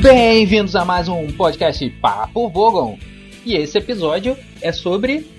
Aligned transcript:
Bem-vindos 0.00 0.74
a 0.74 0.82
mais 0.82 1.08
um 1.08 1.26
podcast 1.26 1.86
Papo 2.00 2.48
Vogon. 2.48 2.98
E 3.44 3.54
esse 3.54 3.76
episódio 3.76 4.34
é 4.62 4.72
sobre 4.72 5.30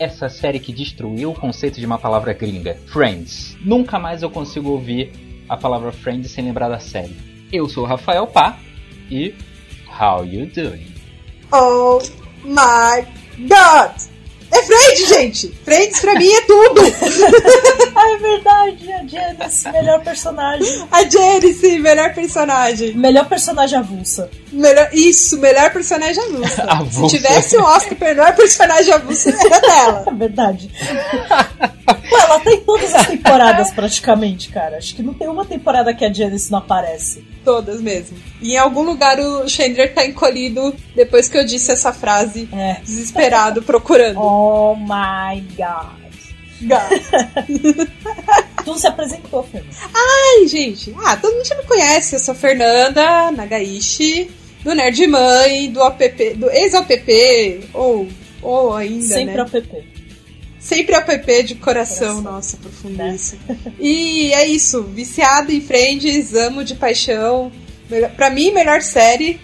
essa 0.00 0.28
série 0.28 0.58
que 0.58 0.72
destruiu 0.72 1.30
o 1.30 1.34
conceito 1.34 1.78
de 1.78 1.86
uma 1.86 1.96
palavra 1.96 2.32
gringa, 2.32 2.76
Friends. 2.86 3.56
Nunca 3.64 4.00
mais 4.00 4.22
eu 4.22 4.28
consigo 4.28 4.70
ouvir 4.70 5.12
a 5.48 5.56
palavra 5.56 5.92
Friends 5.92 6.32
sem 6.32 6.44
lembrar 6.44 6.68
da 6.68 6.80
série. 6.80 7.16
Eu 7.52 7.68
sou 7.68 7.84
o 7.84 7.86
Rafael 7.86 8.26
Pá 8.26 8.58
e 9.08 9.32
How 9.88 10.24
you 10.24 10.46
doing? 10.46 10.92
Oh 11.52 12.00
my 12.42 13.06
god! 13.46 13.94
É 14.60 14.64
Friends, 14.64 15.08
gente! 15.08 15.58
Friends 15.64 16.00
pra 16.00 16.14
mim 16.14 16.28
é 16.30 16.40
tudo! 16.42 16.80
ah, 17.94 18.10
é 18.12 18.16
verdade, 18.18 18.92
a 18.92 19.06
Janice, 19.06 19.70
melhor 19.70 20.04
personagem. 20.04 20.88
A 20.90 21.08
Janice, 21.08 21.78
melhor 21.78 22.14
personagem. 22.14 22.94
Melhor 22.94 23.28
personagem 23.28 23.78
avulsa. 23.78 24.30
Melhor, 24.52 24.90
isso, 24.92 25.38
melhor 25.38 25.72
personagem 25.72 26.22
avulsa. 26.22 26.64
avulsa. 26.70 27.08
Se 27.08 27.16
tivesse 27.16 27.56
o 27.56 27.62
Oscar 27.62 27.96
melhor 27.98 28.36
personagem 28.36 28.92
avulsa, 28.92 29.30
era 29.30 29.60
dela. 29.60 30.04
É 30.06 30.12
verdade. 30.12 30.70
Pô, 31.94 32.18
ela 32.18 32.40
tem 32.40 32.60
todas 32.60 32.94
as 32.94 33.06
temporadas 33.06 33.70
praticamente, 33.72 34.48
cara. 34.50 34.76
Acho 34.78 34.94
que 34.94 35.02
não 35.02 35.14
tem 35.14 35.28
uma 35.28 35.44
temporada 35.44 35.94
que 35.94 36.04
a 36.04 36.12
Janice 36.12 36.50
não 36.50 36.58
aparece. 36.58 37.24
Todas 37.44 37.80
mesmo. 37.80 38.16
E 38.40 38.52
em 38.54 38.58
algum 38.58 38.82
lugar 38.82 39.18
o 39.18 39.48
Chandler 39.48 39.94
tá 39.94 40.04
encolhido 40.04 40.74
depois 40.94 41.28
que 41.28 41.38
eu 41.38 41.44
disse 41.44 41.72
essa 41.72 41.92
frase, 41.92 42.48
É. 42.52 42.74
desesperado, 42.84 43.62
procurando. 43.62 44.20
Oh 44.20 44.76
my 44.76 45.40
god. 45.56 46.00
Tu 48.64 48.78
se 48.78 48.86
apresentou, 48.86 49.42
Fernanda. 49.44 49.74
Ai, 49.94 50.46
gente. 50.46 50.94
Ah, 51.04 51.16
todo 51.16 51.34
mundo 51.34 51.46
já 51.46 51.54
me 51.56 51.64
conhece. 51.64 52.16
Eu 52.16 52.20
sou 52.20 52.34
Fernanda 52.34 53.30
Nagaishi, 53.30 54.30
do 54.62 54.74
Nerd 54.74 55.06
Mãe, 55.06 55.70
do 55.70 55.82
app, 55.82 56.34
do 56.34 56.50
ex-app, 56.50 57.68
ou, 57.72 58.06
ou 58.42 58.74
ainda, 58.74 59.06
Sempre 59.06 59.36
né? 59.36 59.40
app. 59.42 59.84
Sempre 60.60 60.94
app 60.94 61.42
de 61.42 61.54
coração, 61.54 62.16
Coração. 62.16 62.20
nossa, 62.20 62.56
profundo 62.58 62.94
Né? 62.94 63.16
E 63.80 64.30
é 64.34 64.46
isso, 64.46 64.82
viciado 64.82 65.50
em 65.50 65.60
Friends, 65.60 66.34
amo 66.34 66.62
de 66.62 66.74
paixão. 66.74 67.50
Pra 68.14 68.28
mim, 68.28 68.52
melhor 68.52 68.82
série. 68.82 69.40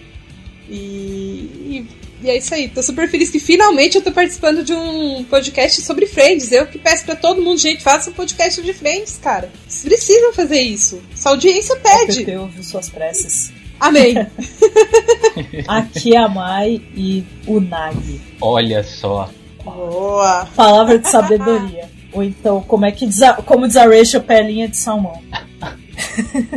E, 0.69 0.75
e, 0.75 1.87
e 2.22 2.31
é 2.31 2.37
isso 2.37 2.55
aí. 2.55 2.69
Tô 2.69 2.83
super 2.83 3.09
feliz 3.09 3.31
que 3.31 3.39
finalmente 3.39 3.97
eu 3.97 4.03
tô 4.03 4.12
participando 4.12 4.62
de 4.62 4.75
um 4.75 5.25
podcast 5.25 5.81
sobre 5.81 6.06
Friends. 6.06 6.53
Eu 6.53 6.67
que 6.67 6.78
peço 6.78 7.06
pra 7.06 7.17
todo 7.17 7.41
mundo, 7.41 7.59
gente, 7.59 7.83
faça 7.83 8.11
um 8.11 8.12
podcast 8.12 8.61
de 8.61 8.75
Friends, 8.75 9.19
cara. 9.22 9.50
Vocês 9.67 9.84
precisam 9.84 10.34
fazer 10.34 10.61
isso. 10.61 11.00
Sua 11.14 11.33
audiência 11.33 11.77
pede. 11.77 12.25
PP 12.25 12.37
ouviu 12.37 12.62
suas 12.62 12.91
preces. 12.91 13.50
Amém. 13.81 14.14
Aqui 15.67 16.14
é 16.14 16.19
a 16.19 16.28
Mai 16.28 16.81
e 16.94 17.25
o 17.47 17.59
Nag. 17.59 18.20
Olha 18.41 18.83
só. 18.84 19.31
Boa. 19.75 20.47
Palavra 20.55 20.98
de 20.98 21.09
sabedoria. 21.09 21.89
Ou 22.12 22.22
então, 22.22 22.62
como 22.62 22.86
é 22.86 22.92
que 22.92 23.06
diz 23.06 23.20
a, 23.22 23.34
como 23.34 23.67
diz 23.67 23.77
a 23.77 23.84
Rachel, 23.84 24.22
pelinha 24.22 24.69
de 24.69 24.77
salmão. 24.77 25.20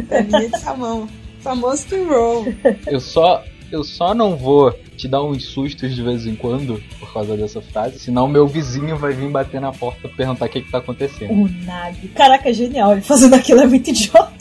Pelinha 0.07 0.49
de 0.49 0.59
salmão. 0.59 1.07
Famoso 1.41 1.85
que 1.85 1.95
roll. 2.03 2.45
Eu 2.85 2.99
só, 2.99 3.43
eu 3.71 3.83
só 3.83 4.13
não 4.13 4.35
vou 4.35 4.71
te 4.95 5.07
dar 5.07 5.23
uns 5.23 5.45
sustos 5.45 5.95
de 5.95 6.03
vez 6.03 6.25
em 6.25 6.35
quando 6.35 6.81
por 6.99 7.11
causa 7.13 7.35
dessa 7.37 7.61
frase, 7.61 7.99
senão 7.99 8.27
meu 8.27 8.45
vizinho 8.45 8.97
vai 8.97 9.13
vir 9.13 9.29
bater 9.29 9.61
na 9.61 9.71
porta 9.71 10.07
e 10.07 10.09
perguntar 10.09 10.45
o 10.45 10.49
que, 10.49 10.61
que 10.61 10.71
tá 10.71 10.79
acontecendo. 10.79 11.31
O 11.31 11.49
Nag. 11.65 12.09
Caraca, 12.09 12.53
genial. 12.53 12.91
Ele 12.91 13.01
fazendo 13.01 13.33
aquilo 13.33 13.61
é 13.61 13.67
muito 13.67 13.89
idiota. 13.89 14.38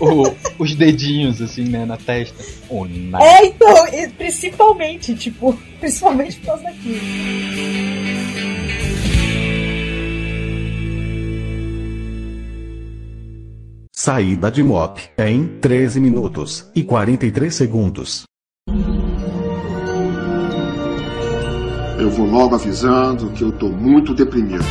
O- 0.00 0.34
os 0.58 0.74
dedinhos, 0.74 1.40
assim, 1.40 1.64
né, 1.64 1.84
na 1.84 1.96
testa. 1.96 2.34
O 2.68 2.84
nada. 2.84 3.24
É, 3.24 3.46
então, 3.46 3.86
principalmente, 4.18 5.14
tipo, 5.14 5.56
principalmente 5.80 6.36
por 6.38 6.46
causa 6.46 6.62
daquilo. 6.64 7.00
Saída 13.94 14.50
de 14.50 14.62
MOP 14.62 15.00
em 15.18 15.46
13 15.60 16.00
minutos 16.00 16.68
e 16.74 16.82
43 16.82 17.54
segundos. 17.54 18.24
Eu 21.98 22.10
vou 22.10 22.26
logo 22.26 22.54
avisando 22.56 23.30
que 23.30 23.44
eu 23.44 23.52
tô 23.52 23.68
muito 23.68 24.12
deprimido. 24.12 24.64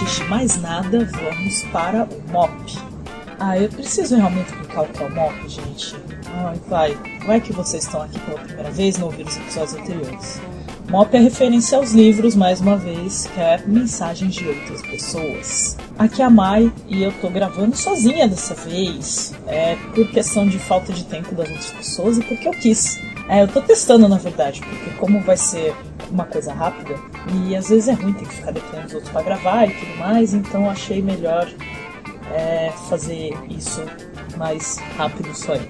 Antes 0.00 0.16
de 0.16 0.24
mais 0.24 0.56
nada, 0.56 1.08
vamos 1.10 1.64
para 1.72 2.04
o 2.04 2.32
MOP. 2.32 2.78
Ah, 3.40 3.58
eu 3.58 3.68
preciso 3.68 4.16
realmente 4.16 4.50
explicar 4.50 4.82
o 4.82 4.86
que 4.86 5.02
é 5.02 5.06
o 5.06 5.14
MOP, 5.14 5.48
gente. 5.48 5.96
Ai, 6.34 6.60
vai. 6.68 6.98
Vai 7.26 7.40
que 7.40 7.52
vocês 7.52 7.84
estão 7.84 8.02
aqui 8.02 8.18
pela 8.20 8.38
primeira 8.38 8.70
vez 8.70 8.96
não 8.96 9.06
ouviram 9.06 9.28
os 9.28 9.36
episódios 9.36 9.74
anteriores. 9.74 10.40
MOP 10.88 11.14
é 11.16 11.20
referência 11.20 11.78
aos 11.78 11.92
livros, 11.92 12.36
mais 12.36 12.60
uma 12.60 12.76
vez, 12.76 13.26
que 13.26 13.40
é 13.40 13.60
Mensagens 13.66 14.34
de 14.34 14.46
Outras 14.46 14.82
Pessoas. 14.82 15.76
Aqui 15.98 16.22
é 16.22 16.24
a 16.24 16.30
Mai 16.30 16.72
e 16.86 17.02
eu 17.02 17.12
tô 17.20 17.28
gravando 17.28 17.76
sozinha 17.76 18.28
dessa 18.28 18.54
vez. 18.54 19.34
É 19.46 19.76
por 19.94 20.08
questão 20.10 20.48
de 20.48 20.58
falta 20.58 20.92
de 20.92 21.04
tempo 21.04 21.34
das 21.34 21.48
outras 21.48 21.70
pessoas 21.72 22.18
e 22.18 22.22
porque 22.22 22.46
eu 22.46 22.52
quis. 22.52 22.98
É, 23.28 23.42
eu 23.42 23.48
tô 23.48 23.60
testando 23.60 24.08
na 24.08 24.16
verdade, 24.16 24.60
porque 24.60 24.90
como 24.98 25.20
vai 25.20 25.36
ser 25.36 25.74
uma 26.10 26.24
coisa 26.24 26.52
rápida, 26.52 26.94
e 27.34 27.54
às 27.54 27.68
vezes 27.68 27.88
é 27.88 27.92
ruim 27.92 28.12
ter 28.14 28.26
que 28.26 28.34
ficar 28.34 28.52
dependendo 28.52 28.84
dos 28.84 28.94
outros 28.94 29.12
pra 29.12 29.22
gravar 29.22 29.66
e 29.66 29.74
tudo 29.74 29.96
mais, 29.98 30.32
então 30.32 30.68
achei 30.70 31.02
melhor 31.02 31.46
é, 32.32 32.72
fazer 32.88 33.36
isso 33.50 33.82
mais 34.36 34.78
rápido 34.96 35.34
só 35.34 35.52
aí. 35.52 35.68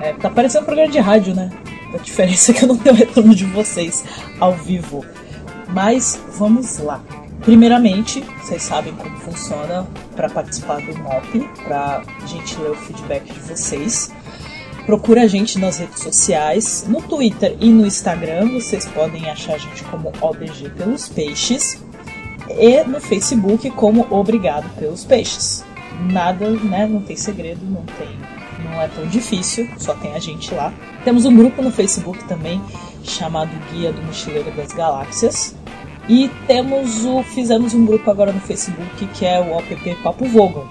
É, 0.00 0.12
tá 0.14 0.30
parecendo 0.30 0.62
um 0.62 0.66
programa 0.66 0.90
de 0.90 0.98
rádio, 0.98 1.34
né? 1.34 1.50
A 1.92 1.98
diferença 1.98 2.52
é 2.52 2.54
que 2.54 2.64
eu 2.64 2.68
não 2.68 2.76
tenho 2.76 2.94
retorno 2.96 3.34
de 3.34 3.44
vocês 3.44 4.04
ao 4.38 4.54
vivo. 4.54 5.04
Mas 5.68 6.18
vamos 6.38 6.78
lá. 6.78 7.02
Primeiramente, 7.42 8.20
vocês 8.42 8.62
sabem 8.62 8.94
como 8.94 9.16
funciona 9.18 9.86
para 10.14 10.28
participar 10.28 10.80
do 10.80 10.96
MOP, 10.98 11.48
para 11.64 12.02
a 12.22 12.26
gente 12.26 12.58
ler 12.60 12.70
o 12.70 12.76
feedback 12.76 13.32
de 13.32 13.40
vocês. 13.40 14.12
Procura 14.90 15.22
a 15.22 15.26
gente 15.28 15.56
nas 15.56 15.78
redes 15.78 16.02
sociais, 16.02 16.84
no 16.88 17.00
Twitter 17.00 17.56
e 17.60 17.70
no 17.70 17.86
Instagram, 17.86 18.50
vocês 18.50 18.86
podem 18.86 19.30
achar 19.30 19.54
a 19.54 19.58
gente 19.58 19.84
como 19.84 20.10
OBG 20.20 20.68
pelos 20.70 21.08
Peixes 21.08 21.80
e 22.48 22.82
no 22.82 23.00
Facebook 23.00 23.70
como 23.70 24.04
Obrigado 24.10 24.68
pelos 24.80 25.04
Peixes. 25.04 25.64
Nada, 26.10 26.50
né? 26.50 26.88
Não 26.88 27.00
tem 27.02 27.14
segredo, 27.14 27.64
não 27.64 27.84
tem, 27.84 28.08
não 28.64 28.82
é 28.82 28.88
tão 28.88 29.06
difícil, 29.06 29.70
só 29.78 29.94
tem 29.94 30.12
a 30.14 30.18
gente 30.18 30.52
lá. 30.52 30.74
Temos 31.04 31.24
um 31.24 31.36
grupo 31.36 31.62
no 31.62 31.70
Facebook 31.70 32.24
também 32.24 32.60
chamado 33.04 33.50
Guia 33.70 33.92
do 33.92 34.02
Mochileiro 34.02 34.50
das 34.56 34.72
Galáxias. 34.72 35.54
E 36.08 36.28
temos 36.48 37.04
o 37.04 37.22
fizemos 37.22 37.74
um 37.74 37.86
grupo 37.86 38.10
agora 38.10 38.32
no 38.32 38.40
Facebook 38.40 39.06
que 39.14 39.24
é 39.24 39.38
o 39.38 39.56
OPP 39.56 39.94
Papo 40.02 40.24
Vogon. 40.24 40.66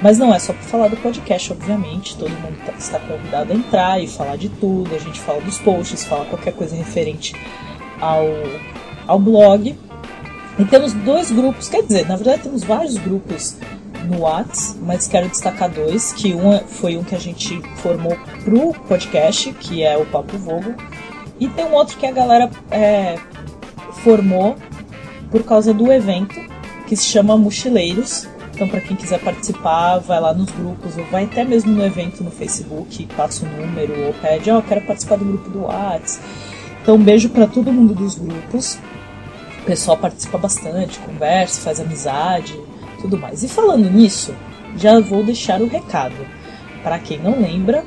Mas 0.00 0.18
não 0.18 0.32
é 0.34 0.38
só 0.38 0.52
para 0.52 0.62
falar 0.62 0.88
do 0.88 0.96
podcast, 0.96 1.52
obviamente. 1.52 2.16
Todo 2.16 2.30
mundo 2.30 2.56
tá- 2.64 2.72
está 2.78 3.00
convidado 3.00 3.52
a 3.52 3.56
entrar 3.56 4.02
e 4.02 4.06
falar 4.06 4.36
de 4.36 4.48
tudo. 4.48 4.94
A 4.94 4.98
gente 4.98 5.18
fala 5.20 5.40
dos 5.40 5.58
posts, 5.58 6.04
fala 6.04 6.24
qualquer 6.26 6.52
coisa 6.54 6.76
referente 6.76 7.34
ao, 8.00 8.26
ao 9.06 9.18
blog. 9.18 9.76
E 10.58 10.64
temos 10.64 10.92
dois 10.92 11.30
grupos, 11.30 11.68
quer 11.68 11.82
dizer, 11.82 12.06
na 12.08 12.16
verdade 12.16 12.42
temos 12.42 12.64
vários 12.64 12.96
grupos 12.96 13.56
no 14.06 14.22
Whats, 14.22 14.76
mas 14.82 15.06
quero 15.06 15.28
destacar 15.28 15.70
dois, 15.70 16.12
que 16.12 16.34
um 16.34 16.52
é- 16.52 16.60
foi 16.66 16.96
um 16.96 17.04
que 17.04 17.14
a 17.14 17.18
gente 17.18 17.60
formou 17.76 18.16
pro 18.44 18.72
podcast, 18.88 19.52
que 19.52 19.82
é 19.84 19.96
o 19.96 20.04
Papo 20.06 20.36
Vogo, 20.38 20.74
e 21.38 21.48
tem 21.48 21.64
um 21.64 21.74
outro 21.74 21.96
que 21.96 22.06
a 22.06 22.10
galera 22.10 22.50
é, 22.72 23.16
formou 24.02 24.56
por 25.30 25.44
causa 25.44 25.72
do 25.72 25.92
evento, 25.92 26.34
que 26.88 26.96
se 26.96 27.04
chama 27.04 27.36
Mochileiros. 27.36 28.26
Então, 28.58 28.66
para 28.66 28.80
quem 28.80 28.96
quiser 28.96 29.20
participar, 29.20 29.98
vai 29.98 30.20
lá 30.20 30.34
nos 30.34 30.50
grupos, 30.50 30.98
ou 30.98 31.04
vai 31.12 31.26
até 31.26 31.44
mesmo 31.44 31.70
no 31.70 31.86
evento 31.86 32.24
no 32.24 32.30
Facebook, 32.32 33.06
passa 33.16 33.46
o 33.46 33.48
número, 33.48 34.06
ou 34.06 34.12
pede, 34.14 34.50
ó, 34.50 34.60
quero 34.60 34.80
participar 34.80 35.16
do 35.16 35.24
grupo 35.24 35.48
do 35.48 35.62
Whats. 35.66 36.18
Então, 36.82 36.96
um 36.96 37.02
beijo 37.04 37.28
para 37.28 37.46
todo 37.46 37.72
mundo 37.72 37.94
dos 37.94 38.16
grupos. 38.16 38.76
O 39.62 39.64
pessoal 39.64 39.96
participa 39.96 40.38
bastante, 40.38 40.98
conversa, 40.98 41.60
faz 41.60 41.78
amizade, 41.78 42.58
tudo 43.00 43.16
mais. 43.16 43.44
E 43.44 43.48
falando 43.48 43.88
nisso, 43.88 44.34
já 44.76 44.98
vou 44.98 45.22
deixar 45.22 45.62
o 45.62 45.68
recado. 45.68 46.16
Para 46.82 46.98
quem 46.98 47.16
não 47.16 47.40
lembra, 47.40 47.84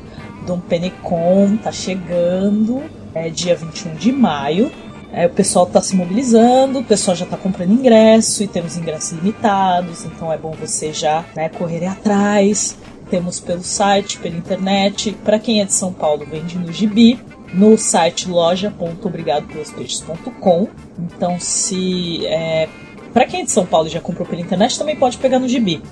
Dom 0.47 0.61
Penecon 0.61 1.57
tá 1.61 1.73
chegando, 1.73 2.81
é 3.13 3.29
dia 3.29 3.57
21 3.57 3.95
de 3.95 4.13
maio. 4.13 4.71
É, 5.13 5.25
o 5.25 5.29
pessoal 5.29 5.65
tá 5.65 5.81
se 5.81 5.93
mobilizando, 5.95 6.79
o 6.79 6.83
pessoal 6.83 7.17
já 7.17 7.25
tá 7.25 7.35
comprando 7.35 7.71
ingresso 7.71 8.43
e 8.43 8.47
temos 8.47 8.77
ingressos 8.77 9.11
limitados, 9.11 10.05
então 10.05 10.31
é 10.31 10.37
bom 10.37 10.51
você 10.51 10.93
já 10.93 11.25
né, 11.35 11.49
correr 11.49 11.85
atrás. 11.85 12.77
Temos 13.09 13.41
pelo 13.41 13.61
site, 13.61 14.17
pela 14.19 14.37
internet. 14.37 15.11
Para 15.25 15.37
quem 15.37 15.59
é 15.59 15.65
de 15.65 15.73
São 15.73 15.91
Paulo, 15.91 16.25
vende 16.25 16.57
no 16.57 16.71
Gibi. 16.71 17.19
no 17.53 17.77
site 17.77 18.29
loja.obrigadopelospeixes.com. 18.29 20.69
Então, 20.97 21.37
se 21.37 22.25
é, 22.25 22.69
para 23.13 23.25
quem 23.25 23.41
é 23.41 23.43
de 23.43 23.51
São 23.51 23.65
Paulo 23.65 23.87
e 23.87 23.91
já 23.91 23.99
comprou 23.99 24.25
pela 24.25 24.41
internet, 24.41 24.79
também 24.79 24.95
pode 24.95 25.17
pegar 25.17 25.39
no 25.39 25.49
Gibi, 25.49 25.83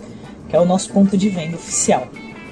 que 0.48 0.56
é 0.56 0.60
o 0.60 0.66
nosso 0.66 0.94
ponto 0.94 1.18
de 1.18 1.28
venda 1.28 1.58
oficial. 1.58 2.08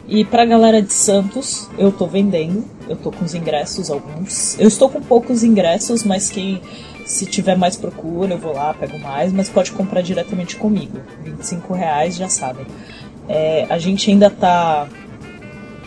E 0.08 0.24
pra 0.24 0.46
galera 0.46 0.82
de 0.82 0.94
Santos, 0.94 1.68
eu 1.78 1.92
tô 1.92 2.08
vendendo, 2.08 2.64
eu 2.88 2.96
tô 2.96 3.12
com 3.12 3.26
os 3.26 3.36
ingressos 3.36 3.90
alguns. 3.90 4.58
Eu 4.58 4.68
estou 4.68 4.90
com 4.90 5.02
poucos 5.02 5.44
ingressos, 5.44 6.04
mas 6.04 6.30
quem 6.30 6.62
se 7.06 7.26
tiver 7.26 7.58
mais 7.58 7.76
procura, 7.76 8.34
eu 8.34 8.38
vou 8.38 8.54
lá, 8.54 8.74
pego 8.74 8.98
mais, 9.00 9.34
mas 9.34 9.50
pode 9.50 9.72
comprar 9.74 10.02
diretamente 10.02 10.56
comigo. 10.56 11.00
25 11.24 11.74
reais, 11.74 12.16
já 12.16 12.30
sabem. 12.30 12.66
É, 13.28 13.66
a 13.70 13.78
gente 13.78 14.10
ainda 14.10 14.30
tá 14.30 14.88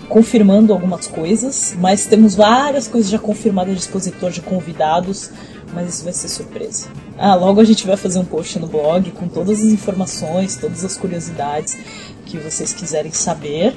confirmando 0.08 0.72
algumas 0.72 1.06
coisas, 1.06 1.74
mas 1.78 2.04
temos 2.04 2.34
várias 2.34 2.88
coisas 2.88 3.10
já 3.10 3.18
confirmadas 3.18 3.74
de 3.74 3.80
expositor, 3.80 4.30
de 4.30 4.42
convidados, 4.42 5.30
mas 5.72 5.94
isso 5.94 6.04
vai 6.04 6.12
ser 6.12 6.28
surpresa. 6.28 6.88
Ah, 7.16 7.34
logo 7.34 7.60
a 7.60 7.64
gente 7.64 7.86
vai 7.86 7.96
fazer 7.96 8.18
um 8.18 8.24
post 8.24 8.58
no 8.58 8.66
blog 8.66 9.10
com 9.12 9.28
todas 9.28 9.60
as 9.60 9.68
informações, 9.68 10.56
todas 10.56 10.84
as 10.84 10.96
curiosidades 10.96 11.78
que 12.26 12.36
vocês 12.36 12.74
quiserem 12.74 13.12
saber. 13.12 13.74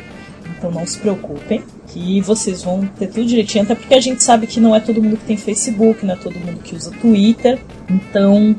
Então 0.57 0.71
não 0.71 0.85
se 0.85 0.97
preocupem, 0.97 1.63
que 1.87 2.21
vocês 2.21 2.63
vão 2.63 2.85
ter 2.85 3.07
tudo 3.07 3.25
direitinho, 3.25 3.63
até 3.63 3.75
porque 3.75 3.93
a 3.93 4.01
gente 4.01 4.23
sabe 4.23 4.47
que 4.47 4.59
não 4.59 4.75
é 4.75 4.79
todo 4.79 5.01
mundo 5.01 5.17
que 5.17 5.25
tem 5.25 5.37
Facebook, 5.37 6.05
não 6.05 6.13
é 6.13 6.17
todo 6.17 6.39
mundo 6.39 6.59
que 6.63 6.75
usa 6.75 6.91
Twitter. 6.91 7.59
Então, 7.89 8.55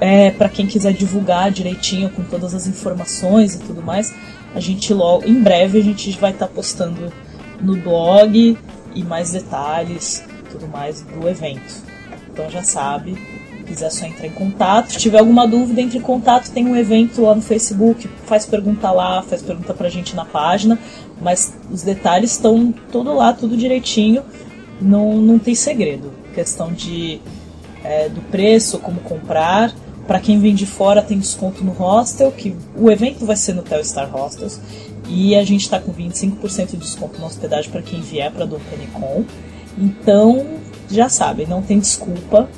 é, 0.00 0.30
para 0.30 0.48
quem 0.48 0.66
quiser 0.66 0.92
divulgar 0.92 1.50
direitinho 1.50 2.10
com 2.10 2.22
todas 2.24 2.54
as 2.54 2.66
informações 2.66 3.54
e 3.54 3.58
tudo 3.58 3.82
mais, 3.82 4.14
a 4.54 4.60
gente 4.60 4.92
logo, 4.94 5.26
em 5.26 5.42
breve 5.42 5.78
a 5.78 5.82
gente 5.82 6.10
vai 6.18 6.30
estar 6.30 6.46
tá 6.46 6.52
postando 6.52 7.12
no 7.60 7.76
blog 7.76 8.56
e 8.94 9.02
mais 9.02 9.32
detalhes, 9.32 10.24
tudo 10.50 10.68
mais 10.68 11.02
do 11.02 11.28
evento. 11.28 11.82
Então 12.32 12.50
já 12.50 12.62
sabe, 12.62 13.16
quiser 13.64 13.90
só 13.90 14.06
entrar 14.06 14.26
em 14.26 14.30
contato. 14.30 14.92
Se 14.92 14.98
tiver 14.98 15.18
alguma 15.18 15.46
dúvida, 15.46 15.80
entre 15.80 15.98
em 15.98 16.02
contato. 16.02 16.50
Tem 16.50 16.64
um 16.66 16.76
evento 16.76 17.22
lá 17.22 17.34
no 17.34 17.42
Facebook, 17.42 18.08
faz 18.24 18.46
pergunta 18.46 18.90
lá, 18.90 19.22
faz 19.22 19.42
pergunta 19.42 19.74
pra 19.74 19.88
gente 19.88 20.14
na 20.14 20.24
página. 20.24 20.78
Mas 21.20 21.52
os 21.70 21.82
detalhes 21.82 22.32
estão 22.32 22.72
tudo 22.90 23.14
lá, 23.14 23.32
tudo 23.32 23.56
direitinho. 23.56 24.22
Não, 24.80 25.16
não 25.16 25.38
tem 25.38 25.54
segredo. 25.54 26.12
Questão 26.34 26.72
de 26.72 27.20
é, 27.82 28.08
do 28.08 28.20
preço, 28.22 28.78
como 28.78 29.00
comprar. 29.00 29.74
Para 30.06 30.20
quem 30.20 30.38
vem 30.38 30.54
de 30.54 30.66
fora 30.66 31.00
tem 31.00 31.18
desconto 31.18 31.64
no 31.64 31.72
hostel, 31.72 32.30
que 32.30 32.54
o 32.76 32.90
evento 32.90 33.24
vai 33.24 33.36
ser 33.36 33.54
no 33.54 33.62
Telstar 33.62 34.10
Hostels. 34.10 34.60
E 35.08 35.34
a 35.34 35.44
gente 35.44 35.62
está 35.62 35.78
com 35.78 35.92
25% 35.92 36.72
de 36.72 36.76
desconto 36.78 37.20
na 37.20 37.26
hospedagem 37.26 37.70
para 37.70 37.82
quem 37.82 38.00
vier 38.00 38.30
para 38.30 38.44
Dom 38.44 38.60
Penicon. 38.70 39.24
Então, 39.78 40.46
já 40.90 41.08
sabem, 41.08 41.46
não 41.46 41.62
tem 41.62 41.78
desculpa. 41.78 42.48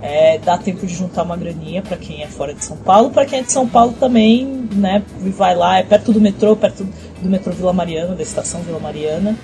É, 0.00 0.38
dá 0.38 0.56
tempo 0.56 0.86
de 0.86 0.94
juntar 0.94 1.24
uma 1.24 1.36
graninha 1.36 1.82
para 1.82 1.96
quem 1.96 2.22
é 2.22 2.28
fora 2.28 2.54
de 2.54 2.64
São 2.64 2.76
Paulo. 2.76 3.10
Para 3.10 3.26
quem 3.26 3.40
é 3.40 3.42
de 3.42 3.52
São 3.52 3.68
Paulo 3.68 3.94
também, 3.98 4.46
né, 4.72 5.02
vai 5.36 5.56
lá, 5.56 5.78
é 5.78 5.82
perto 5.82 6.12
do 6.12 6.20
metrô, 6.20 6.54
perto 6.54 6.86
do 7.20 7.28
metrô 7.28 7.52
Vila 7.52 7.72
Mariana, 7.72 8.14
da 8.14 8.22
estação 8.22 8.62
Vila 8.62 8.78
Mariana. 8.78 9.36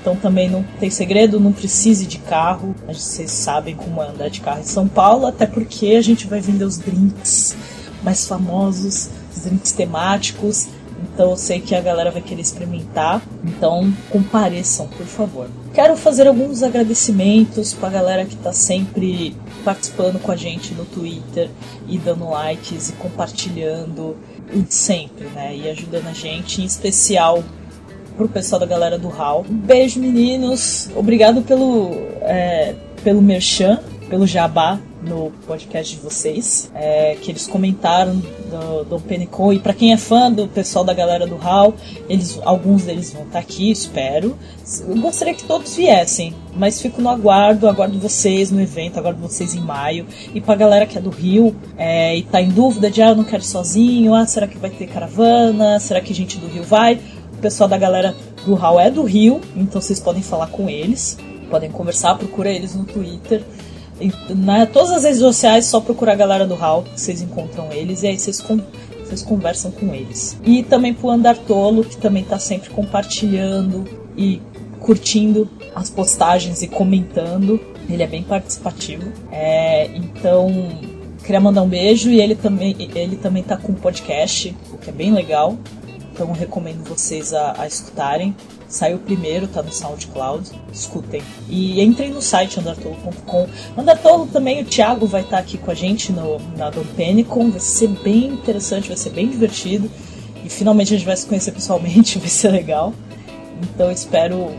Então 0.00 0.16
também 0.16 0.48
não 0.48 0.64
tem 0.78 0.88
segredo, 0.88 1.38
não 1.38 1.52
precise 1.52 2.06
de 2.06 2.18
carro. 2.18 2.74
Vocês 2.88 3.30
sabem 3.30 3.76
como 3.76 4.02
é 4.02 4.08
andar 4.08 4.30
de 4.30 4.40
carro 4.40 4.60
em 4.60 4.64
São 4.64 4.88
Paulo, 4.88 5.26
até 5.26 5.46
porque 5.46 5.88
a 5.88 6.02
gente 6.02 6.26
vai 6.26 6.40
vender 6.40 6.64
os 6.64 6.78
drinks 6.78 7.54
mais 8.02 8.26
famosos, 8.26 9.10
os 9.34 9.44
drinks 9.44 9.72
temáticos. 9.72 10.68
Então 11.02 11.30
eu 11.30 11.36
sei 11.36 11.60
que 11.60 11.74
a 11.74 11.80
galera 11.80 12.10
vai 12.10 12.22
querer 12.22 12.40
experimentar. 12.40 13.22
Então 13.44 13.92
compareçam, 14.10 14.88
por 14.88 15.06
favor. 15.06 15.48
Quero 15.74 15.96
fazer 15.96 16.26
alguns 16.26 16.62
agradecimentos 16.62 17.74
para 17.74 17.88
a 17.88 17.92
galera 17.92 18.24
que 18.24 18.34
está 18.34 18.52
sempre 18.52 19.36
participando 19.60 20.20
com 20.20 20.30
a 20.32 20.36
gente 20.36 20.74
no 20.74 20.84
Twitter 20.84 21.48
e 21.88 21.98
dando 21.98 22.28
likes 22.28 22.90
e 22.90 22.92
compartilhando 22.94 24.16
sempre, 24.68 25.26
né? 25.26 25.56
E 25.56 25.68
ajudando 25.68 26.08
a 26.08 26.12
gente, 26.12 26.60
em 26.62 26.64
especial 26.64 27.42
pro 28.16 28.28
pessoal 28.28 28.60
da 28.60 28.66
galera 28.66 28.98
do 28.98 29.08
HAL. 29.08 29.44
Beijo, 29.48 30.00
meninos. 30.00 30.90
Obrigado 30.94 31.42
pelo, 31.42 31.90
é, 32.22 32.74
pelo 33.02 33.22
merchan, 33.22 33.78
pelo 34.08 34.26
jabá 34.26 34.78
no 35.02 35.32
podcast 35.46 35.96
de 35.96 36.02
vocês, 36.02 36.70
é, 36.74 37.16
que 37.20 37.30
eles 37.30 37.46
comentaram 37.46 38.16
do 38.16 38.84
Dom 38.84 39.00
Penicon. 39.00 39.52
E 39.52 39.58
para 39.58 39.72
quem 39.72 39.92
é 39.92 39.96
fã 39.96 40.30
do 40.30 40.46
pessoal 40.46 40.84
da 40.84 40.92
galera 40.92 41.26
do 41.26 41.36
HAL, 41.36 41.74
eles, 42.08 42.38
alguns 42.44 42.84
deles 42.84 43.12
vão 43.12 43.22
estar 43.22 43.34
tá 43.34 43.38
aqui, 43.38 43.70
espero. 43.70 44.36
Eu 44.86 44.96
gostaria 44.96 45.34
que 45.34 45.44
todos 45.44 45.74
viessem, 45.74 46.34
mas 46.54 46.80
fico 46.80 47.00
no 47.00 47.08
aguardo, 47.08 47.68
aguardo 47.68 47.98
vocês 47.98 48.50
no 48.50 48.60
evento, 48.60 48.98
aguardo 48.98 49.20
vocês 49.20 49.54
em 49.54 49.60
maio. 49.60 50.06
E 50.34 50.40
pra 50.40 50.54
galera 50.54 50.86
que 50.86 50.98
é 50.98 51.00
do 51.00 51.10
Rio 51.10 51.56
é, 51.76 52.16
e 52.16 52.22
tá 52.22 52.40
em 52.40 52.50
dúvida 52.50 52.90
de, 52.90 53.02
ah, 53.02 53.10
eu 53.10 53.16
não 53.16 53.24
quero 53.24 53.42
ir 53.42 53.46
sozinho, 53.46 54.14
ah, 54.14 54.26
será 54.26 54.46
que 54.46 54.58
vai 54.58 54.70
ter 54.70 54.86
caravana? 54.86 55.80
Será 55.80 56.00
que 56.00 56.12
gente 56.12 56.38
do 56.38 56.46
Rio 56.46 56.62
vai? 56.62 57.00
O 57.32 57.38
pessoal 57.40 57.68
da 57.68 57.78
galera 57.78 58.14
do 58.44 58.54
Hall 58.54 58.78
é 58.78 58.90
do 58.90 59.02
Rio, 59.02 59.40
então 59.56 59.80
vocês 59.80 59.98
podem 59.98 60.22
falar 60.22 60.48
com 60.48 60.68
eles, 60.68 61.16
podem 61.48 61.70
conversar, 61.70 62.16
procura 62.16 62.50
eles 62.50 62.74
no 62.74 62.84
Twitter. 62.84 63.42
Na, 64.30 64.66
todas 64.66 64.90
as 64.90 65.04
redes 65.04 65.18
sociais, 65.18 65.66
só 65.66 65.80
procura 65.80 66.12
a 66.12 66.16
galera 66.16 66.46
do 66.46 66.54
Hall, 66.54 66.82
que 66.82 67.00
vocês 67.00 67.20
encontram 67.20 67.72
eles, 67.72 68.02
e 68.02 68.08
aí 68.08 68.18
vocês, 68.18 68.40
com, 68.40 68.60
vocês 69.04 69.22
conversam 69.22 69.70
com 69.70 69.94
eles. 69.94 70.38
E 70.44 70.62
também 70.62 70.94
pro 70.94 71.10
Andar 71.10 71.36
Tolo, 71.36 71.84
que 71.84 71.96
também 71.96 72.24
tá 72.24 72.38
sempre 72.38 72.70
compartilhando 72.70 73.84
e 74.16 74.40
curtindo 74.80 75.48
as 75.74 75.90
postagens 75.90 76.62
e 76.62 76.68
comentando. 76.68 77.60
Ele 77.88 78.02
é 78.02 78.06
bem 78.06 78.22
participativo. 78.22 79.12
É, 79.30 79.86
então, 79.94 80.50
queria 81.24 81.40
mandar 81.40 81.62
um 81.62 81.68
beijo 81.68 82.10
e 82.10 82.20
ele 82.20 82.34
também, 82.34 82.74
ele 82.94 83.16
também 83.16 83.42
tá 83.42 83.56
com 83.56 83.72
um 83.72 83.74
podcast, 83.74 84.54
o 84.72 84.78
que 84.78 84.90
é 84.90 84.92
bem 84.92 85.12
legal. 85.12 85.56
Então 86.20 86.32
recomendo 86.34 86.84
vocês 86.84 87.32
a, 87.32 87.62
a 87.62 87.66
escutarem. 87.66 88.36
Saiu 88.68 88.98
primeiro, 88.98 89.48
tá 89.48 89.62
no 89.62 89.72
SoundCloud. 89.72 90.50
Escutem. 90.70 91.22
E 91.48 91.80
entrem 91.80 92.10
no 92.10 92.20
site 92.20 92.60
andartolo.com. 92.60 93.48
Andartolo 93.74 94.26
também, 94.26 94.60
o 94.60 94.66
Thiago 94.66 95.06
vai 95.06 95.22
estar 95.22 95.38
tá 95.38 95.42
aqui 95.42 95.56
com 95.56 95.70
a 95.70 95.74
gente 95.74 96.12
no, 96.12 96.38
na 96.58 96.68
Dom 96.68 96.84
Penicon. 96.94 97.50
Vai 97.50 97.60
ser 97.60 97.88
bem 97.88 98.26
interessante, 98.26 98.88
vai 98.88 98.98
ser 98.98 99.08
bem 99.08 99.30
divertido. 99.30 99.90
E 100.44 100.50
finalmente 100.50 100.92
a 100.92 100.98
gente 100.98 101.06
vai 101.06 101.16
se 101.16 101.24
conhecer 101.24 101.52
pessoalmente, 101.52 102.18
vai 102.20 102.28
ser 102.28 102.50
legal. 102.50 102.92
Então 103.62 103.90
espero. 103.90 104.50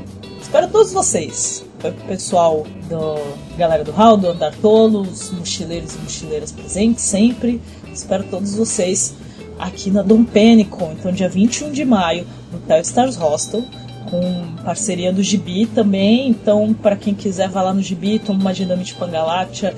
Espero 0.41 0.67
todos 0.67 0.91
vocês. 0.91 1.63
O 1.83 2.07
pessoal 2.07 2.65
do 2.89 3.55
galera 3.55 3.83
do 3.83 3.91
Hall, 3.91 4.17
do 4.17 4.29
Andartolo, 4.29 5.01
os 5.01 5.29
mochileiros 5.29 5.93
e 5.93 5.99
mochileiras 5.99 6.51
presentes 6.51 7.03
sempre. 7.03 7.61
Espero 7.93 8.23
todos 8.23 8.55
vocês 8.55 9.13
aqui 9.61 9.91
na 9.91 10.01
Dom 10.01 10.23
Penicon, 10.23 10.93
então 10.97 11.11
dia 11.11 11.29
21 11.29 11.71
de 11.71 11.85
maio, 11.85 12.25
no 12.51 12.59
Telstars 12.59 13.15
Hostel, 13.15 13.63
com 14.09 14.55
parceria 14.63 15.13
do 15.13 15.21
Gibi 15.21 15.67
também. 15.67 16.29
Então, 16.29 16.73
para 16.73 16.95
quem 16.95 17.13
quiser, 17.13 17.47
vá 17.47 17.61
lá 17.61 17.73
no 17.73 17.81
Gibi, 17.81 18.19
toma 18.19 18.39
uma 18.39 18.53
dinamite 18.53 18.95
Pangaláctea, 18.95 19.75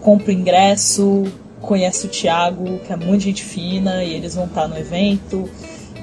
compra 0.00 0.30
o 0.30 0.32
ingresso, 0.32 1.24
conhece 1.60 2.06
o 2.06 2.08
Thiago, 2.08 2.78
que 2.78 2.92
é 2.92 2.96
muito 2.96 3.22
gente 3.22 3.44
fina, 3.44 4.02
e 4.02 4.14
eles 4.14 4.34
vão 4.34 4.46
estar 4.46 4.66
no 4.66 4.78
evento 4.78 5.48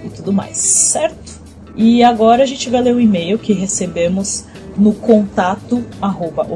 e 0.03 0.09
tudo 0.09 0.31
mais, 0.31 0.57
certo? 0.57 1.41
E 1.75 2.03
agora 2.03 2.43
a 2.43 2.45
gente 2.45 2.69
vai 2.69 2.81
ler 2.81 2.93
o 2.93 3.01
e-mail 3.01 3.39
que 3.39 3.51
recebemos 3.51 4.45
no 4.77 4.93
contato 4.93 5.83
arroba. 6.01 6.47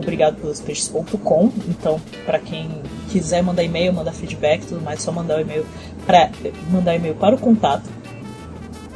Então, 1.67 1.99
para 2.25 2.39
quem 2.39 2.69
quiser 3.09 3.41
mandar 3.41 3.63
e-mail, 3.63 3.93
mandar 3.93 4.11
feedback 4.11 4.65
tudo 4.65 4.81
mais, 4.81 5.01
só 5.01 5.11
mandar 5.11 5.37
o 5.37 5.41
e-mail 5.41 5.65
para 6.07 6.31
mandar 6.71 6.95
e-mail 6.95 7.13
para 7.13 7.35
o 7.35 7.37
contato, 7.37 7.87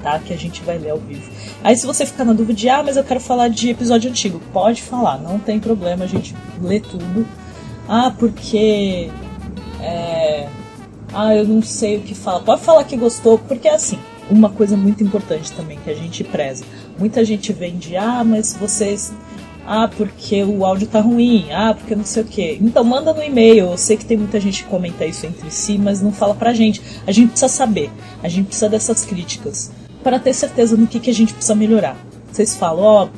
tá? 0.01 0.17
Que 0.17 0.33
a 0.33 0.37
gente 0.37 0.63
vai 0.63 0.77
ler 0.77 0.91
ao 0.91 0.97
vivo. 0.97 1.29
Aí 1.63 1.75
se 1.75 1.85
você 1.85 2.05
ficar 2.05 2.25
na 2.25 2.33
dúvida 2.33 2.53
de, 2.53 2.69
ah, 2.69 2.81
mas 2.81 2.97
eu 2.97 3.03
quero 3.03 3.19
falar 3.19 3.49
de 3.49 3.69
episódio 3.69 4.09
antigo, 4.09 4.41
pode 4.51 4.81
falar, 4.81 5.17
não 5.17 5.37
tem 5.37 5.59
problema, 5.59 6.05
a 6.05 6.07
gente 6.07 6.33
lê 6.61 6.79
tudo. 6.79 7.27
Ah, 7.87 8.13
porque 8.17 9.11
é, 9.81 10.47
ah, 11.13 11.35
eu 11.35 11.45
não 11.45 11.61
sei 11.61 11.97
o 11.97 12.01
que 12.01 12.15
falar. 12.15 12.39
Pode 12.39 12.61
falar 12.61 12.83
que 12.85 12.95
gostou, 12.95 13.37
porque 13.37 13.67
é 13.67 13.75
assim, 13.75 13.99
uma 14.29 14.49
coisa 14.49 14.77
muito 14.77 15.03
importante 15.03 15.51
também 15.51 15.77
que 15.83 15.89
a 15.89 15.95
gente 15.95 16.23
preza. 16.23 16.63
Muita 16.97 17.25
gente 17.25 17.51
vem 17.51 17.77
de, 17.77 17.97
ah, 17.97 18.23
mas 18.23 18.55
vocês 18.55 19.13
ah, 19.73 19.87
porque 19.87 20.43
o 20.43 20.65
áudio 20.65 20.85
tá 20.85 20.99
ruim. 20.99 21.45
Ah, 21.49 21.73
porque 21.73 21.95
não 21.95 22.03
sei 22.03 22.23
o 22.23 22.25
quê. 22.25 22.57
Então 22.59 22.83
manda 22.83 23.13
no 23.13 23.23
e-mail. 23.23 23.67
Eu 23.71 23.77
sei 23.77 23.95
que 23.95 24.03
tem 24.03 24.17
muita 24.17 24.37
gente 24.37 24.63
que 24.63 24.69
comenta 24.69 25.05
isso 25.05 25.25
entre 25.25 25.49
si, 25.49 25.77
mas 25.77 26.01
não 26.01 26.11
fala 26.11 26.35
pra 26.35 26.53
gente. 26.53 26.81
A 27.07 27.11
gente 27.13 27.29
precisa 27.29 27.47
saber. 27.47 27.89
A 28.21 28.27
gente 28.27 28.47
precisa 28.47 28.67
dessas 28.67 29.05
críticas 29.05 29.71
para 30.03 30.19
ter 30.19 30.33
certeza 30.33 30.75
no 30.75 30.87
que, 30.87 30.99
que 30.99 31.09
a 31.09 31.13
gente 31.13 31.33
precisa 31.33 31.55
melhorar. 31.55 31.95
Vocês 32.29 32.53
falam, 32.53 32.83
ó, 32.83 33.05
oh, 33.05 33.09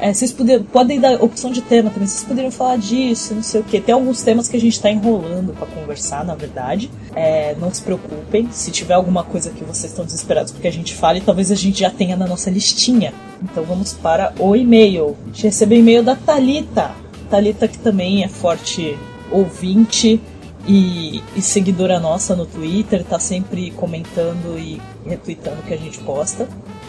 é, 0.00 0.12
vocês 0.12 0.32
poder, 0.32 0.62
podem 0.64 1.00
dar 1.00 1.22
opção 1.22 1.50
de 1.50 1.60
tema 1.60 1.90
também, 1.90 2.06
vocês 2.06 2.24
poderiam 2.24 2.50
falar 2.50 2.78
disso, 2.78 3.34
não 3.34 3.42
sei 3.42 3.60
o 3.60 3.64
que. 3.64 3.80
Tem 3.80 3.92
alguns 3.92 4.22
temas 4.22 4.48
que 4.48 4.56
a 4.56 4.60
gente 4.60 4.74
está 4.74 4.90
enrolando 4.90 5.52
para 5.52 5.66
conversar, 5.66 6.24
na 6.24 6.34
verdade. 6.34 6.90
É, 7.14 7.56
não 7.60 7.72
se 7.72 7.82
preocupem, 7.82 8.48
se 8.52 8.70
tiver 8.70 8.94
alguma 8.94 9.24
coisa 9.24 9.50
que 9.50 9.64
vocês 9.64 9.90
estão 9.90 10.04
desesperados 10.04 10.52
porque 10.52 10.68
a 10.68 10.72
gente 10.72 10.94
fale, 10.94 11.20
talvez 11.20 11.50
a 11.50 11.56
gente 11.56 11.80
já 11.80 11.90
tenha 11.90 12.16
na 12.16 12.26
nossa 12.26 12.48
listinha. 12.48 13.12
Então 13.42 13.64
vamos 13.64 13.92
para 13.92 14.32
o 14.38 14.54
e-mail. 14.54 15.16
A 15.24 15.26
gente 15.28 15.44
recebeu 15.44 15.78
e-mail 15.78 16.02
da 16.02 16.14
Talita. 16.14 16.92
Talita 17.28 17.66
que 17.68 17.78
também 17.78 18.24
é 18.24 18.28
forte 18.28 18.96
ouvinte 19.30 20.20
e, 20.66 21.22
e, 21.34 21.42
seguidora 21.42 21.98
nossa 21.98 22.36
no 22.36 22.44
Twitter, 22.44 23.02
tá 23.04 23.18
sempre 23.18 23.70
comentando 23.70 24.58
e 24.58 24.80
retweetando 25.06 25.60
o 25.60 25.62
que 25.62 25.74
a 25.74 25.76
gente 25.76 25.98
posta. 26.00 26.48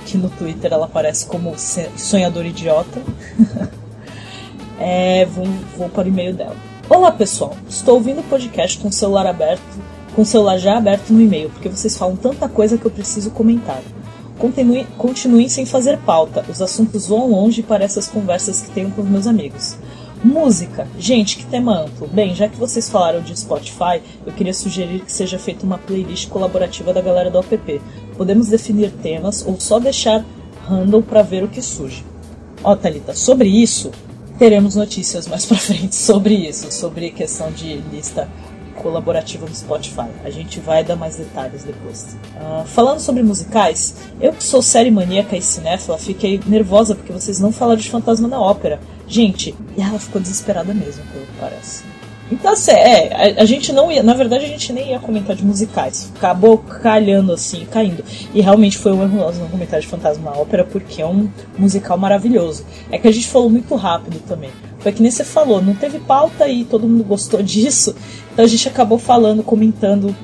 Que 0.09 0.17
no 0.17 0.27
Twitter 0.27 0.73
ela 0.73 0.87
aparece 0.87 1.27
como 1.27 1.53
sonhador 1.55 2.43
idiota. 2.43 2.99
é, 4.79 5.23
vou, 5.25 5.45
vou 5.77 5.87
para 5.87 6.05
o 6.05 6.07
e-mail 6.07 6.33
dela. 6.33 6.55
Olá 6.89 7.11
pessoal, 7.11 7.55
estou 7.69 7.93
ouvindo 7.93 8.21
o 8.21 8.23
podcast 8.23 8.79
com 8.79 8.87
o 8.87 8.91
celular 8.91 9.27
aberto, 9.27 9.61
com 10.15 10.23
o 10.23 10.25
celular 10.25 10.57
já 10.57 10.77
aberto 10.77 11.11
no 11.11 11.21
e-mail, 11.21 11.51
porque 11.51 11.69
vocês 11.69 11.95
falam 11.95 12.15
tanta 12.15 12.49
coisa 12.49 12.75
que 12.75 12.85
eu 12.85 12.89
preciso 12.89 13.29
comentar. 13.29 13.83
Continue, 14.39 14.83
continuem 14.97 15.47
sem 15.47 15.63
fazer 15.67 15.99
pauta. 15.99 16.43
Os 16.49 16.59
assuntos 16.59 17.05
vão 17.05 17.29
longe 17.29 17.61
para 17.61 17.83
essas 17.83 18.07
conversas 18.07 18.61
que 18.61 18.71
tenho 18.71 18.89
com 18.89 19.03
os 19.03 19.07
meus 19.07 19.27
amigos. 19.27 19.77
Música. 20.23 20.85
Gente, 20.97 21.37
que 21.37 21.45
tema 21.45 21.79
amplo. 21.79 22.07
Bem, 22.07 22.35
já 22.35 22.49
que 22.49 22.57
vocês 22.57 22.89
falaram 22.89 23.21
de 23.21 23.37
Spotify, 23.39 24.01
eu 24.25 24.33
queria 24.33 24.53
sugerir 24.53 24.99
que 25.01 25.11
seja 25.11 25.39
feita 25.39 25.65
uma 25.65 25.77
playlist 25.77 26.27
colaborativa 26.27 26.93
da 26.93 27.01
galera 27.01 27.31
do 27.31 27.39
app. 27.39 27.81
Podemos 28.17 28.49
definir 28.49 28.91
temas 28.91 29.45
ou 29.45 29.59
só 29.59 29.79
deixar 29.79 30.25
handle 30.67 31.01
para 31.01 31.21
ver 31.21 31.43
o 31.43 31.47
que 31.47 31.61
surge. 31.61 32.03
Ó, 32.63 32.75
Thalita, 32.75 33.15
sobre 33.15 33.47
isso, 33.47 33.91
teremos 34.37 34.75
notícias 34.75 35.25
mais 35.25 35.45
pra 35.45 35.57
frente 35.57 35.95
sobre 35.97 36.33
isso, 36.33 36.69
sobre 36.71 37.11
questão 37.11 37.51
de 37.51 37.77
lista 37.91 38.27
colaborativa 38.79 39.45
no 39.45 39.53
Spotify. 39.53 40.07
A 40.23 40.29
gente 40.29 40.59
vai 40.59 40.83
dar 40.83 40.95
mais 40.95 41.15
detalhes 41.15 41.63
depois. 41.63 42.17
Uh, 42.35 42.65
falando 42.65 42.99
sobre 42.99 43.21
musicais, 43.21 43.95
eu 44.19 44.33
que 44.33 44.43
sou 44.43 44.61
série 44.61 44.89
maníaca 44.89 45.37
e 45.37 45.41
cinéfila, 45.41 45.97
fiquei 45.97 46.39
nervosa 46.45 46.95
porque 46.95 47.13
vocês 47.13 47.39
não 47.39 47.51
falaram 47.51 47.79
de 47.79 47.89
Fantasma 47.89 48.27
na 48.27 48.39
Ópera. 48.39 48.79
Gente, 49.07 49.55
e 49.77 49.81
ela 49.81 49.99
ficou 49.99 50.21
desesperada 50.21 50.73
mesmo, 50.73 51.03
pelo 51.11 51.25
que 51.25 51.33
parece. 51.39 51.83
Então, 52.31 52.53
assim, 52.53 52.71
é, 52.71 53.37
a, 53.37 53.41
a, 53.41 53.45
gente 53.45 53.73
não 53.73 53.91
ia, 53.91 54.03
na 54.03 54.13
verdade, 54.13 54.45
a 54.45 54.47
gente 54.47 54.71
nem 54.71 54.91
ia 54.91 54.99
comentar 54.99 55.35
de 55.35 55.43
musicais. 55.43 56.11
Acabou 56.15 56.59
calhando 56.59 57.33
assim, 57.33 57.65
caindo. 57.65 58.03
E 58.33 58.39
realmente 58.39 58.77
foi 58.77 58.91
um 58.91 59.01
erro 59.01 59.17
nosso 59.17 59.39
não 59.39 59.49
comentar 59.49 59.79
de 59.79 59.87
Fantasma 59.87 60.29
na 60.29 60.37
Ópera, 60.37 60.63
porque 60.63 61.01
é 61.01 61.07
um 61.07 61.27
musical 61.57 61.97
maravilhoso. 61.97 62.65
É 62.91 62.99
que 62.99 63.07
a 63.07 63.11
gente 63.11 63.27
falou 63.27 63.49
muito 63.49 63.73
rápido 63.75 64.21
também. 64.27 64.51
Foi 64.79 64.91
que 64.91 65.01
nem 65.01 65.11
você 65.11 65.23
falou, 65.23 65.61
não 65.61 65.75
teve 65.75 65.99
pauta 65.99 66.47
e 66.47 66.63
todo 66.63 66.87
mundo 66.87 67.03
gostou 67.03 67.41
disso. 67.43 67.95
Então 68.33 68.45
a 68.45 68.47
gente 68.47 68.67
acabou 68.67 68.97
falando, 68.97 69.43
comentando 69.43 70.15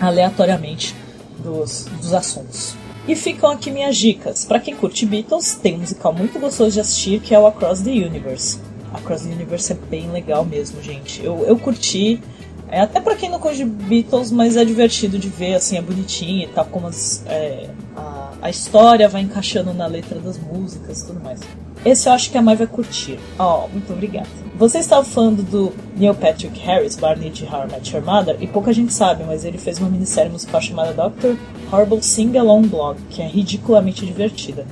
aleatoriamente 0.00 0.94
dos, 1.38 1.86
dos 2.00 2.14
assuntos. 2.14 2.74
E 3.08 3.16
ficam 3.16 3.50
aqui 3.50 3.70
minhas 3.70 3.96
dicas. 3.96 4.44
Para 4.44 4.60
quem 4.60 4.76
curte 4.76 5.06
Beatles, 5.06 5.54
tem 5.54 5.74
um 5.74 5.78
musical 5.78 6.12
muito 6.12 6.38
gostoso 6.38 6.72
de 6.72 6.80
assistir 6.80 7.20
que 7.20 7.34
é 7.34 7.38
o 7.38 7.46
Across 7.46 7.80
the 7.82 7.90
Universe. 7.90 8.60
Across 8.92 9.22
the 9.22 9.32
Universe 9.32 9.72
é 9.72 9.76
bem 9.88 10.10
legal 10.10 10.44
mesmo, 10.44 10.82
gente. 10.82 11.24
Eu, 11.24 11.44
eu 11.46 11.58
curti. 11.58 12.20
É, 12.68 12.80
até 12.80 13.00
para 13.00 13.16
quem 13.16 13.28
não 13.28 13.40
curte 13.40 13.64
Beatles, 13.64 14.30
mas 14.30 14.56
é 14.56 14.64
divertido 14.64 15.18
de 15.18 15.28
ver, 15.28 15.54
assim, 15.54 15.76
é 15.76 15.82
bonitinho 15.82 16.44
e 16.44 16.46
tal, 16.46 16.64
como 16.66 16.86
as, 16.86 17.24
é, 17.26 17.68
a, 17.96 18.30
a 18.42 18.50
história 18.50 19.08
vai 19.08 19.22
encaixando 19.22 19.74
na 19.74 19.86
letra 19.86 20.20
das 20.20 20.38
músicas 20.38 21.00
e 21.00 21.06
tudo 21.06 21.20
mais. 21.20 21.40
Esse 21.84 22.08
eu 22.08 22.12
acho 22.12 22.30
que 22.30 22.36
a 22.36 22.42
Mai 22.42 22.56
vai 22.56 22.66
curtir. 22.66 23.18
Ó, 23.38 23.64
oh, 23.64 23.68
muito 23.68 23.92
obrigada. 23.92 24.28
Você 24.58 24.78
estava 24.78 25.02
falando 25.02 25.42
do 25.42 25.72
Neil 25.96 26.14
Patrick 26.14 26.60
Harris, 26.60 26.94
Barney 26.94 27.30
de 27.30 27.44
How 27.44 27.64
I 27.66 27.72
Met 27.72 27.96
Your 27.96 28.04
Mother, 28.04 28.36
e 28.38 28.46
pouca 28.46 28.74
gente 28.74 28.92
sabe, 28.92 29.24
mas 29.24 29.42
ele 29.42 29.56
fez 29.56 29.78
uma 29.78 29.88
minissérie 29.88 30.30
musical 30.30 30.60
chamada 30.60 30.92
Dr. 30.92 31.36
Horrible 31.72 32.02
Sing 32.02 32.36
Along 32.36 32.66
Blog, 32.66 33.00
que 33.08 33.22
é 33.22 33.26
ridiculamente 33.26 34.04
divertida. 34.04 34.66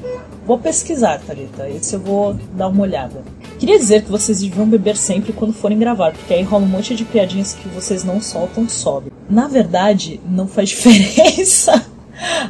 Vou 0.46 0.58
pesquisar, 0.58 1.18
Thalita, 1.20 1.66
esse 1.70 1.94
eu 1.94 2.00
vou 2.00 2.34
dar 2.52 2.68
uma 2.68 2.82
olhada. 2.82 3.22
Queria 3.58 3.78
dizer 3.78 4.02
que 4.02 4.10
vocês 4.10 4.40
deviam 4.40 4.68
beber 4.68 4.96
sempre 4.96 5.32
quando 5.32 5.54
forem 5.54 5.78
gravar, 5.78 6.12
porque 6.12 6.34
aí 6.34 6.42
rola 6.42 6.64
um 6.64 6.68
monte 6.68 6.94
de 6.94 7.06
piadinhas 7.06 7.54
que 7.54 7.68
vocês 7.68 8.04
não 8.04 8.20
soltam 8.20 8.68
sobe. 8.68 9.10
Na 9.30 9.48
verdade, 9.48 10.20
não 10.28 10.46
faz 10.46 10.68
diferença 10.70 11.82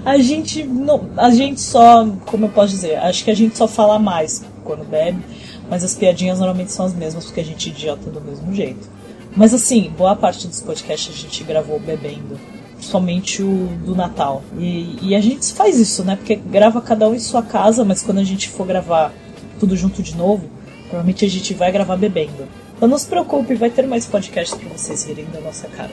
a 0.05 0.17
gente 0.19 0.65
não, 0.65 1.11
a 1.17 1.31
gente 1.31 1.61
só, 1.61 2.07
como 2.27 2.47
eu 2.47 2.49
posso 2.49 2.71
dizer, 2.71 2.97
acho 2.97 3.25
que 3.25 3.31
a 3.31 3.37
gente 3.37 3.57
só 3.57 3.69
fala 3.69 3.99
mais 3.99 4.45
quando 4.65 4.85
bebe, 4.85 5.23
mas 5.69 5.85
as 5.85 5.95
piadinhas 5.95 6.39
normalmente 6.39 6.73
são 6.73 6.87
as 6.87 6.95
mesmas 6.95 7.27
porque 7.27 7.41
a 7.41 7.45
gente 7.45 7.69
é 7.69 7.73
idiota 7.73 8.11
do 8.11 8.21
mesmo 8.21 8.53
jeito. 8.55 8.89
Mas 9.37 9.53
assim, 9.53 9.93
boa 9.97 10.17
parte 10.17 10.47
dos 10.47 10.61
podcasts 10.61 11.15
a 11.15 11.19
gente 11.19 11.45
gravou 11.45 11.79
bebendo, 11.79 12.39
somente 12.81 13.43
o 13.43 13.69
do 13.85 13.95
Natal. 13.95 14.43
E, 14.59 14.99
e 15.03 15.15
a 15.15 15.21
gente 15.21 15.53
faz 15.53 15.79
isso, 15.79 16.03
né? 16.03 16.17
Porque 16.17 16.35
grava 16.35 16.81
cada 16.81 17.09
um 17.09 17.15
em 17.15 17.19
sua 17.19 17.43
casa, 17.43 17.85
mas 17.85 18.03
quando 18.03 18.19
a 18.19 18.25
gente 18.25 18.49
for 18.49 18.67
gravar 18.67 19.13
tudo 19.61 19.77
junto 19.77 20.03
de 20.03 20.17
novo, 20.17 20.49
provavelmente 20.89 21.25
a 21.25 21.29
gente 21.29 21.53
vai 21.53 21.71
gravar 21.71 21.97
bebendo. 21.97 22.49
Então 22.77 22.89
não 22.89 22.99
se 22.99 23.07
preocupe, 23.07 23.55
vai 23.55 23.71
ter 23.71 23.87
mais 23.87 24.07
podcasts 24.07 24.59
para 24.59 24.69
vocês 24.71 25.05
rirem 25.05 25.27
da 25.27 25.41
nossa 25.41 25.69
cara 25.69 25.91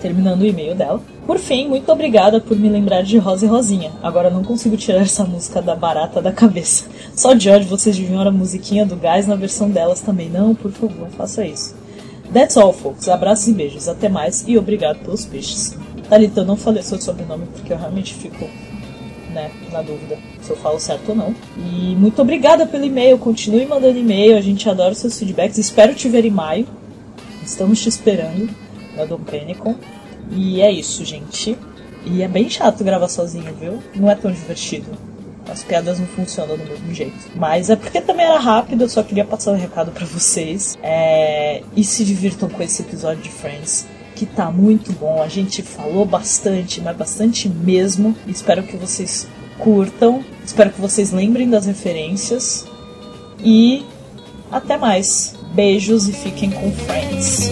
terminando 0.00 0.40
o 0.40 0.46
e-mail 0.46 0.74
dela. 0.74 1.00
Por 1.26 1.38
fim, 1.38 1.68
muito 1.68 1.90
obrigada 1.92 2.40
por 2.40 2.58
me 2.58 2.68
lembrar 2.68 3.02
de 3.02 3.18
Rosa 3.18 3.46
e 3.46 3.48
Rosinha. 3.48 3.92
Agora 4.02 4.30
não 4.30 4.42
consigo 4.42 4.76
tirar 4.76 5.02
essa 5.02 5.24
música 5.24 5.62
da 5.62 5.76
barata 5.76 6.20
da 6.20 6.32
cabeça. 6.32 6.86
Só 7.14 7.34
de 7.34 7.48
ódio 7.48 7.68
vocês 7.68 7.96
deviam 7.96 8.20
a 8.20 8.30
musiquinha 8.30 8.84
do 8.84 8.96
gás 8.96 9.26
na 9.26 9.36
versão 9.36 9.70
delas 9.70 10.00
também. 10.00 10.28
Não, 10.28 10.54
por 10.54 10.72
favor, 10.72 11.08
faça 11.16 11.46
isso. 11.46 11.74
That's 12.32 12.56
all, 12.56 12.72
folks. 12.72 13.08
Abraços 13.08 13.48
e 13.48 13.52
beijos. 13.52 13.88
Até 13.88 14.08
mais 14.08 14.44
e 14.46 14.56
obrigado 14.56 14.98
pelos 15.00 15.24
peixes. 15.24 15.76
Thalita, 16.08 16.40
eu 16.40 16.44
não 16.44 16.56
falei 16.56 16.82
seu 16.82 17.00
sobrenome 17.00 17.46
porque 17.52 17.72
eu 17.72 17.78
realmente 17.78 18.14
fico 18.14 18.46
né, 19.32 19.50
na 19.70 19.82
dúvida 19.82 20.18
se 20.42 20.50
eu 20.50 20.56
falo 20.56 20.80
certo 20.80 21.10
ou 21.10 21.14
não. 21.14 21.34
E 21.56 21.94
muito 21.94 22.20
obrigada 22.20 22.66
pelo 22.66 22.84
e-mail. 22.84 23.18
Continue 23.18 23.66
mandando 23.66 23.98
e-mail. 23.98 24.36
A 24.36 24.40
gente 24.40 24.68
adora 24.68 24.94
seus 24.94 25.18
feedbacks. 25.18 25.58
Espero 25.58 25.94
te 25.94 26.08
ver 26.08 26.24
em 26.24 26.30
maio. 26.30 26.66
Estamos 27.44 27.80
te 27.80 27.88
esperando 27.88 28.48
da 28.96 29.04
Dom 29.04 29.18
Pennicon. 29.18 29.76
E 30.30 30.60
é 30.60 30.70
isso, 30.70 31.04
gente. 31.04 31.56
E 32.04 32.22
é 32.22 32.28
bem 32.28 32.48
chato 32.48 32.82
gravar 32.84 33.08
sozinho, 33.08 33.54
viu? 33.54 33.82
Não 33.94 34.10
é 34.10 34.14
tão 34.14 34.30
divertido. 34.30 34.90
As 35.48 35.62
piadas 35.62 35.98
não 35.98 36.06
funcionam 36.06 36.56
do 36.56 36.64
mesmo 36.64 36.94
jeito. 36.94 37.30
Mas 37.34 37.70
é 37.70 37.76
porque 37.76 38.00
também 38.00 38.24
era 38.24 38.38
rápido, 38.38 38.82
eu 38.82 38.88
só 38.88 39.02
queria 39.02 39.24
passar 39.24 39.52
um 39.52 39.56
recado 39.56 39.90
para 39.90 40.06
vocês. 40.06 40.78
É... 40.82 41.62
E 41.76 41.82
se 41.82 42.04
divirtam 42.04 42.48
com 42.48 42.62
esse 42.62 42.82
episódio 42.82 43.22
de 43.22 43.30
Friends, 43.30 43.86
que 44.14 44.26
tá 44.26 44.50
muito 44.50 44.92
bom. 44.92 45.20
A 45.20 45.28
gente 45.28 45.62
falou 45.62 46.04
bastante, 46.04 46.80
mas 46.80 46.96
bastante 46.96 47.48
mesmo. 47.48 48.14
Espero 48.26 48.62
que 48.62 48.76
vocês 48.76 49.26
curtam. 49.58 50.24
Espero 50.44 50.70
que 50.70 50.80
vocês 50.80 51.10
lembrem 51.10 51.50
das 51.50 51.66
referências. 51.66 52.66
E 53.42 53.84
até 54.50 54.76
mais. 54.76 55.39
Beijos 55.52 56.08
e 56.08 56.12
fiquem 56.12 56.50
com 56.50 56.72
Friends. 56.72 57.50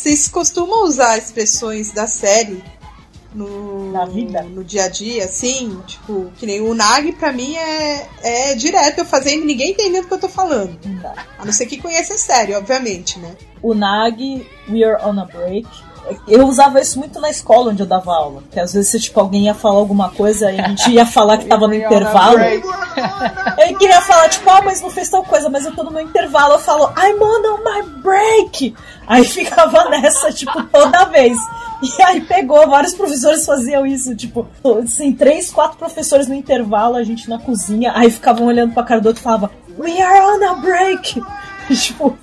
Vocês 0.00 0.28
costumam 0.28 0.84
usar 0.84 1.18
expressões 1.18 1.92
da 1.92 2.06
série 2.06 2.64
no, 3.34 3.92
Na 3.92 4.06
vida? 4.06 4.40
no 4.42 4.64
dia 4.64 4.84
a 4.84 4.88
dia, 4.88 5.26
assim? 5.26 5.78
Tipo, 5.86 6.32
que 6.38 6.46
nem 6.46 6.62
o 6.62 6.72
Nag 6.72 7.12
pra 7.12 7.30
mim 7.30 7.54
é, 7.54 8.08
é 8.22 8.54
direto 8.54 9.00
eu 9.00 9.04
fazendo 9.04 9.44
ninguém 9.44 9.72
entendendo 9.72 10.04
o 10.04 10.08
que 10.08 10.14
eu 10.14 10.18
tô 10.18 10.28
falando. 10.28 10.78
Não. 10.86 11.12
A 11.38 11.44
não 11.44 11.52
ser 11.52 11.66
que 11.66 11.76
conheça 11.76 12.14
a 12.14 12.18
série, 12.18 12.54
obviamente, 12.54 13.18
né? 13.18 13.36
O 13.60 13.74
Nag, 13.74 14.48
We 14.70 14.82
Are 14.82 15.04
On 15.04 15.20
A 15.20 15.26
Break, 15.26 15.68
eu 16.26 16.46
usava 16.46 16.80
isso 16.80 16.98
muito 16.98 17.20
na 17.20 17.30
escola 17.30 17.70
onde 17.70 17.82
eu 17.82 17.86
dava 17.86 18.12
aula. 18.12 18.42
Que 18.50 18.60
às 18.60 18.72
vezes, 18.72 19.02
tipo, 19.02 19.20
alguém 19.20 19.44
ia 19.44 19.54
falar 19.54 19.78
alguma 19.78 20.10
coisa 20.10 20.50
e 20.50 20.60
a 20.60 20.68
gente 20.68 20.90
ia 20.90 21.06
falar 21.06 21.38
que 21.38 21.46
tava 21.46 21.66
no 21.66 21.74
intervalo. 21.74 22.38
Eu 23.58 23.78
queria 23.78 24.00
falar, 24.00 24.28
tipo, 24.28 24.48
ah, 24.50 24.62
mas 24.64 24.80
não 24.80 24.90
fez 24.90 25.08
tal 25.08 25.22
coisa, 25.22 25.48
mas 25.48 25.64
eu 25.64 25.74
tô 25.74 25.82
no 25.84 25.90
meu 25.90 26.02
intervalo. 26.02 26.54
Eu 26.54 26.58
falo, 26.58 26.92
I'm 26.96 27.22
on 27.22 27.58
my 27.58 27.82
break. 28.00 28.74
Aí 29.06 29.24
ficava 29.28 29.88
nessa, 29.88 30.32
tipo, 30.32 30.62
toda 30.64 31.04
vez. 31.06 31.36
E 31.82 32.02
aí 32.02 32.20
pegou, 32.20 32.68
vários 32.68 32.94
professores 32.94 33.46
faziam 33.46 33.86
isso, 33.86 34.14
tipo, 34.14 34.46
assim, 34.82 35.12
três, 35.12 35.50
quatro 35.50 35.78
professores 35.78 36.26
no 36.26 36.34
intervalo, 36.34 36.96
a 36.96 37.04
gente 37.04 37.28
na 37.28 37.38
cozinha, 37.38 37.92
aí 37.94 38.10
ficavam 38.10 38.46
olhando 38.46 38.74
pra 38.74 38.82
cara 38.82 39.00
do 39.00 39.06
outro 39.08 39.20
e 39.20 39.24
falava, 39.24 39.50
We 39.78 40.00
are 40.02 40.20
on 40.20 40.50
a 40.50 40.54
break! 40.56 41.22
Tipo, 41.70 42.18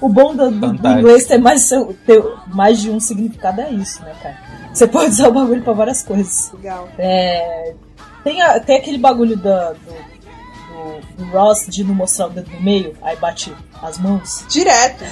o 0.00 0.08
bom 0.08 0.34
do, 0.34 0.50
do, 0.50 0.72
do 0.72 0.88
inglês 0.88 1.26
ter 1.26 1.38
mais, 1.38 1.68
ter 1.68 2.24
mais 2.46 2.80
de 2.80 2.90
um 2.90 2.98
significado 2.98 3.60
é 3.60 3.70
isso, 3.70 4.02
né, 4.02 4.14
cara? 4.22 4.38
Você 4.72 4.86
pode 4.86 5.10
usar 5.10 5.28
o 5.28 5.32
bagulho 5.32 5.62
pra 5.62 5.72
várias 5.72 6.02
coisas. 6.02 6.52
Legal. 6.54 6.88
É, 6.96 7.74
tem, 8.22 8.40
a, 8.40 8.60
tem 8.60 8.76
aquele 8.76 8.98
bagulho 8.98 9.36
da, 9.36 9.72
do, 9.72 9.78
do, 9.78 11.24
do, 11.24 11.30
Ross 11.32 11.66
de 11.68 11.82
não 11.82 11.94
mostrar 11.94 12.26
o 12.26 12.30
dedo 12.30 12.50
no 12.50 12.60
meio, 12.60 12.96
aí 13.02 13.16
bate 13.16 13.52
as 13.82 13.98
mãos. 13.98 14.44
Direto. 14.48 15.04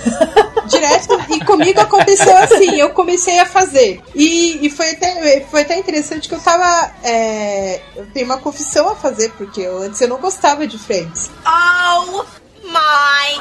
Direto. 0.69 1.09
E, 1.29 1.41
com, 1.41 1.47
comigo 1.47 1.81
aconteceu 1.81 2.37
assim, 2.39 2.77
eu 2.77 2.91
comecei 2.91 3.41
a 3.41 3.47
fazer. 3.47 4.01
E, 4.15 4.65
e 4.65 4.71
foi, 4.71 4.91
até, 4.91 5.41
foi 5.51 5.63
até 5.63 5.79
interessante 5.79 6.29
que 6.29 6.35
eu 6.35 6.41
tava. 6.41 6.93
É, 7.03 7.81
eu 7.97 8.07
tenho 8.13 8.27
uma 8.27 8.39
confissão 8.39 8.89
a 8.89 8.95
fazer, 8.95 9.33
porque 9.33 9.61
eu, 9.61 9.79
antes 9.83 10.01
eu 10.01 10.09
não 10.09 10.19
gostava 10.19 10.67
de 10.67 10.79
Friends. 10.79 11.31
Oh 11.45 12.48
my 12.69 13.41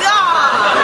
god! 0.00 0.78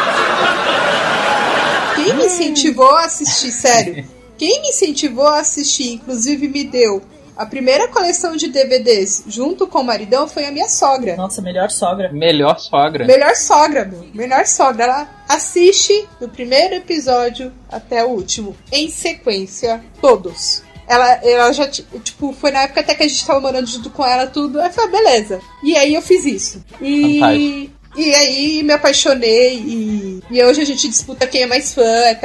Quem 1.97 2.15
me 2.15 2.27
incentivou 2.27 2.95
a 2.97 3.05
assistir, 3.05 3.53
sério? 3.53 4.05
Quem 4.37 4.63
me 4.63 4.69
incentivou 4.71 5.27
a 5.27 5.41
assistir, 5.41 5.93
inclusive 5.93 6.49
me 6.49 6.65
deu 6.65 7.03
a 7.37 7.45
primeira 7.45 7.89
coleção 7.89 8.37
de 8.37 8.49
DVDs 8.49 9.25
junto 9.27 9.67
com 9.67 9.81
o 9.81 9.85
maridão 9.85 10.29
foi 10.29 10.47
a 10.47 10.53
minha 10.53 10.69
sogra. 10.69 11.17
Nossa, 11.17 11.43
melhor 11.43 11.69
sogra. 11.69 12.13
Melhor 12.13 12.59
sogra. 12.61 13.05
Melhor 13.05 13.35
sogra, 13.35 13.85
meu. 13.85 14.07
Melhor 14.15 14.47
sogra. 14.47 14.85
Ela 14.85 15.09
assiste 15.29 16.07
do 16.21 16.29
primeiro 16.29 16.77
episódio 16.77 17.53
até 17.69 18.05
o 18.05 18.11
último, 18.11 18.57
em 18.71 18.89
sequência, 18.89 19.85
todos. 20.01 20.63
Ela, 20.87 21.15
ela 21.25 21.53
já, 21.53 21.67
tipo, 21.67 22.33
foi 22.33 22.51
na 22.51 22.63
época 22.63 22.81
até 22.81 22.95
que 22.95 23.03
a 23.03 23.09
gente 23.09 23.27
tava 23.27 23.41
morando 23.41 23.67
junto 23.67 23.91
com 23.91 24.05
ela, 24.05 24.27
tudo. 24.27 24.61
Aí 24.61 24.69
eu 24.69 24.73
falei, 24.73 24.91
beleza. 24.93 25.41
E 25.63 25.77
aí 25.77 25.95
eu 25.95 26.03
fiz 26.03 26.25
isso. 26.25 26.65
E. 26.81 27.19
Fantástico. 27.19 27.74
E 27.97 28.15
aí 28.15 28.63
me 28.63 28.73
apaixonei 28.73 29.57
e, 29.59 30.23
e 30.31 30.43
hoje 30.43 30.61
a 30.61 30.65
gente 30.65 30.89
disputa 30.89 31.27
quem 31.27 31.43
é 31.43 31.47
mais 31.47 31.75
fã, 31.75 31.83
é, 31.83 32.19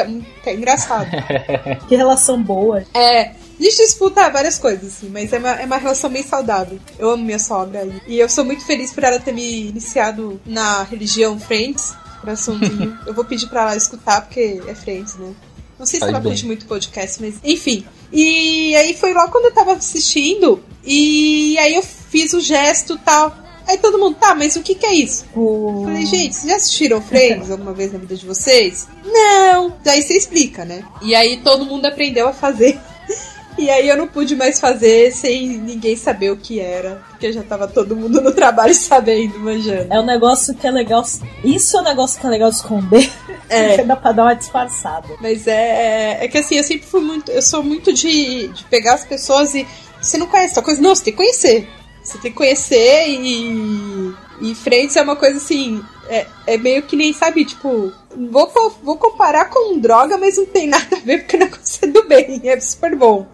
é 0.45 0.53
engraçado. 0.53 1.09
que 1.87 1.95
relação 1.95 2.41
boa. 2.41 2.83
É, 2.93 3.31
a 3.59 3.63
gente 3.63 3.77
disputa 3.77 4.29
várias 4.29 4.57
coisas, 4.57 4.87
assim, 4.87 5.09
mas 5.09 5.31
é 5.33 5.37
uma, 5.37 5.51
é 5.51 5.65
uma 5.65 5.77
relação 5.77 6.09
bem 6.09 6.23
saudável. 6.23 6.79
Eu 6.97 7.11
amo 7.11 7.23
minha 7.23 7.37
sogra 7.37 7.85
e, 8.07 8.15
e 8.15 8.19
eu 8.19 8.29
sou 8.29 8.45
muito 8.45 8.65
feliz 8.65 8.93
por 8.93 9.03
ela 9.03 9.19
ter 9.19 9.33
me 9.33 9.67
iniciado 9.67 10.39
na 10.45 10.83
religião 10.83 11.39
Friends, 11.39 11.93
coraçãozinho. 12.21 12.97
eu 13.05 13.13
vou 13.13 13.25
pedir 13.25 13.47
pra 13.47 13.63
ela 13.63 13.75
escutar, 13.75 14.21
porque 14.21 14.61
é 14.65 14.73
Friends, 14.73 15.15
né? 15.17 15.33
Não 15.77 15.85
sei 15.85 15.97
se 15.97 15.99
Faz 15.99 16.11
ela 16.11 16.19
bem. 16.19 16.31
curte 16.31 16.45
muito 16.45 16.65
podcast, 16.65 17.21
mas 17.21 17.35
enfim. 17.43 17.85
E 18.11 18.75
aí 18.75 18.95
foi 18.95 19.13
logo 19.13 19.31
quando 19.31 19.45
eu 19.45 19.53
tava 19.53 19.73
assistindo, 19.73 20.63
e 20.83 21.57
aí 21.59 21.75
eu 21.75 21.83
fiz 21.83 22.33
o 22.33 22.39
gesto 22.39 22.95
e 22.95 22.99
tal. 22.99 23.48
Aí 23.67 23.77
todo 23.77 23.99
mundo, 23.99 24.15
tá, 24.19 24.33
mas 24.33 24.55
o 24.55 24.63
que 24.63 24.75
que 24.75 24.85
é 24.85 24.93
isso? 24.93 25.25
Falei, 25.33 26.05
gente, 26.05 26.35
vocês 26.35 26.49
já 26.49 26.55
assistiram 26.55 27.01
Friends 27.01 27.49
alguma 27.51 27.73
vez 27.73 27.91
na 27.91 27.99
vida 27.99 28.15
de 28.15 28.25
vocês? 28.25 28.87
Não! 29.05 29.75
Daí 29.83 30.01
você 30.01 30.17
explica, 30.17 30.65
né? 30.65 30.83
E 31.01 31.13
aí 31.15 31.37
todo 31.37 31.65
mundo 31.65 31.85
aprendeu 31.85 32.27
a 32.27 32.33
fazer. 32.33 32.79
E 33.59 33.69
aí 33.69 33.89
eu 33.89 33.97
não 33.97 34.07
pude 34.07 34.37
mais 34.37 34.57
fazer 34.57 35.11
sem 35.11 35.57
ninguém 35.57 35.93
saber 35.97 36.31
o 36.31 36.37
que 36.37 36.61
era. 36.61 37.03
Porque 37.09 37.29
já 37.33 37.43
tava 37.43 37.67
todo 37.67 37.93
mundo 37.93 38.21
no 38.21 38.31
trabalho 38.31 38.73
sabendo, 38.75 39.37
manjando. 39.37 39.93
É 39.93 39.99
um 39.99 40.05
negócio 40.05 40.55
que 40.55 40.65
é 40.65 40.71
legal. 40.71 41.03
Isso 41.43 41.75
é 41.75 41.81
um 41.81 41.83
negócio 41.83 42.21
que 42.21 42.25
é 42.25 42.29
legal 42.29 42.49
de 42.49 42.55
esconder. 42.55 43.11
É. 43.49 43.75
que 43.75 43.83
dá 43.83 43.97
pra 43.97 44.13
dar 44.13 44.23
uma 44.23 44.33
disfarçada. 44.33 45.09
Mas 45.19 45.45
é. 45.45 46.23
É 46.23 46.27
que 46.29 46.37
assim, 46.37 46.55
eu 46.55 46.63
sempre 46.63 46.87
fui 46.87 47.01
muito. 47.01 47.31
Eu 47.31 47.41
sou 47.41 47.61
muito 47.61 47.91
de, 47.91 48.47
de 48.47 48.63
pegar 48.65 48.93
as 48.93 49.03
pessoas 49.03 49.53
e. 49.53 49.67
Você 50.01 50.17
não 50.17 50.27
conhece 50.27 50.55
tal 50.55 50.63
coisa? 50.63 50.81
Não, 50.81 50.95
você 50.95 51.03
tem 51.03 51.13
que 51.13 51.17
conhecer. 51.17 51.67
Você 52.09 52.17
tem 52.17 52.31
que 52.31 52.37
conhecer 52.37 53.07
e. 53.07 54.15
E 54.41 54.55
Friends 54.55 54.95
é 54.95 55.01
uma 55.01 55.15
coisa 55.15 55.37
assim. 55.37 55.83
É, 56.07 56.25
é 56.47 56.57
meio 56.57 56.81
que 56.81 56.95
nem, 56.95 57.13
sabe, 57.13 57.45
tipo. 57.45 57.93
Vou, 58.31 58.51
vou 58.81 58.97
comparar 58.97 59.45
com 59.45 59.77
droga, 59.77 60.17
mas 60.17 60.37
não 60.37 60.45
tem 60.47 60.67
nada 60.67 60.87
a 60.97 60.99
ver 60.99 61.19
porque 61.19 61.35
o 61.35 61.39
negócio 61.39 61.85
é 61.85 61.87
do 61.87 62.07
bem. 62.07 62.41
É 62.43 62.59
super 62.59 62.95
bom. 62.95 63.27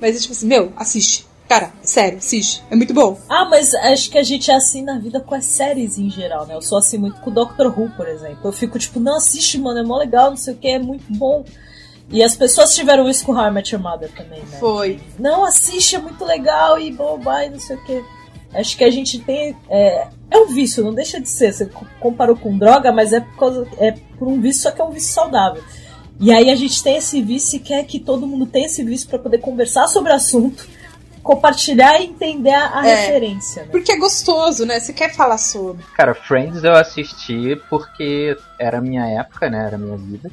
Mas 0.00 0.16
é 0.16 0.20
tipo 0.20 0.32
assim, 0.32 0.46
meu, 0.46 0.72
assiste. 0.76 1.26
Cara, 1.48 1.72
sério, 1.82 2.18
assiste. 2.18 2.62
É 2.70 2.76
muito 2.76 2.94
bom. 2.94 3.18
Ah, 3.28 3.48
mas 3.50 3.74
acho 3.74 4.08
que 4.08 4.18
a 4.18 4.22
gente 4.22 4.52
é 4.52 4.54
assim 4.54 4.82
na 4.82 5.00
vida 5.00 5.20
com 5.20 5.34
as 5.34 5.46
séries 5.46 5.98
em 5.98 6.08
geral, 6.08 6.46
né? 6.46 6.54
Eu 6.54 6.62
sou 6.62 6.78
assim 6.78 6.96
muito 6.96 7.20
com 7.20 7.30
o 7.30 7.34
Doctor 7.34 7.66
Who, 7.66 7.90
por 7.96 8.06
exemplo. 8.06 8.38
Eu 8.44 8.52
fico 8.52 8.78
tipo, 8.78 9.00
não 9.00 9.16
assiste, 9.16 9.58
mano, 9.58 9.80
é 9.80 9.82
mó 9.82 9.98
legal, 9.98 10.30
não 10.30 10.36
sei 10.36 10.54
o 10.54 10.56
que, 10.56 10.68
é 10.68 10.78
muito 10.78 11.12
bom. 11.12 11.44
E 12.08 12.22
as 12.22 12.36
pessoas 12.36 12.74
tiveram 12.74 13.08
isso 13.08 13.24
com 13.24 13.32
How 13.32 13.46
I 13.46 13.50
Met 13.50 13.74
Your 13.74 13.82
Mother 13.82 14.12
também, 14.12 14.40
né? 14.40 14.58
Foi. 14.58 15.00
Não, 15.18 15.44
assiste, 15.44 15.96
é 15.96 15.98
muito 15.98 16.24
legal 16.24 16.78
e 16.78 16.92
boba 16.92 17.44
e 17.44 17.50
não 17.50 17.58
sei 17.58 17.76
o 17.76 17.84
que. 17.84 18.04
Acho 18.54 18.76
que 18.76 18.84
a 18.84 18.90
gente 18.90 19.18
tem. 19.20 19.56
É, 19.68 20.08
é 20.30 20.38
um 20.38 20.48
vício, 20.48 20.82
não 20.84 20.92
deixa 20.94 21.20
de 21.20 21.28
ser. 21.28 21.52
Você 21.52 21.66
co- 21.66 21.86
comparou 22.00 22.36
com 22.36 22.56
droga, 22.58 22.90
mas 22.92 23.12
é 23.12 23.20
por, 23.20 23.36
causa, 23.36 23.68
é 23.78 23.92
por 24.18 24.26
um 24.28 24.40
vício, 24.40 24.62
só 24.62 24.70
que 24.70 24.80
é 24.80 24.84
um 24.84 24.90
vício 24.90 25.12
saudável. 25.12 25.62
E 26.18 26.32
aí 26.32 26.50
a 26.50 26.56
gente 26.56 26.82
tem 26.82 26.96
esse 26.96 27.22
vício 27.22 27.56
e 27.56 27.60
quer 27.60 27.84
que 27.84 27.98
todo 27.98 28.26
mundo 28.26 28.44
tenha 28.46 28.66
esse 28.66 28.82
vício 28.84 29.08
pra 29.08 29.18
poder 29.18 29.38
conversar 29.38 29.86
sobre 29.88 30.12
o 30.12 30.14
assunto, 30.16 30.68
compartilhar 31.22 32.00
e 32.00 32.04
entender 32.06 32.52
a, 32.52 32.80
a 32.80 32.86
É. 32.86 32.94
referência. 33.06 33.62
Né? 33.62 33.68
Porque 33.70 33.92
é 33.92 33.96
gostoso, 33.98 34.66
né? 34.66 34.80
Você 34.80 34.92
quer 34.92 35.14
falar 35.14 35.38
sobre. 35.38 35.82
Cara, 35.96 36.14
Friends 36.14 36.62
eu 36.64 36.72
assisti 36.74 37.56
porque 37.70 38.36
era 38.58 38.78
a 38.78 38.80
minha 38.82 39.06
época, 39.06 39.48
né? 39.48 39.64
Era 39.66 39.76
a 39.76 39.78
minha 39.78 39.96
vida. 39.96 40.30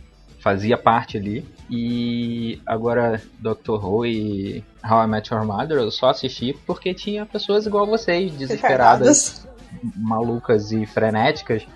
Fazia 0.47 0.77
parte 0.77 1.17
ali. 1.17 1.45
E 1.69 2.61
agora 2.65 3.21
Doctor 3.37 3.85
Who 3.85 4.05
e 4.05 4.63
How 4.81 5.03
I 5.03 5.07
Met 5.07 5.33
Your 5.33 5.45
Mother 5.45 5.79
eu 5.79 5.91
só 5.91 6.11
assisti 6.11 6.57
porque 6.65 6.93
tinha 6.93 7.25
pessoas 7.25 7.65
igual 7.65 7.85
vocês, 7.85 8.31
desesperadas, 8.31 9.45
malucas 9.93 10.71
e 10.71 10.85
frenéticas, 10.85 11.67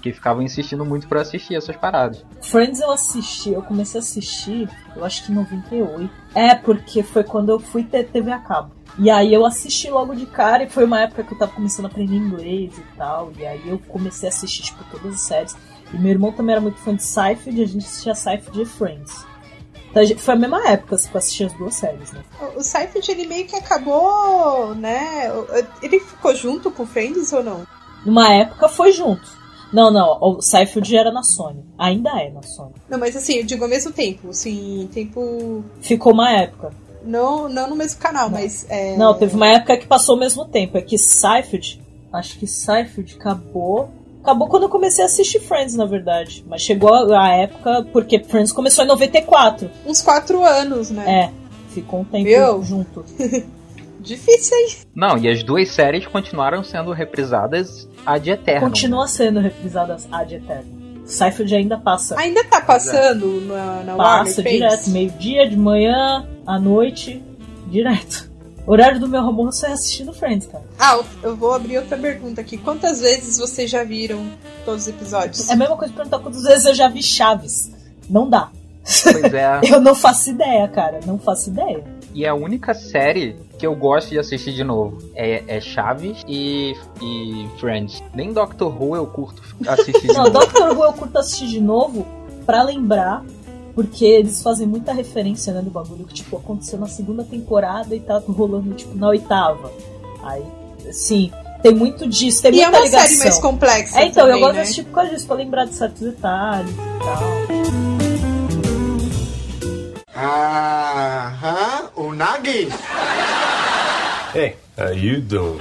que 0.00 0.12
ficavam 0.12 0.40
insistindo 0.40 0.84
muito 0.84 1.08
pra 1.08 1.22
assistir 1.22 1.56
essas 1.56 1.74
paradas. 1.74 2.24
Friends 2.40 2.80
eu 2.80 2.92
assisti, 2.92 3.50
eu 3.50 3.62
comecei 3.62 3.98
a 3.98 4.02
assistir, 4.04 4.68
eu 4.94 5.04
acho 5.04 5.26
que 5.26 5.32
em 5.32 5.34
98. 5.34 6.08
É, 6.32 6.54
porque 6.54 7.02
foi 7.02 7.24
quando 7.24 7.48
eu 7.48 7.58
fui 7.58 7.82
ter 7.82 8.04
TV 8.04 8.30
a 8.30 8.38
cabo. 8.38 8.70
E 8.98 9.10
aí 9.10 9.34
eu 9.34 9.44
assisti 9.44 9.90
logo 9.90 10.14
de 10.14 10.26
cara, 10.26 10.62
e 10.62 10.70
foi 10.70 10.84
uma 10.84 11.00
época 11.00 11.24
que 11.24 11.34
eu 11.34 11.38
tava 11.38 11.50
começando 11.50 11.86
a 11.86 11.88
aprender 11.88 12.14
inglês 12.14 12.78
e 12.78 12.96
tal. 12.96 13.32
E 13.36 13.44
aí 13.44 13.68
eu 13.68 13.80
comecei 13.88 14.28
a 14.28 14.30
assistir, 14.30 14.62
tipo, 14.62 14.84
todas 14.84 15.14
as 15.14 15.20
séries. 15.22 15.56
E 15.92 15.98
meu 15.98 16.10
irmão 16.10 16.32
também 16.32 16.52
era 16.54 16.60
muito 16.60 16.78
fã 16.78 16.94
de 16.94 17.02
Seinfeld, 17.02 17.60
e 17.60 17.62
a 17.62 17.66
gente 17.66 17.84
assistia 17.86 18.14
Seinfeld 18.14 18.62
e 18.62 18.64
Friends. 18.66 19.24
Então, 19.90 20.04
gente- 20.06 20.22
foi 20.22 20.34
a 20.34 20.38
mesma 20.38 20.66
época 20.68 20.96
que 20.96 21.14
eu 21.14 21.18
assisti 21.18 21.44
as 21.44 21.52
duas 21.52 21.74
séries, 21.74 22.12
né? 22.12 22.22
O- 22.40 22.60
O 22.60 22.62
Seinfeld, 22.62 23.10
ele 23.10 23.26
meio 23.26 23.46
que 23.46 23.54
acabou, 23.56 24.74
né? 24.74 25.30
Ele 25.82 26.00
ficou 26.00 26.34
junto 26.34 26.70
com 26.70 26.86
Friends 26.86 27.32
ou 27.32 27.42
não? 27.42 27.66
Numa 28.06 28.32
época 28.32 28.68
foi 28.68 28.92
junto. 28.92 29.40
Não, 29.72 29.90
não, 29.90 30.18
o 30.20 30.42
Seinfeld 30.42 30.94
era 30.96 31.10
na 31.12 31.22
Sony. 31.22 31.64
Ainda 31.78 32.10
é 32.20 32.30
na 32.30 32.42
Sony. 32.42 32.72
Não, 32.88 32.98
mas 32.98 33.16
assim, 33.16 33.34
eu 33.34 33.44
digo 33.44 33.64
ao 33.64 33.70
mesmo 33.70 33.90
tempo. 33.92 34.30
Assim, 34.30 34.88
tempo. 34.92 35.64
Ficou 35.80 36.12
uma 36.12 36.30
época. 36.30 36.70
Não, 37.04 37.48
não 37.48 37.68
no 37.70 37.76
mesmo 37.76 37.98
canal, 38.00 38.28
mas. 38.30 38.66
É... 38.68 38.96
Não, 38.96 39.14
teve 39.14 39.34
uma 39.34 39.48
época 39.48 39.76
que 39.78 39.86
passou 39.86 40.14
ao 40.14 40.18
mesmo 40.20 40.44
tempo. 40.46 40.76
É 40.76 40.82
que 40.82 40.96
Seinfeld, 40.98 41.82
acho 42.12 42.38
que 42.38 42.46
Seinfeld 42.46 43.16
acabou. 43.18 43.90
Acabou 44.22 44.48
quando 44.48 44.62
eu 44.62 44.68
comecei 44.68 45.02
a 45.02 45.06
assistir 45.06 45.40
Friends, 45.40 45.74
na 45.74 45.84
verdade. 45.84 46.44
Mas 46.48 46.62
chegou 46.62 46.94
a 46.94 47.22
a 47.22 47.28
época, 47.34 47.86
porque 47.92 48.22
Friends 48.22 48.52
começou 48.52 48.84
em 48.84 48.88
94. 48.88 49.68
Uns 49.84 50.00
quatro 50.00 50.44
anos, 50.44 50.90
né? 50.90 51.04
É, 51.24 51.30
ficou 51.74 52.00
um 52.00 52.04
tempo 52.04 52.24
Meu. 52.24 52.62
junto. 52.62 53.04
Difícil, 54.00 54.56
hein? 54.56 54.68
Não, 54.94 55.18
e 55.18 55.28
as 55.28 55.42
duas 55.42 55.68
séries 55.70 56.06
continuaram 56.06 56.62
sendo 56.64 56.92
reprisadas 56.92 57.88
ad 58.04 58.28
eterno. 58.28 58.68
Continua 58.68 59.06
sendo 59.06 59.40
reprisadas 59.40 60.08
ad 60.10 60.34
eterno. 60.34 60.82
Seinfeld 61.04 61.54
ainda 61.54 61.78
passa. 61.78 62.18
Ainda 62.18 62.44
tá 62.44 62.60
passando 62.60 63.40
na, 63.42 63.82
na 63.82 63.96
Warner 63.96 64.24
passa 64.24 64.42
Friends? 64.42 64.58
direto, 64.58 64.90
meio-dia, 64.90 65.48
de 65.48 65.56
manhã, 65.56 66.26
à 66.46 66.58
noite, 66.58 67.22
direto. 67.68 68.31
Horário 68.66 69.00
do 69.00 69.08
meu 69.08 69.20
almoço 69.20 69.66
é 69.66 69.72
assistindo 69.72 70.12
Friends, 70.12 70.46
cara. 70.46 70.64
Ah, 70.78 71.00
eu- 71.22 71.36
vou 71.36 71.52
abrir 71.52 71.78
outra 71.78 71.96
pergunta 71.98 72.40
aqui. 72.40 72.56
Quantas 72.56 73.00
vezes 73.00 73.38
vocês 73.38 73.70
já 73.70 73.82
viram 73.82 74.24
todos 74.64 74.82
os 74.82 74.88
episódios? 74.88 75.48
É 75.48 75.52
a 75.52 75.56
mesma 75.56 75.76
coisa 75.76 75.92
que 75.92 75.96
perguntar 75.96 76.20
quantas 76.20 76.42
vezes 76.44 76.64
eu 76.66 76.74
já 76.74 76.88
vi 76.88 77.02
Chaves. 77.02 77.72
Não 78.08 78.28
dá. 78.30 78.50
Pois 79.04 79.32
é, 79.34 79.60
Eu 79.68 79.80
não 79.80 79.94
faço 79.94 80.30
ideia, 80.30 80.66
cara. 80.68 81.00
Não 81.06 81.18
faço 81.18 81.50
ideia. 81.50 81.84
e 82.14 82.26
a 82.26 82.34
única 82.34 82.74
série 82.74 83.36
que 83.58 83.66
eu 83.66 83.74
gosto 83.76 84.10
de 84.10 84.18
assistir 84.18 84.52
de 84.52 84.64
novo 84.64 84.98
é, 85.14 85.42
é 85.46 85.60
Chaves 85.60 86.22
e, 86.26 86.74
e 87.00 87.48
Friends. 87.58 88.02
Nem 88.14 88.32
Doctor 88.32 88.70
Who 88.80 88.96
eu 88.96 89.06
curto 89.06 89.40
assistir 89.68 90.00
de 90.08 90.08
Não, 90.08 90.24
novo. 90.24 90.30
Doctor 90.40 90.70
Who 90.76 90.84
eu 90.84 90.92
curto 90.92 91.18
assistir 91.18 91.46
de 91.48 91.60
novo 91.60 92.06
pra 92.44 92.62
lembrar, 92.64 93.24
porque 93.74 94.04
eles 94.04 94.42
fazem 94.42 94.66
muita 94.66 94.92
referência, 94.92 95.52
né, 95.52 95.62
do 95.62 95.70
bagulho 95.70 96.04
que, 96.04 96.14
tipo, 96.14 96.36
aconteceu 96.36 96.78
na 96.78 96.86
segunda 96.88 97.24
temporada 97.24 97.94
e 97.94 98.00
tá 98.00 98.22
rolando, 98.26 98.74
tipo, 98.74 98.96
na 98.96 99.08
oitava. 99.08 99.70
Aí, 100.22 100.44
sim, 100.92 101.30
tem 101.62 101.74
muito 101.74 102.06
disso, 102.08 102.42
tem 102.42 102.52
E 102.54 102.60
é 102.60 102.64
muita 102.64 102.78
uma 102.78 102.84
ligação. 102.84 103.08
série 103.08 103.20
mais 103.20 103.38
complexa. 103.38 103.98
É, 104.00 104.06
então, 104.06 104.24
também, 104.24 104.34
eu 104.34 104.40
gosto 104.40 104.52
né? 104.54 104.58
de 104.58 104.62
assistir 104.62 104.84
por 104.84 104.92
causa 104.92 105.10
disso, 105.10 105.26
pra 105.26 105.36
lembrar 105.36 105.64
de 105.64 105.74
certos 105.74 106.02
detalhes 106.02 106.70
e 106.70 106.74
tal. 107.04 107.22
Aham, 110.14 111.90
unagi. 111.96 112.68
Hey, 114.34 114.56
how 114.78 114.92
you 114.92 115.20
doing? 115.20 115.58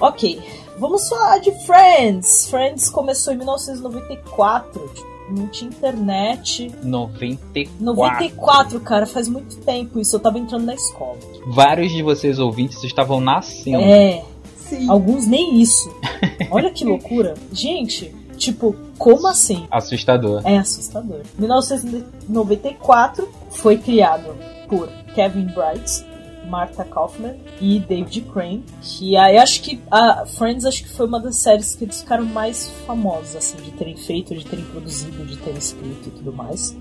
Ok, 0.00 0.40
vamos 0.78 1.08
falar 1.08 1.38
de 1.38 1.50
Friends. 1.66 2.48
Friends 2.48 2.88
começou 2.88 3.32
em 3.32 3.36
1994, 3.36 4.88
tipo, 4.94 5.17
não 5.30 5.48
tinha 5.48 5.70
internet. 5.70 6.70
94. 6.82 7.84
94, 7.84 8.80
cara, 8.80 9.06
faz 9.06 9.28
muito 9.28 9.56
tempo 9.58 9.98
isso, 9.98 10.16
eu 10.16 10.20
tava 10.20 10.38
entrando 10.38 10.64
na 10.64 10.74
escola. 10.74 11.18
Vários 11.46 11.92
de 11.92 12.02
vocês 12.02 12.38
ouvintes 12.38 12.82
estavam 12.84 13.20
nascendo. 13.20 13.82
É, 13.82 14.22
Sim. 14.56 14.88
alguns 14.88 15.26
nem 15.26 15.60
isso. 15.60 15.94
Olha 16.50 16.70
que 16.70 16.84
loucura. 16.84 17.34
Gente, 17.52 18.14
tipo, 18.36 18.74
como 18.96 19.26
assim? 19.26 19.66
Assustador. 19.70 20.42
É 20.44 20.58
assustador. 20.58 21.20
1994 21.38 23.28
foi 23.50 23.76
criado 23.78 24.34
por 24.68 24.88
Kevin 25.14 25.46
Bright, 25.46 26.04
Martha 26.48 26.84
Kaufman 26.84 27.36
e 27.60 27.78
David 27.78 28.22
Crane, 28.22 28.64
que 28.80 29.16
aí 29.16 29.36
acho 29.36 29.62
que 29.62 29.80
a 29.90 30.26
Friends 30.26 30.64
acho 30.64 30.82
que 30.84 30.90
foi 30.90 31.06
uma 31.06 31.20
das 31.20 31.36
séries 31.36 31.76
que 31.76 31.84
eles 31.84 32.00
ficaram 32.00 32.24
mais 32.24 32.68
famosos 32.86 33.36
assim 33.36 33.56
de 33.58 33.70
terem 33.72 33.96
feito, 33.96 34.34
de 34.34 34.44
terem 34.44 34.64
produzido, 34.64 35.24
de 35.24 35.36
terem 35.36 35.58
escrito 35.58 36.08
e 36.08 36.10
tudo 36.10 36.32
mais. 36.32 36.76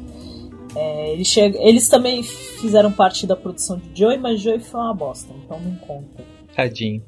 É, 0.76 1.14
eles, 1.14 1.28
chegam, 1.28 1.62
eles 1.62 1.90
também 1.90 2.22
fizeram 2.24 2.92
parte 2.92 3.26
da 3.26 3.36
produção 3.36 3.78
de 3.78 4.00
Joey, 4.00 4.18
mas 4.18 4.40
Joey 4.40 4.60
foi 4.60 4.80
uma 4.80 4.94
bosta, 4.94 5.34
então 5.44 5.60
não 5.60 5.76
conta. 5.78 6.24
Tadinho. 6.56 7.04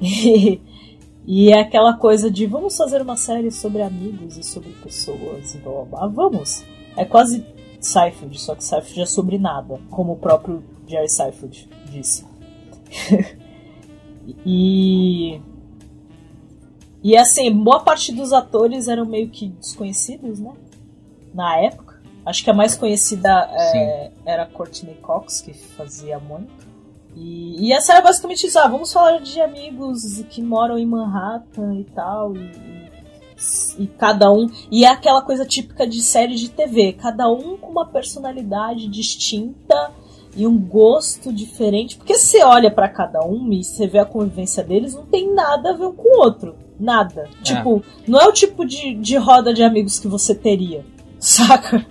e 0.00 1.50
é 1.50 1.60
aquela 1.60 1.94
coisa 1.94 2.30
de 2.30 2.46
vamos 2.46 2.76
fazer 2.76 3.02
uma 3.02 3.16
série 3.16 3.50
sobre 3.50 3.82
amigos 3.82 4.36
e 4.36 4.42
sobre 4.42 4.70
pessoas 4.82 5.54
e 5.54 5.58
blá 5.58 5.72
blá 5.72 5.84
blá. 5.84 6.06
Vamos! 6.08 6.64
É 6.96 7.04
quase 7.04 7.44
Seinfeld, 7.80 8.38
só 8.40 8.54
que 8.54 8.62
Seinfeld 8.62 9.00
é 9.00 9.06
sobre 9.06 9.38
nada, 9.38 9.80
como 9.90 10.12
o 10.12 10.16
próprio 10.16 10.62
Jerry 10.86 11.08
Seinfeld 11.08 11.68
disse. 11.90 12.24
e. 14.44 15.40
E 17.02 17.16
assim, 17.16 17.52
boa 17.52 17.80
parte 17.80 18.12
dos 18.12 18.32
atores 18.32 18.88
eram 18.88 19.06
meio 19.06 19.28
que 19.30 19.48
desconhecidos, 19.48 20.40
né? 20.40 20.52
Na 21.32 21.56
época. 21.56 22.02
Acho 22.26 22.44
que 22.44 22.50
a 22.50 22.54
mais 22.54 22.76
conhecida 22.76 23.48
é, 23.50 24.10
era 24.26 24.44
Courtney 24.44 24.96
Cox, 24.96 25.40
que 25.40 25.54
fazia 25.54 26.18
Mônica. 26.18 26.68
E, 27.16 27.66
e 27.66 27.72
essa 27.72 27.92
era 27.92 28.02
basicamente 28.02 28.46
isso, 28.46 28.58
ah, 28.58 28.68
vamos 28.68 28.92
falar 28.92 29.18
de 29.20 29.40
amigos 29.40 30.22
que 30.28 30.42
moram 30.42 30.78
em 30.78 30.86
Manhattan 30.86 31.74
e 31.74 31.84
tal, 31.84 32.36
e, 32.36 32.40
e, 32.40 33.82
e, 33.84 33.86
cada 33.86 34.30
um. 34.30 34.46
E 34.70 34.84
é 34.84 34.88
aquela 34.88 35.22
coisa 35.22 35.46
típica 35.46 35.86
de 35.86 36.02
série 36.02 36.34
de 36.34 36.50
TV, 36.50 36.92
cada 36.92 37.28
um 37.30 37.56
com 37.56 37.70
uma 37.70 37.86
personalidade 37.86 38.88
distinta 38.88 39.90
e 40.38 40.46
um 40.46 40.56
gosto 40.56 41.32
diferente. 41.32 41.96
Porque 41.96 42.14
você 42.14 42.42
olha 42.44 42.70
para 42.70 42.88
cada 42.88 43.20
um 43.26 43.52
e 43.52 43.64
você 43.64 43.88
vê 43.88 43.98
a 43.98 44.04
convivência 44.04 44.62
deles, 44.62 44.94
não 44.94 45.04
tem 45.04 45.34
nada 45.34 45.70
a 45.70 45.72
ver 45.72 45.86
um 45.86 45.92
com 45.92 46.16
o 46.16 46.20
outro. 46.20 46.54
Nada. 46.78 47.28
É. 47.40 47.42
Tipo, 47.42 47.82
não 48.06 48.20
é 48.20 48.28
o 48.28 48.32
tipo 48.32 48.64
de, 48.64 48.94
de 48.94 49.16
roda 49.16 49.52
de 49.52 49.64
amigos 49.64 49.98
que 49.98 50.06
você 50.06 50.32
teria. 50.36 50.86
Saca? 51.18 51.84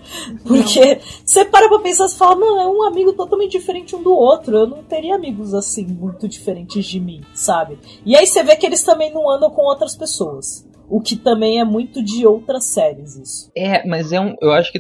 Porque 0.48 0.96
não. 0.96 1.02
você 1.26 1.44
para 1.44 1.68
pra 1.68 1.80
pensar 1.80 2.08
e 2.08 2.14
fala, 2.14 2.36
não, 2.36 2.62
é 2.62 2.66
um 2.66 2.84
amigo 2.84 3.12
totalmente 3.12 3.52
diferente 3.52 3.94
um 3.94 4.02
do 4.02 4.14
outro. 4.14 4.56
Eu 4.60 4.68
não 4.68 4.82
teria 4.82 5.16
amigos 5.16 5.54
assim, 5.54 5.86
muito 5.86 6.30
diferentes 6.30 6.86
de 6.86 7.02
mim, 7.02 7.20
sabe? 7.34 7.78
E 8.06 8.16
aí 8.16 8.26
você 8.26 8.42
vê 8.42 8.56
que 8.56 8.66
eles 8.66 8.82
também 8.82 9.14
não 9.14 9.30
andam 9.30 9.52
com 9.52 9.64
outras 9.64 9.94
pessoas. 9.98 10.66
O 10.90 11.02
que 11.02 11.18
também 11.18 11.60
é 11.60 11.66
muito 11.66 12.02
de 12.02 12.26
outras 12.26 12.64
séries, 12.64 13.18
isso. 13.18 13.52
É, 13.54 13.86
mas 13.86 14.14
é 14.14 14.22
um. 14.22 14.38
Eu 14.42 14.54
acho 14.54 14.72
que 14.72 14.80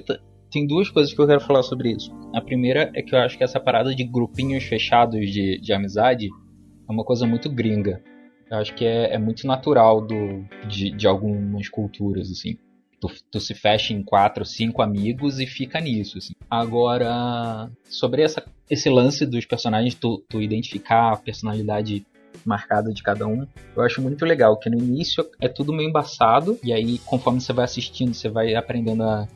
tem 0.51 0.65
duas 0.65 0.89
coisas 0.89 1.13
que 1.13 1.19
eu 1.19 1.27
quero 1.27 1.41
falar 1.41 1.63
sobre 1.63 1.91
isso. 1.91 2.12
A 2.33 2.41
primeira 2.41 2.91
é 2.95 3.01
que 3.01 3.13
eu 3.13 3.19
acho 3.19 3.38
que 3.38 3.43
essa 3.43 3.60
parada 3.60 3.93
de 3.93 4.03
grupinhos 4.03 4.63
fechados 4.63 5.29
de, 5.31 5.60
de 5.60 5.73
amizade 5.73 6.27
é 6.27 6.91
uma 6.91 7.03
coisa 7.03 7.25
muito 7.25 7.49
gringa. 7.49 8.01
Eu 8.49 8.57
acho 8.57 8.73
que 8.73 8.86
é, 8.86 9.13
é 9.13 9.17
muito 9.17 9.45
natural 9.45 10.05
do, 10.05 10.45
de, 10.67 10.91
de 10.91 11.05
algumas 11.05 11.67
culturas, 11.67 12.31
assim. 12.31 12.57
Tu, 12.99 13.07
tu, 13.29 13.39
se 13.39 13.53
fecha 13.53 13.93
em 13.93 14.01
quatro, 14.01 14.43
cinco 14.43 14.81
amigos 14.81 15.39
e 15.39 15.45
fica 15.45 15.79
nisso. 15.79 16.17
Assim. 16.17 16.33
Agora, 16.49 17.69
sobre 17.83 18.23
essa, 18.23 18.43
esse 18.69 18.89
lance 18.89 19.25
dos 19.25 19.45
personagens, 19.45 19.93
tu, 19.95 20.23
tu 20.29 20.41
identificar 20.41 21.12
a 21.12 21.17
personalidade 21.17 22.05
marcada 22.45 22.93
de 22.93 23.03
cada 23.03 23.27
um, 23.27 23.45
eu 23.75 23.83
acho 23.83 24.01
muito 24.01 24.23
legal, 24.25 24.57
que 24.57 24.69
no 24.69 24.77
início 24.77 25.25
é 25.41 25.47
tudo 25.47 25.73
meio 25.73 25.89
embaçado, 25.89 26.57
e 26.63 26.71
aí 26.71 26.99
conforme 26.99 27.41
você 27.41 27.51
vai 27.51 27.65
assistindo, 27.65 28.13
você 28.13 28.29
vai 28.29 28.53
aprendendo 28.55 29.03
a, 29.03 29.27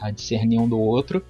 a 0.00 0.10
discernir 0.10 0.58
um 0.58 0.68
do 0.68 0.78
outro. 0.78 1.24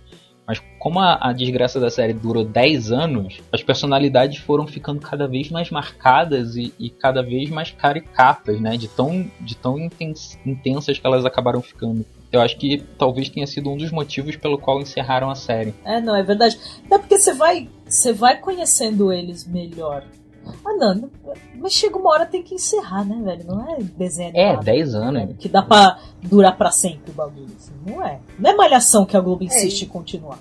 Mas 0.46 0.62
como 0.78 1.00
a, 1.00 1.18
a, 1.20 1.32
desgraça 1.32 1.80
da 1.80 1.90
série 1.90 2.12
durou 2.12 2.44
10 2.44 2.92
anos, 2.92 3.40
as 3.52 3.64
personalidades 3.64 4.38
foram 4.38 4.64
ficando 4.64 5.00
cada 5.00 5.26
vez 5.26 5.50
mais 5.50 5.70
marcadas 5.70 6.54
e, 6.54 6.72
e 6.78 6.88
cada 6.88 7.20
vez 7.20 7.50
mais 7.50 7.72
caricatas, 7.72 8.60
né? 8.60 8.76
De 8.76 8.86
tão, 8.86 9.28
de 9.40 9.56
tão 9.56 9.76
intens, 9.76 10.38
intensas 10.46 10.98
que 11.00 11.06
elas 11.06 11.24
acabaram 11.24 11.60
ficando. 11.60 12.06
Eu 12.30 12.40
acho 12.40 12.56
que 12.56 12.78
talvez 12.96 13.28
tenha 13.28 13.46
sido 13.46 13.70
um 13.70 13.76
dos 13.76 13.90
motivos 13.90 14.36
pelo 14.36 14.56
qual 14.56 14.80
encerraram 14.80 15.30
a 15.30 15.34
série. 15.34 15.74
É, 15.84 16.00
não, 16.00 16.14
é 16.14 16.22
verdade. 16.22 16.56
Até 16.86 16.98
porque 16.98 17.18
você 17.18 17.34
vai, 17.34 17.68
você 17.84 18.12
vai 18.12 18.38
conhecendo 18.38 19.12
eles 19.12 19.44
melhor. 19.44 20.04
Ah, 20.64 20.74
não, 20.74 21.10
mas 21.56 21.72
chega 21.72 21.98
uma 21.98 22.10
hora 22.10 22.26
tem 22.26 22.40
que 22.40 22.54
encerrar, 22.54 23.04
né, 23.04 23.20
velho? 23.20 23.44
Não 23.46 23.68
é 23.68 23.78
desenho 23.80 24.36
É, 24.36 24.56
10 24.56 24.94
anos. 24.94 25.12
Né? 25.12 25.34
Que 25.36 25.48
dá 25.48 25.62
pra 25.62 25.98
durar 26.22 26.56
pra 26.56 26.70
sempre 26.70 27.10
o 27.10 27.14
bagulho. 27.14 27.54
Assim. 27.56 27.72
Não 27.84 28.04
é. 28.04 28.18
Não 28.38 28.50
é 28.50 28.54
malhação 28.54 29.04
que 29.04 29.16
a 29.16 29.20
Globo 29.20 29.42
é. 29.44 29.46
insiste 29.46 29.82
é. 29.82 29.84
em 29.84 29.88
continuar. 29.88 30.38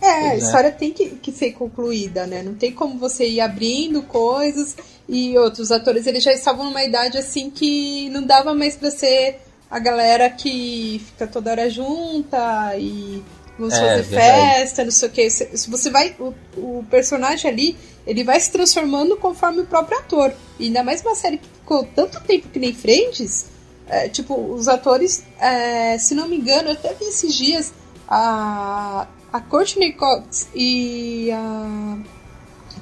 É, 0.00 0.06
a 0.06 0.34
é. 0.34 0.38
história 0.38 0.70
tem 0.70 0.92
que, 0.92 1.10
que 1.10 1.32
ser 1.32 1.52
concluída, 1.52 2.26
né? 2.26 2.42
Não 2.42 2.54
tem 2.54 2.72
como 2.72 2.98
você 2.98 3.26
ir 3.26 3.40
abrindo 3.40 4.02
coisas 4.02 4.76
e 5.08 5.36
outros 5.38 5.70
atores, 5.70 6.06
eles 6.06 6.22
já 6.22 6.32
estavam 6.32 6.66
numa 6.66 6.82
idade 6.82 7.18
assim 7.18 7.50
que 7.50 8.08
não 8.10 8.22
dava 8.22 8.54
mais 8.54 8.76
pra 8.76 8.90
ser 8.90 9.38
a 9.70 9.78
galera 9.78 10.30
que 10.30 11.02
fica 11.06 11.26
toda 11.26 11.50
hora 11.50 11.68
junta 11.68 12.74
e 12.76 13.22
vamos 13.58 13.74
é, 13.74 13.80
fazer 13.80 14.02
verdade. 14.02 14.60
festa, 14.60 14.84
não 14.84 14.90
sei 14.90 15.08
o 15.08 15.12
que. 15.12 15.30
Se 15.30 15.70
você 15.70 15.90
vai. 15.90 16.14
O, 16.18 16.34
o 16.56 16.84
personagem 16.90 17.50
ali, 17.50 17.76
ele 18.06 18.22
vai 18.22 18.38
se 18.40 18.50
transformando 18.52 19.16
conforme 19.16 19.60
o 19.60 19.66
próprio 19.66 19.98
ator. 19.98 20.32
E 20.58 20.66
ainda 20.66 20.82
mais 20.82 21.02
uma 21.02 21.14
série 21.14 21.38
que 21.38 21.48
ficou 21.48 21.84
tanto 21.94 22.20
tempo 22.20 22.48
que 22.48 22.58
nem 22.58 22.74
Friends, 22.74 23.46
é, 23.88 24.08
tipo, 24.08 24.34
os 24.34 24.68
atores, 24.68 25.22
é, 25.38 25.98
se 25.98 26.14
não 26.14 26.28
me 26.28 26.36
engano, 26.36 26.68
eu 26.68 26.72
até 26.72 26.94
vi 26.94 27.04
esses 27.04 27.34
dias 27.34 27.72
a, 28.08 29.06
a 29.32 29.40
Courtney 29.40 29.92
Cox 29.92 30.48
e 30.54 31.30
a. 31.30 31.98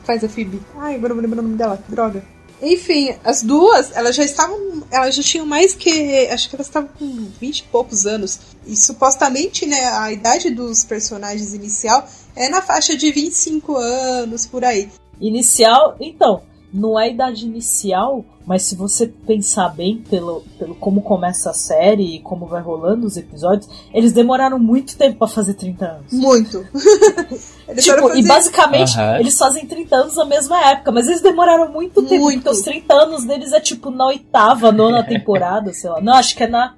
faz 0.04 0.22
a 0.24 0.28
Phoebe. 0.28 0.60
Ai, 0.76 0.94
agora 0.94 1.08
não 1.08 1.16
vou 1.16 1.22
lembrar 1.22 1.40
o 1.40 1.42
nome 1.42 1.56
dela, 1.56 1.76
que 1.76 1.90
droga. 1.90 2.24
Enfim, 2.60 3.12
as 3.24 3.42
duas, 3.42 3.90
elas 3.96 4.14
já 4.14 4.22
estavam. 4.22 4.84
Elas 4.90 5.16
já 5.16 5.22
tinham 5.22 5.44
mais 5.44 5.74
que. 5.74 6.28
Acho 6.28 6.48
que 6.48 6.54
elas 6.54 6.68
estavam 6.68 6.88
com 6.96 7.28
20 7.40 7.58
e 7.58 7.62
poucos 7.64 8.06
anos. 8.06 8.38
E 8.64 8.76
supostamente, 8.76 9.66
né, 9.66 9.84
a 9.88 10.12
idade 10.12 10.50
dos 10.50 10.84
personagens 10.84 11.54
inicial 11.54 12.06
é 12.36 12.48
na 12.48 12.62
faixa 12.62 12.96
de 12.96 13.10
25 13.10 13.76
anos, 13.76 14.46
por 14.46 14.64
aí. 14.64 14.88
Inicial, 15.20 15.96
então, 16.00 16.42
não 16.72 16.98
é 16.98 17.06
a 17.06 17.08
idade 17.08 17.44
inicial, 17.44 18.24
mas 18.46 18.62
se 18.62 18.74
você 18.74 19.06
pensar 19.06 19.68
bem 19.68 19.98
pelo, 20.08 20.42
pelo 20.58 20.74
como 20.74 21.02
começa 21.02 21.50
a 21.50 21.54
série 21.54 22.16
e 22.16 22.20
como 22.20 22.46
vai 22.46 22.60
rolando 22.60 23.06
os 23.06 23.16
episódios, 23.16 23.68
eles 23.92 24.12
demoraram 24.12 24.58
muito 24.58 24.96
tempo 24.96 25.18
para 25.18 25.28
fazer 25.28 25.54
30 25.54 25.84
anos. 25.84 26.12
Muito. 26.12 26.66
tipo, 27.78 28.08
fazer... 28.08 28.18
e 28.18 28.26
basicamente 28.26 28.98
uhum. 28.98 29.16
eles 29.16 29.38
fazem 29.38 29.66
30 29.66 29.96
anos 29.96 30.16
na 30.16 30.24
mesma 30.24 30.60
época, 30.70 30.90
mas 30.90 31.06
eles 31.06 31.20
demoraram 31.20 31.70
muito 31.70 32.02
tempo, 32.02 32.22
muito. 32.22 32.42
porque 32.42 32.56
os 32.56 32.62
30 32.62 32.94
anos 32.94 33.24
deles 33.24 33.52
é 33.52 33.60
tipo 33.60 33.90
na 33.90 34.06
oitava, 34.06 34.72
nona 34.72 35.02
temporada, 35.06 35.72
sei 35.72 35.90
lá. 35.90 36.00
Não, 36.00 36.14
acho 36.14 36.34
que 36.36 36.42
é 36.44 36.48
na 36.48 36.74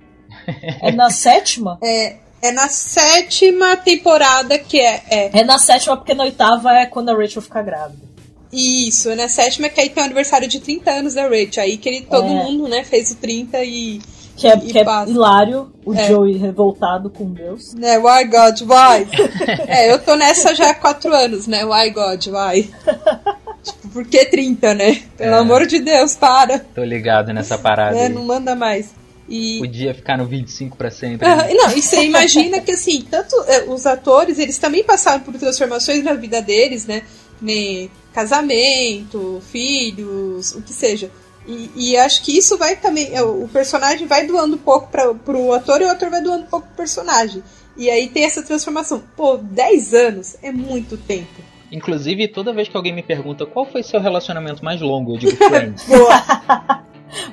é 0.83 0.93
na 0.93 1.11
sétima? 1.11 1.79
É, 1.83 2.17
é 2.43 2.53
na 2.53 2.69
sétima 2.69 3.77
temporada 3.77 4.59
que 4.59 4.79
é, 4.79 5.03
é. 5.09 5.41
É 5.41 5.45
na 5.45 5.59
sétima, 5.59 5.97
porque 5.97 6.13
na 6.15 6.25
oitava 6.25 6.73
é 6.73 6.87
quando 6.87 7.09
a 7.09 7.15
Rachel 7.15 7.41
fica 7.41 7.63
grávida. 7.63 8.14
Isso, 8.55 9.15
na 9.17 9.29
sétima 9.29 9.69
que 9.69 9.81
aí 9.81 9.91
tem 9.91 10.01
o 10.03 10.07
aniversário 10.07 10.47
de 10.47 10.61
30 10.61 10.91
anos 10.91 11.15
da 11.15 11.25
Rachel. 11.25 11.65
Aí 11.65 11.77
que 11.77 11.89
ele, 11.89 12.03
todo 12.03 12.27
é. 12.27 12.31
mundo, 12.31 12.69
né, 12.69 12.85
fez 12.85 13.11
o 13.11 13.17
30 13.17 13.63
e. 13.65 14.01
Que 14.37 14.49
é, 14.49 14.57
que 14.57 14.77
é 14.77 14.85
hilário, 15.07 15.73
o 15.85 15.95
é. 15.95 16.09
Joey 16.09 16.37
revoltado 16.37 17.09
com 17.09 17.33
Deus. 17.33 17.73
Né, 17.75 17.99
why 17.99 18.25
God, 18.25 18.61
why? 18.63 19.09
é, 19.69 19.93
eu 19.93 19.99
tô 20.01 20.17
nessa 20.17 20.55
já 20.55 20.71
há 20.71 20.75
4 20.75 21.15
anos, 21.15 21.47
né? 21.47 21.65
Why 21.65 21.91
God, 21.91 22.27
why? 22.27 22.69
tipo, 23.63 23.89
por 23.93 24.05
que 24.05 24.25
30, 24.25 24.75
né? 24.75 25.03
Pelo 25.17 25.37
é. 25.37 25.39
amor 25.39 25.67
de 25.67 25.79
Deus, 25.79 26.15
para. 26.15 26.59
Tô 26.59 26.83
ligado 26.83 27.33
nessa 27.33 27.57
parada. 27.57 27.97
É, 27.97 28.09
não 28.09 28.25
manda 28.25 28.57
mais. 28.57 28.93
E... 29.29 29.59
Podia 29.59 29.95
ficar 29.95 30.19
no 30.19 30.27
25 30.27 30.77
para 30.77 30.91
sempre. 30.91 31.27
Né? 31.27 31.55
não, 31.55 31.71
e 31.71 31.81
você 31.81 32.05
imagina 32.05 32.61
que 32.61 32.73
assim, 32.73 33.07
tanto 33.09 33.37
é, 33.47 33.65
os 33.65 33.87
atores, 33.87 34.39
eles 34.39 34.59
também 34.59 34.83
passaram 34.85 35.21
por 35.21 35.33
transformações 35.35 36.03
na 36.03 36.13
vida 36.13 36.43
deles, 36.43 36.87
né? 36.87 37.03
Nem 37.41 37.91
casamento, 38.15 39.43
filhos, 39.51 40.55
o 40.55 40.63
que 40.63 40.73
seja. 40.73 41.11
E, 41.47 41.71
e, 41.75 41.97
acho 41.97 42.23
que 42.23 42.39
isso 42.39 42.57
vai 42.57 42.77
também. 42.77 43.15
É, 43.15 43.23
o 43.23 43.47
personagem 43.49 44.07
vai 44.07 44.27
doando 44.27 44.57
um 44.57 44.59
pouco 44.59 44.89
para 44.89 45.13
pro 45.13 45.53
ator 45.53 45.83
e 45.83 45.85
o 45.85 45.91
ator 45.91 46.09
vai 46.09 46.23
doando 46.23 46.45
um 46.45 46.47
pouco 46.47 46.67
pro 46.69 46.77
personagem. 46.77 47.43
E 47.77 47.91
aí 47.91 48.09
tem 48.09 48.25
essa 48.25 48.43
transformação. 48.43 49.03
Pô, 49.15 49.37
10 49.37 49.93
anos 49.93 50.37
é 50.43 50.51
muito 50.51 50.97
tempo. 50.97 51.43
Inclusive, 51.71 52.29
toda 52.29 52.53
vez 52.53 52.69
que 52.69 52.77
alguém 52.77 52.95
me 52.95 53.03
pergunta 53.03 53.45
qual 53.45 53.67
foi 53.67 53.83
seu 53.83 54.01
relacionamento 54.01 54.65
mais 54.65 54.81
longo, 54.81 55.15
eu 55.15 55.19
digo 55.19 55.37
Friends. 55.45 55.85
Boa! 55.85 56.84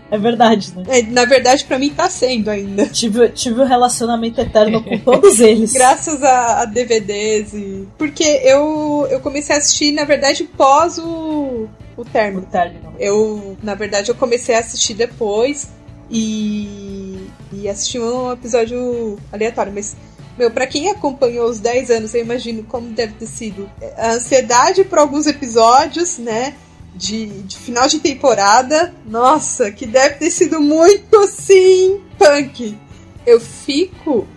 É 0.09 0.17
verdade, 0.17 0.73
né? 0.75 0.83
É, 0.87 1.01
na 1.03 1.25
verdade, 1.25 1.63
para 1.65 1.79
mim 1.79 1.89
tá 1.89 2.09
sendo 2.09 2.49
ainda. 2.49 2.85
Tive, 2.91 3.29
tive 3.29 3.61
um 3.61 3.65
relacionamento 3.65 4.39
eterno 4.39 4.83
com 4.83 4.97
todos 4.99 5.39
eles. 5.39 5.73
Graças 5.73 6.23
a, 6.23 6.61
a, 6.61 6.65
DVDs 6.65 7.53
e. 7.53 7.87
Porque 7.97 8.23
eu, 8.23 9.07
eu 9.09 9.19
comecei 9.19 9.55
a 9.55 9.59
assistir, 9.59 9.91
na 9.91 10.03
verdade, 10.03 10.43
pós 10.43 10.97
o, 10.97 11.67
o 11.97 12.05
término. 12.05 12.43
O 12.43 12.45
término. 12.45 12.93
Eu, 12.99 13.57
na 13.63 13.75
verdade, 13.75 14.09
eu 14.09 14.15
comecei 14.15 14.55
a 14.55 14.59
assistir 14.59 14.93
depois 14.93 15.69
e. 16.09 17.27
E 17.53 17.67
assisti 17.67 17.99
um 17.99 18.31
episódio 18.31 19.17
aleatório, 19.31 19.73
mas 19.73 19.95
meu, 20.37 20.49
pra 20.49 20.65
quem 20.65 20.89
acompanhou 20.89 21.49
os 21.49 21.59
10 21.59 21.91
anos, 21.91 22.13
eu 22.15 22.21
imagino 22.21 22.63
como 22.63 22.89
deve 22.89 23.13
ter 23.13 23.27
sido 23.27 23.69
a 23.97 24.13
ansiedade 24.13 24.83
por 24.83 24.97
alguns 24.97 25.27
episódios, 25.27 26.17
né? 26.17 26.55
De, 26.93 27.25
de 27.43 27.57
final 27.57 27.87
de 27.87 27.99
temporada. 27.99 28.93
Nossa, 29.05 29.71
que 29.71 29.85
deve 29.85 30.15
ter 30.15 30.29
sido 30.31 30.59
muito 30.59 31.17
assim, 31.19 32.01
punk. 32.17 32.77
Eu 33.25 33.39
fico 33.39 34.27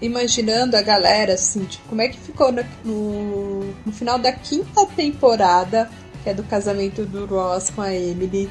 imaginando 0.00 0.76
a 0.76 0.82
galera, 0.82 1.34
assim, 1.34 1.64
tipo, 1.64 1.88
como 1.88 2.02
é 2.02 2.08
que 2.08 2.18
ficou 2.18 2.50
no, 2.50 2.64
no, 2.84 3.64
no 3.86 3.92
final 3.92 4.18
da 4.18 4.32
quinta 4.32 4.84
temporada, 4.96 5.88
que 6.24 6.30
é 6.30 6.34
do 6.34 6.42
casamento 6.42 7.04
do 7.04 7.24
Ross 7.26 7.70
com 7.70 7.82
a 7.82 7.94
Emily, 7.94 8.50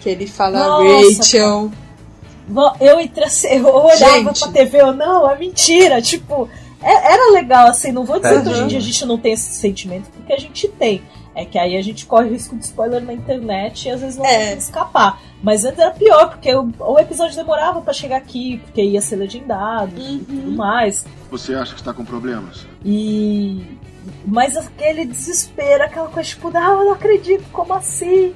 que 0.00 0.08
ele 0.08 0.26
fala 0.28 0.60
Nossa, 0.60 1.16
Rachel. 1.18 1.72
Bom, 2.46 2.76
Eu, 2.80 3.00
entre, 3.00 3.24
eu 3.50 3.66
olhava 3.66 3.96
Gente. 4.18 4.38
pra 4.40 4.48
TV, 4.52 4.80
eu, 4.80 4.92
não, 4.92 5.28
é 5.28 5.36
mentira. 5.36 6.00
Tipo, 6.00 6.48
é- 6.80 7.12
era 7.14 7.32
legal, 7.32 7.66
assim, 7.68 7.90
não 7.90 8.04
vou 8.04 8.20
dizer 8.20 8.42
que 8.42 8.48
hoje 8.48 8.58
em 8.58 8.62
Uhum. 8.62 8.68
dia 8.68 8.78
a 8.78 8.82
gente 8.82 9.06
não 9.06 9.18
tem 9.18 9.32
esse 9.32 9.54
sentimento, 9.54 10.08
porque 10.10 10.32
a 10.32 10.38
gente 10.38 10.68
tem. 10.68 11.02
É 11.34 11.44
que 11.46 11.58
aí 11.58 11.76
a 11.76 11.82
gente 11.82 12.04
corre 12.04 12.28
o 12.28 12.32
risco 12.32 12.54
de 12.56 12.64
spoiler 12.64 13.02
na 13.02 13.12
internet 13.14 13.86
e 13.86 13.90
às 13.90 14.00
vezes 14.02 14.16
não 14.18 14.26
É. 14.26 14.38
consegue 14.38 14.58
escapar. 14.60 15.22
Mas 15.42 15.64
antes 15.64 15.78
era 15.78 15.90
pior, 15.90 16.28
porque 16.30 16.54
o, 16.54 16.70
o 16.78 16.98
episódio 16.98 17.34
demorava 17.36 17.80
pra 17.80 17.92
chegar 17.94 18.18
aqui, 18.18 18.58
porque 18.58 18.82
ia 18.82 19.00
ser 19.00 19.16
legendado 19.16 19.92
e 19.98 20.02
Uhum. 20.18 20.24
tudo 20.24 20.52
mais. 20.52 21.06
Você 21.30 21.54
acha 21.54 21.72
que 21.74 21.80
está 21.80 21.92
com 21.94 22.04
problemas? 22.04 22.66
E. 22.84 23.64
Mas 24.26 24.56
aquele 24.56 25.04
desespero, 25.06 25.84
aquela 25.84 26.08
coisa 26.08 26.28
tipo, 26.28 26.50
não, 26.50 26.80
eu 26.80 26.84
não 26.86 26.92
acredito, 26.92 27.44
como 27.52 27.72
assim? 27.72 28.34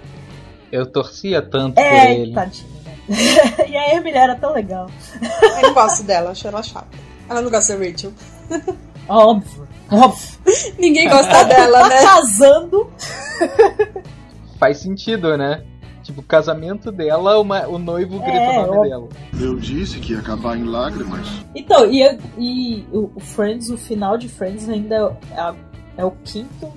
Eu 0.72 0.86
torcia 0.86 1.42
tanto 1.42 1.74
por 1.74 1.82
É, 1.82 2.14
ele. 2.14 2.32
tadinho, 2.32 2.68
né? 2.84 2.94
e 3.68 3.76
a 3.76 3.94
Emily 3.94 4.16
era 4.16 4.34
tão 4.36 4.52
legal. 4.54 4.88
Eu 5.20 5.62
não 5.62 5.74
gosto 5.74 6.02
dela, 6.02 6.30
acho 6.30 6.46
ela 6.48 6.62
chata. 6.62 6.88
Ela 7.28 7.42
não 7.42 7.50
gosta 7.50 7.76
da 7.76 7.84
Rachel. 7.84 8.12
Óbvio, 9.08 9.66
óbvio. 9.90 10.28
Ninguém 10.78 11.08
gosta 11.08 11.44
dela, 11.44 11.80
tá 11.82 11.88
né? 11.88 12.02
casando. 12.02 12.90
Faz 14.58 14.78
sentido, 14.78 15.36
né? 15.36 15.62
Tipo, 16.02 16.20
o 16.20 16.24
casamento 16.24 16.92
dela, 16.92 17.38
uma- 17.40 17.66
o 17.66 17.78
noivo 17.78 18.18
grita 18.20 18.36
É, 18.38 18.58
o 18.60 18.66
nome 18.66 18.78
óbvio. 18.78 18.90
dela. 18.90 19.08
Eu 19.40 19.56
disse 19.58 19.98
que 19.98 20.12
ia 20.12 20.20
acabar 20.20 20.56
em 20.56 20.62
lágrimas. 20.64 21.26
Então, 21.54 21.90
e, 21.90 22.00
eu- 22.00 22.18
e 22.38 22.86
o 22.92 23.10
Friends, 23.18 23.70
o 23.70 23.76
final 23.76 24.16
de 24.16 24.28
Friends 24.28 24.68
ainda 24.68 25.18
é, 25.32 25.54
é 26.00 26.04
o 26.04 26.12
quinto. 26.24 26.72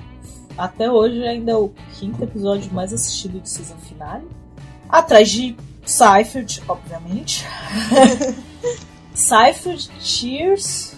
Até 0.57 0.91
hoje 0.91 1.23
ainda 1.25 1.51
é 1.51 1.55
o 1.55 1.71
quinto 1.93 2.23
episódio 2.23 2.73
mais 2.73 2.91
assistido 2.91 3.39
de 3.39 3.47
season 3.49 3.77
finale. 3.77 4.27
Atrás 4.89 5.29
de 5.29 5.55
Seinfeld, 5.85 6.61
obviamente. 6.67 7.45
Seinfeld, 9.13 9.89
Cheers, 9.99 10.95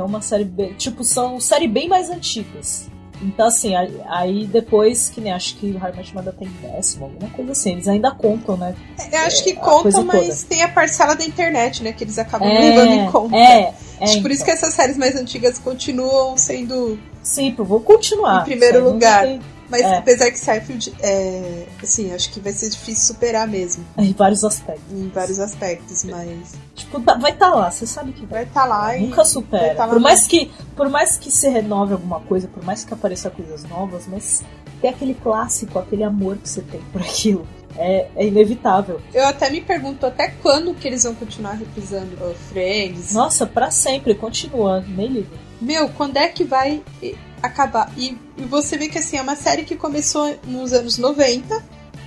é 0.00 0.04
uma 0.04 0.20
série 0.22 0.44
tipo, 0.76 1.04
são 1.04 1.38
séries 1.40 1.70
bem 1.70 1.88
mais 1.88 2.10
antigas. 2.10 2.88
Então, 3.22 3.46
assim, 3.48 3.74
aí- 3.76 4.00
aí 4.08 4.46
depois, 4.46 5.10
que 5.10 5.20
nem 5.20 5.30
acho 5.30 5.56
que 5.56 5.66
o 5.66 5.68
Your 5.70 5.92
Mother 6.14 6.32
tem 6.32 6.48
décimo, 6.62 7.04
alguma 7.04 7.30
coisa 7.30 7.52
assim. 7.52 7.72
Eles 7.72 7.86
ainda 7.86 8.10
contam, 8.10 8.56
né? 8.56 8.74
Eu 9.12 9.18
acho 9.20 9.44
que 9.44 9.52
coisa 9.54 9.98
conta, 9.98 10.12
toda. 10.12 10.26
mas 10.26 10.42
tem 10.42 10.62
a 10.62 10.68
parcela 10.68 11.14
da 11.14 11.24
internet, 11.24 11.82
né? 11.82 11.92
Que 11.92 12.04
eles 12.04 12.18
acabam 12.18 12.48
levando 12.48 12.92
em 12.92 13.10
conta. 13.10 13.36
é, 13.36 13.74
é, 14.00 14.04
Acho 14.04 14.22
por 14.22 14.30
isso 14.30 14.42
que 14.42 14.50
então. 14.50 14.62
essas 14.64 14.74
séries 14.74 14.96
mais 14.96 15.14
antigas 15.16 15.58
continuam 15.58 16.34
sendo. 16.38 16.98
Sim, 17.22 17.54
vou 17.58 17.80
continuar. 17.80 18.40
Em 18.40 18.44
primeiro 18.44 18.82
lugar. 18.82 19.26
tem- 19.26 19.40
Mas 19.70 19.82
É. 19.82 19.96
apesar 19.98 20.30
que 20.30 20.38
Seinfeld 20.38 20.92
é. 21.00 21.66
Assim, 21.82 22.12
acho 22.12 22.30
que 22.32 22.40
vai 22.40 22.52
ser 22.52 22.68
difícil 22.70 23.14
superar 23.14 23.46
mesmo. 23.46 23.84
Em 23.96 24.12
vários 24.12 24.44
aspectos. 24.44 24.92
Em 24.92 25.08
vários 25.08 25.38
aspectos, 25.38 26.04
mas. 26.04 26.54
Tipo, 26.74 27.00
tá- 27.00 27.14
vai 27.14 27.30
estar 27.30 27.54
lá, 27.54 27.70
você 27.70 27.86
sabe 27.86 28.12
que 28.12 28.26
vai. 28.26 28.42
Estar 28.42 28.64
lá 28.64 28.96
e. 28.96 29.06
Nunca 29.06 29.24
supera. 29.24 29.74
tá 29.76 29.84
lá 29.86 29.92
por, 29.92 30.00
mais 30.00 30.26
mesmo. 30.26 30.28
que, 30.30 30.50
por 30.74 30.88
mais 30.90 31.16
que 31.16 31.30
se 31.30 31.48
renove 31.48 31.92
alguma 31.92 32.20
coisa, 32.20 32.48
por 32.48 32.64
mais 32.64 32.84
que 32.84 32.92
apareça 32.92 33.30
coisas 33.30 33.62
novas, 33.64 34.04
mas 34.08 34.42
tem 34.80 34.90
aquele 34.90 35.14
clássico, 35.14 35.78
aquele 35.78 36.02
amor 36.02 36.36
que 36.38 36.48
você 36.48 36.62
tem 36.62 36.80
por 36.92 37.00
aquilo. 37.00 37.46
É, 37.76 38.08
é 38.16 38.26
inevitável. 38.26 39.00
Eu 39.14 39.24
até 39.26 39.48
me 39.48 39.60
pergunto 39.60 40.04
até 40.04 40.28
quando 40.42 40.74
que 40.74 40.88
eles 40.88 41.04
vão 41.04 41.14
continuar 41.14 41.52
reprisando 41.52 42.16
o 42.20 42.34
Friends. 42.34 43.12
Nossa, 43.14 43.46
pra 43.46 43.70
sempre, 43.70 44.14
continuando, 44.16 44.88
nem 44.88 45.06
ligo. 45.06 45.34
Meu, 45.60 45.88
quando 45.90 46.16
é 46.16 46.26
que 46.28 46.42
vai 46.42 46.82
acabar? 47.42 47.92
E, 47.96 48.16
e 48.36 48.42
você 48.44 48.76
vê 48.76 48.88
que 48.88 48.98
assim, 48.98 49.16
é 49.16 49.22
uma 49.22 49.36
série 49.36 49.64
que 49.64 49.76
começou 49.76 50.38
nos 50.44 50.72
anos 50.72 50.98
90, 50.98 51.62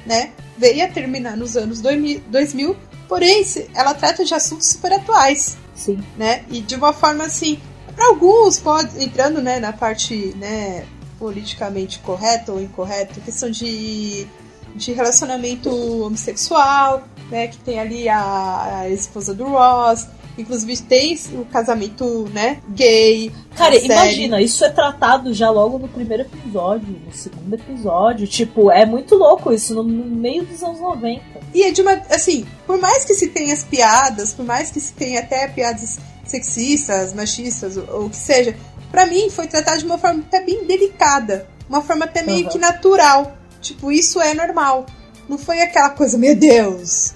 né? 0.05 0.31
Veio 0.57 0.83
a 0.85 0.87
terminar 0.87 1.35
nos 1.37 1.55
anos 1.57 1.81
2000, 1.81 2.21
2000 2.27 2.75
porém 3.07 3.43
se- 3.43 3.69
ela 3.73 3.93
trata 3.93 4.23
de 4.25 4.33
assuntos 4.33 4.67
super 4.69 4.93
atuais, 4.93 5.57
Sim. 5.75 5.99
né? 6.17 6.43
E 6.49 6.61
de 6.61 6.75
uma 6.75 6.93
forma 6.93 7.25
assim, 7.25 7.59
para 7.95 8.07
alguns 8.07 8.59
pode 8.59 9.03
entrando, 9.03 9.41
né, 9.41 9.59
na 9.59 9.71
parte, 9.73 10.33
né, 10.37 10.85
politicamente 11.19 11.99
correta 11.99 12.51
ou 12.51 12.61
incorreta, 12.61 13.19
questão 13.21 13.49
de 13.49 14.27
de 14.75 14.91
relacionamento 14.91 15.69
homossexual, 16.03 17.03
né, 17.29 17.47
que 17.47 17.59
tem 17.59 17.79
ali 17.79 18.09
a, 18.09 18.79
a 18.79 18.89
esposa 18.89 19.31
do 19.31 19.43
Ross, 19.45 20.07
inclusive 20.37 20.77
tem 20.83 21.17
o 21.33 21.45
casamento, 21.45 22.27
né, 22.33 22.59
gay. 22.69 23.31
Cara, 23.55 23.75
imagina, 23.75 24.41
isso 24.41 24.63
é 24.65 24.69
tratado 24.69 25.33
já 25.33 25.49
logo 25.49 25.77
no 25.77 25.87
primeiro 25.87 26.23
episódio, 26.23 26.87
no 27.05 27.13
segundo 27.13 27.53
episódio. 27.53 28.27
Tipo, 28.27 28.71
é 28.71 28.85
muito 28.85 29.15
louco 29.15 29.51
isso, 29.51 29.73
no, 29.75 29.83
meio 29.83 30.43
dos 30.45 30.61
anos 30.63 30.79
90. 30.79 31.21
E 31.53 31.63
é 31.63 31.71
de 31.71 31.81
uma. 31.81 31.93
Assim, 32.09 32.45
por 32.65 32.77
mais 32.79 33.05
que 33.05 33.13
se 33.13 33.27
tenha 33.27 33.53
as 33.53 33.63
piadas, 33.63 34.33
por 34.33 34.45
mais 34.45 34.71
que 34.71 34.79
se 34.79 34.93
tenha 34.93 35.19
até 35.19 35.47
piadas 35.47 35.99
sexistas, 36.25 37.13
machistas, 37.13 37.77
ou, 37.77 38.05
o 38.05 38.09
que 38.09 38.15
seja, 38.15 38.55
pra 38.91 39.05
mim 39.05 39.29
foi 39.29 39.47
tratado 39.47 39.79
de 39.79 39.85
uma 39.85 39.97
forma 39.97 40.21
até 40.21 40.41
bem 40.43 40.65
delicada. 40.65 41.47
Uma 41.69 41.81
forma 41.81 42.05
até 42.05 42.21
meio 42.23 42.45
Uhum. 42.45 42.51
que 42.51 42.57
natural. 42.57 43.37
Tipo, 43.61 43.91
isso 43.91 44.19
é 44.19 44.33
normal. 44.33 44.85
Não 45.29 45.37
foi 45.37 45.61
aquela 45.61 45.89
coisa, 45.91 46.17
meu 46.17 46.35
Deus, 46.35 47.13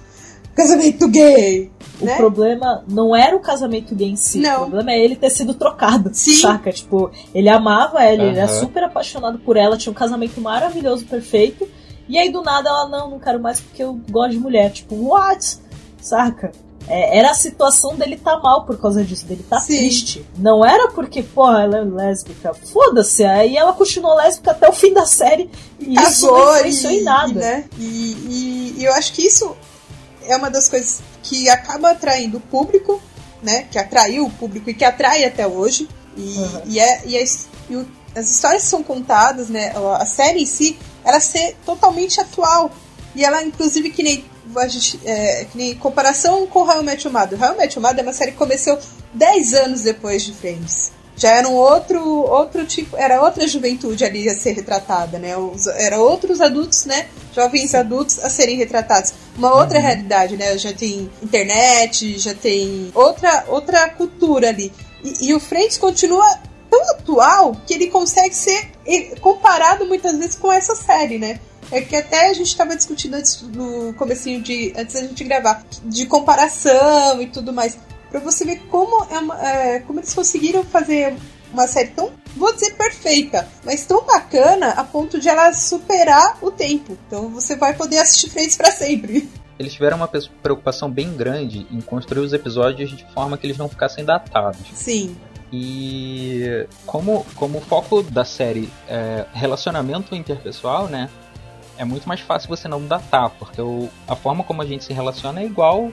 casamento 0.56 1.08
gay. 1.10 1.69
O 2.00 2.06
né? 2.06 2.16
problema 2.18 2.84
não 2.88 3.16
era 3.16 3.36
o 3.36 3.40
casamento 3.40 3.96
gay 3.96 4.10
em 4.10 4.16
si, 4.16 4.40
Não. 4.40 4.58
o 4.58 4.60
problema 4.68 4.92
é 4.92 5.00
ele 5.04 5.16
ter 5.16 5.30
sido 5.32 5.54
trocado. 5.54 6.12
Sim. 6.14 6.34
Saca? 6.42 6.72
Tipo, 6.72 7.10
ele 7.34 7.50
amava 7.50 8.04
ela, 8.04 8.24
ele 8.24 8.38
era 8.38 8.48
super 8.48 8.84
apaixonado 8.84 9.40
por 9.40 9.58
ela, 9.58 9.78
tinha 9.78 9.92
um 9.92 9.96
casamento 9.96 10.40
maravilhoso, 10.40 11.06
perfeito. 11.06 11.68
E 12.08 12.18
aí 12.18 12.30
do 12.32 12.42
nada 12.42 12.70
ela, 12.70 12.88
não, 12.88 13.10
não 13.12 13.20
quero 13.20 13.40
mais 13.40 13.60
porque 13.60 13.84
eu 13.84 14.00
gosto 14.10 14.32
de 14.32 14.40
mulher. 14.40 14.72
Tipo, 14.72 14.96
what? 15.10 15.58
Saca? 16.02 16.52
É, 16.90 17.18
era 17.18 17.32
a 17.32 17.34
situação 17.34 17.96
dele 17.96 18.16
tá 18.16 18.40
mal 18.40 18.64
por 18.64 18.78
causa 18.80 19.04
disso, 19.04 19.26
dele 19.26 19.44
tá 19.50 19.60
Sim. 19.60 19.76
triste. 19.78 20.26
Não 20.38 20.64
era 20.64 20.88
porque, 20.92 21.22
porra, 21.22 21.64
ela 21.64 21.80
é 21.80 21.82
lésbica. 21.84 22.54
Foda-se. 22.54 23.26
Aí 23.26 23.58
ela 23.58 23.74
continuou 23.74 24.16
lésbica 24.16 24.52
até 24.52 24.70
o 24.70 24.72
fim 24.72 24.94
da 24.94 25.06
série. 25.06 25.50
E 25.82 25.96
isso 25.96 26.28
não 26.28 26.34
casou 26.36 26.56
influenciou 26.58 26.92
e, 26.94 27.00
em 27.00 27.04
nada. 27.04 27.34
né? 27.34 27.66
E, 27.78 27.84
e- 27.84 28.76
e 28.78 28.86
eu 28.86 28.94
acho 28.94 29.12
que 29.12 29.22
isso 29.28 29.54
é 30.28 30.36
uma 30.36 30.50
das 30.50 30.68
coisas 30.70 31.00
que 31.24 31.50
acaba 31.50 31.92
atraindo 31.92 32.38
o 32.38 32.42
público, 32.42 33.02
né? 33.42 33.66
Que 33.72 33.78
atraiu 33.80 34.26
o 34.26 34.30
público 34.30 34.70
e 34.70 34.74
que 34.74 34.84
atrai 34.86 35.24
até 35.26 35.48
hoje. 35.48 35.88
E, 36.16 36.22
Uhum. 36.22 36.62
e, 36.66 36.80
é, 36.80 37.02
e, 37.06 37.18
as, 37.18 37.48
e 37.70 37.76
o- 37.76 37.88
as 38.16 38.30
histórias 38.32 38.63
que 38.63 38.70
são 38.70 38.82
contadas, 38.84 39.50
né? 39.50 39.72
A 40.00 40.06
série 40.06 40.42
em 40.42 40.46
si, 40.46 40.78
ela 41.06 41.20
ser 41.20 41.56
totalmente 41.66 42.20
atual. 42.20 42.72
E 43.16 43.24
ela, 43.24 43.42
inclusive, 43.44 43.90
que 43.92 44.02
nem, 44.04 44.26
a 44.56 44.68
gente, 44.68 45.00
é, 45.06 45.46
que 45.52 45.58
nem 45.58 45.76
comparação 45.76 46.46
com 46.48 46.62
How 46.62 46.82
I 46.82 46.84
Met 46.84 47.08
Your 47.08 47.13
Mother. 47.13 47.42
How 47.42 47.54
I 47.54 47.58
Met 47.58 47.76
Your 47.78 47.86
Mother 47.88 48.00
é 48.04 48.08
uma 48.08 48.13
série 48.13 48.32
que 48.32 48.38
começou 48.38 48.78
10 49.13 49.54
anos 49.54 49.82
depois 49.82 50.24
de 50.24 50.34
Friends. 50.34 50.92
Já 51.17 51.32
era 51.32 51.49
um 51.49 51.56
outro, 51.56 51.99
outro 51.99 52.63
tipo, 52.63 52.95
era 52.95 53.23
outra 53.23 53.47
juventude 53.47 54.06
ali 54.06 54.30
a 54.30 54.36
ser 54.36 54.51
retratada, 54.51 55.17
né? 55.17 55.36
Os, 55.36 55.65
era 55.65 55.99
outros 55.99 56.39
adultos, 56.39 56.86
né? 56.86 57.10
Jovens 57.34 57.73
adultos 57.73 58.19
a 58.19 58.30
serem 58.30 58.56
retratados. 58.56 59.13
Uma 59.36 59.56
outra 59.56 59.80
realidade, 59.80 60.38
né? 60.38 60.56
Já 60.60 60.71
tem 60.71 61.10
internet, 61.21 62.19
já 62.19 62.36
tem 62.36 62.91
outra, 62.93 63.45
outra 63.47 63.89
cultura 63.89 64.49
ali. 64.49 64.71
E, 65.03 65.30
e 65.30 65.34
o 65.34 65.39
Friends 65.39 65.77
continua 65.77 66.39
tão 66.69 66.82
atual 66.91 67.58
que 67.65 67.73
ele 67.73 67.88
consegue 67.88 68.36
ser 68.36 68.71
comparado 69.19 69.88
muitas 69.88 70.15
vezes 70.17 70.36
com 70.36 70.53
essa 70.53 70.75
série, 70.75 71.17
né? 71.17 71.39
É 71.71 71.82
que 71.82 71.95
até 71.95 72.30
a 72.30 72.34
gente 72.34 72.47
estava 72.47 72.75
discutindo 72.75 73.15
antes 73.15 73.41
no 73.41 73.93
comecinho 73.95 74.41
de 74.41 74.71
antes 74.77 74.93
da 74.93 75.01
gente 75.01 75.23
gravar 75.23 75.65
de 75.84 76.06
comparação 76.06 77.21
e 77.21 77.27
tudo 77.27 77.51
mais 77.51 77.77
Pra 78.10 78.20
você 78.20 78.46
ver 78.46 78.60
como 78.70 79.06
é, 79.12 79.20
uma- 79.20 79.41
é, 79.50 79.80
como 79.82 80.00
eles 80.00 80.13
conseguiram 80.13 80.63
fazer 80.63 81.15
uma 81.54 81.65
série 81.67 81.89
tão 81.89 82.12
vou 82.36 82.54
dizer 82.54 82.74
perfeita 82.76 83.48
mas 83.63 83.86
tão 83.86 84.06
bacana 84.06 84.72
a 84.72 84.84
ponto 84.84 85.17
de 85.20 85.30
ela 85.30 85.54
superar 85.54 86.38
o 86.41 86.52
tempo 86.52 86.98
então 87.08 87.30
você 87.30 87.56
vai 87.56 87.74
poder 87.74 88.00
assistir 88.00 88.30
Friends 88.30 88.58
pra 88.58 88.70
sempre 88.72 89.28
Eles 89.58 89.74
tiveram 89.74 89.96
uma 89.98 90.08
preocupação 90.08 90.91
bem 90.91 91.15
grande 91.15 91.65
em 91.72 91.80
construir 91.82 92.20
os 92.26 92.34
episódios 92.34 92.89
de 92.96 93.06
forma 93.13 93.38
que 93.38 93.48
eles 93.48 93.58
não 93.58 93.67
ficassem 93.70 94.04
datados. 94.06 94.60
sim 94.76 95.15
E 95.52 96.67
como, 96.86 97.26
como 97.36 97.58
o 97.60 97.62
foco 97.62 98.04
da 98.04 98.26
série 98.26 98.70
é 98.88 99.26
relacionamento 99.34 100.13
interpessoal, 100.15 100.88
né? 100.88 101.10
É 101.78 101.86
muito 101.86 102.08
mais 102.08 102.20
fácil 102.20 102.50
você 102.50 102.67
não 102.67 102.86
datar, 102.86 103.30
porque 103.32 103.62
o, 103.62 103.88
a 104.08 104.15
forma 104.15 104.43
como 104.43 104.62
a 104.62 104.65
gente 104.65 104.84
se 104.84 104.93
relaciona 104.93 105.41
é 105.41 105.46
igual 105.46 105.91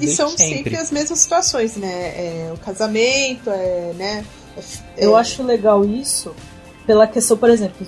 E 0.00 0.08
são 0.08 0.28
sempre. 0.30 0.54
sempre. 0.56 0.76
as 0.76 0.90
mesmas 0.90 1.18
situações, 1.20 1.76
né? 1.76 1.88
É, 1.88 2.52
o 2.52 2.58
casamento, 2.58 3.48
é, 3.50 3.92
né? 3.96 4.24
é- 4.96 5.04
Eu 5.06 5.16
acho 5.16 5.42
legal 5.42 5.84
isso 5.84 6.34
pela 6.86 7.06
questão, 7.06 7.36
por 7.36 7.48
exemplo, 7.50 7.86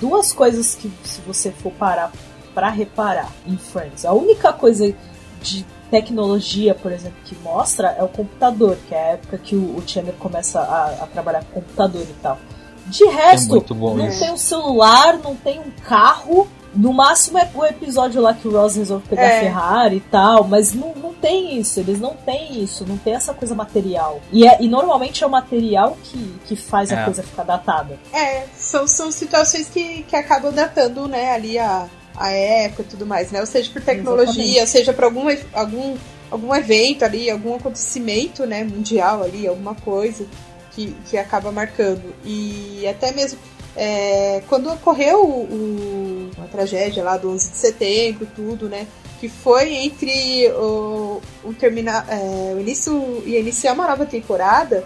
duas 0.00 0.32
coisas 0.32 0.74
que 0.74 0.90
se 1.04 1.20
você 1.26 1.50
for 1.50 1.72
parar 1.72 2.12
pra 2.54 2.68
reparar 2.70 3.32
em 3.46 3.56
Friends, 3.56 4.04
a 4.04 4.12
única 4.12 4.52
coisa 4.52 4.94
de 5.42 5.66
tecnologia, 5.90 6.74
por 6.74 6.90
exemplo, 6.92 7.18
que 7.24 7.34
mostra 7.36 7.88
é 7.98 8.02
o 8.02 8.08
computador, 8.08 8.76
que 8.88 8.94
é 8.94 8.98
a 8.98 9.06
época 9.12 9.38
que 9.38 9.54
o, 9.54 9.76
o 9.76 9.82
Chandler 9.86 10.14
começa 10.16 10.60
a, 10.60 11.04
a 11.04 11.06
trabalhar 11.06 11.44
com 11.44 11.60
computador 11.60 12.02
e 12.02 12.14
tal. 12.22 12.38
De 12.86 13.04
resto, 13.06 13.46
É 13.46 13.48
muito 13.50 13.74
bom 13.74 13.96
não 13.96 14.08
isso. 14.08 14.20
tem 14.20 14.30
um 14.32 14.36
celular, 14.36 15.18
não 15.18 15.34
tem 15.34 15.58
um 15.58 15.70
carro. 15.86 16.48
No 16.74 16.92
máximo 16.92 17.38
é 17.38 17.48
o 17.54 17.64
episódio 17.64 18.20
lá 18.20 18.34
que 18.34 18.48
o 18.48 18.50
Ross 18.52 18.76
resolve 18.76 19.06
pegar 19.08 19.22
É. 19.22 19.36
a 19.38 19.40
Ferrari 19.40 19.96
e 19.96 20.00
tal, 20.00 20.44
mas 20.44 20.72
não, 20.74 20.94
não 20.96 21.14
tem 21.14 21.58
isso, 21.58 21.78
eles 21.80 22.00
não 22.00 22.14
têm 22.14 22.62
isso, 22.62 22.84
não 22.86 22.98
tem 22.98 23.14
essa 23.14 23.32
coisa 23.32 23.54
material. 23.54 24.20
E, 24.32 24.46
é, 24.46 24.58
e 24.60 24.68
normalmente 24.68 25.22
é 25.22 25.26
o 25.26 25.30
material 25.30 25.96
que, 26.02 26.34
que 26.46 26.56
faz 26.56 26.92
a 26.92 27.00
É. 27.00 27.04
coisa 27.04 27.22
ficar 27.22 27.44
datada. 27.44 27.98
É, 28.12 28.44
são, 28.56 28.86
são 28.86 29.10
situações 29.12 29.68
que, 29.68 30.02
que 30.02 30.16
acabam 30.16 30.52
datando, 30.52 31.06
né, 31.06 31.32
ali 31.32 31.58
a, 31.58 31.86
a 32.16 32.30
época 32.30 32.82
e 32.82 32.86
tudo 32.86 33.06
mais, 33.06 33.30
né? 33.30 33.40
Ou 33.40 33.46
seja 33.46 33.70
por 33.72 33.80
tecnologia, 33.82 34.42
Exatamente. 34.62 34.70
seja 34.70 34.92
por 34.92 35.04
algum, 35.04 35.26
algum, 35.52 35.96
algum 36.30 36.54
evento 36.54 37.04
ali, 37.04 37.30
algum 37.30 37.54
acontecimento, 37.54 38.44
né, 38.46 38.64
mundial 38.64 39.22
ali, 39.22 39.46
alguma 39.46 39.74
coisa 39.74 40.26
que, 40.72 40.94
que 41.08 41.16
acaba 41.16 41.52
marcando. 41.52 42.02
E 42.24 42.84
até 42.88 43.12
mesmo 43.12 43.38
é, 43.76 44.42
quando 44.48 44.70
ocorreu 44.72 45.24
o, 45.24 45.42
o- 45.44 46.30
a 46.42 46.46
tragédia 46.46 47.02
lá 47.02 47.16
do 47.16 47.30
11 47.30 47.50
de 47.50 47.56
setembro, 47.56 48.26
tudo, 48.34 48.68
né? 48.68 48.86
Que 49.20 49.28
foi 49.28 49.72
entre 49.74 50.48
o, 50.50 51.20
o, 51.44 51.54
terminar, 51.54 52.06
é, 52.08 52.54
o 52.54 52.60
início 52.60 53.22
e 53.26 53.36
iniciar 53.36 53.72
uma 53.72 53.86
nova 53.88 54.04
temporada, 54.06 54.84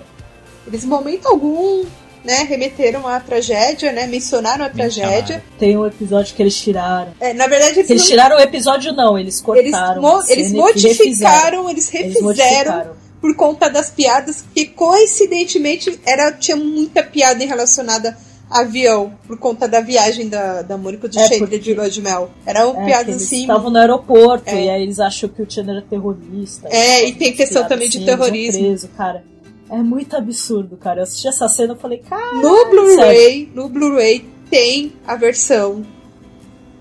eles 0.66 0.85
em 0.85 0.87
momento 0.87 1.27
algum 1.27 1.85
né, 2.24 2.42
remeteram 2.48 3.07
à 3.07 3.20
tragédia, 3.20 3.90
né, 3.92 4.07
mencionaram 4.07 4.64
a 4.64 4.68
tragédia. 4.68 5.42
Tem 5.59 5.79
um 5.79 5.87
episódio 5.87 6.35
que 6.35 6.42
eles 6.42 6.57
tiraram. 6.57 7.12
É, 7.20 7.33
na 7.33 7.46
verdade, 7.46 7.79
eles, 7.79 7.90
eles 7.90 8.03
não- 8.03 8.09
tiraram 8.09 8.37
o 8.37 8.40
episódio, 8.40 8.92
não, 8.92 9.16
eles 9.18 9.42
eles, 9.57 9.70
cortaram. 9.70 10.03
mo- 10.03 10.22
eles 10.29 10.51
e 10.53 10.57
refizeram. 10.57 10.62
modificaram, 10.66 11.70
eles 11.70 11.94
Eles 11.94 12.07
refizeram 12.14 12.24
modificaram. 12.24 12.92
por 13.20 13.35
conta 13.37 13.70
das 13.70 13.90
piadas, 13.90 14.44
que 14.55 14.66
coincidentemente 14.66 15.98
era, 16.05 16.33
tinha 16.33 16.57
muita 16.57 17.03
piada 17.03 17.44
relacionada 17.46 18.16
avião, 18.50 19.12
por 19.26 19.38
conta 19.38 19.66
da 19.68 19.80
viagem 19.80 20.28
da, 20.28 20.62
da 20.62 20.76
Mônica 20.76 21.08
de 21.08 21.18
É, 21.18 21.22
Chandler 21.22 21.38
porque- 21.40 21.58
de 21.58 21.74
Lua 21.74 21.90
de 21.90 22.00
Mel. 22.02 22.30
Eram 22.46 22.70
É, 22.70 22.74
que 22.80 22.84
piadas 22.87 23.08
eles 23.08 23.22
assim. 23.24 23.40
estavam 23.42 23.70
no 23.70 23.78
aeroporto 23.78 24.48
É. 24.48 24.64
e 24.64 24.70
aí 24.70 24.82
eles 24.82 24.98
acham 25.00 25.28
que 25.28 25.42
o 25.42 25.50
Chandler 25.50 25.78
é 25.78 25.80
terrorista. 25.82 26.68
É, 26.70 27.06
e 27.06 27.12
tem 27.14 27.32
questão 27.34 27.62
piada 27.62 27.68
também 27.74 27.88
de 27.88 27.98
assim, 27.98 28.06
eles 28.06 28.16
vão 28.18 28.26
terrorismo. 28.26 28.61
Preso, 28.64 28.88
cara. 28.96 29.24
É 29.70 29.76
muito 29.76 30.16
absurdo, 30.16 30.76
cara. 30.78 31.00
Eu 31.00 31.02
assisti 31.02 31.28
essa 31.28 31.46
cena 31.48 31.74
e 31.74 31.78
falei, 31.78 31.98
cara. 31.98 32.37
No 32.37 32.70
Blu-ray, 32.70 33.50
no 33.54 33.68
Blu-ray 33.68 34.24
tem 34.50 34.92
a 35.06 35.14
versão 35.14 35.84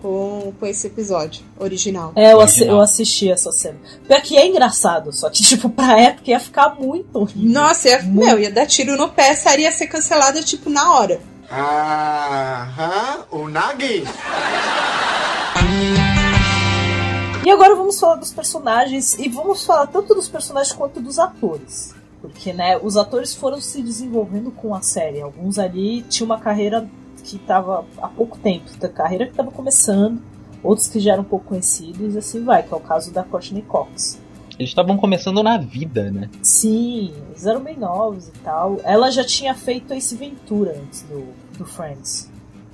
com, 0.02 0.54
com 0.60 0.66
esse 0.66 0.88
episódio 0.88 1.44
original. 1.60 2.14
É, 2.16 2.32
eu, 2.32 2.40
assi- 2.40 2.60
Original. 2.62 2.78
eu 2.78 2.82
assisti 2.84 3.32
essa 3.32 3.52
cena. 3.52 3.76
Pior 4.08 4.22
que 4.22 4.38
é 4.38 4.48
engraçado, 4.48 5.12
só 5.12 5.30
que, 5.30 5.42
tipo, 5.44 5.70
pra 5.70 6.00
época 6.00 6.30
ia 6.32 6.40
ficar 6.40 6.76
muito 6.80 7.08
horrível. 7.18 7.50
Nossa, 7.52 7.90
ia, 7.90 8.02
Muito. 8.04 8.26
meu, 8.26 8.40
ia 8.40 8.52
dar 8.52 8.66
tiro 8.68 8.96
no 8.96 9.10
pé, 9.10 9.30
essa 9.30 9.58
ia 9.60 9.72
ser 9.72 9.88
cancelada, 9.88 10.42
tipo, 10.42 10.70
na 10.70 10.94
hora. 10.94 11.20
Aham, 11.50 13.26
unagi. 13.32 14.04
E 17.46 17.50
agora 17.50 17.74
vamos 17.74 17.98
falar 17.98 18.16
dos 18.16 18.34
personagens, 18.34 19.18
e 19.18 19.30
vamos 19.30 19.66
falar 19.66 19.88
tanto 19.88 20.14
dos 20.14 20.28
personagens 20.28 20.76
quanto 20.76 21.00
dos 21.00 21.18
atores. 21.18 21.96
Porque, 22.20 22.52
né, 22.52 22.78
os 22.78 22.98
atores 22.98 23.34
foram 23.34 23.62
se 23.62 23.82
desenvolvendo 23.82 24.52
com 24.52 24.76
a 24.76 24.82
série. 24.82 25.22
Alguns 25.22 25.58
ali 25.58 26.02
tinham 26.04 26.26
uma 26.26 26.40
carreira 26.40 26.90
que 27.24 27.38
estava 27.38 27.86
há 28.02 28.08
pouco 28.10 28.38
tempo, 28.38 28.66
a 28.82 28.90
carreira 28.90 29.26
que 29.26 29.32
estava 29.32 29.50
começando, 29.50 30.22
outros 30.62 30.90
que 30.90 31.00
já 31.00 31.14
eram 31.14 31.24
pouco 31.24 31.46
conhecidos, 31.46 32.16
e 32.16 32.18
assim 32.18 32.44
vai, 32.44 32.64
que 32.64 32.74
é 32.74 32.78
o 32.78 32.82
caso 32.82 33.14
da 33.14 33.24
Courtney 33.24 33.62
Cox. 33.62 34.20
Eles 34.60 34.70
estavam 34.72 34.98
começando 34.98 35.44
na 35.44 35.58
vida, 35.58 36.10
né? 36.12 36.30
Sim, 36.42 37.14
eles 37.30 37.46
eram 37.46 37.62
bem 37.62 37.78
novos 37.78 38.28
e 38.28 38.32
tal. 38.44 38.80
Ela 38.84 39.12
já 39.12 39.24
tinha 39.24 39.54
feito 39.54 39.94
Ace 39.94 40.16
Ventura 40.16 40.76
antes 40.84 41.04
do, 41.04 41.26
do 41.58 41.66
Friends. 41.66 42.30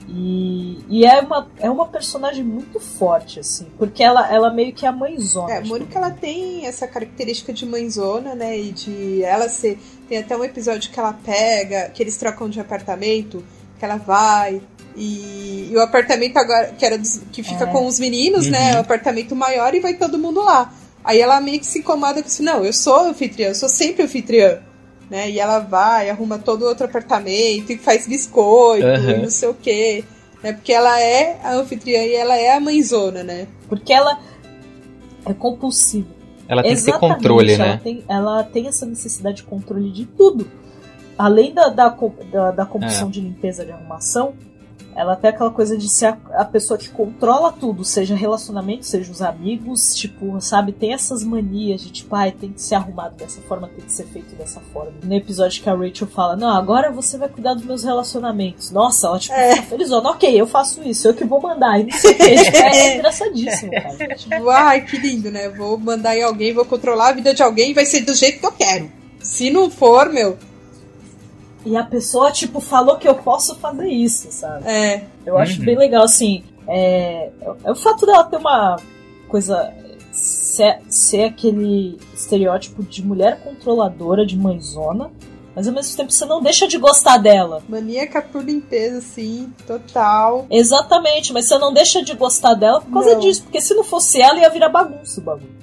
E, 0.07 0.79
e 0.89 1.05
é, 1.05 1.21
uma, 1.21 1.47
é 1.59 1.69
uma 1.69 1.87
personagem 1.87 2.43
muito 2.43 2.77
forte, 2.79 3.39
assim, 3.39 3.67
porque 3.77 4.03
ela, 4.03 4.29
ela 4.31 4.53
meio 4.53 4.73
que 4.73 4.85
é 4.85 4.89
a 4.89 4.91
mãezona. 4.91 5.53
É, 5.53 5.57
a 5.57 5.61
de 5.61 5.69
Mônica 5.69 5.97
ela 5.97 6.11
tem 6.11 6.65
essa 6.65 6.85
característica 6.85 7.53
de 7.53 7.65
mãezona, 7.65 8.35
né? 8.35 8.57
E 8.59 8.71
de 8.73 9.23
ela 9.23 9.47
ser. 9.47 9.79
Tem 10.09 10.17
até 10.17 10.35
um 10.35 10.43
episódio 10.43 10.91
que 10.91 10.99
ela 10.99 11.13
pega, 11.13 11.89
que 11.89 12.03
eles 12.03 12.17
trocam 12.17 12.49
de 12.49 12.59
apartamento, 12.59 13.43
que 13.79 13.85
ela 13.85 13.95
vai. 13.95 14.61
E, 14.95 15.69
e 15.71 15.75
o 15.75 15.81
apartamento 15.81 16.37
agora, 16.37 16.73
que 16.77 16.85
era 16.85 16.97
dos- 16.97 17.21
que 17.31 17.41
fica 17.41 17.63
É. 17.63 17.67
com 17.67 17.87
os 17.87 17.97
meninos, 17.97 18.45
né? 18.47 18.75
O 18.75 18.79
apartamento 18.79 19.33
maior 19.35 19.73
e 19.73 19.79
vai 19.79 19.93
todo 19.95 20.17
mundo 20.19 20.43
lá. 20.43 20.71
Aí 21.03 21.19
ela 21.19 21.41
meio 21.41 21.59
que 21.59 21.65
se 21.65 21.79
incomoda 21.79 22.21
com 22.21 22.27
isso, 22.27 22.43
não, 22.43 22.63
eu 22.63 22.71
sou 22.73 23.01
anfitriã, 23.01 23.49
eu 23.49 23.55
sou 23.55 23.67
sempre 23.69 24.03
anfitriã. 24.03 24.59
Né? 25.09 25.29
E 25.29 25.39
ela 25.39 25.59
vai, 25.59 26.09
arruma 26.09 26.39
todo 26.39 26.65
outro 26.65 26.85
apartamento 26.85 27.71
e 27.71 27.77
faz 27.77 28.07
biscoito 28.07 28.85
Aham. 28.85 29.11
e 29.11 29.21
não 29.23 29.29
sei 29.29 29.49
o 29.49 29.53
quê. 29.53 30.03
Né? 30.41 30.53
Porque 30.53 30.71
ela 30.73 30.99
é 30.99 31.39
a 31.43 31.53
anfitriã 31.53 32.01
e 32.03 32.13
ela 32.13 32.35
é 32.35 32.55
a 32.55 32.59
mãezona, 32.59 33.23
né? 33.23 33.47
Porque 33.67 33.93
ela 33.93 34.19
é 35.25 35.33
compulsiva. 35.33 36.07
Ela 36.47 36.61
tem 36.63 36.75
que 36.75 36.81
ter 36.81 36.89
Exatamente, 36.89 37.15
controle, 37.17 37.53
ela 37.53 37.65
né? 37.65 37.79
Tem, 37.83 38.03
ela 38.07 38.43
tem 38.43 38.67
essa 38.67 38.85
necessidade 38.85 39.37
de 39.37 39.43
controle 39.43 39.91
de 39.91 40.05
tudo. 40.05 40.49
Além 41.17 41.53
da, 41.53 41.69
da, 41.69 41.89
da, 42.31 42.51
da 42.51 42.65
compulsão 42.65 43.07
É. 43.07 43.11
de 43.11 43.21
limpeza, 43.21 43.65
de 43.65 43.71
arrumação, 43.71 44.33
ela 44.95 45.15
tem 45.15 45.29
aquela 45.29 45.51
coisa 45.51 45.77
de 45.77 45.89
ser 45.89 46.07
a, 46.07 46.17
a 46.35 46.45
pessoa 46.45 46.77
que 46.77 46.89
controla 46.89 47.51
tudo, 47.51 47.83
seja 47.83 48.15
relacionamento, 48.15 48.85
seja 48.85 49.11
os 49.11 49.21
amigos, 49.21 49.95
tipo, 49.95 50.39
sabe? 50.41 50.71
Tem 50.71 50.93
essas 50.93 51.23
manias 51.23 51.81
de 51.81 51.91
tipo, 51.91 52.15
ai, 52.15 52.31
tem 52.31 52.51
que 52.51 52.61
ser 52.61 52.75
arrumado 52.75 53.15
dessa 53.15 53.41
forma, 53.41 53.67
tem 53.67 53.85
que 53.85 53.91
ser 53.91 54.05
feito 54.05 54.35
dessa 54.35 54.59
forma. 54.71 54.91
No 55.03 55.13
episódio 55.13 55.61
que 55.61 55.69
a 55.69 55.75
Rachel 55.75 56.07
fala, 56.07 56.35
não, 56.35 56.49
agora 56.49 56.91
você 56.91 57.17
vai 57.17 57.29
cuidar 57.29 57.53
dos 57.53 57.65
meus 57.65 57.83
relacionamentos. 57.83 58.71
Nossa, 58.71 59.07
ela 59.07 59.19
tipo, 59.19 59.33
É. 59.35 59.61
felizona, 59.61 60.09
ok, 60.09 60.39
eu 60.39 60.47
faço 60.47 60.81
isso, 60.83 61.07
eu 61.07 61.13
que 61.13 61.23
vou 61.25 61.41
mandar. 61.41 61.79
E 61.79 61.83
não 61.83 61.91
sei 61.97 62.11
o 62.11 62.15
que. 62.17 62.35
Tipo, 62.43 62.57
é, 62.57 62.69
é 62.77 62.95
engraçadíssimo, 62.95 63.71
cara. 63.71 64.13
Tipo, 64.15 64.49
ai, 64.49 64.81
que 64.81 64.97
lindo, 64.97 65.31
né? 65.31 65.49
Vou 65.49 65.77
mandar 65.77 66.15
em 66.15 66.23
alguém, 66.23 66.53
vou 66.53 66.65
controlar 66.65 67.09
a 67.09 67.13
vida 67.13 67.33
de 67.33 67.41
alguém 67.43 67.71
e 67.71 67.73
vai 67.73 67.85
ser 67.85 68.01
do 68.01 68.13
jeito 68.13 68.39
que 68.39 68.45
eu 68.45 68.51
quero. 68.51 68.91
Se 69.21 69.49
não 69.49 69.69
for, 69.69 70.09
meu, 70.11 70.37
E 71.65 71.77
a 71.77 71.83
pessoa, 71.83 72.31
tipo, 72.31 72.59
falou 72.59 72.97
que 72.97 73.07
eu 73.07 73.15
posso 73.15 73.55
fazer 73.55 73.87
isso, 73.87 74.27
sabe? 74.31 74.67
é. 74.67 75.05
Eu 75.25 75.37
acho 75.37 75.59
Uhum. 75.59 75.65
bem 75.65 75.77
legal, 75.77 76.03
assim. 76.03 76.43
É, 76.67 77.29
é 77.63 77.71
o 77.71 77.75
fato 77.75 78.05
dela 78.05 78.23
ter 78.25 78.37
uma 78.37 78.75
coisa. 79.29 79.73
Ser, 80.11 80.79
ser 80.89 81.23
aquele 81.23 81.97
estereótipo 82.13 82.83
de 82.83 83.03
mulher 83.03 83.39
controladora, 83.43 84.25
de 84.25 84.37
mãezona, 84.37 85.09
mas 85.55 85.67
ao 85.67 85.73
mesmo 85.73 85.97
tempo 85.97 86.11
você 86.11 86.23
não 86.25 86.39
deixa 86.41 86.67
de 86.67 86.77
gostar 86.77 87.17
dela. 87.17 87.63
Maníaca 87.67 88.21
por 88.21 88.43
limpeza, 88.43 88.99
assim, 88.99 89.51
total. 89.65 90.45
Exatamente, 90.51 91.33
mas 91.33 91.45
você 91.47 91.57
não 91.57 91.73
deixa 91.73 92.03
de 92.03 92.13
gostar 92.13 92.53
dela 92.53 92.79
por 92.81 92.91
causa 92.93 93.13
Não. 93.13 93.19
disso, 93.21 93.41
porque 93.43 93.59
se 93.59 93.73
não 93.73 93.83
fosse 93.83 94.21
ela 94.21 94.39
ia 94.39 94.49
virar 94.49 94.69
bagunça 94.69 95.19
o 95.19 95.23
bagulho. 95.23 95.53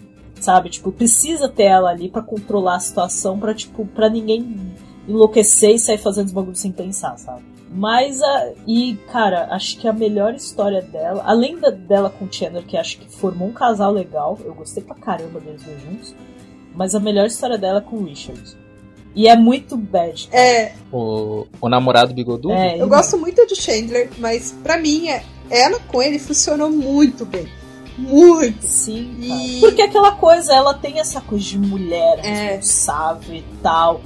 Sabe? 0.40 0.70
Tipo, 0.70 0.90
precisa 0.90 1.48
ter 1.48 1.64
ela 1.64 1.90
ali 1.90 2.08
pra 2.08 2.22
controlar 2.22 2.76
a 2.76 2.80
situação, 2.80 3.38
pra, 3.38 3.54
tipo, 3.54 3.84
pra 3.86 4.08
ninguém 4.08 4.72
enlouquecer 5.10 5.70
e 5.74 5.78
sair 5.78 5.98
fazendo 5.98 6.26
os 6.26 6.32
bagulhos 6.32 6.58
sem 6.60 6.72
pensar, 6.72 7.16
sabe? 7.18 7.42
Mas, 7.72 8.20
a, 8.20 8.50
e, 8.66 8.96
cara, 9.12 9.46
acho 9.52 9.78
que 9.78 9.86
a 9.86 9.92
melhor 9.92 10.34
história 10.34 10.82
dela, 10.82 11.22
além 11.24 11.56
da, 11.58 11.70
dela 11.70 12.10
com 12.10 12.24
o 12.24 12.32
Chandler, 12.32 12.64
que 12.66 12.76
acho 12.76 12.98
que 12.98 13.08
formou 13.08 13.48
um 13.48 13.52
casal 13.52 13.92
legal, 13.92 14.36
eu 14.44 14.52
gostei 14.54 14.82
pra 14.82 14.96
caramba 14.96 15.38
deles 15.38 15.62
dois 15.62 15.80
juntos, 15.82 16.14
mas 16.74 16.94
a 16.96 17.00
melhor 17.00 17.26
história 17.26 17.56
dela 17.56 17.78
é 17.78 17.82
com 17.82 17.96
o 17.96 18.04
Richard. 18.04 18.42
E 19.14 19.28
é 19.28 19.36
muito 19.36 19.76
bad. 19.76 20.28
cara. 20.28 20.42
É, 20.42 20.72
O, 20.92 21.46
o 21.60 21.68
namorado 21.68 22.12
bigodudo? 22.14 22.52
É, 22.54 22.80
eu 22.80 22.88
gosto 22.88 23.16
muito 23.18 23.44
do 23.46 23.54
Chandler, 23.54 24.08
mas 24.18 24.52
pra 24.62 24.76
mim, 24.78 25.08
é, 25.08 25.22
ela 25.48 25.78
com 25.80 26.02
ele 26.02 26.18
funcionou 26.18 26.70
muito 26.70 27.24
bem. 27.24 27.46
Muito. 27.98 28.62
Sim, 28.66 29.16
E-. 29.20 29.60
Porque 29.60 29.82
aquela 29.82 30.12
coisa, 30.12 30.54
ela 30.54 30.74
tem 30.74 30.98
essa 31.00 31.20
coisa 31.20 31.44
de 31.44 31.58
mulher 31.58 32.18
É. 32.24 32.56
responsável 32.56 33.34
e 33.36 33.44
tal. 33.62 34.00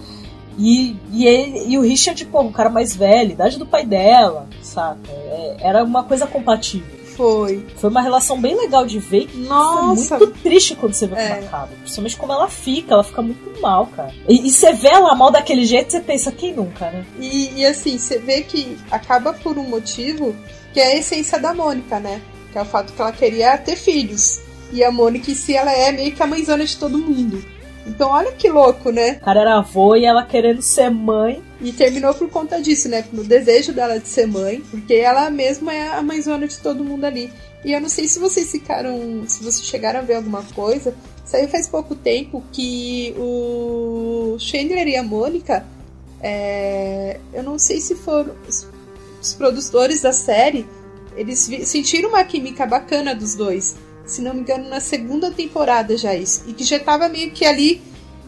E, 0.58 0.96
e, 1.12 1.26
ele- 1.26 1.64
e 1.68 1.78
o 1.78 1.82
Richard, 1.82 2.24
pô, 2.26 2.40
um 2.42 2.52
cara 2.52 2.70
mais 2.70 2.94
velho, 2.94 3.32
idade 3.32 3.58
do 3.58 3.66
pai 3.66 3.84
dela, 3.84 4.46
saca? 4.62 4.98
É, 5.10 5.56
era 5.60 5.82
uma 5.84 6.02
coisa 6.04 6.26
compatível. 6.26 6.94
Foi. 7.16 7.64
Foi 7.76 7.90
uma 7.90 8.02
relação 8.02 8.40
bem 8.40 8.56
legal 8.56 8.84
de 8.84 8.98
ver. 8.98 9.28
e 9.32 9.38
Nossa. 9.38 10.18
Foi 10.18 10.26
muito 10.26 10.40
triste 10.42 10.74
quando 10.74 10.94
você 10.94 11.06
vê 11.06 11.14
É. 11.16 11.28
como 11.28 11.46
acaba. 11.46 11.68
Principalmente 11.80 12.16
como 12.16 12.32
ela 12.32 12.48
fica, 12.48 12.94
ela 12.94 13.04
fica 13.04 13.22
muito 13.22 13.60
mal, 13.60 13.86
cara. 13.86 14.12
E, 14.28 14.46
e 14.46 14.50
você 14.50 14.72
vê 14.72 14.88
ela 14.88 15.14
mal 15.14 15.30
daquele 15.30 15.64
jeito, 15.64 15.92
você 15.92 16.00
pensa, 16.00 16.32
quem 16.32 16.52
nunca, 16.54 16.90
né? 16.90 17.04
E, 17.20 17.52
e 17.60 17.66
assim, 17.66 17.98
você 17.98 18.18
vê 18.18 18.42
que 18.42 18.76
acaba 18.90 19.32
por 19.32 19.56
um 19.58 19.62
motivo 19.68 20.34
que 20.72 20.80
é 20.80 20.88
a 20.94 20.96
essência 20.96 21.38
da 21.38 21.54
Mônica, 21.54 22.00
né? 22.00 22.20
Que 22.50 22.58
é 22.58 22.62
o 22.62 22.64
fato 22.64 22.92
que 22.92 23.00
ela 23.00 23.12
queria 23.12 23.56
ter 23.58 23.76
filhos. 23.76 24.40
E 24.72 24.82
a 24.82 24.90
Mônica 24.90 25.30
em 25.30 25.34
si, 25.36 25.54
ela 25.56 25.70
é 25.72 25.92
meio 25.92 26.10
que 26.12 26.22
a 26.22 26.26
mãezona 26.26 26.64
de 26.64 26.76
todo 26.76 26.98
mundo. 26.98 27.44
Então 27.86 28.10
olha 28.10 28.32
que 28.32 28.48
louco, 28.48 28.90
né? 28.90 29.18
O 29.20 29.24
cara 29.24 29.40
era 29.40 29.58
avô 29.58 29.94
e 29.94 30.04
ela 30.04 30.24
querendo 30.24 30.62
ser 30.62 30.90
mãe. 30.90 31.42
E 31.60 31.72
terminou 31.72 32.14
por 32.14 32.28
conta 32.30 32.60
disso, 32.60 32.88
né? 32.88 33.04
No 33.12 33.24
desejo 33.24 33.72
dela 33.72 33.98
de 33.98 34.08
ser 34.08 34.26
mãe, 34.26 34.62
porque 34.70 34.94
ela 34.94 35.30
mesma 35.30 35.72
é 35.72 35.88
a 35.92 36.02
mãezona 36.02 36.46
de 36.46 36.58
todo 36.58 36.84
mundo 36.84 37.04
ali. 37.04 37.30
E 37.64 37.72
eu 37.72 37.80
não 37.80 37.88
sei 37.88 38.06
se 38.06 38.18
vocês 38.18 38.50
ficaram. 38.50 39.24
Se 39.26 39.42
vocês 39.42 39.66
chegaram 39.66 40.00
a 40.00 40.02
ver 40.02 40.14
alguma 40.14 40.42
coisa. 40.54 40.94
Saiu 41.24 41.48
faz 41.48 41.66
pouco 41.66 41.94
tempo 41.94 42.44
que 42.52 43.14
o 43.16 44.36
Chandler 44.38 44.86
e 44.86 44.96
a 44.96 45.02
Mônica. 45.02 45.66
É, 46.20 47.18
eu 47.32 47.42
não 47.42 47.58
sei 47.58 47.80
se 47.80 47.94
foram 47.94 48.34
os, 48.46 48.68
os 49.20 49.34
produtores 49.34 50.02
da 50.02 50.12
série. 50.12 50.66
Eles 51.16 51.48
sentiram 51.64 52.10
uma 52.10 52.24
química 52.24 52.66
bacana 52.66 53.14
dos 53.14 53.34
dois. 53.34 53.76
Se 54.04 54.20
não 54.22 54.34
me 54.34 54.40
engano, 54.40 54.68
na 54.68 54.80
segunda 54.80 55.30
temporada 55.30 55.96
já 55.96 56.14
isso. 56.14 56.44
E 56.46 56.52
que 56.52 56.64
já 56.64 56.78
tava 56.78 57.08
meio 57.08 57.30
que 57.32 57.44
ali 57.44 57.80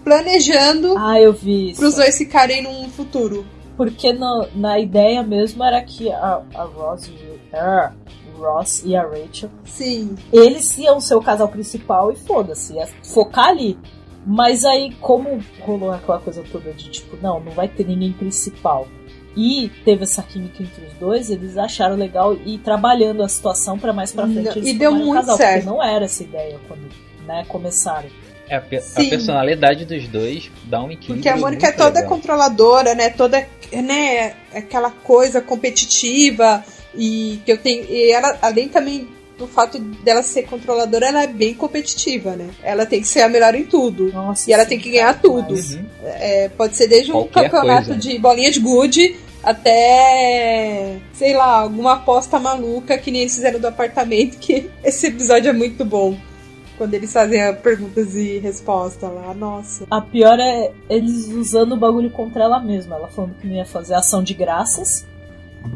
planejando 0.05 0.97
Ah, 0.97 1.20
eu 1.20 1.33
vi 1.33 1.70
isso. 1.70 1.81
pros 1.81 1.95
dois 1.97 2.16
ficarem 2.16 2.62
num 2.62 2.89
futuro. 2.91 3.45
Porque 3.77 4.12
no- 4.12 4.49
na 4.55 4.79
ideia 4.79 5.22
mesmo 5.22 5.62
era 5.62 5.83
que 5.83 6.11
a, 6.11 6.41
a 6.55 6.62
Ross, 6.62 7.09
e, 7.09 7.55
ah, 7.55 7.93
o 8.35 8.41
Ross 8.41 8.83
e 8.87 8.97
a 8.97 9.03
Rachel, 9.03 9.51
Sim. 9.64 10.14
eles 10.33 10.79
iam 10.79 10.99
ser 11.01 11.14
o 11.16 11.20
casal 11.20 11.49
principal 11.49 12.11
e 12.11 12.16
foda-se, 12.16 12.72
ia 12.74 12.87
focar 13.03 13.49
ali. 13.49 13.77
Mas 14.24 14.64
aí, 14.64 14.93
como 15.01 15.41
rolou 15.61 15.93
aquela 15.93 16.18
coisa 16.18 16.43
toda 16.51 16.72
de 16.72 16.91
tipo, 16.91 17.16
não, 17.22 17.39
não 17.39 17.53
vai 17.53 17.68
ter 17.68 17.87
ninguém 17.87 18.12
principal. 18.12 18.89
E 19.37 19.70
teve 19.84 20.05
essa 20.05 20.22
química 20.22 20.62
entre 20.62 20.87
os 20.87 20.93
dois, 20.95 21.30
eles 21.30 21.59
acharam 21.59 21.95
legal 21.95 22.34
ir 22.47 22.59
trabalhando 22.59 23.22
a 23.22 23.28
situação 23.28 23.78
pra 23.78 23.93
mais 23.93 24.11
pra 24.12 24.24
frente 24.26 24.45
Não, 24.47 24.53
eles 24.57 24.68
e 24.68 24.72
deu 24.74 24.91
um 24.93 24.95
muito 25.07 25.14
casal, 25.14 25.37
certo. 25.37 25.53
Porque 25.64 25.66
não 25.68 25.82
era 25.82 26.05
essa 26.07 26.22
ideia 26.22 26.59
quando 26.66 26.89
né, 27.26 27.45
começaram. 27.47 28.09
É, 28.49 28.57
a, 28.57 28.61
pe- 28.61 28.76
a 28.78 29.05
personalidade 29.11 29.84
dos 29.84 30.07
dois 30.09 30.51
dá 30.64 30.80
um 30.80 30.87
equilíbrio. 30.91 31.16
Porque 31.16 31.28
a 31.28 31.37
Mônica 31.37 31.66
é 31.66 31.72
toda 31.72 31.97
legal. 32.01 32.09
controladora, 32.09 32.95
né? 32.95 33.11
Toda, 33.11 33.47
né? 33.72 34.34
Aquela 34.55 34.91
coisa 34.91 35.41
competitiva 35.41 36.64
e 36.95 37.41
que 37.45 37.53
eu 37.53 37.59
tenho. 37.59 37.84
E 37.91 38.11
ela, 38.12 38.39
além 38.41 38.68
também 38.68 39.09
do 39.39 39.47
fato 39.47 39.78
dela 39.78 40.22
ser 40.22 40.45
controladora, 40.45 41.09
ela 41.09 41.22
é 41.24 41.26
bem 41.26 41.53
competitiva, 41.53 42.34
né? 42.37 42.49
Ela 42.62 42.87
tem 42.87 43.01
que 43.03 43.09
ser 43.09 43.20
a 43.22 43.28
melhor 43.28 43.55
em 43.55 43.64
tudo. 43.66 44.11
Nossa, 44.12 44.49
E 44.49 44.53
ela 44.55 44.62
sim, 44.62 44.68
tem 44.70 44.78
que 44.80 44.91
ganhar 44.91 45.07
cara, 45.12 45.18
tudo. 45.20 45.51
mas- 45.55 45.74
Uhum. 45.74 45.84
É, 46.05 46.49
pode 46.57 46.74
ser 46.76 46.87
desde 46.87 47.11
um 47.11 47.14
Qualquer 47.24 47.51
campeonato 47.51 47.87
coisa. 47.89 48.01
de 48.01 48.18
bolinha 48.18 48.51
de 48.51 48.61
gude 48.61 49.16
até, 49.47 50.99
sei 51.13 51.37
lá, 51.37 51.61
alguma 51.61 51.93
aposta 51.93 52.37
maluca 52.41 52.99
que 52.99 53.13
nem 53.13 53.21
eles 53.21 53.37
fizeram 53.37 53.61
do 53.61 53.69
apartamento, 53.69 54.39
que 54.39 54.69
esse 54.83 55.07
episódio 55.07 55.49
é 55.49 55.53
muito 55.53 55.85
bom. 55.85 56.19
Quando 56.77 56.93
eles 56.93 57.13
fazem 57.13 57.41
perguntas 57.63 58.17
e 58.17 58.39
respostas 58.39 59.09
lá, 59.09 59.33
nossa. 59.33 59.87
A 59.89 60.01
pior 60.01 60.39
é 60.41 60.73
eles 60.91 61.29
usando 61.29 61.73
o 61.73 61.77
bagulho 61.77 62.11
contra 62.11 62.43
ela 62.43 62.59
mesma. 62.59 62.97
Ela 62.97 63.09
falando 63.09 63.35
que 63.41 63.47
não 63.47 63.55
ia 63.55 63.65
fazer 63.65 63.95
ação 63.95 64.21
de 64.23 64.35
graças. 64.35 65.07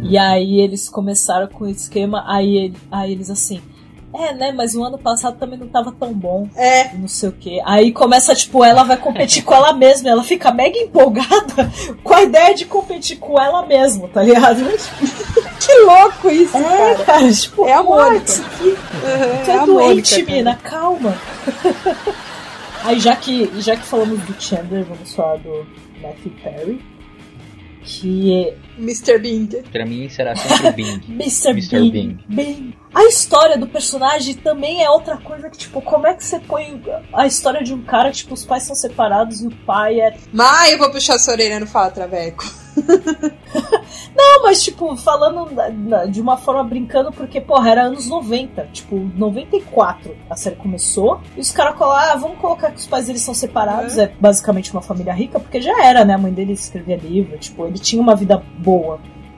E 0.02 0.18
aí 0.18 0.60
eles 0.60 0.88
começaram 0.88 1.46
com 1.46 1.64
o 1.64 1.68
esquema, 1.68 2.24
aí, 2.26 2.74
aí 2.90 3.12
eles 3.12 3.30
assim. 3.30 3.62
É, 4.12 4.34
né? 4.34 4.52
Mas 4.52 4.74
o 4.74 4.82
ano 4.82 4.98
passado 4.98 5.38
também 5.38 5.58
não 5.58 5.68
tava 5.68 5.92
tão 5.92 6.12
bom. 6.12 6.48
É, 6.56 6.92
não 6.94 7.06
sei 7.06 7.28
o 7.28 7.32
que. 7.32 7.60
Aí 7.64 7.92
começa, 7.92 8.34
tipo, 8.34 8.64
ela 8.64 8.82
vai 8.82 8.96
competir 8.96 9.42
com 9.44 9.54
ela 9.54 9.72
mesma. 9.72 10.08
Ela 10.10 10.22
fica 10.24 10.50
mega 10.50 10.76
empolgada 10.78 11.70
com 12.02 12.14
a 12.14 12.22
ideia 12.22 12.54
de 12.54 12.64
competir 12.64 13.18
com 13.18 13.40
ela 13.40 13.64
mesma, 13.66 14.08
tá 14.08 14.22
ligado? 14.22 14.58
que 15.60 15.74
louco 15.84 16.28
isso, 16.30 16.56
É, 16.56 16.94
cara. 16.94 17.04
cara, 17.04 17.32
tipo, 17.32 17.66
É 17.66 17.72
a? 17.74 17.82
Mônica. 17.82 18.24
Que 18.58 18.64
Uhum, 19.00 19.44
Tu 19.44 19.50
é 19.50 19.54
é 19.54 19.66
doente, 19.66 20.12
Mônica, 20.14 20.32
mina, 20.32 20.56
calma. 20.56 21.14
Aí 22.84 22.98
já 22.98 23.14
que, 23.14 23.50
já 23.60 23.76
que 23.76 23.82
falamos 23.86 24.18
do 24.20 24.34
Chandler, 24.42 24.84
vamos 24.84 25.14
falar 25.14 25.36
do 25.38 25.66
Matthew 26.02 26.32
Perry. 26.42 26.80
Que 27.82 28.34
é 28.48 28.54
Mr. 28.78 29.18
Bing. 29.18 29.48
Pra 29.70 29.84
mim 29.84 30.08
será 30.08 30.34
sempre 30.36 30.68
o 30.68 30.72
Bing. 30.72 31.02
Mr. 31.20 31.50
Mr. 31.50 31.80
Bing. 31.80 31.90
Bing. 31.90 32.18
Bing. 32.28 32.74
A 32.92 33.04
história 33.04 33.56
do 33.56 33.68
personagem 33.68 34.34
também 34.34 34.82
é 34.82 34.90
outra 34.90 35.16
coisa 35.16 35.48
que, 35.48 35.56
tipo, 35.56 35.80
como 35.80 36.06
é 36.06 36.14
que 36.14 36.24
você 36.24 36.40
põe 36.40 36.82
a 37.12 37.26
história 37.26 37.62
de 37.62 37.72
um 37.72 37.82
cara, 37.82 38.10
tipo, 38.10 38.34
os 38.34 38.44
pais 38.44 38.64
são 38.64 38.74
separados 38.74 39.42
e 39.42 39.46
o 39.46 39.50
pai 39.64 40.00
é. 40.00 40.16
Mas 40.32 40.72
eu 40.72 40.78
vou 40.78 40.90
puxar 40.90 41.18
sua 41.18 41.34
orelha 41.34 41.60
no 41.60 41.66
Fala 41.66 41.90
Traveco. 41.90 42.44
Não, 44.14 44.42
mas, 44.42 44.62
tipo, 44.62 44.96
falando 44.96 45.48
de 46.10 46.20
uma 46.20 46.36
forma 46.36 46.64
brincando, 46.64 47.12
porque, 47.12 47.40
porra, 47.40 47.70
era 47.70 47.82
anos 47.82 48.08
90. 48.08 48.68
Tipo, 48.72 48.96
94 49.16 50.16
a 50.28 50.36
série 50.36 50.56
começou. 50.56 51.20
E 51.36 51.40
os 51.40 51.50
caras 51.50 51.76
colaram, 51.76 52.12
ah, 52.12 52.16
vamos 52.16 52.38
colocar 52.38 52.70
que 52.70 52.78
os 52.78 52.86
pais 52.86 53.06
deles 53.06 53.22
são 53.22 53.34
separados. 53.34 53.98
É 53.98 54.12
basicamente 54.20 54.72
uma 54.72 54.82
família 54.82 55.12
rica, 55.12 55.38
porque 55.38 55.60
já 55.60 55.84
era, 55.84 56.04
né? 56.04 56.14
A 56.14 56.18
mãe 56.18 56.32
dele 56.32 56.52
escrevia 56.52 56.96
livro, 56.96 57.38
tipo, 57.38 57.66
ele 57.66 57.78
tinha 57.78 58.00
uma 58.00 58.14
vida 58.14 58.42
boa, 58.58 58.69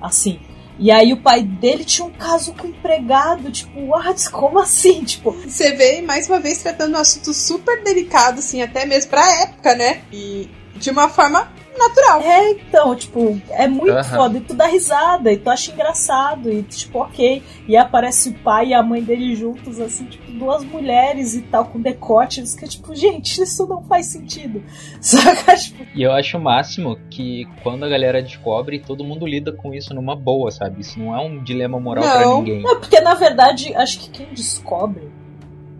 assim. 0.00 0.40
E 0.78 0.90
aí 0.90 1.12
o 1.12 1.18
pai 1.18 1.42
dele 1.42 1.84
tinha 1.84 2.06
um 2.06 2.10
caso 2.10 2.54
com 2.54 2.66
o 2.66 2.70
empregado, 2.70 3.50
tipo, 3.52 3.78
what? 3.88 4.30
Como 4.30 4.58
assim? 4.58 5.04
Tipo, 5.04 5.30
Você 5.32 5.72
vê, 5.72 6.00
mais 6.00 6.28
uma 6.28 6.40
vez, 6.40 6.62
tratando 6.62 6.96
um 6.96 7.00
assunto 7.00 7.32
super 7.32 7.82
delicado, 7.84 8.38
assim, 8.38 8.62
até 8.62 8.84
mesmo 8.84 9.10
pra 9.10 9.42
época, 9.42 9.74
né? 9.74 10.02
E 10.12 10.48
de 10.74 10.90
uma 10.90 11.08
forma 11.08 11.52
natural. 11.78 12.20
É, 12.22 12.50
então, 12.50 12.94
tipo, 12.94 13.40
é 13.50 13.66
muito 13.68 13.92
Aham. 13.92 14.04
foda. 14.16 14.38
E 14.38 14.40
tu 14.40 14.54
dá 14.54 14.66
risada, 14.66 15.32
e 15.32 15.36
tu 15.36 15.48
acha 15.50 15.72
engraçado, 15.72 16.50
e 16.52 16.62
tipo, 16.62 16.98
ok. 16.98 17.42
E 17.68 17.76
aparece 17.76 18.30
o 18.30 18.34
pai 18.34 18.68
e 18.68 18.74
a 18.74 18.82
mãe 18.82 19.02
dele 19.02 19.34
juntos, 19.34 19.80
assim, 19.80 20.04
tipo, 20.06 20.30
duas 20.32 20.64
mulheres 20.64 21.34
e 21.34 21.42
tal, 21.42 21.66
com 21.66 21.80
decotes, 21.80 22.54
que 22.54 22.64
é 22.64 22.68
tipo, 22.68 22.94
gente, 22.94 23.42
isso 23.42 23.66
não 23.66 23.82
faz 23.84 24.06
sentido. 24.06 24.62
Saca? 25.00 25.56
Tipo, 25.56 25.84
E 25.94 26.02
eu 26.02 26.12
acho 26.12 26.36
o 26.38 26.40
máximo 26.40 26.98
que 27.10 27.46
quando 27.62 27.84
a 27.84 27.88
galera 27.88 28.22
descobre, 28.22 28.78
todo 28.78 29.04
mundo 29.04 29.26
lida 29.26 29.52
com 29.52 29.72
isso 29.74 29.94
numa 29.94 30.16
boa, 30.16 30.50
sabe? 30.50 30.80
Isso 30.80 30.98
não 30.98 31.14
é 31.16 31.20
um 31.20 31.42
dilema 31.42 31.78
moral 31.78 32.04
pra 32.04 32.26
Não. 32.26 32.38
ninguém. 32.38 32.62
é 32.66 32.74
porque 32.76 33.00
na 33.00 33.14
verdade, 33.14 33.74
acho 33.74 33.98
que 34.00 34.10
quem 34.10 34.26
descobre, 34.32 35.11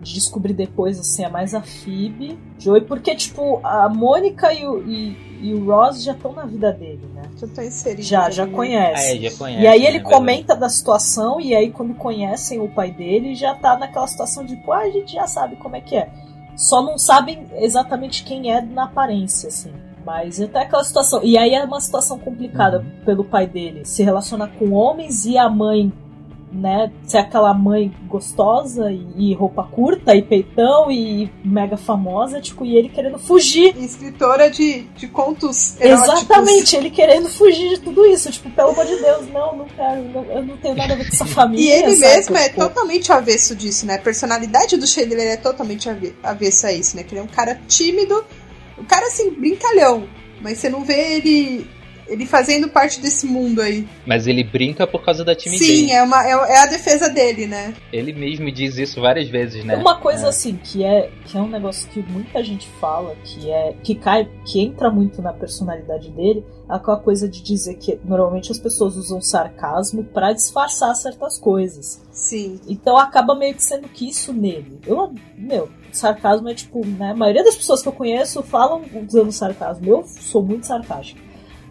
de 0.03 0.13
descobrir 0.13 0.53
depois, 0.53 0.99
assim, 0.99 1.23
é 1.23 1.29
mais 1.29 1.55
a 1.55 1.61
Phoebe, 1.61 2.37
Joey, 2.59 2.81
porque, 2.81 3.15
tipo, 3.15 3.59
a 3.63 3.87
Mônica 3.89 4.53
e 4.53 4.65
o, 4.67 4.79
e, 4.87 5.17
e 5.41 5.53
o 5.53 5.65
Ross 5.65 6.03
já 6.03 6.11
estão 6.11 6.33
na 6.33 6.45
vida 6.45 6.71
dele, 6.71 7.01
né? 7.15 7.21
Já 7.37 7.47
tô 7.47 7.61
inserido. 7.61 8.03
Já, 8.03 8.29
já 8.29 8.43
Ah, 8.43 8.47
conhece. 8.47 9.17
é, 9.17 9.29
já 9.29 9.37
conhece. 9.37 9.63
E 9.63 9.67
aí 9.67 9.79
né, 9.79 9.85
ele 9.87 9.93
verdade. 9.99 10.15
comenta 10.15 10.55
da 10.55 10.69
situação, 10.69 11.39
e 11.41 11.55
aí 11.55 11.71
quando 11.71 11.93
conhecem 11.95 12.59
o 12.59 12.67
pai 12.69 12.91
dele, 12.91 13.33
já 13.35 13.55
tá 13.55 13.77
naquela 13.77 14.07
situação 14.07 14.45
de, 14.45 14.55
pô, 14.57 14.73
a 14.73 14.89
gente 14.89 15.13
já 15.13 15.25
sabe 15.25 15.55
como 15.55 15.75
é 15.75 15.81
que 15.81 15.95
é. 15.95 16.09
Só 16.55 16.81
não 16.83 16.97
sabem 16.99 17.47
exatamente 17.55 18.23
quem 18.23 18.51
é 18.51 18.61
na 18.61 18.83
aparência, 18.83 19.47
assim. 19.47 19.71
Mas 20.05 20.39
até 20.41 20.59
aquela 20.63 20.83
situação. 20.83 21.21
E 21.23 21.37
aí 21.37 21.53
é 21.55 21.63
uma 21.63 21.79
situação 21.79 22.19
complicada 22.19 22.79
Uhum. 22.79 23.05
pelo 23.05 23.23
pai 23.23 23.47
dele 23.47 23.85
se 23.85 24.03
relacionar 24.03 24.49
com 24.59 24.71
homens 24.73 25.25
e 25.25 25.37
a 25.37 25.49
mãe, 25.49 25.91
né? 26.53 26.91
Ser 27.03 27.17
aquela 27.17 27.53
mãe 27.53 27.91
gostosa 28.07 28.91
e, 28.91 29.05
e 29.17 29.33
roupa 29.33 29.63
curta 29.63 30.15
e 30.15 30.21
peitão 30.21 30.91
e 30.91 31.29
mega 31.43 31.75
famosa, 31.77 32.39
tipo, 32.39 32.63
e 32.65 32.75
ele 32.75 32.89
querendo 32.89 33.17
fugir 33.17 33.75
Escritora 33.77 34.49
de, 34.49 34.83
de 34.95 35.07
contos 35.07 35.79
eróticos. 35.81 36.21
Exatamente, 36.21 36.75
ele 36.75 36.89
querendo 36.89 37.27
fugir 37.29 37.69
de 37.69 37.79
tudo 37.79 38.05
isso. 38.05 38.31
Tipo, 38.31 38.49
pelo 38.51 38.69
amor 38.69 38.85
de 38.85 38.95
Deus, 38.97 39.27
não, 39.31 39.55
não 39.57 39.65
quero, 39.65 40.03
não- 40.09 40.23
eu 40.25 40.43
não 40.43 40.57
tenho 40.57 40.75
nada 40.75 40.93
a 40.93 40.97
ver 40.97 41.07
com 41.09 41.13
essa 41.15 41.25
família. 41.27 41.63
E 41.63 41.69
ele 41.83 41.95
sabe? 41.95 42.15
mesmo 42.15 42.37
é 42.37 42.49
Tipo, 42.49 42.61
totalmente 42.61 43.11
avesso 43.11 43.55
disso, 43.55 43.85
né? 43.85 43.95
A 43.95 43.99
personalidade 43.99 44.77
do 44.77 44.85
Chandler 44.87 45.27
é 45.33 45.37
totalmente 45.37 45.89
ave- 45.89 46.15
avesso 46.23 46.67
a 46.67 46.71
isso, 46.73 46.95
né? 46.95 47.03
Que 47.03 47.13
ele 47.13 47.21
é 47.21 47.23
um 47.23 47.27
cara 47.27 47.59
tímido, 47.67 48.23
um 48.77 48.83
cara 48.83 49.07
assim, 49.07 49.31
brincalhão. 49.31 50.07
Mas 50.41 50.57
você 50.59 50.69
não 50.69 50.83
vê 50.83 51.15
ele, 51.15 51.67
ele 52.07 52.25
fazendo 52.25 52.69
parte 52.69 52.99
desse 52.99 53.25
mundo 53.25 53.61
aí. 53.61 53.87
Mas 54.05 54.27
ele 54.27 54.43
brinca 54.43 54.85
por 54.85 55.03
causa 55.03 55.23
da 55.23 55.35
timidez. 55.35 55.65
Sim, 55.67 55.91
é, 55.91 56.03
uma, 56.03 56.23
é, 56.25 56.31
é 56.31 56.59
a 56.59 56.65
defesa 56.65 57.09
dele, 57.09 57.47
né? 57.47 57.73
Ele 57.91 58.13
mesmo 58.13 58.51
diz 58.51 58.77
isso 58.77 59.01
várias 59.01 59.29
vezes, 59.29 59.63
né? 59.63 59.75
Uma 59.75 59.99
coisa 59.99 60.25
É. 60.25 60.29
assim, 60.29 60.59
que 60.61 60.83
é, 60.83 61.09
que 61.25 61.37
é 61.37 61.41
um 61.41 61.47
negócio 61.49 61.87
que 61.89 62.01
muita 62.03 62.43
gente 62.43 62.67
fala, 62.79 63.15
que 63.23 63.49
é 63.49 63.75
que 63.83 63.95
cai, 63.95 64.29
que 64.45 64.59
entra 64.59 64.89
muito 64.89 65.21
na 65.21 65.33
personalidade 65.33 66.09
dele, 66.11 66.43
é 66.69 66.75
aquela 66.75 66.97
coisa 66.97 67.27
de 67.27 67.41
dizer 67.41 67.75
que 67.75 67.99
normalmente 68.03 68.51
as 68.51 68.59
pessoas 68.59 68.95
usam 68.95 69.21
sarcasmo 69.21 70.03
pra 70.03 70.33
disfarçar 70.33 70.95
certas 70.95 71.37
coisas. 71.37 72.01
Sim. 72.11 72.59
Então 72.67 72.97
acaba 72.97 73.35
meio 73.35 73.53
que 73.55 73.63
sendo 73.63 73.87
que 73.89 74.07
isso 74.07 74.33
nele. 74.33 74.79
Eu, 74.85 75.13
meu, 75.37 75.69
sarcasmo 75.91 76.49
é 76.49 76.53
tipo, 76.53 76.85
né? 76.85 77.11
A 77.11 77.15
maioria 77.15 77.43
das 77.43 77.55
pessoas 77.55 77.81
que 77.81 77.87
eu 77.87 77.93
conheço 77.93 78.41
falam 78.43 78.81
usando 79.07 79.31
sarcasmo. 79.31 79.85
Eu 79.87 80.03
sou 80.05 80.43
muito 80.43 80.65
sarcástico. 80.65 81.19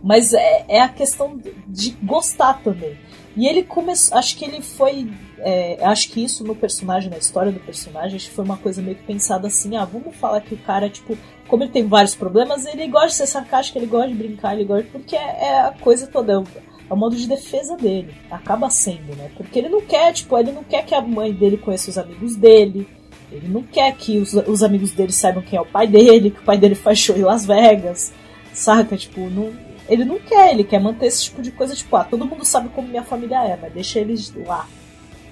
Mas 0.02 0.32
é, 0.32 0.64
é 0.68 0.80
a 0.80 0.88
questão 0.88 1.38
de- 1.68 1.96
gostar 2.02 2.54
também. 2.62 2.98
E 3.36 3.46
ele 3.46 3.62
começou. 3.62 4.18
Acho 4.18 4.36
que 4.36 4.44
ele 4.44 4.60
foi. 4.60 5.08
é, 5.38 5.78
acho 5.84 6.10
que 6.10 6.22
isso 6.22 6.44
no 6.44 6.54
personagem, 6.54 7.08
na 7.10 7.16
história 7.18 7.50
do 7.52 7.60
personagem, 7.60 8.16
acho 8.16 8.28
que 8.28 8.34
foi 8.34 8.44
uma 8.44 8.56
coisa 8.56 8.82
meio 8.82 8.96
que 8.96 9.04
pensada 9.04 9.46
assim: 9.46 9.76
ah, 9.76 9.84
vamos 9.84 10.14
falar 10.16 10.40
que 10.40 10.54
o 10.54 10.58
cara, 10.58 10.90
tipo, 10.90 11.16
como 11.48 11.62
ele 11.62 11.72
tem 11.72 11.86
vários 11.86 12.14
problemas, 12.14 12.66
ele 12.66 12.86
gosta 12.88 13.08
de 13.08 13.14
ser 13.14 13.26
sarcástico, 13.26 13.78
ele 13.78 13.86
gosta 13.86 14.08
de 14.08 14.14
brincar, 14.14 14.54
ele 14.54 14.64
gosta. 14.64 14.86
Porque 14.92 15.16
é, 15.16 15.44
é 15.44 15.60
a 15.60 15.72
coisa 15.80 16.06
toda. 16.06 16.32
É 16.32 16.38
o- 16.38 16.44
é 16.90 16.92
o 16.92 16.96
modo 16.96 17.16
de 17.16 17.26
defesa 17.26 17.74
dele. 17.76 18.12
Acaba 18.30 18.68
sendo, 18.68 19.16
né? 19.16 19.30
Porque 19.36 19.58
ele 19.60 19.68
não 19.70 19.80
quer, 19.80 20.12
tipo, 20.12 20.36
ele 20.36 20.52
não 20.52 20.62
quer 20.64 20.84
que 20.84 20.94
a 20.94 21.00
mãe 21.00 21.32
dele 21.32 21.56
conheça 21.56 21.88
os 21.88 21.96
amigos 21.96 22.36
dele. 22.36 22.86
Ele 23.30 23.48
não 23.48 23.62
quer 23.62 23.94
que 23.96 24.18
os, 24.18 24.34
os 24.34 24.62
amigos 24.62 24.90
dele 24.90 25.10
saibam 25.12 25.42
quem 25.42 25.56
é 25.58 25.62
o 25.62 25.64
pai 25.64 25.86
dele, 25.86 26.30
que 26.30 26.40
o 26.40 26.44
pai 26.44 26.58
dele 26.58 26.74
faz 26.74 26.98
show 26.98 27.16
em 27.16 27.22
Las 27.22 27.46
Vegas, 27.46 28.12
saca? 28.52 28.94
Tipo, 28.94 29.20
não, 29.30 29.50
ele 29.88 30.04
não 30.04 30.18
quer, 30.18 30.52
ele 30.52 30.64
quer 30.64 30.80
manter 30.80 31.06
esse 31.06 31.24
tipo 31.24 31.42
de 31.42 31.50
coisa, 31.50 31.74
tipo, 31.74 31.94
ah, 31.96 32.04
todo 32.04 32.24
mundo 32.26 32.44
sabe 32.44 32.68
como 32.70 32.88
minha 32.88 33.02
família 33.02 33.44
é, 33.44 33.58
mas 33.60 33.72
deixa 33.72 33.98
eles 33.98 34.32
lá, 34.46 34.66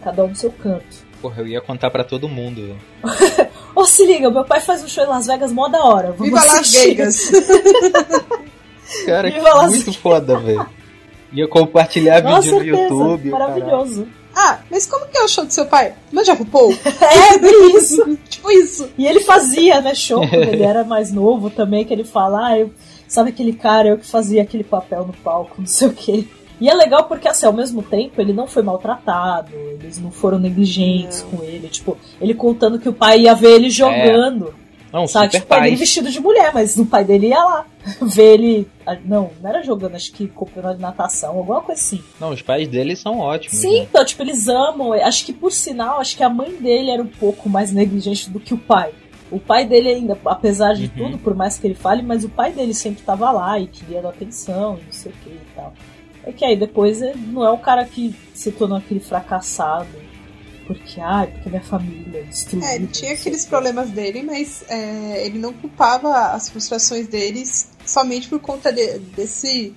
cada 0.03 0.25
um 0.25 0.29
no 0.29 0.37
seu 0.37 0.51
canto. 0.51 1.09
Porra, 1.21 1.43
eu 1.43 1.47
ia 1.47 1.61
contar 1.61 1.91
pra 1.91 2.03
todo 2.03 2.29
mundo. 2.29 2.77
Ô, 3.77 3.85
se 3.85 4.07
liga, 4.07 4.31
meu 4.31 4.45
pai 4.45 4.61
faz 4.61 4.83
um 4.83 4.89
show 4.89 5.05
em 5.05 5.09
Las 5.09 5.27
Vegas 5.27 5.53
mó 5.53 5.69
da 5.69 5.85
hora. 5.85 6.13
Vamos 6.13 6.25
Viva 6.25 6.43
Las. 6.45 6.73
Vegas! 6.73 7.31
Cara, 9.05 9.31
Viva 9.31 9.55
Las 9.55 9.71
muito 9.71 9.93
foda, 9.93 10.39
velho. 10.39 10.67
Ia 11.33 11.47
compartilhar 11.47 12.23
Nossa, 12.23 12.41
vídeo 12.41 12.59
no 12.59 12.65
certeza, 12.65 12.83
YouTube. 12.83 13.31
maravilhoso. 13.31 14.09
ah, 14.35 14.59
mas 14.71 14.87
como 14.87 15.07
que 15.07 15.17
é 15.19 15.23
o 15.23 15.29
show 15.29 15.45
do 15.45 15.53
seu 15.53 15.67
pai? 15.67 15.95
Manja 16.11 16.33
RuPaul? 16.33 16.75
É, 17.01 17.39
bem 17.39 17.77
isso. 17.77 18.19
tipo 18.29 18.51
isso. 18.51 18.89
E 18.99 19.07
ele 19.07 19.21
fazia, 19.21 19.81
né, 19.81 19.95
show, 19.95 20.27
quando 20.27 20.43
ele 20.43 20.63
era 20.63 20.83
mais 20.85 21.13
novo 21.13 21.51
também, 21.51 21.85
que 21.85 21.93
ele 21.93 22.03
fala, 22.03 22.49
ah, 22.49 22.59
eu, 22.59 22.71
sabe 23.11 23.31
aquele 23.31 23.53
cara, 23.53 23.89
eu 23.89 23.99
que 23.99 24.07
fazia 24.07 24.41
aquele 24.41 24.63
papel 24.63 25.05
no 25.05 25.13
palco, 25.13 25.57
não 25.59 25.67
sei 25.67 25.89
o 25.89 25.93
quê. 25.93 26.25
E 26.61 26.69
é 26.69 26.75
legal 26.75 27.05
porque, 27.05 27.27
assim, 27.27 27.45
ao 27.45 27.53
mesmo 27.53 27.83
tempo, 27.83 28.21
ele 28.21 28.33
não 28.33 28.47
foi 28.47 28.63
maltratado, 28.63 29.51
eles 29.53 29.99
não 29.99 30.13
foram 30.13 30.39
negligentes 30.39 31.23
com 31.23 31.43
ele, 31.43 31.69
tipo, 31.69 31.99
ele 32.21 32.35
contando 32.35 32.79
que 32.79 32.89
o 32.89 32.93
pai 32.93 33.23
ia 33.23 33.35
ver 33.35 33.57
ele 33.57 33.69
jogando, 33.69 34.55
Não, 34.93 35.09
sabe? 35.09 35.31
Tipo, 35.31 35.45
o 35.45 35.49
pai 35.49 35.63
dele 35.63 35.77
vestido 35.77 36.09
de 36.09 36.21
mulher, 36.21 36.53
mas 36.55 36.77
o 36.77 36.87
pai 36.87 37.05
dele 37.05 37.29
ia 37.29 37.43
lá 37.43 37.67
ver 38.03 38.35
ele, 38.35 38.69
ah, 38.87 38.97
não, 39.05 39.31
não 39.43 39.51
era 39.51 39.63
jogando, 39.65 39.97
acho 39.97 40.13
que 40.13 40.29
campeonato 40.29 40.77
de 40.77 40.83
natação, 40.83 41.37
alguma 41.37 41.63
coisa 41.63 41.81
assim. 41.81 42.01
Não, 42.21 42.31
os 42.31 42.43
pais 42.43 42.69
dele 42.69 42.95
são 42.95 43.19
ótimos. 43.19 43.59
Sim, 43.59 43.79
né? 43.79 43.87
então, 43.91 44.05
tipo, 44.05 44.23
eles 44.23 44.47
amam. 44.47 44.93
Acho 44.93 45.25
que 45.25 45.33
por 45.33 45.51
sinal, 45.51 45.99
acho 45.99 46.17
que 46.17 46.23
a 46.23 46.29
mãe 46.29 46.53
dele 46.53 46.91
era 46.93 47.03
um 47.03 47.09
pouco 47.09 47.49
mais 47.49 47.73
negligente 47.73 48.31
do 48.31 48.39
que 48.39 48.55
o 48.55 48.59
pai. 48.59 48.93
O 49.31 49.39
pai 49.39 49.65
dele 49.65 49.89
ainda, 49.91 50.19
apesar 50.25 50.75
de 50.75 50.85
Uhum. 50.85 50.91
tudo, 51.11 51.19
por 51.19 51.35
mais 51.35 51.57
que 51.57 51.67
ele 51.67 51.75
fale, 51.75 52.03
mas 52.03 52.25
o 52.25 52.29
pai 52.29 52.53
dele 52.53 52.75
sempre 52.75 53.03
tava 53.03 53.31
lá 53.31 53.59
e 53.61 53.67
queria 53.69 54.03
dar 54.03 54.09
atenção 54.11 54.79
e 54.81 54.85
não 54.87 54.93
sei 54.93 55.13
o 55.13 55.15
que 55.23 55.31
e 55.31 55.41
tal. 55.55 55.73
É 56.25 56.33
que 56.33 56.45
aí 56.45 56.57
depois 56.57 57.01
ele 57.01 57.19
não 57.29 57.45
é 57.45 57.51
o 57.51 57.59
cara 57.59 57.85
que 57.85 58.15
se 58.35 58.51
tornou 58.53 58.77
aquele 58.79 59.01
fracassado. 59.01 59.89
Porque, 60.67 61.01
ai, 61.01 61.27
porque 61.29 61.49
minha 61.49 61.63
família 61.63 62.21
é 62.21 62.23
destruída. 62.23 62.67
É, 62.69 62.75
ele 62.77 62.87
tinha 62.87 63.13
aqueles 63.13 63.45
problemas 63.45 63.91
dele, 63.91 64.23
mas 64.23 64.63
é, 64.69 65.27
ele 65.27 65.39
não 65.39 65.53
culpava 65.53 66.29
as 66.33 66.49
frustrações 66.49 67.09
deles 67.09 67.71
somente 67.85 68.29
por 68.29 68.39
conta 68.39 68.73
de- 68.73 68.99
desse, 69.17 69.75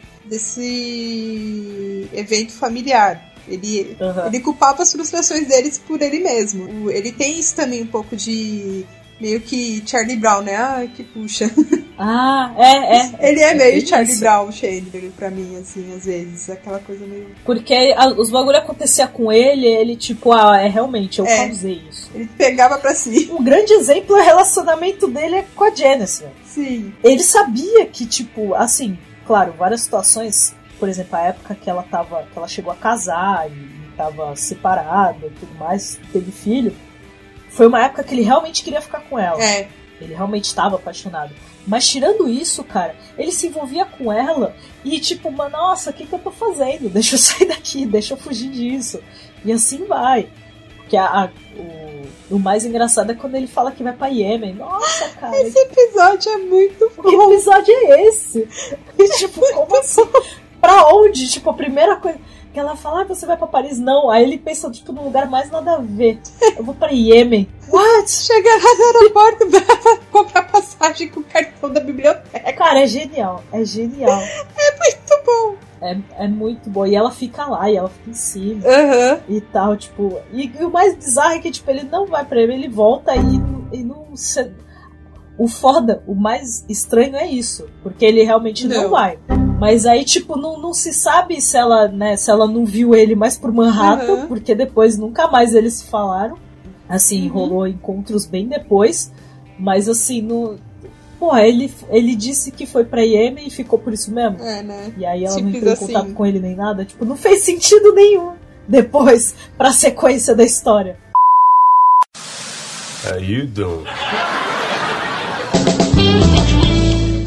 desse 0.73 2.07
evento 2.13 2.53
familiar. 2.53 3.31
Ele, 3.47 3.97
Aham. 3.99 4.27
ele 4.27 4.39
culpava 4.39 4.83
as 4.83 4.91
frustrações 4.91 5.47
deles 5.47 5.77
por 5.79 6.01
ele 6.01 6.19
mesmo. 6.19 6.89
Ele 6.91 7.11
tem 7.11 7.39
isso 7.39 7.55
também 7.55 7.81
um 7.81 7.87
pouco 7.87 8.15
de 8.15 8.85
meio 9.19 9.39
que 9.41 9.83
Charlie 9.85 10.17
Brown, 10.17 10.41
né? 10.41 10.55
Ah, 10.55 10.85
que 10.93 11.03
puxa. 11.03 11.49
Ah, 11.95 12.51
é, 12.57 12.97
é. 12.97 13.29
Ele 13.29 13.39
é 13.39 13.53
meio 13.53 13.71
bem 13.77 13.85
Charlie. 13.85 14.15
Brown, 14.17 14.51
Chandler, 14.51 15.11
pra 15.15 15.29
mim, 15.29 15.55
assim, 15.61 15.93
às 15.95 16.05
vezes. 16.05 16.49
Aquela 16.49 16.79
coisa 16.79 17.05
meio. 17.05 17.27
Porque 17.45 17.93
a- 17.95 18.07
os 18.07 18.31
bagulho 18.31 18.57
acontecia 18.57 19.05
com 19.07 19.31
ele, 19.31 19.67
ele 19.67 19.95
tipo, 19.95 20.31
ah, 20.33 20.59
é 20.59 20.67
realmente, 20.67 21.19
eu 21.19 21.25
É. 21.27 21.45
causei 21.45 21.83
isso. 21.87 22.09
Ele 22.15 22.27
pegava 22.35 22.79
pra 22.79 22.95
si. 22.95 23.29
Um 23.31 23.43
grande 23.43 23.71
exemplo 23.73 24.17
é 24.17 24.21
o 24.23 24.25
relacionamento 24.25 25.07
dele 25.07 25.35
é 25.35 25.45
com 25.55 25.63
a 25.65 25.69
Janice, 25.73 26.23
velho. 26.23 26.33
Sim. 26.43 26.93
ele 27.03 27.21
sabia 27.23 27.85
que, 27.85 28.07
tipo, 28.07 28.55
assim, 28.55 28.97
claro, 29.27 29.53
várias 29.57 29.81
situações, 29.81 30.55
por 30.79 30.89
exemplo, 30.89 31.15
a 31.15 31.21
época 31.21 31.55
que 31.55 31.69
ela 31.69 31.83
tava, 31.83 32.23
que 32.23 32.37
ela 32.37 32.47
chegou 32.47 32.73
a 32.73 32.75
casar 32.75 33.47
e, 33.49 33.53
e 33.53 33.93
tava 33.95 34.35
separada 34.35 35.27
e 35.27 35.29
tudo 35.29 35.53
mais, 35.59 35.99
teve 36.11 36.31
filho, 36.31 36.75
foi 37.55 37.67
uma 37.67 37.83
época 37.83 38.03
que 38.03 38.13
ele 38.13 38.21
realmente 38.23 38.63
queria 38.63 38.81
ficar 38.81 39.01
com 39.01 39.17
ela. 39.17 39.41
É. 39.43 39.67
Ele 40.01 40.13
realmente 40.13 40.45
estava 40.45 40.75
apaixonado. 40.75 41.33
Mas 41.65 41.87
tirando 41.87 42.27
isso, 42.27 42.63
cara, 42.63 42.93
ele 43.17 43.31
se 43.31 43.47
envolvia 43.47 43.85
com 43.85 44.11
ela 44.11 44.53
e 44.83 44.99
tipo, 44.99 45.31
mas 45.31 45.49
nossa, 45.51 45.91
o 45.91 45.93
que, 45.93 46.05
que 46.05 46.13
eu 46.13 46.19
tô 46.19 46.29
fazendo? 46.31 46.89
Deixa 46.89 47.15
eu 47.15 47.19
sair 47.19 47.45
daqui, 47.47 47.85
deixa 47.85 48.13
eu 48.13 48.17
fugir 48.17 48.49
disso. 48.49 48.99
E 49.45 49.51
assim 49.53 49.85
vai. 49.85 50.27
Porque 50.77 50.97
a, 50.97 51.05
a- 51.05 51.29
o, 51.57 52.35
o 52.35 52.39
mais 52.39 52.65
engraçado 52.65 53.11
é 53.11 53.15
quando 53.15 53.35
ele 53.35 53.47
fala 53.47 53.71
que 53.71 53.81
vai 53.83 53.93
pra 53.93 54.07
Yemen. 54.07 54.55
Nossa, 54.55 55.07
cara, 55.11 55.39
Esse 55.39 55.57
episódio 55.57 56.31
é 56.33 56.37
muito 56.39 56.89
que 56.89 57.01
bom. 57.01 57.31
episódio 57.31 57.73
é 57.73 58.07
esse? 58.07 58.45
E, 58.99 59.09
tipo, 59.17 59.39
como 59.53 59.77
assim? 59.79 60.01
Pra 60.59 60.87
onde? 60.93 61.29
Tipo, 61.29 61.51
a 61.51 61.53
primeira 61.53 61.95
coisa 61.95 62.19
que 62.53 62.59
ela 62.59 62.75
fala, 62.75 63.01
ah, 63.01 63.05
você 63.05 63.25
vai 63.25 63.35
pra 63.35 63.47
Paris? 63.47 63.79
Não. 63.79 64.09
Aí 64.09 64.23
ele 64.23 64.37
pensa, 64.37 64.69
tipo, 64.69 64.93
num 64.93 65.03
lugar 65.03 65.29
mais 65.29 65.49
nada 65.49 65.73
a 65.73 65.77
ver. 65.79 66.19
Eu 66.55 66.63
vou 66.63 66.75
pra 66.75 66.91
Iêmen. 66.91 67.49
What? 67.67 68.09
Chega 68.11 68.49
lá 68.49 68.75
no 68.77 68.85
aeroporto 68.99 69.47
pra 69.49 69.97
comprar 70.11 70.43
passagem 70.43 71.09
com 71.09 71.19
o 71.21 71.23
cartão 71.23 71.69
da 71.71 71.79
biblioteca. 71.79 72.53
Cara, 72.53 72.81
é 72.81 72.87
genial. 72.87 73.43
É 73.51 73.65
genial. 73.65 74.17
Muito 74.19 75.25
bom. 75.25 75.55
É, 75.81 75.97
é 76.25 76.27
muito 76.27 76.69
bom. 76.69 76.85
E 76.85 76.95
ela 76.95 77.11
fica 77.11 77.45
lá, 77.45 77.69
e 77.69 77.75
ela 77.75 77.89
fica 77.89 78.09
em 78.11 78.13
cima 78.13 78.61
Aham. 78.65 79.19
e 79.27 79.41
tal, 79.41 79.75
tipo. 79.75 80.19
E, 80.31 80.49
e 80.59 80.63
o 80.63 80.69
mais 80.71 80.95
bizarro 80.95 81.33
é 81.33 81.39
que, 81.39 81.51
tipo, 81.51 81.69
ele 81.69 81.83
não 81.83 82.05
vai 82.05 82.23
pra 82.23 82.39
ele, 82.41 82.53
ele 82.53 82.69
volta 82.69 83.13
e, 83.15 83.77
e 83.79 83.83
não. 83.83 84.03
O 85.37 85.47
foda, 85.47 86.03
o 86.05 86.13
mais 86.13 86.63
estranho 86.69 87.15
é 87.15 87.25
isso. 87.27 87.67
Porque 87.81 88.05
ele 88.05 88.21
realmente 88.23 88.67
não, 88.67 88.83
Não. 88.83 88.89
vai. 88.91 89.17
Mas 89.63 89.85
aí, 89.85 90.03
tipo, 90.03 90.35
não, 90.37 90.59
não 90.59 90.73
se 90.73 90.91
sabe 90.91 91.39
se 91.39 91.55
ela, 91.55 91.87
né, 91.87 92.17
se 92.17 92.29
ela 92.29 92.45
não 92.45 92.65
viu 92.65 92.93
ele 92.93 93.15
mais 93.15 93.37
por 93.37 93.49
Manhattan, 93.49 94.11
Uhum. 94.11 94.27
porque 94.27 94.53
depois 94.53 94.97
nunca 94.97 95.29
mais 95.29 95.55
eles 95.55 95.75
se 95.75 95.85
falaram. 95.85 96.37
Assim, 96.89 97.27
Uhum. 97.27 97.33
rolou 97.33 97.65
encontros 97.65 98.25
bem 98.25 98.45
depois. 98.45 99.09
Mas 99.57 99.87
assim, 99.87 100.21
no. 100.21 100.57
Pô, 101.17 101.33
ele, 101.37 101.73
ele 101.89 102.13
disse 102.13 102.51
que 102.51 102.65
foi 102.65 102.83
pra 102.83 103.03
Yemen 103.03 103.47
e 103.47 103.49
ficou 103.49 103.79
por 103.79 103.93
isso 103.93 104.11
mesmo. 104.11 104.43
É, 104.43 104.61
né? 104.61 104.91
E 104.97 105.05
aí 105.05 105.23
ela 105.23 105.33
não 105.35 105.43
Simples 105.43 105.55
entrou 105.55 105.69
em 105.69 105.73
assim. 105.77 105.85
contato 105.93 106.13
com 106.13 106.25
ele 106.25 106.39
nem 106.39 106.55
nada. 106.57 106.83
Tipo, 106.83 107.05
não 107.05 107.15
fez 107.15 107.43
sentido 107.43 107.93
nenhum 107.93 108.33
depois 108.67 109.33
pra 109.57 109.71
sequência 109.71 110.35
da 110.35 110.43
história. 110.43 110.97
How 113.09 113.17
you 113.17 113.47
doing? 113.47 113.85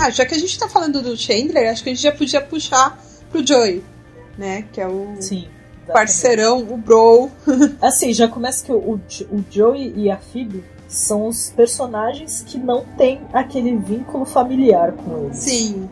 Ah, 0.07 0.11
já 0.11 0.25
que 0.25 0.37
a 0.37 0.39
gente 0.39 0.57
tá 0.57 0.69
falando 0.69 1.03
do 1.03 1.17
Chandler, 1.17 1.69
acho 1.69 1.83
que 1.83 1.91
a 1.91 1.93
gente 1.93 2.03
já 2.03 2.13
podia 2.13 2.41
puxar 2.41 2.97
pro 3.29 3.45
Joey, 3.45 3.83
né? 4.39 4.65
Que 4.73 4.81
é 4.81 4.87
o 4.87 5.17
Sim. 5.19 5.49
parceirão, 5.93 6.61
o 6.61 6.77
bro. 6.77 7.29
Assim, 7.83 8.13
já 8.13 8.29
começa 8.29 8.65
que 8.65 8.71
o, 8.71 8.77
o 8.95 9.45
Joey 9.51 9.93
e 9.97 10.09
a 10.09 10.17
Phoebe 10.17 10.63
são 10.87 11.27
os 11.27 11.51
personagens 11.51 12.45
que 12.47 12.57
não 12.57 12.85
têm 12.97 13.21
aquele 13.33 13.77
vínculo 13.77 14.25
familiar 14.25 14.93
com 14.93 15.25
eles. 15.25 15.39
Sim. 15.39 15.91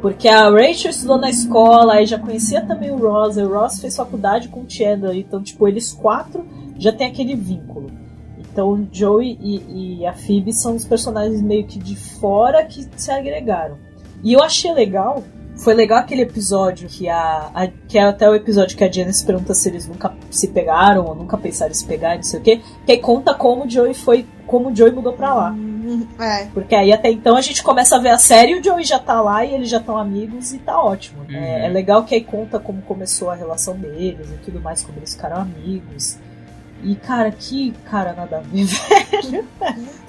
Porque 0.00 0.28
a 0.28 0.48
Rachel 0.48 0.92
estudou 0.92 1.18
na 1.18 1.28
escola, 1.28 1.94
aí 1.94 2.06
já 2.06 2.20
conhecia 2.20 2.60
também 2.60 2.92
o 2.92 2.96
Ross, 2.96 3.36
e 3.36 3.42
o 3.42 3.52
Ross 3.52 3.80
fez 3.80 3.96
faculdade 3.96 4.48
com 4.50 4.60
o 4.60 4.70
Chandler, 4.70 5.16
então, 5.16 5.42
tipo, 5.42 5.66
eles 5.66 5.92
quatro 5.92 6.46
já 6.78 6.92
tem 6.92 7.08
aquele 7.08 7.34
vínculo. 7.34 7.90
Então, 8.52 8.68
o 8.70 8.88
Joey 8.92 9.38
e, 9.40 10.00
e 10.00 10.06
a 10.06 10.12
Phoebe 10.12 10.52
são 10.52 10.76
os 10.76 10.84
personagens 10.84 11.40
meio 11.40 11.64
que 11.66 11.78
de 11.78 11.96
fora 11.96 12.62
que 12.64 12.86
se 12.96 13.10
agregaram. 13.10 13.78
E 14.22 14.34
eu 14.34 14.42
achei 14.42 14.72
legal, 14.72 15.22
foi 15.56 15.72
legal 15.74 15.98
aquele 16.00 16.22
episódio 16.22 16.86
que 16.88 17.08
a, 17.08 17.50
a- 17.54 17.68
que 17.88 17.98
é 17.98 18.02
até 18.02 18.28
o 18.28 18.34
episódio 18.34 18.76
que 18.76 18.84
a 18.84 18.92
Janice 18.92 19.24
pergunta 19.24 19.54
se 19.54 19.68
eles 19.70 19.88
nunca 19.88 20.14
se 20.30 20.48
pegaram 20.48 21.06
ou 21.06 21.14
nunca 21.14 21.36
pensaram 21.38 21.70
em 21.70 21.74
se 21.74 21.84
pegar, 21.86 22.16
não 22.16 22.22
sei 22.22 22.40
o 22.40 22.42
quê, 22.42 22.60
que 22.84 22.92
aí 22.92 22.98
conta 22.98 23.32
como 23.34 23.64
o 23.64 23.70
Joey 23.70 23.94
foi, 23.94 24.26
como 24.46 24.70
o 24.70 24.76
Joey 24.76 24.92
mudou 24.92 25.14
pra 25.14 25.32
lá. 25.34 25.50
Hum, 25.50 26.06
É. 26.20 26.44
Porque 26.52 26.74
aí 26.74 26.92
até 26.92 27.10
então 27.10 27.34
a 27.36 27.40
gente 27.40 27.62
começa 27.62 27.96
a 27.96 27.98
ver 27.98 28.10
a 28.10 28.18
série 28.18 28.52
e 28.52 28.60
o 28.60 28.62
Joey 28.62 28.84
já 28.84 28.98
tá 28.98 29.20
lá 29.20 29.44
e 29.44 29.54
eles 29.54 29.68
já 29.70 29.78
estão 29.78 29.96
amigos 29.96 30.52
e 30.52 30.58
tá 30.58 30.78
ótimo. 30.80 31.22
Uhum. 31.28 31.34
É, 31.36 31.66
é 31.66 31.68
legal 31.70 32.04
que 32.04 32.14
aí 32.14 32.22
conta 32.22 32.58
como 32.60 32.82
começou 32.82 33.30
a 33.30 33.34
relação 33.34 33.74
deles 33.76 34.28
e 34.30 34.36
tudo 34.44 34.60
mais, 34.60 34.82
como 34.82 34.98
eles 34.98 35.14
ficaram 35.14 35.38
amigos. 35.40 36.18
E 36.82 36.94
cara, 36.96 37.30
que 37.30 37.72
cara 37.88 38.12
nada 38.12 38.38
a 38.38 38.40
ver, 38.40 38.64
velho. 38.66 39.48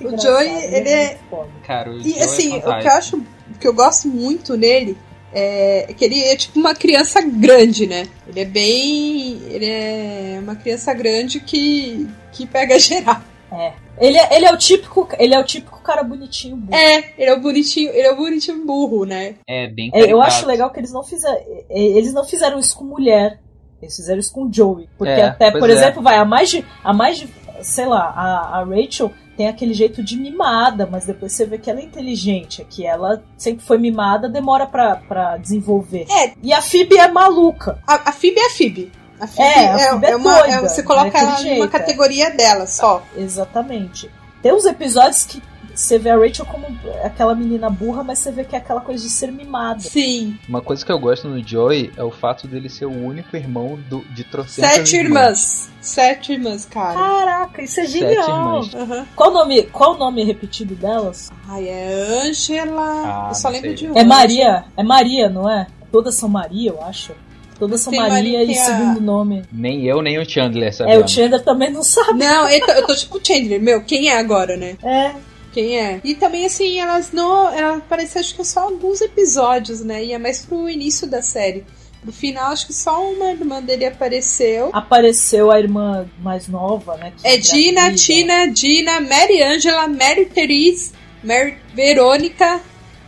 É 0.02 0.06
O 0.06 0.20
Joey, 0.20 0.50
é 0.50 0.78
ele 0.78 0.90
é-. 0.90 1.20
Cara, 1.66 1.92
o 1.92 1.98
E 2.00 2.10
Joe 2.10 2.20
é 2.20 2.24
assim, 2.24 2.58
o 2.58 2.62
que 2.62 2.68
eu 2.68 2.92
acho, 2.92 3.18
o 3.18 3.60
que 3.60 3.68
eu 3.68 3.74
gosto 3.74 4.08
muito 4.08 4.58
nele 4.58 4.98
é 5.34 5.94
que 5.98 6.06
ele 6.06 6.24
é 6.24 6.36
tipo 6.36 6.60
uma 6.60 6.76
criança 6.76 7.22
grande, 7.22 7.88
né? 7.88 8.08
Ele 8.28 8.40
é 8.40 8.46
bem. 8.46 9.42
Ele 9.50 9.66
é 9.66 10.40
uma 10.42 10.56
criança 10.56 10.94
grande 10.94 11.40
que, 11.40 12.08
que 12.32 12.46
pega 12.46 12.78
geral. 12.80 13.22
É. 13.52 13.74
Ele 14.00 14.18
é, 14.18 14.36
ele 14.36 14.46
é 14.46 14.52
o 14.52 14.58
típico, 14.58 15.08
ele 15.20 15.36
é 15.36 15.40
o 15.40 15.44
típico 15.44 15.80
cara 15.82 16.04
bonitinho 16.04 16.56
burro. 16.56 16.76
É, 16.76 17.14
ele 17.18 17.30
é 17.30 17.34
o 17.34 17.40
bonitinho, 17.40 17.90
ele 17.92 18.08
é 18.08 18.12
o 18.12 18.16
bonitinho 18.16 18.66
burro, 18.66 19.06
né? 19.06 19.36
É 19.48 19.68
bem 19.68 19.92
É, 19.94 20.12
eu 20.12 20.22
acho 20.22 20.48
legal 20.48 20.72
que 20.72 20.80
eles 20.80 20.92
não 20.92 21.04
fizeram. 21.04 21.40
Eles 21.70 22.14
não 22.14 22.26
fizeram 22.26 22.60
isso 22.60 22.76
com 22.76 22.86
mulher. 22.86 23.40
Eles 23.84 23.96
fizeram 23.96 24.20
isso 24.20 24.34
com 24.34 24.46
o 24.46 24.54
Joey. 24.54 24.90
Porque 24.98 25.12
É, 25.12 25.26
até, 25.26 25.52
por 25.52 25.70
é. 25.70 25.74
exemplo, 25.74 26.02
vai, 26.02 26.18
a 26.18 26.26
mais 26.26 26.50
de. 26.50 26.66
A 26.84 26.94
mais 26.94 27.18
de. 27.18 27.30
Sei 27.62 27.86
lá, 27.86 28.12
a, 28.16 28.60
a 28.60 28.64
Rachel 28.64 29.12
tem 29.38 29.48
aquele 29.48 29.74
jeito 29.74 30.04
de 30.04 30.18
mimada, 30.18 30.88
mas 30.90 31.06
depois 31.06 31.32
você 31.32 31.46
vê 31.46 31.58
que 31.58 31.70
ela 31.70 31.80
é 31.80 31.84
inteligente, 31.84 32.62
é 32.62 32.66
que 32.70 32.86
ela 32.86 33.24
sempre 33.38 33.64
foi 33.66 33.78
mimada, 33.78 34.28
demora 34.30 34.66
pra, 34.68 34.96
pra 34.98 35.38
desenvolver. 35.38 36.06
É. 36.10 36.34
E 36.44 36.52
a 36.54 36.62
Phoebe 36.62 36.98
é 36.98 37.08
maluca. 37.08 37.80
A, 37.88 38.10
a 38.10 38.12
Phoebe 38.12 38.40
é 38.40 38.48
a 38.48 38.50
Phoebe. 38.50 38.92
A 39.20 39.28
Phoebe 39.28 39.48
É, 39.50 39.68
a 39.70 39.74
é, 39.80 39.90
Phoebe 39.90 40.06
é 40.06 40.12
é 40.12 40.16
uma, 40.16 40.38
é- 40.38 40.42
doida, 40.58 40.70
você 40.70 40.84
coloca 40.84 41.18
é 41.18 41.22
ela 41.22 41.30
numa 41.32 41.40
jeito, 41.42 41.64
é. 41.64 41.68
categoria 41.68 42.30
dela 42.32 42.68
só. 42.68 43.02
Exatamente. 43.16 44.10
Tem 44.42 44.54
uns 44.54 44.66
episódios 44.66 45.24
que 45.24 45.42
você 45.74 45.98
vê 45.98 46.10
a 46.10 46.18
Rachel 46.18 46.46
como 46.46 46.66
aquela 47.04 47.34
menina 47.36 47.70
burra, 47.70 48.04
mas 48.04 48.20
você 48.20 48.32
vê 48.32 48.44
que 48.44 48.56
é 48.56 48.60
aquela 48.60 48.82
coisa 48.82 49.04
de 49.04 49.10
ser 49.10 49.32
mimada. 49.32 49.80
Sim. 49.80 50.38
Uma 50.48 50.62
coisa 50.62 50.86
que 50.86 50.92
eu 50.92 51.00
gosto 51.00 51.28
no 51.28 51.46
Joey 51.46 51.92
é 51.98 52.04
o 52.04 52.12
fato 52.12 52.48
dele 52.48 52.70
ser 52.70 52.86
o 52.86 52.92
único 52.92 53.36
irmão 53.36 53.80
do, 53.90 54.02
de 54.14 54.24
trocentas 54.24 54.72
Sete 54.72 54.96
irmãs. 54.98 55.70
Sete 55.82 56.34
irmãs, 56.34 56.66
cara. 56.66 56.94
Caraca, 56.94 57.62
isso 57.62 57.80
é 57.80 57.86
Sete 57.86 58.00
genial. 58.00 58.30
irmãs. 58.64 58.76
Aham. 58.76 59.08
Qual 59.16 59.32
o 59.32 59.34
nome, 59.34 59.64
qual 59.64 59.96
o 59.96 59.98
nome 59.98 60.24
repetido 60.24 60.76
delas? 60.76 61.32
Ai, 61.48 61.68
é 61.68 62.22
Angela. 62.24 62.82
Ah, 63.06 63.28
eu 63.32 63.36
só 63.36 63.50
lembro 63.50 63.68
sei. 63.70 63.76
de 63.76 63.88
uma. 63.88 64.00
É 64.00 64.04
Maria. 64.04 64.66
É 64.78 64.84
Maria, 64.84 65.30
não 65.30 65.50
é? 65.50 65.68
Todas 65.92 66.16
são 66.16 66.30
Maria, 66.30 66.72
eu 66.72 66.82
acho. 66.84 67.14
Todas 67.60 67.82
são 67.82 67.94
Maria 67.94 68.10
Maria, 68.40 68.44
e 68.44 68.56
segundo 68.56 69.00
nome. 69.00 69.44
Nem 69.52 69.86
eu, 69.86 70.02
nem 70.02 70.18
o 70.20 70.28
Chandler 70.30 70.70
É, 70.70 70.72
sabemos. 70.72 71.12
o 71.12 71.14
Chandler 71.16 71.44
também 71.44 71.70
não 71.72 71.84
sabe. 71.84 72.18
Não, 72.20 72.50
eu 72.50 72.66
tô, 72.66 72.72
eu 72.72 72.88
tô 72.88 72.96
tipo 72.96 73.20
Chandler. 73.26 73.62
Meu, 73.62 73.82
quem 73.84 74.10
é 74.10 74.18
agora, 74.18 74.58
né? 74.58 74.76
É. 74.84 75.14
Quem 75.54 75.80
é? 75.80 76.02
E 76.04 76.16
também, 76.16 76.46
assim, 76.46 76.80
elas 76.80 77.12
não. 77.12 77.48
Ela 77.54 77.78
aparece, 77.78 78.18
acho 78.18 78.36
que 78.36 78.44
só 78.44 78.62
alguns 78.62 79.00
episódios, 79.02 79.82
né? 79.82 80.04
E 80.04 80.12
é 80.12 80.18
mais 80.18 80.44
pro 80.44 80.68
início 80.70 81.06
da 81.08 81.22
série. 81.22 81.64
No 82.04 82.12
final, 82.12 82.52
acho 82.52 82.68
que 82.68 82.74
só 82.74 83.02
uma 83.10 83.32
irmã 83.32 83.62
dele 83.62 83.86
apareceu. 83.86 84.70
Apareceu 84.74 85.52
a 85.52 85.60
irmã 85.60 86.06
mais 86.22 86.48
nova, 86.50 86.98
né? 86.98 87.14
É 87.24 87.38
Dina. 87.38 87.94
Tina, 87.94 88.48
Dina, 88.48 89.00
Mary 89.00 89.42
Angela, 89.42 89.88
Mary 89.88 90.26
Therese, 90.26 90.92
Mary 91.24 91.58
Verônica. 91.74 92.60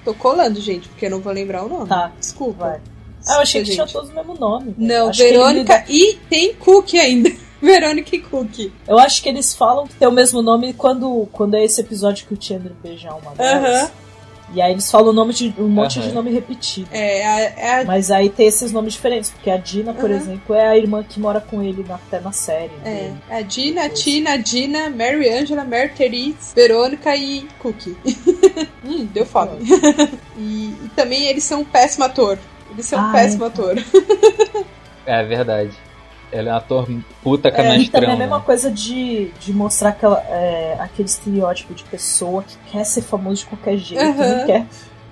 Tô 0.06 0.14
colando, 0.14 0.62
gente, 0.62 0.88
porque 0.88 1.08
eu 1.08 1.10
não 1.10 1.20
vou 1.20 1.34
lembrar 1.34 1.66
o 1.66 1.68
nome. 1.68 1.90
Tá. 1.90 2.12
Desculpa. 2.18 2.66
Vai. 2.68 2.80
Ah, 3.28 3.34
eu 3.38 3.42
achei 3.42 3.62
que 3.62 3.68
gente. 3.72 3.76
tinha 3.76 3.88
todos 3.88 4.12
o 4.12 4.14
mesmo 4.14 4.36
nome. 4.36 4.76
Não, 4.78 5.10
Acho 5.10 5.24
ele 5.24 5.32
Verônica 5.38 5.78
lida- 5.80 5.86
e 5.92 6.20
tem 6.30 6.54
Cook 6.54 6.94
ainda. 6.94 7.32
Verônica 7.66 8.16
e 8.16 8.20
Cook. 8.20 8.72
Eu 8.88 8.98
acho 9.00 9.22
que 9.22 9.28
eles 9.30 9.54
falam 9.54 9.88
que 9.88 9.96
tem 9.96 10.08
o 10.08 10.12
mesmo 10.12 10.42
nome 10.42 10.74
quando, 10.74 11.28
quando 11.32 11.56
é 11.56 11.64
esse 11.64 11.82
episódio 11.82 12.26
que 12.28 12.34
o 12.34 12.38
Chandler 12.40 12.74
beija 12.82 13.14
uma 13.14 13.32
delas. 13.36 13.66
Aham. 13.84 13.92
E 14.54 14.62
aí 14.62 14.72
eles 14.72 14.92
falam 14.92 15.10
o 15.10 15.14
nome 15.14 15.34
de, 15.34 15.52
um 15.58 15.68
monte 15.68 15.98
Aham. 15.98 16.08
de 16.08 16.14
nome 16.14 16.32
repetido. 16.32 16.88
É, 16.92 17.26
a, 17.26 17.40
é 17.42 17.82
a- 17.82 17.86
Mas 17.86 18.12
aí 18.12 18.30
tem 18.30 18.46
esses 18.46 18.72
nomes 18.72 18.94
diferentes, 18.94 19.32
porque 19.32 19.50
a 19.50 19.58
Dina, 19.58 19.92
por 19.92 20.10
Aham. 20.12 20.16
exemplo, 20.20 20.56
é 20.56 20.68
a 20.68 20.78
irmã 20.78 21.04
que 21.04 21.20
mora 21.20 21.42
com 21.42 21.64
ele 21.64 21.84
na- 21.88 21.96
até 21.96 22.20
na 22.20 22.32
série. 22.32 22.70
é, 22.84 22.94
dele. 22.94 23.18
a 23.32 23.42
Dina, 23.42 23.90
Tina, 23.90 24.38
Dina, 24.38 24.90
Mary 24.92 25.28
Angela, 25.30 25.64
Mary 25.66 25.90
Therese, 25.98 26.54
Verônica 26.56 27.16
e 27.16 27.48
Cook. 27.58 27.88
hum, 28.86 29.06
deu 29.12 29.26
fome. 29.26 29.58
e, 30.38 30.76
e 30.86 30.92
também 30.96 31.26
eles 31.26 31.44
são 31.44 31.62
um 31.62 31.66
péssimo 31.66 32.06
ator. 32.06 32.38
Eles 32.70 32.86
são 32.86 33.00
um 33.00 33.10
Ah, 33.10 33.12
péssimo 33.14 33.46
é. 33.46 33.48
ator. 33.48 33.76
É 35.08 35.24
verdade. 35.24 35.72
Ele 36.38 36.50
é 36.50 36.54
um 36.54 36.56
ator 36.56 36.88
puta 37.24 37.48
É, 37.48 37.52
e 37.52 37.56
canastrão. 37.56 37.92
também 37.92 38.10
a 38.10 38.14
né? 38.14 38.20
mesma 38.20 38.42
coisa 38.42 38.70
de, 38.72 39.32
de 39.40 39.54
mostrar 39.54 39.90
aquela, 39.90 40.20
é, 40.30 40.76
aquele 40.80 41.08
estereótipo 41.08 41.74
de 41.74 41.84
pessoa 41.86 42.44
que 42.44 42.56
quer 42.72 42.84
ser 42.86 43.02
famoso 43.02 43.42
de 43.42 43.46
qualquer 43.48 43.78
jeito, 43.78 44.04
Aham. 44.04 44.38
não 44.40 44.46
quer 44.46 44.66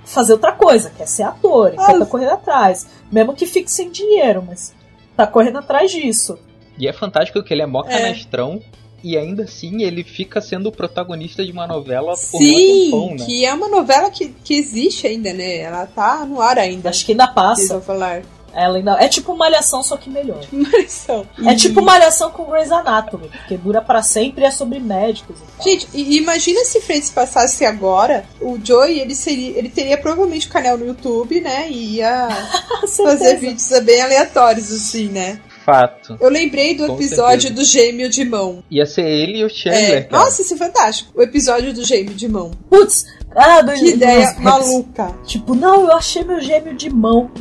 fazer 0.06 0.34
outra 0.34 0.52
coisa, 0.52 0.92
quer 0.96 1.08
ser 1.08 1.24
ator, 1.24 1.74
e 1.74 1.78
Ah. 1.80 1.86
quer 1.88 2.00
tá 2.00 2.06
correndo 2.06 2.32
atrás. 2.32 2.88
Mesmo 3.12 3.34
que 3.34 3.46
fique 3.46 3.72
sem 3.72 3.90
dinheiro, 3.90 4.44
mas 4.46 4.74
tá 5.16 5.26
correndo 5.26 5.60
atrás 5.60 5.92
disso. 5.92 6.38
E 6.78 6.88
é 6.88 6.94
fantástico 6.94 7.42
que 7.44 7.54
ele 7.54 7.62
é 7.62 7.66
mó 7.66 7.84
É. 7.88 7.90
canastrão 7.90 8.60
e 9.04 9.18
ainda 9.18 9.44
assim 9.44 9.84
ele 9.84 10.04
fica 10.04 10.42
sendo 10.42 10.70
o 10.70 10.72
protagonista 10.72 11.44
de 11.46 11.52
uma 11.52 11.68
novela 11.68 12.14
por 12.14 12.38
Sim, 12.40 12.88
um 12.88 12.92
tempão, 12.92 13.16
né? 13.16 13.26
que 13.26 13.46
é 13.46 13.54
uma 13.54 13.68
novela 13.70 14.10
que, 14.10 14.30
que 14.44 14.56
existe 14.56 15.06
ainda, 15.08 15.32
né? 15.34 15.58
Ela 15.58 15.86
tá 15.86 16.26
no 16.26 16.42
ar 16.42 16.58
ainda. 16.58 16.90
Acho 16.90 17.06
que 17.06 17.12
ainda 17.12 17.28
passa. 17.28 17.80
falar. 17.82 18.24
Ela 18.56 18.78
ainda, 18.78 18.92
é 19.00 19.08
tipo 19.08 19.36
malhação, 19.36 19.82
só 19.82 19.98
que 19.98 20.10
melhor. 20.10 20.42
Mas 20.52 20.92
são. 20.92 21.26
É 21.46 21.54
E- 21.54 21.56
tipo 21.56 21.82
malhação 21.82 22.30
com 22.32 22.44
Grey's 22.46 22.72
Anatomy, 22.72 23.28
porque 23.30 23.58
dura 23.58 23.82
pra 23.82 24.04
sempre 24.04 24.44
e 24.44 24.46
é 24.46 24.52
sobre 24.52 24.80
médicos 24.80 25.38
e 25.40 25.58
tal. 25.58 25.64
Gente, 25.66 25.88
e- 25.94 26.18
imagina 26.18 26.64
se 26.64 26.80
Friends 26.82 27.10
passasse 27.10 27.66
agora, 27.66 28.26
o 28.40 28.60
Joey, 28.64 29.00
ele 29.00 29.16
seria, 29.16 29.58
ele 29.58 29.70
teria 29.70 29.98
provavelmente 29.98 30.48
um 30.48 30.52
canal 30.52 30.78
no 30.78 30.86
YouTube, 30.86 31.42
né? 31.42 31.68
E 31.70 31.96
ia 31.96 32.28
fazer 32.96 33.38
vídeos 33.38 33.68
bem 33.84 34.02
aleatórios, 34.02 34.72
assim, 34.72 35.08
né? 35.10 35.40
Fato. 35.66 36.18
Eu 36.20 36.30
lembrei 36.30 36.76
do 36.76 36.88
Com 36.88 36.96
episódio 36.96 37.44
certeza. 37.48 37.54
do 37.54 37.64
gêmeo 37.66 38.10
de 38.10 38.26
mão. 38.26 38.62
Ia 38.70 38.86
ser 38.86 39.06
ele 39.06 39.38
e 39.40 39.44
o 39.44 39.48
É, 39.48 39.50
Chandler, 39.50 40.10
cara. 40.10 40.24
nossa, 40.26 40.42
isso 40.42 40.54
é 40.54 40.58
fantástico. 40.58 41.12
O 41.16 41.22
episódio 41.22 41.74
do 41.74 41.86
gêmeo 41.86 42.14
de 42.14 42.28
mão. 42.28 42.52
Putz, 42.70 43.06
ah, 43.34 43.64
Que 43.64 43.86
ideia 43.92 44.36
maluca. 44.40 45.16
Tipo, 45.26 45.56
não, 45.56 45.86
eu 45.86 45.94
achei 45.94 46.22
meu 46.26 46.42
gêmeo 46.42 46.76
de 46.76 46.90
mão. 46.90 47.32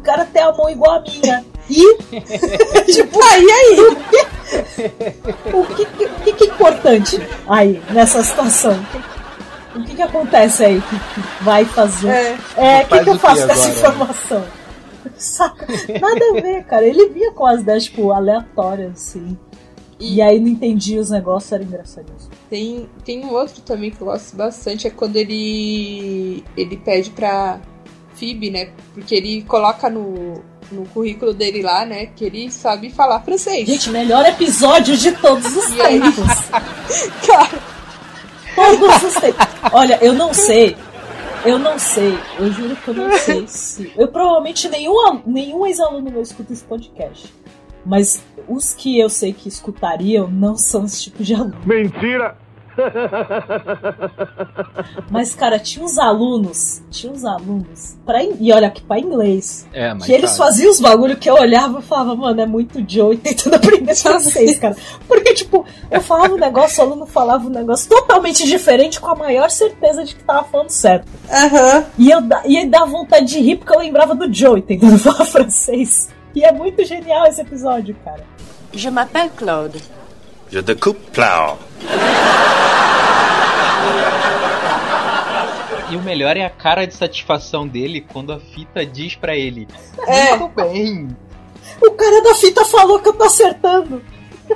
O 0.00 0.02
cara 0.02 0.24
tem 0.24 0.42
a 0.42 0.50
mão 0.50 0.70
igual 0.70 0.92
a 0.92 1.00
minha. 1.02 1.44
E 1.68 1.98
tipo, 2.90 3.22
aí, 3.22 3.46
aí. 3.50 3.80
o 5.52 5.66
que, 5.66 5.84
que, 5.84 6.04
o 6.06 6.14
que 6.24 6.32
que 6.32 6.44
é 6.44 6.46
importante 6.46 7.20
aí, 7.46 7.82
nessa 7.90 8.22
situação? 8.22 8.74
O 9.76 9.82
que, 9.82 9.94
que 9.94 10.00
acontece 10.00 10.64
aí 10.64 10.80
que, 10.80 10.98
que 10.98 11.44
vai 11.44 11.66
fazer? 11.66 12.08
É. 12.08 12.38
É, 12.56 12.80
o 12.80 12.84
que, 12.84 12.88
Faz 12.88 13.04
que 13.04 13.10
eu 13.10 13.18
faço 13.18 13.46
com 13.46 13.52
essa 13.52 13.68
agora? 13.68 13.78
informação? 13.78 14.44
Saca? 15.18 15.66
Nada 16.00 16.24
a 16.30 16.40
ver, 16.40 16.64
cara. 16.64 16.86
Ele 16.86 17.10
vinha 17.10 17.30
com 17.32 17.44
as 17.44 17.60
ideias, 17.60 17.84
tipo, 17.84 18.10
aleatórias, 18.10 18.92
assim. 18.92 19.38
E 19.98 20.22
aí 20.22 20.40
não 20.40 20.48
entendia 20.48 20.98
os 20.98 21.10
negócios, 21.10 21.52
era 21.52 21.62
engraçadíssimo. 21.62 22.30
Tem, 22.48 22.88
tem 23.04 23.22
um 23.22 23.32
outro 23.32 23.60
também 23.60 23.90
que 23.90 24.00
eu 24.00 24.06
gosto 24.06 24.34
bastante, 24.34 24.86
é 24.86 24.90
quando 24.90 25.16
ele 25.16 26.42
ele 26.56 26.76
pede 26.78 27.10
pra 27.10 27.60
Phoebe, 28.20 28.50
né? 28.50 28.68
Porque 28.92 29.14
ele 29.14 29.42
coloca 29.42 29.88
no, 29.88 30.42
no 30.70 30.84
currículo 30.86 31.32
dele 31.32 31.62
lá, 31.62 31.86
né? 31.86 32.06
Que 32.14 32.26
ele 32.26 32.50
sabe 32.50 32.90
falar 32.90 33.20
francês. 33.20 33.66
Gente, 33.66 33.88
melhor 33.90 34.26
episódio 34.26 34.94
de 34.96 35.12
todos 35.12 35.56
os 35.56 35.70
tempos. 35.74 36.28
Cara, 37.26 37.58
Todos 38.54 39.02
os 39.02 39.14
tempos. 39.14 39.46
Olha, 39.72 39.98
eu 40.02 40.12
não 40.12 40.34
sei. 40.34 40.76
Eu 41.44 41.58
não 41.58 41.78
sei. 41.78 42.18
Eu 42.38 42.52
juro 42.52 42.76
que 42.76 42.88
eu 42.88 42.94
não 42.94 43.18
sei 43.18 43.46
se. 43.46 43.90
Eu 43.96 44.08
provavelmente 44.08 44.68
nenhum, 44.68 45.22
nenhum 45.24 45.66
ex-aluno 45.66 46.10
meu 46.10 46.20
escuta 46.22 46.52
esse 46.52 46.64
podcast. 46.64 47.32
Mas 47.84 48.22
os 48.46 48.74
que 48.74 48.98
eu 48.98 49.08
sei 49.08 49.32
que 49.32 49.48
escutariam 49.48 50.28
não 50.28 50.56
são 50.56 50.84
esse 50.84 51.04
tipo 51.04 51.24
de 51.24 51.34
aluno. 51.34 51.56
Mentira! 51.64 52.36
Mas, 55.10 55.34
cara, 55.34 55.58
tinha 55.58 55.84
uns 55.84 55.98
alunos. 55.98 56.82
Tinha 56.90 57.12
uns 57.12 57.24
alunos. 57.24 57.96
Pra, 58.04 58.22
in- 58.22 58.36
e 58.40 58.52
olha 58.52 58.68
aqui, 58.68 58.82
pra 58.82 58.98
inglês. 58.98 59.66
É, 59.72 59.92
mas 59.94 60.04
que 60.04 60.12
eles 60.12 60.30
tá. 60.32 60.36
faziam 60.44 60.70
os 60.70 60.80
bagulho 60.80 61.16
que 61.16 61.28
eu 61.28 61.34
olhava 61.34 61.80
e 61.80 61.82
falava, 61.82 62.14
mano, 62.14 62.40
é 62.40 62.46
muito 62.46 62.84
Joe 62.86 63.16
tentando 63.16 63.54
aprender 63.56 63.94
francês, 63.94 64.58
cara. 64.58 64.76
Porque, 65.06 65.34
tipo, 65.34 65.64
eu 65.90 66.00
falava 66.00 66.34
um 66.34 66.38
negócio, 66.38 66.82
o 66.82 66.86
aluno 66.86 67.06
falava 67.06 67.46
um 67.46 67.50
negócio 67.50 67.88
totalmente 67.88 68.46
diferente, 68.46 69.00
com 69.00 69.08
a 69.10 69.14
maior 69.14 69.50
certeza 69.50 70.04
de 70.04 70.14
que 70.14 70.22
tava 70.24 70.44
falando 70.44 70.70
certo. 70.70 71.06
aham. 71.30 71.84
E 71.98 72.10
eu 72.10 72.20
da- 72.20 72.42
e 72.44 72.56
aí 72.56 72.66
dava 72.68 72.86
vontade 72.86 73.26
de 73.26 73.40
rir 73.40 73.56
porque 73.56 73.72
eu 73.74 73.78
lembrava 73.78 74.14
do 74.14 74.32
Joe 74.32 74.62
tentando 74.62 74.98
falar 75.00 75.24
francês. 75.26 76.08
E 76.34 76.44
é 76.44 76.52
muito 76.52 76.84
genial 76.84 77.26
esse 77.26 77.40
episódio, 77.40 77.96
cara. 78.04 78.24
Je 78.72 78.88
m'appelle 78.88 79.30
Claude. 79.30 79.82
Je 80.50 80.62
te 80.62 80.74
coupe 80.74 81.00
plow. 81.12 81.58
E 85.90 85.96
o 85.96 86.02
melhor 86.02 86.36
é 86.36 86.44
a 86.44 86.50
cara 86.50 86.86
de 86.86 86.94
satisfação 86.94 87.66
dele 87.66 88.00
quando 88.00 88.32
a 88.32 88.40
fita 88.40 88.84
diz 88.84 89.14
pra 89.14 89.36
ele: 89.36 89.68
É. 90.06 90.36
Muito 90.36 90.54
bem. 90.54 91.16
O 91.80 91.90
cara 91.92 92.22
da 92.22 92.34
fita 92.34 92.64
falou 92.64 93.00
que 93.00 93.08
eu 93.08 93.12
tô 93.12 93.24
acertando. 93.24 94.02
1, 94.50 94.54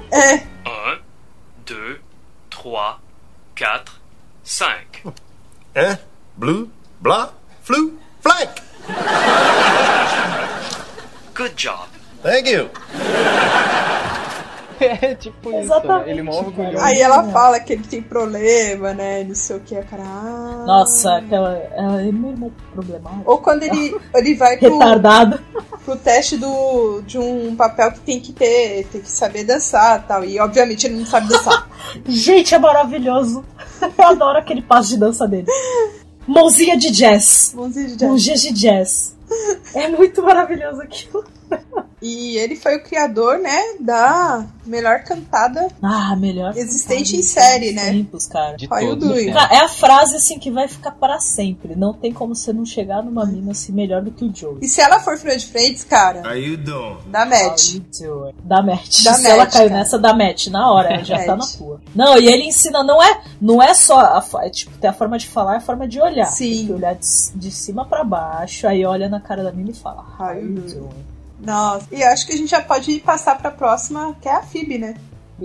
2, 1.64 1.98
3, 2.50 2.96
4, 3.56 3.94
5. 4.42 5.14
Hein? 5.76 5.98
Blue, 6.36 6.70
blah, 7.00 7.30
flu, 7.62 7.98
flank. 8.20 8.62
Good 11.34 11.54
job. 11.56 11.88
Thank 12.22 12.48
you. 12.50 12.70
É 15.02 15.14
tipo 15.14 15.50
isso. 15.50 15.58
Exatamente, 15.60 16.10
Ele 16.10 16.22
morre 16.22 16.38
cara. 16.38 16.48
orgulhoso. 16.48 16.84
Aí 16.84 17.00
ela 17.00 17.24
fala 17.30 17.60
que 17.60 17.72
ele 17.72 17.84
tem 17.84 18.02
problema, 18.02 18.92
né? 18.92 19.24
Não 19.24 19.34
sei 19.34 19.56
o 19.56 19.60
que, 19.60 19.74
cara. 19.82 20.02
ah. 20.04 20.64
Nossa, 20.66 21.16
aquela. 21.16 21.56
Ela 21.72 22.02
é 22.02 22.12
meu 22.12 22.30
irmão 22.30 22.52
problemático. 22.72 23.22
Ou 23.30 23.38
quando 23.38 23.62
ele, 23.62 23.96
ele 24.14 24.34
vai 24.34 24.56
pro, 24.58 24.78
Retardado. 24.78 25.40
pro 25.84 25.96
teste 25.96 26.36
do, 26.36 27.00
de 27.02 27.18
um 27.18 27.54
papel 27.56 27.92
que 27.92 28.00
tem 28.00 28.20
que 28.20 28.32
ter, 28.32 28.86
tem 28.90 29.00
que 29.00 29.10
saber 29.10 29.44
dançar 29.44 30.00
e 30.00 30.08
tal. 30.08 30.24
E 30.24 30.38
obviamente 30.40 30.86
ele 30.86 30.96
não 30.98 31.06
sabe 31.06 31.28
dançar. 31.28 31.68
Gente, 32.06 32.54
é 32.54 32.58
maravilhoso. 32.58 33.44
Eu 33.98 34.04
adoro 34.06 34.38
aquele 34.38 34.62
passo 34.62 34.90
de 34.90 34.96
dança 34.98 35.26
dele. 35.28 35.46
Mãozinha 36.26 36.76
de 36.76 36.90
jazz. 36.90 37.52
Mãozinha 37.54 37.86
de 37.88 37.96
jazz. 37.96 38.08
Mãozinha 38.08 38.36
de 38.36 38.52
jazz. 38.52 39.16
É 39.74 39.88
muito 39.88 40.22
maravilhoso 40.22 40.80
aquilo. 40.80 41.24
E 42.06 42.36
ele 42.36 42.54
foi 42.54 42.76
o 42.76 42.82
criador, 42.82 43.38
né, 43.38 43.58
da 43.80 44.44
melhor 44.66 45.04
cantada 45.04 45.68
Ah, 45.82 46.14
melhor. 46.16 46.54
existente 46.54 47.12
cantada 47.12 47.18
em 47.18 47.22
série, 47.22 47.72
né? 47.72 47.92
Tempos, 47.92 48.26
cara. 48.26 48.56
De 48.58 48.68
todos, 48.68 49.08
doing? 49.08 49.32
Cara, 49.32 49.54
é 49.54 49.58
a 49.60 49.68
frase 49.68 50.16
assim 50.16 50.38
que 50.38 50.50
vai 50.50 50.68
ficar 50.68 50.90
para 50.90 51.18
sempre. 51.18 51.74
Não 51.74 51.94
tem 51.94 52.12
como 52.12 52.34
você 52.34 52.52
não 52.52 52.66
chegar 52.66 53.02
numa 53.02 53.24
mina 53.24 53.52
assim 53.52 53.72
melhor 53.72 54.02
do 54.02 54.10
que 54.10 54.22
o 54.22 54.34
Joey. 54.34 54.58
E 54.60 54.68
se 54.68 54.82
ela 54.82 55.00
for 55.00 55.16
fã 55.16 55.34
de 55.34 55.46
Friends, 55.46 55.82
cara, 55.84 56.36
you 56.36 56.58
doing? 56.58 56.98
dá 57.06 57.24
match. 57.24 57.76
Da 58.44 58.62
match. 58.62 59.02
Dá 59.02 59.14
Se 59.14 59.22
match, 59.22 59.24
ela 59.32 59.46
caiu 59.46 59.68
cara. 59.70 59.80
nessa, 59.80 59.98
dá 59.98 60.12
match 60.12 60.48
na 60.48 60.70
hora, 60.70 60.88
ela 60.96 61.04
já 61.04 61.18
tá 61.20 61.26
na 61.28 61.36
Match. 61.38 61.56
rua. 61.58 61.80
Não, 61.94 62.18
e 62.18 62.26
ele 62.26 62.44
ensina, 62.44 62.82
não 62.84 63.02
é, 63.02 63.22
não 63.40 63.62
é 63.62 63.72
só 63.72 63.98
a, 63.98 64.22
é, 64.42 64.50
tipo, 64.50 64.76
tem 64.76 64.90
a 64.90 64.92
forma 64.92 65.16
de 65.16 65.26
falar 65.26 65.54
e 65.54 65.56
a 65.56 65.60
forma 65.62 65.88
de 65.88 65.98
olhar. 65.98 66.26
Sim. 66.26 66.50
Tem 66.54 66.66
que 66.66 66.72
olhar 66.74 66.94
de, 66.96 67.06
de 67.34 67.50
cima 67.50 67.86
pra 67.86 68.04
baixo, 68.04 68.66
aí 68.68 68.84
olha 68.84 69.08
na 69.08 69.20
cara 69.20 69.42
da 69.42 69.52
mina 69.52 69.70
e 69.70 69.74
fala, 69.74 70.04
How 70.20 70.34
you 70.34 70.48
doing? 70.60 71.13
Nossa. 71.44 71.86
E 71.92 72.02
acho 72.02 72.26
que 72.26 72.32
a 72.32 72.36
gente 72.36 72.50
já 72.50 72.60
pode 72.60 72.98
passar 73.00 73.38
pra 73.38 73.50
próxima, 73.50 74.16
que 74.20 74.28
é 74.28 74.36
a 74.36 74.42
Phoebe, 74.42 74.78
né? 74.78 74.94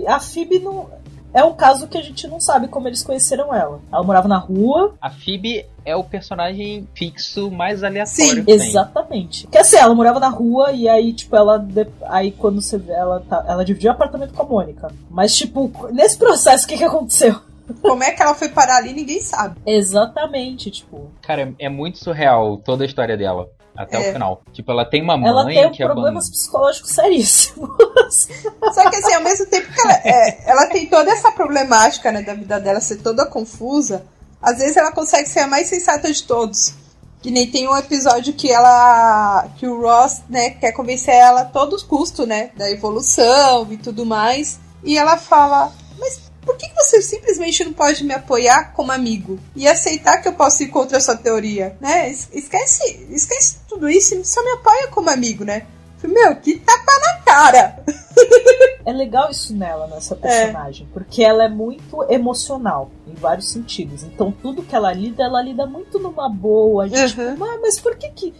A 0.06 0.20
Phoebe 0.20 0.58
não. 0.58 0.88
É 1.32 1.44
um 1.44 1.54
caso 1.54 1.86
que 1.86 1.96
a 1.96 2.02
gente 2.02 2.26
não 2.26 2.40
sabe 2.40 2.66
como 2.66 2.88
eles 2.88 3.04
conheceram 3.04 3.54
ela. 3.54 3.80
Ela 3.92 4.02
morava 4.02 4.26
na 4.26 4.36
rua, 4.36 4.94
A 5.00 5.10
Phoebe 5.10 5.64
é 5.84 5.94
o 5.94 6.02
personagem 6.02 6.88
fixo 6.92 7.50
mais 7.52 7.80
Sim, 7.80 7.86
aleatório 7.86 8.36
que 8.36 8.42
tem. 8.42 8.54
exatamente. 8.54 9.42
Porque 9.44 9.58
assim, 9.58 9.76
ela 9.76 9.94
morava 9.94 10.18
na 10.18 10.28
rua 10.28 10.72
e 10.72 10.88
aí, 10.88 11.12
tipo, 11.12 11.36
ela. 11.36 11.64
Aí 12.08 12.32
quando 12.32 12.60
você 12.60 12.78
vê, 12.78 12.92
ela 12.92 13.20
tá. 13.20 13.44
Ela 13.46 13.64
dividiu 13.64 13.92
apartamento 13.92 14.34
com 14.34 14.42
a 14.42 14.46
Mônica. 14.46 14.92
Mas, 15.08 15.36
tipo, 15.36 15.70
nesse 15.92 16.18
processo, 16.18 16.64
o 16.64 16.68
que, 16.68 16.76
que 16.76 16.84
aconteceu? 16.84 17.36
Como 17.80 18.02
é 18.02 18.10
que 18.10 18.20
ela 18.20 18.34
foi 18.34 18.48
parar 18.48 18.78
ali, 18.78 18.92
ninguém 18.92 19.20
sabe. 19.20 19.60
Exatamente, 19.64 20.70
tipo. 20.72 21.12
Cara, 21.22 21.54
é 21.58 21.68
muito 21.68 21.98
surreal 21.98 22.56
toda 22.56 22.82
a 22.82 22.86
história 22.86 23.16
dela. 23.16 23.48
Até 23.76 23.96
É. 23.96 24.10
o 24.10 24.12
final. 24.12 24.42
Tipo, 24.52 24.72
ela 24.72 24.84
tem 24.84 25.02
uma 25.02 25.16
mãe 25.16 25.28
ela 25.28 25.44
tem 25.46 25.70
que 25.70 25.84
problemas 25.84 26.24
abandona. 26.26 26.30
psicológicos 26.30 26.90
seríssimos. 26.90 27.70
Só 28.74 28.90
que 28.90 28.96
assim, 28.96 29.14
ao 29.14 29.22
mesmo 29.22 29.46
tempo 29.46 29.72
que 29.72 29.80
ela, 29.80 29.92
é, 30.04 30.50
ela 30.50 30.66
tem 30.66 30.86
toda 30.86 31.10
essa 31.10 31.30
problemática, 31.32 32.10
né, 32.12 32.22
da 32.22 32.34
vida 32.34 32.58
dela 32.60 32.80
ser 32.80 32.96
toda 32.96 33.24
confusa, 33.26 34.04
às 34.42 34.58
vezes 34.58 34.76
ela 34.76 34.92
consegue 34.92 35.28
ser 35.28 35.40
a 35.40 35.46
mais 35.46 35.68
sensata 35.68 36.12
de 36.12 36.22
todos. 36.24 36.74
Que 37.22 37.30
nem 37.30 37.50
tem 37.50 37.68
um 37.68 37.76
episódio 37.76 38.32
que 38.32 38.50
ela. 38.50 39.46
que 39.58 39.66
o 39.66 39.78
Ross, 39.82 40.22
né, 40.28 40.50
quer 40.50 40.72
convencer 40.72 41.14
ela 41.14 41.42
a 41.42 41.44
todo 41.44 41.76
custo, 41.86 42.26
né? 42.26 42.50
Da 42.56 42.70
evolução 42.70 43.66
e 43.70 43.76
tudo 43.76 44.06
mais. 44.06 44.58
E 44.82 44.96
ela 44.96 45.18
fala, 45.18 45.70
mas 45.98 46.29
por 46.44 46.56
que 46.56 46.68
você 46.74 47.02
simplesmente 47.02 47.62
não 47.64 47.72
pode 47.72 48.02
me 48.04 48.14
apoiar 48.14 48.72
como 48.72 48.90
amigo? 48.92 49.38
E 49.54 49.66
aceitar 49.68 50.18
que 50.18 50.28
eu 50.28 50.32
posso 50.32 50.62
ir 50.62 50.68
contra 50.68 50.96
a 50.98 51.00
sua 51.00 51.16
teoria, 51.16 51.76
né? 51.80 52.08
Es- 52.10 52.28
Esquece, 52.32 53.06
esquece 53.10 53.58
tudo 53.68 53.88
isso 53.88 54.14
e 54.14 54.24
só 54.24 54.42
me 54.42 54.50
apoia 54.52 54.88
como 54.88 55.10
amigo, 55.10 55.44
né? 55.44 55.66
Meu, 56.02 56.34
que 56.36 56.58
tapa 56.60 56.92
na 57.00 57.18
cara! 57.22 57.82
É 58.86 58.92
legal 58.92 59.30
isso 59.30 59.54
nela, 59.54 59.86
nessa 59.86 60.16
personagem, 60.16 60.88
porque 60.92 61.22
ela 61.22 61.44
é 61.44 61.48
muito 61.48 62.02
emocional, 62.08 62.90
em 63.06 63.14
vários 63.14 63.50
sentidos. 63.50 64.02
Então 64.02 64.32
tudo 64.32 64.62
que 64.62 64.74
ela 64.74 64.90
lida, 64.92 65.22
ela 65.22 65.42
lida 65.42 65.66
muito 65.66 65.98
numa 65.98 66.28
boa. 66.30 66.88
de, 66.88 66.98
Uhum. 66.98 67.06
tipo, 67.06 67.36
"Mas- 67.38 67.60
mas 67.60 67.78
por 67.80 67.94
que 67.96 68.08
que. 68.08 68.34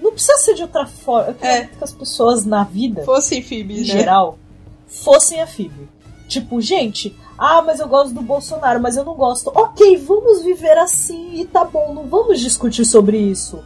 Não 0.00 0.12
precisa 0.12 0.36
ser 0.38 0.54
de 0.54 0.62
outra 0.62 0.86
forma. 0.86 1.30
Eu 1.30 1.34
queria 1.34 1.56
É. 1.56 1.64
que 1.66 1.82
as 1.82 1.92
pessoas 1.92 2.44
na 2.46 2.62
vida, 2.64 3.04
Fosse 3.04 3.42
Phoebe, 3.42 3.74
em 3.74 3.80
né? 3.80 3.84
geral, 3.84 4.38
fossem 4.86 5.40
a 5.42 5.46
Phoebe. 5.48 5.88
Tipo, 6.32 6.60
gente, 6.62 7.14
ah, 7.38 7.60
mas 7.60 7.78
eu 7.78 7.86
gosto 7.88 8.14
do 8.14 8.22
Bolsonaro, 8.22 8.80
mas 8.80 8.96
eu 8.96 9.04
não 9.04 9.14
gosto. 9.14 9.52
Ok, 9.54 9.98
vamos 9.98 10.42
viver 10.42 10.78
assim 10.78 11.34
e 11.34 11.44
tá 11.44 11.62
bom, 11.64 11.92
não 11.92 12.04
vamos 12.04 12.40
discutir 12.40 12.84
sobre 12.86 13.18
isso. 13.18 13.62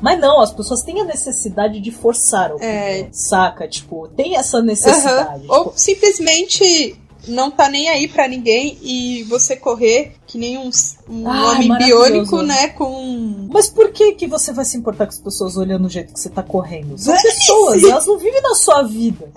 Mas 0.00 0.18
não, 0.18 0.40
as 0.40 0.50
pessoas 0.52 0.82
têm 0.82 1.00
a 1.00 1.04
necessidade 1.04 1.78
de 1.80 1.90
forçar 1.90 2.52
opinião, 2.52 2.72
É. 2.72 3.08
saca? 3.12 3.66
Tipo, 3.68 4.08
tem 4.08 4.36
essa 4.36 4.62
necessidade. 4.62 5.44
Ou 5.48 5.64
tipo, 5.66 5.72
simplesmente 5.80 6.98
não 7.26 7.50
tá 7.50 7.68
nem 7.68 7.88
aí 7.88 8.08
pra 8.08 8.28
ninguém 8.28 8.78
e 8.82 9.22
você 9.24 9.56
correr 9.56 10.12
que 10.26 10.38
nem 10.38 10.58
um, 10.58 10.70
um 11.08 11.28
Ai, 11.28 11.44
homem 11.44 11.78
biônico, 11.78 12.42
né? 12.42 12.68
Com. 12.68 13.48
Mas 13.50 13.68
por 13.68 13.90
que 13.90 14.12
que 14.12 14.26
você 14.26 14.52
vai 14.52 14.64
se 14.64 14.76
importar 14.76 15.06
com 15.06 15.12
as 15.12 15.20
pessoas 15.20 15.56
olhando 15.56 15.86
o 15.86 15.90
jeito 15.90 16.12
que 16.12 16.20
você 16.20 16.28
tá 16.28 16.42
correndo? 16.42 16.98
São 16.98 17.14
Dane-se! 17.14 17.38
pessoas, 17.38 17.84
elas 17.84 18.06
não 18.06 18.18
vivem 18.18 18.42
na 18.42 18.54
sua 18.54 18.82
vida. 18.82 19.28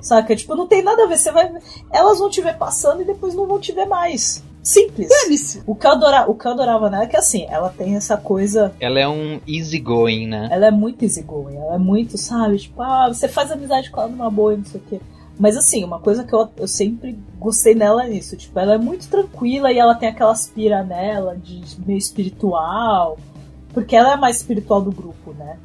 Saca? 0.00 0.36
Tipo, 0.36 0.54
não 0.54 0.66
tem 0.66 0.82
nada 0.82 1.04
a 1.04 1.06
ver. 1.06 1.18
Você 1.18 1.32
vai. 1.32 1.52
Elas 1.92 2.18
vão 2.18 2.30
te 2.30 2.40
ver 2.40 2.56
passando 2.56 3.02
e 3.02 3.04
depois 3.04 3.34
não 3.34 3.46
vão 3.46 3.58
te 3.58 3.72
ver 3.72 3.86
mais. 3.86 4.42
Simples. 4.62 5.08
Dane-se. 5.08 5.62
O 5.64 5.76
que, 5.76 5.86
eu 5.86 5.92
adora, 5.92 6.28
o 6.28 6.34
que 6.34 6.44
eu 6.44 6.50
adorava 6.50 6.90
nela 6.90 7.04
é 7.04 7.06
que 7.06 7.16
assim, 7.16 7.46
ela 7.48 7.68
tem 7.68 7.94
essa 7.94 8.16
coisa. 8.16 8.74
Ela 8.80 8.98
é 8.98 9.06
um 9.06 9.40
easygoing, 9.46 10.26
né? 10.26 10.48
Ela 10.50 10.66
é 10.66 10.70
muito 10.72 11.04
easygoing. 11.04 11.56
Ela 11.56 11.76
é 11.76 11.78
muito, 11.78 12.18
sabe? 12.18 12.58
Tipo, 12.58 12.82
ah, 12.82 13.06
você 13.06 13.28
faz 13.28 13.52
amizade 13.52 13.90
com 13.90 14.00
ela 14.00 14.10
numa 14.10 14.28
boa 14.28 14.54
e 14.54 14.56
não 14.56 14.64
sei 14.64 14.80
o 14.80 14.84
quê. 14.88 15.00
Mas 15.38 15.56
assim, 15.56 15.84
uma 15.84 15.98
coisa 15.98 16.24
que 16.24 16.32
eu, 16.32 16.48
eu 16.56 16.68
sempre 16.68 17.18
gostei 17.38 17.74
nela 17.74 18.04
é 18.04 18.08
nisso. 18.08 18.36
Tipo, 18.36 18.58
ela 18.58 18.74
é 18.74 18.78
muito 18.78 19.08
tranquila 19.08 19.70
e 19.70 19.78
ela 19.78 19.94
tem 19.94 20.08
aquela 20.08 20.32
aspira 20.32 20.82
nela 20.82 21.36
de 21.36 21.62
meio 21.86 21.98
espiritual. 21.98 23.18
Porque 23.72 23.94
ela 23.94 24.10
é 24.10 24.12
a 24.14 24.16
mais 24.16 24.38
espiritual 24.38 24.80
do 24.80 24.90
grupo, 24.90 25.34
né? 25.34 25.58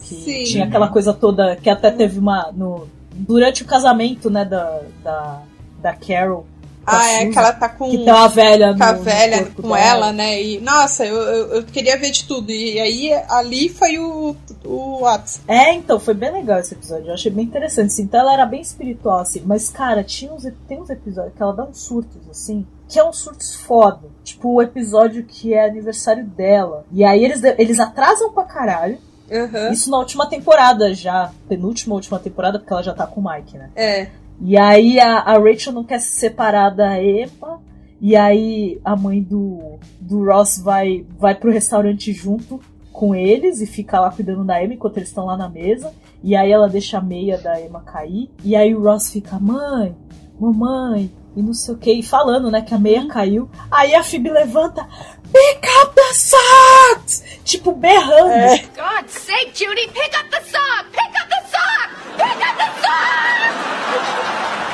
Que 0.00 0.14
Sim. 0.14 0.44
tinha 0.44 0.64
aquela 0.64 0.88
coisa 0.88 1.12
toda 1.12 1.56
que 1.56 1.68
até 1.68 1.90
teve 1.90 2.18
uma. 2.18 2.50
No, 2.52 2.88
durante 3.12 3.62
o 3.62 3.66
casamento, 3.66 4.30
né, 4.30 4.44
da, 4.44 4.80
da, 5.02 5.42
da 5.82 5.92
Carol. 5.94 6.46
A 6.90 6.98
Ah, 6.98 7.04
é 7.12 7.18
Susan, 7.20 7.30
que 7.32 7.38
ela 7.38 7.52
tá 7.52 7.68
com. 7.68 7.90
que 7.90 7.98
tem 7.98 8.12
uma 8.12 8.28
velha 8.28 8.74
com 8.76 8.82
a 8.84 8.92
no- 8.92 9.02
velha 9.02 9.44
com 9.46 9.76
ela, 9.76 10.12
né? 10.12 10.42
E, 10.42 10.60
nossa, 10.60 11.04
eu, 11.06 11.16
eu, 11.16 11.46
eu 11.56 11.64
queria 11.64 11.96
ver 11.98 12.10
de 12.10 12.24
tudo. 12.24 12.50
E 12.50 12.78
aí, 12.80 13.12
ali 13.28 13.68
foi 13.68 13.98
o, 13.98 14.36
o 14.64 15.06
ápice. 15.06 15.40
É, 15.48 15.72
então, 15.74 15.98
foi 16.00 16.14
bem 16.14 16.32
legal 16.32 16.58
esse 16.58 16.74
episódio. 16.74 17.06
Eu 17.08 17.14
achei 17.14 17.30
bem 17.30 17.44
interessante. 17.44 17.86
Assim. 17.88 18.02
Então 18.02 18.20
ela 18.20 18.32
era 18.34 18.46
bem 18.46 18.60
espiritual, 18.60 19.20
assim. 19.20 19.42
Mas, 19.44 19.68
cara, 19.70 20.02
tinha 20.04 20.32
uns, 20.32 20.44
tem 20.68 20.80
uns 20.80 20.90
episódios 20.90 21.34
que 21.36 21.42
ela 21.42 21.52
dá 21.52 21.64
uns 21.64 21.80
surtos, 21.80 22.20
assim. 22.30 22.66
Que 22.88 22.98
é 22.98 23.04
uns 23.04 23.18
surtos 23.18 23.54
foda. 23.54 24.08
Tipo, 24.24 24.54
o 24.54 24.62
episódio 24.62 25.24
que 25.24 25.54
é 25.54 25.66
aniversário 25.68 26.24
dela. 26.24 26.84
E 26.92 27.04
aí 27.04 27.24
eles, 27.24 27.42
eles 27.58 27.78
atrasam 27.78 28.32
pra 28.32 28.44
caralho. 28.44 28.98
Aham. 29.32 29.70
Isso 29.70 29.88
na 29.90 29.98
última 29.98 30.28
temporada 30.28 30.92
já. 30.92 31.30
Penúltima 31.48 31.94
última 31.94 32.18
temporada, 32.18 32.58
porque 32.58 32.72
ela 32.72 32.82
já 32.82 32.92
tá 32.92 33.06
com 33.06 33.20
o 33.20 33.24
Mike, 33.32 33.56
né? 33.56 33.70
É. 33.76 34.08
E 34.40 34.56
aí 34.56 34.98
a, 34.98 35.18
a 35.18 35.38
Rachel 35.38 35.72
não 35.72 35.84
quer 35.84 36.00
se 36.00 36.12
separar 36.12 36.70
da 36.70 37.02
Emma. 37.02 37.60
E 38.00 38.16
aí 38.16 38.80
a 38.82 38.96
mãe 38.96 39.22
do, 39.22 39.78
do 40.00 40.24
Ross 40.24 40.58
vai, 40.58 41.04
vai 41.18 41.34
pro 41.34 41.52
restaurante 41.52 42.12
junto 42.12 42.58
com 42.92 43.14
eles 43.14 43.60
e 43.60 43.66
fica 43.66 44.00
lá 44.00 44.10
cuidando 44.10 44.44
da 44.44 44.62
Emma 44.62 44.74
enquanto 44.74 44.96
eles 44.96 45.10
estão 45.10 45.26
lá 45.26 45.36
na 45.36 45.48
mesa. 45.48 45.92
E 46.22 46.34
aí 46.34 46.50
ela 46.50 46.68
deixa 46.68 46.98
a 46.98 47.02
meia 47.02 47.38
da 47.38 47.60
Emma 47.60 47.80
cair. 47.80 48.30
E 48.42 48.56
aí 48.56 48.74
o 48.74 48.82
Ross 48.82 49.10
fica, 49.10 49.38
mãe, 49.38 49.94
mamãe, 50.38 51.10
e 51.36 51.42
não 51.42 51.52
sei 51.54 51.74
o 51.74 51.78
que, 51.78 51.92
e 51.92 52.02
falando, 52.02 52.50
né, 52.50 52.62
que 52.62 52.74
a 52.74 52.78
meia 52.78 53.06
caiu. 53.08 53.48
Aí 53.70 53.94
a 53.94 54.02
Phoebe 54.02 54.30
levanta, 54.30 54.88
pick 55.32 55.68
up 55.82 55.94
the 55.94 56.12
socks! 56.14 57.22
Tipo, 57.44 57.72
berrando. 57.72 58.60
God's 58.76 59.12
sake, 59.12 59.52
Judy, 59.54 59.88
pick 59.88 60.16
up 60.18 60.30
the 60.30 60.40
sock! 60.42 60.90
Pick 60.90 61.10
up 61.20 61.28
the 61.28 61.42
sock! 61.48 62.16
Pick 62.16 62.48
up 62.48 62.56
the 62.56 62.80
sock! 62.82 62.90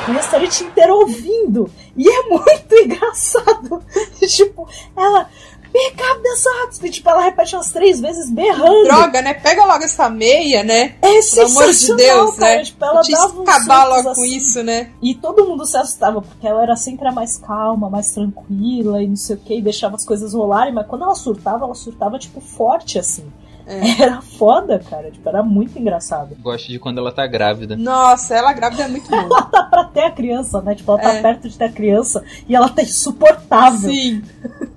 o 0.07 0.11
restaurante 0.13 0.63
inteiro 0.63 0.95
ouvindo. 0.95 1.69
E 1.95 2.07
é 2.09 2.23
muito 2.23 2.73
engraçado. 2.75 3.83
tipo, 4.27 4.67
ela. 4.95 5.29
Pick 5.77 6.01
up 6.01 6.27
socks! 6.39 6.79
E, 6.83 6.89
tipo, 6.89 7.07
ela 7.07 7.21
repete 7.21 7.55
umas 7.55 7.71
três 7.71 7.99
vezes 7.99 8.31
berrando. 8.31 8.85
Droga, 8.85 9.21
né? 9.21 9.35
Pega 9.35 9.63
logo 9.63 9.83
essa 9.83 10.09
meia, 10.09 10.63
né? 10.63 10.95
É 11.03 11.19
Pelo 11.35 11.47
amor 11.47 11.71
de 11.71 11.95
Deus, 11.95 12.35
cara. 12.35 12.55
né? 12.57 12.63
Tipo, 12.63 12.83
ela 12.83 13.01
dava 13.03 13.41
acabar 13.43 13.85
logo 13.85 14.03
com 14.03 14.09
assim. 14.09 14.37
isso, 14.37 14.63
né? 14.63 14.89
E 15.03 15.13
todo 15.13 15.45
mundo 15.45 15.65
se 15.67 15.77
assustava, 15.77 16.19
porque 16.19 16.47
ela 16.47 16.63
era 16.63 16.75
sempre 16.75 17.07
a 17.07 17.11
mais 17.11 17.37
calma, 17.37 17.91
mais 17.91 18.09
tranquila 18.11 19.03
e 19.03 19.07
não 19.07 19.15
sei 19.15 19.35
o 19.35 19.39
que, 19.39 19.55
e 19.55 19.61
deixava 19.61 19.95
as 19.95 20.03
coisas 20.03 20.33
rolarem, 20.33 20.73
mas 20.73 20.87
quando 20.87 21.03
ela 21.03 21.13
surtava, 21.13 21.65
ela 21.65 21.75
surtava, 21.75 22.17
tipo, 22.17 22.41
forte, 22.41 22.97
assim. 22.97 23.31
É. 23.67 23.99
Era 24.01 24.21
foda, 24.21 24.79
cara. 24.79 25.11
Tipo, 25.11 25.27
era 25.27 25.43
muito 25.43 25.77
engraçado. 25.77 26.35
Gosto 26.41 26.67
de 26.69 26.79
quando 26.79 26.99
ela 26.99 27.11
tá 27.11 27.27
grávida. 27.27 27.75
Nossa, 27.75 28.33
ela 28.35 28.53
grávida 28.53 28.83
é 28.83 28.87
muito 28.87 29.09
boa. 29.09 29.23
Ela 29.27 29.41
tá 29.43 29.63
pra 29.63 29.83
ter 29.85 30.03
a 30.05 30.11
criança, 30.11 30.61
né? 30.61 30.73
Tipo, 30.73 30.91
ela 30.93 31.01
tá 31.01 31.13
É. 31.15 31.21
perto 31.21 31.49
de 31.49 31.57
ter 31.57 31.65
a 31.65 31.71
criança 31.71 32.23
e 32.47 32.55
ela 32.55 32.69
tá 32.69 32.81
insuportável. 32.81 33.89
Sim. 33.91 34.21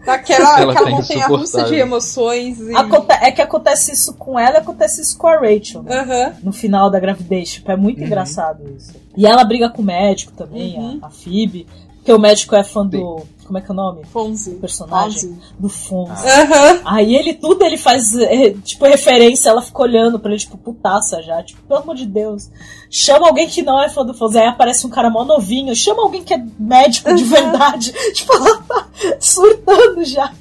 Daquela 0.04 0.58
Ela 0.60 0.72
aquela 0.72 0.90
tá 0.90 0.96
montanha 0.96 1.26
russa 1.26 1.64
de 1.64 1.74
emoções. 1.76 2.58
E... 2.60 2.74
Aconte- 2.74 3.12
é 3.12 3.30
que 3.30 3.42
acontece 3.42 3.92
isso 3.92 4.14
com 4.14 4.38
ela 4.38 4.56
e 4.56 4.58
acontece 4.58 5.00
isso 5.02 5.16
com 5.16 5.26
a 5.28 5.36
Rachel, 5.38 5.82
né? 5.82 6.00
Aham. 6.00 6.32
No 6.42 6.52
final 6.52 6.90
da 6.90 6.98
gravidez. 6.98 7.52
Tipo, 7.52 7.70
é 7.72 7.76
muito 7.76 8.00
Uhum. 8.00 8.06
engraçado 8.06 8.64
isso. 8.76 8.92
E 9.16 9.26
ela 9.26 9.44
briga 9.44 9.68
com 9.70 9.82
o 9.82 9.84
médico 9.84 10.32
também, 10.32 10.76
Uhum. 10.76 10.98
a, 11.02 11.06
a 11.06 11.10
Phoebe. 11.10 11.66
Porque 12.00 12.12
o 12.12 12.18
médico 12.18 12.54
é 12.56 12.64
fã 12.64 12.84
do. 12.86 13.22
Como 13.46 13.58
é 13.58 13.60
que 13.62 13.68
é 13.68 13.72
o 13.72 13.76
nome? 13.76 14.04
Fonzi. 14.12 14.50
O 14.52 14.60
personagem. 14.60 15.30
Fonzi. 15.30 15.38
Do 15.58 15.68
Fonz. 15.68 16.24
Aham. 16.24 16.80
Aí 16.84 17.14
ele, 17.16 17.34
tudo 17.34 17.64
ele 17.64 17.76
faz, 17.76 18.14
é, 18.16 18.50
tipo, 18.50 18.84
referência, 18.86 19.50
ela 19.50 19.60
fica 19.60 19.82
olhando 19.82 20.20
pra 20.20 20.30
ele, 20.30 20.38
tipo, 20.40 20.56
putaça 20.56 21.20
já, 21.20 21.42
tipo, 21.42 21.60
pelo 21.62 21.80
amor 21.80 21.96
de 21.96 22.06
Deus. 22.06 22.48
Chama 22.88 23.26
alguém 23.26 23.48
que 23.48 23.60
não 23.62 23.82
é 23.82 23.88
fã 23.88 24.04
do 24.06 24.14
Fonz. 24.14 24.36
Aí 24.36 24.46
aparece 24.46 24.86
um 24.86 24.90
cara 24.90 25.10
mó 25.10 25.24
novinho, 25.24 25.74
chama 25.74 26.02
alguém 26.02 26.22
que 26.22 26.32
é 26.32 26.42
médico 26.58 27.12
de 27.12 27.24
Uhum. 27.24 27.28
verdade. 27.28 27.92
tipo, 28.14 28.32
ela 28.34 28.62
tá 28.62 28.86
surtando 29.18 30.04
já. 30.04 30.32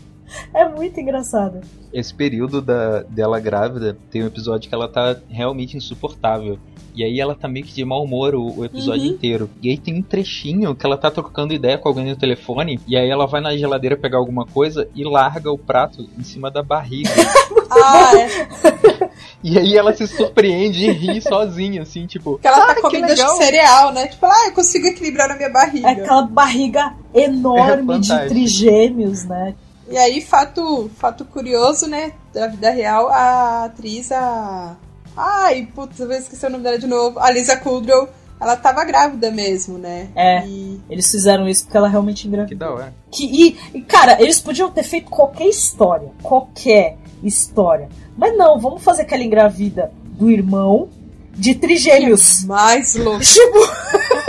É 0.54 0.68
muito 0.68 1.00
engraçado. 1.00 1.62
esse 1.92 2.14
período 2.14 2.62
da, 2.62 3.02
dela 3.04 3.40
grávida, 3.40 3.98
tem 4.12 4.24
um 4.24 4.28
episódio 4.28 4.70
que 4.70 4.76
ela 4.76 4.88
tá 4.88 5.16
realmente 5.30 5.76
insuportável. 5.78 6.58
E 6.96 7.04
aí 7.04 7.20
ela 7.20 7.34
tá 7.36 7.48
meio 7.48 7.66
que 7.66 7.74
de 7.74 7.86
mau 7.86 8.04
humor 8.04 8.36
o, 8.36 8.60
o 8.60 8.66
episódio 8.66 9.06
Uhum. 9.08 9.12
inteiro. 9.14 9.50
E 9.62 9.70
aí 9.70 9.78
tem 9.78 9.94
um 9.96 10.02
trechinho 10.02 10.76
que 10.76 10.86
ela 10.86 10.98
tá 10.98 11.10
trocando 11.10 11.54
ideia 11.54 11.78
com 11.78 11.88
alguém 11.88 12.06
no 12.06 12.16
telefone, 12.16 12.80
e 12.88 12.98
aí 12.98 13.10
ela 13.10 13.26
vai 13.26 13.40
na 13.42 13.56
geladeira 13.56 13.96
pegar 13.96 14.18
alguma 14.18 14.46
coisa 14.46 14.88
e 14.96 15.04
larga 15.04 15.52
o 15.52 15.58
prato 15.58 16.10
em 16.18 16.24
cima 16.24 16.50
da 16.52 16.62
barriga. 16.64 17.10
Ah, 17.72 18.12
é. 18.18 19.10
e 19.44 19.60
aí 19.60 19.78
ela 19.78 19.94
se 19.94 20.08
surpreende 20.08 20.86
e 20.90 20.92
ri 20.92 21.22
sozinha, 21.22 21.84
assim, 21.84 22.08
tipo. 22.08 22.40
Que 22.40 22.48
ela 22.48 22.64
"Ah, 22.64 22.66
tá 22.66 22.76
que 22.76 22.82
comendo 22.82 23.06
acho 23.06 23.16
que 23.16 23.22
legal." 23.22 23.38
cereal, 23.38 23.94
né? 23.94 24.08
Tipo, 24.08 24.26
ah, 24.26 24.48
eu 24.48 24.54
consigo 24.54 24.88
equilibrar 24.88 25.30
na 25.30 25.36
minha 25.36 25.52
barriga. 25.52 25.88
É 25.88 25.92
aquela 25.92 26.24
barriga 26.24 26.96
enorme 27.14 27.94
É 27.94 28.00
de 28.00 28.28
trigêmeos, 28.28 29.24
né? 29.26 29.54
E 29.90 29.98
aí, 29.98 30.22
fato, 30.22 30.90
fato 30.98 31.26
curioso, 31.26 31.88
né? 31.88 32.14
Da 32.34 32.48
vida 32.48 32.70
real, 32.70 33.10
a 33.10 33.66
atriz, 33.66 34.12
a. 34.12 34.76
Ai, 35.16 35.68
putz, 35.74 36.00
eu 36.00 36.12
esqueci 36.12 36.46
o 36.46 36.50
nome 36.50 36.64
dela 36.64 36.78
de 36.80 36.88
novo. 36.88 37.20
A 37.20 37.30
Lisa 37.32 37.58
Kudrow, 37.58 38.08
ela 38.40 38.56
tava 38.56 38.86
grávida 38.86 39.32
mesmo, 39.32 39.78
né? 39.78 40.10
É. 40.16 40.46
E... 40.46 40.80
Eles 40.90 41.10
fizeram 41.10 41.48
isso 41.48 41.66
porque 41.66 41.78
ela 41.78 41.90
realmente 41.90 42.22
Que 42.22 42.28
engravidou. 42.28 42.58
da 42.68 42.74
hora. 42.74 42.94
Que, 43.12 43.26
e, 43.26 43.58
e, 43.74 43.82
cara, 43.82 44.22
eles 44.22 44.40
podiam 44.40 44.72
ter 44.72 44.84
feito 44.84 45.10
qualquer 45.10 45.48
história. 45.48 46.12
Qualquer 46.22 46.98
história. 47.24 47.90
Mas 48.18 48.38
não, 48.38 48.60
vamos 48.60 48.84
fazer 48.84 49.02
aquela 49.02 49.24
engravida 49.24 49.92
do 50.06 50.30
irmão 50.30 50.90
de 51.34 51.56
trigêmeos. 51.56 52.44
Mais 52.46 52.96
louco. 52.96 53.22
Tipo. 53.24 53.60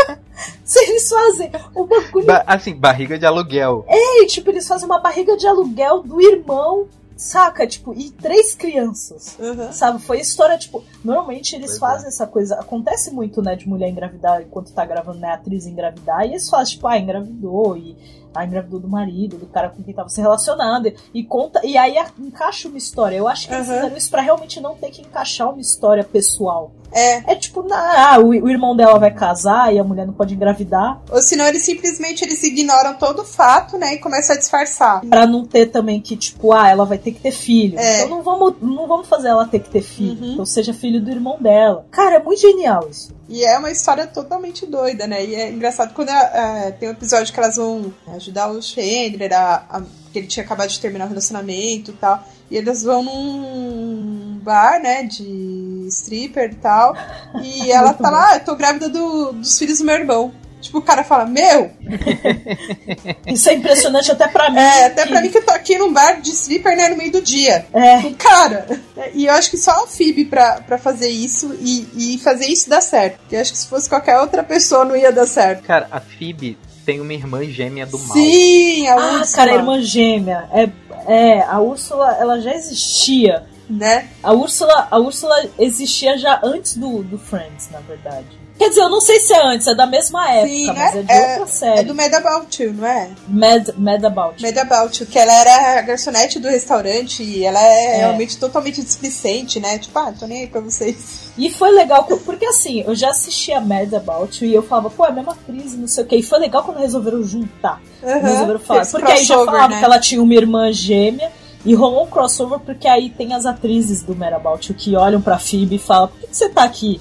se 0.64 0.78
eles 0.84 1.08
fazem 1.08 1.50
um 1.76 1.84
bagulho. 1.86 2.26
Ba- 2.26 2.44
assim, 2.46 2.74
barriga 2.74 3.18
de 3.18 3.26
aluguel. 3.26 3.84
E, 3.88 4.26
tipo, 4.26 4.50
eles 4.50 4.66
fazem 4.66 4.86
uma 4.86 4.98
barriga 5.00 5.36
de 5.36 5.46
aluguel 5.46 6.02
do 6.02 6.20
irmão, 6.20 6.86
saca? 7.16 7.66
Tipo, 7.66 7.92
e 7.94 8.10
três 8.10 8.54
crianças. 8.54 9.36
Uhum. 9.38 9.72
Sabe, 9.72 10.00
foi 10.02 10.20
história, 10.20 10.56
tipo, 10.56 10.82
normalmente 11.04 11.54
eles 11.54 11.70
Pois 11.72 11.78
fazem 11.78 12.08
essa 12.08 12.26
coisa, 12.26 12.54
acontece 12.56 13.10
muito, 13.10 13.42
né, 13.42 13.54
de 13.56 13.68
mulher 13.68 13.88
engravidar 13.88 14.40
enquanto 14.42 14.72
tá 14.72 14.84
gravando, 14.84 15.18
né, 15.18 15.28
a 15.28 15.34
atriz 15.34 15.66
engravidar, 15.66 16.24
e 16.24 16.30
eles 16.30 16.48
fazem, 16.48 16.74
tipo, 16.74 16.86
ah, 16.86 16.98
engravidou, 16.98 17.76
e 17.76 17.96
ah, 18.34 18.44
engravidou 18.46 18.78
do 18.80 18.88
marido, 18.88 19.36
do 19.36 19.46
cara 19.46 19.68
com 19.70 19.82
quem 19.82 19.92
tava 19.92 20.08
se 20.08 20.20
relacionando, 20.20 20.88
e, 20.88 20.94
e 21.12 21.24
conta, 21.24 21.60
e 21.66 21.76
aí 21.76 21.98
a- 21.98 22.10
encaixa 22.18 22.68
uma 22.68 22.78
história. 22.78 23.16
Eu 23.16 23.26
acho 23.28 23.46
que 23.48 23.52
eles 23.54 23.68
Uhum. 23.68 23.74
fizeram 23.74 23.96
isso 23.96 24.10
pra 24.10 24.22
realmente 24.22 24.60
não 24.60 24.76
ter 24.76 24.90
que 24.90 25.02
encaixar 25.02 25.50
uma 25.50 25.60
história 25.60 26.04
pessoal. 26.04 26.72
É. 26.92 27.32
É 27.32 27.34
tipo, 27.34 27.62
na, 27.62 28.14
ah, 28.14 28.18
o, 28.18 28.28
o 28.28 28.48
irmão 28.48 28.76
dela 28.76 28.98
vai 28.98 29.10
casar 29.12 29.72
e 29.74 29.78
a 29.78 29.84
mulher 29.84 30.06
não 30.06 30.14
pode 30.14 30.34
engravidar, 30.34 31.00
Ou 31.10 31.20
senão 31.22 31.46
eles 31.46 31.62
simplesmente 31.62 32.24
eles 32.24 32.42
ignoram 32.42 32.94
todo 32.94 33.22
o 33.22 33.24
fato, 33.24 33.78
né? 33.78 33.94
E 33.94 33.98
começam 33.98 34.34
a 34.34 34.38
disfarçar. 34.38 35.00
pra 35.06 35.26
não 35.26 35.44
ter 35.44 35.66
também 35.66 36.00
que, 36.00 36.16
tipo, 36.16 36.52
ah, 36.52 36.68
ela 36.68 36.84
vai 36.84 36.98
ter 36.98 37.12
que 37.12 37.20
ter 37.20 37.30
filho. 37.32 37.78
É. 37.78 38.02
Então 38.04 38.08
não 38.16 38.22
vamos, 38.22 38.54
não 38.60 38.86
vamos 38.88 39.08
fazer 39.08 39.28
ela 39.28 39.46
ter 39.46 39.60
que 39.60 39.70
ter 39.70 39.82
filho. 39.82 40.20
Uhum. 40.22 40.32
Então 40.32 40.46
seja 40.46 40.72
filho 40.74 41.00
do 41.00 41.10
irmão 41.10 41.36
dela. 41.40 41.86
Cara, 41.90 42.16
é 42.16 42.22
muito 42.22 42.40
genial 42.40 42.88
isso. 42.90 43.12
E 43.28 43.44
é 43.44 43.56
uma 43.58 43.70
história 43.70 44.06
totalmente 44.08 44.66
doida, 44.66 45.06
né? 45.06 45.24
E 45.24 45.34
é 45.36 45.48
engraçado 45.50 45.94
quando 45.94 46.08
é, 46.10 46.72
tem 46.72 46.88
um 46.88 46.92
episódio 46.92 47.32
que 47.32 47.38
elas 47.38 47.54
vão 47.56 47.92
ajudar 48.16 48.50
o 48.50 48.60
Chandler, 48.60 49.32
a, 49.32 49.62
a- 49.70 49.82
que 50.12 50.18
ele 50.18 50.26
tinha 50.26 50.44
acabado 50.44 50.68
de 50.68 50.80
terminar 50.80 51.04
o 51.04 51.08
relacionamento 51.08 51.92
e 51.92 51.94
tal. 51.94 52.20
E 52.50 52.56
eles 52.56 52.82
vão 52.82 53.04
num 53.04 54.40
bar, 54.42 54.82
né, 54.82 55.04
de 55.04 55.79
stripper 55.90 56.50
e 56.52 56.56
tal. 56.56 56.96
E 57.42 57.70
ela 57.72 57.92
tá 57.92 58.10
lá, 58.10 58.30
ah, 58.30 58.36
eu 58.36 58.44
tô 58.44 58.56
grávida 58.56 58.88
do- 58.88 59.32
dos 59.32 59.58
filhos 59.58 59.78
do 59.78 59.84
meu 59.84 59.94
irmão. 59.96 60.32
Tipo, 60.60 60.76
o 60.78 60.82
cara 60.82 61.02
fala, 61.02 61.24
meu, 61.24 61.70
Isso 63.26 63.48
é 63.48 63.54
impressionante 63.54 64.12
até 64.12 64.28
pra 64.28 64.50
mim. 64.50 64.58
é, 64.58 64.86
até 64.86 65.06
pra 65.06 65.22
mim 65.22 65.30
que 65.30 65.38
eu 65.38 65.44
tô 65.46 65.52
aqui 65.52 65.78
num 65.78 65.90
bar 65.90 66.20
de 66.20 66.30
stripper, 66.30 66.76
né, 66.76 66.88
no 66.90 66.96
meio 66.98 67.10
do 67.10 67.22
dia. 67.22 67.64
É, 67.72 67.98
O 68.00 68.14
cara. 68.14 68.66
E 69.14 69.24
eu 69.24 69.32
acho 69.32 69.50
que 69.50 69.56
só 69.56 69.84
a 69.84 69.86
Phoebe 69.86 70.26
pra, 70.26 70.60
pra 70.60 70.76
fazer 70.76 71.08
isso 71.08 71.56
e, 71.60 72.14
e 72.14 72.18
fazer 72.18 72.46
isso 72.46 72.68
dar 72.68 72.82
certo. 72.82 73.18
Porque 73.20 73.36
eu 73.36 73.40
acho 73.40 73.52
que 73.52 73.58
se 73.58 73.66
fosse 73.68 73.88
qualquer 73.88 74.18
outra 74.18 74.42
pessoa 74.42 74.84
não 74.84 74.94
ia 74.94 75.10
dar 75.10 75.26
certo. 75.26 75.62
Cara, 75.62 75.88
a 75.90 75.98
Phoebe 75.98 76.58
tem 76.84 77.00
uma 77.00 77.12
irmã 77.14 77.42
gêmea 77.44 77.86
do 77.86 77.98
mal. 77.98 78.12
Sim, 78.16 78.86
a 78.88 78.94
ah, 78.94 79.12
Úrsula, 79.14 79.36
cara, 79.36 79.52
a 79.52 79.54
irmã 79.54 79.80
gêmea. 79.80 80.48
É, 80.52 80.68
é, 81.06 81.42
a 81.42 81.58
Úrsula, 81.60 82.16
ela 82.20 82.38
já 82.40 82.52
existia. 82.54 83.44
Né? 83.70 84.08
A 84.22 84.32
Úrsula, 84.32 84.88
a 84.90 84.98
Úrsula 84.98 85.44
existia 85.58 86.18
já 86.18 86.40
antes 86.42 86.76
do, 86.76 87.04
do 87.04 87.16
Friends, 87.18 87.68
na 87.70 87.78
verdade. 87.78 88.26
Quer 88.58 88.68
dizer, 88.68 88.82
eu 88.82 88.90
não 88.90 89.00
sei 89.00 89.18
se 89.20 89.32
é 89.32 89.42
antes, 89.42 89.66
é 89.68 89.74
da 89.74 89.86
mesma 89.86 90.30
época, 90.30 90.48
Sim, 90.54 90.66
mas 90.66 90.94
é- 90.94 90.98
é, 90.98 91.02
de 91.02 91.12
é- 91.12 91.30
outra 91.38 91.46
série. 91.46 91.78
É 91.78 91.82
do 91.82 91.94
Mad 91.94 92.12
About 92.12 92.62
You, 92.62 92.74
não 92.74 92.86
é? 92.86 93.08
Mad, 93.26 93.68
Mad 93.78 94.04
About. 94.04 94.42
Mad 94.42 94.58
About 94.58 95.00
You, 95.02 95.06
que 95.08 95.18
ela 95.18 95.32
era 95.32 95.78
a 95.78 95.82
garçonete 95.82 96.38
do 96.38 96.46
restaurante 96.48 97.22
e 97.22 97.42
ela 97.42 97.58
é, 97.58 97.84
É. 97.94 97.96
realmente 98.00 98.36
totalmente 98.36 98.82
displicente, 98.82 99.58
né? 99.60 99.78
Tipo, 99.78 99.98
ah, 100.00 100.12
tô 100.18 100.26
nem 100.26 100.42
aí 100.42 100.46
pra 100.46 100.60
vocês. 100.60 101.30
E 101.38 101.48
foi 101.50 101.70
legal, 101.70 102.04
que- 102.04 102.16
porque 102.16 102.44
assim, 102.44 102.82
eu 102.86 102.94
já 102.94 103.08
assisti 103.10 103.50
a 103.50 103.60
Mad 103.62 103.94
About 103.94 104.44
You 104.44 104.50
e 104.50 104.54
eu 104.56 104.62
falava, 104.62 104.90
pô, 104.90 105.06
é 105.06 105.08
a 105.08 105.12
mesma 105.12 105.32
atriz, 105.32 105.74
não 105.74 105.88
sei 105.88 106.04
o 106.04 106.06
quê. 106.06 106.16
E 106.16 106.22
foi 106.22 106.38
legal 106.38 106.62
quando 106.62 106.80
resolveram 106.80 107.22
juntar. 107.22 107.80
Resolveram 108.02 108.58
falar. 108.60 108.84
Porque 108.86 109.10
aí 109.12 109.24
já 109.24 109.36
falava 109.36 109.68
né? 109.68 109.78
que 109.78 109.84
ela 109.86 109.98
tinha 109.98 110.22
uma 110.22 110.34
irmã 110.34 110.70
gêmea. 110.70 111.32
E 111.64 111.74
rolou 111.74 112.04
um 112.04 112.06
crossover 112.06 112.58
porque 112.60 112.88
aí 112.88 113.10
tem 113.10 113.34
as 113.34 113.44
atrizes 113.44 114.02
do 114.02 114.14
Mad 114.16 114.32
About 114.32 114.70
You 114.72 114.78
que 114.78 114.96
olham 114.96 115.20
pra 115.20 115.38
Phoebe 115.38 115.76
e 115.76 115.78
falam, 115.78 116.08
por 116.08 116.18
que, 116.20 116.26
que 116.28 116.36
você 116.36 116.48
tá 116.48 116.64
aqui? 116.64 117.00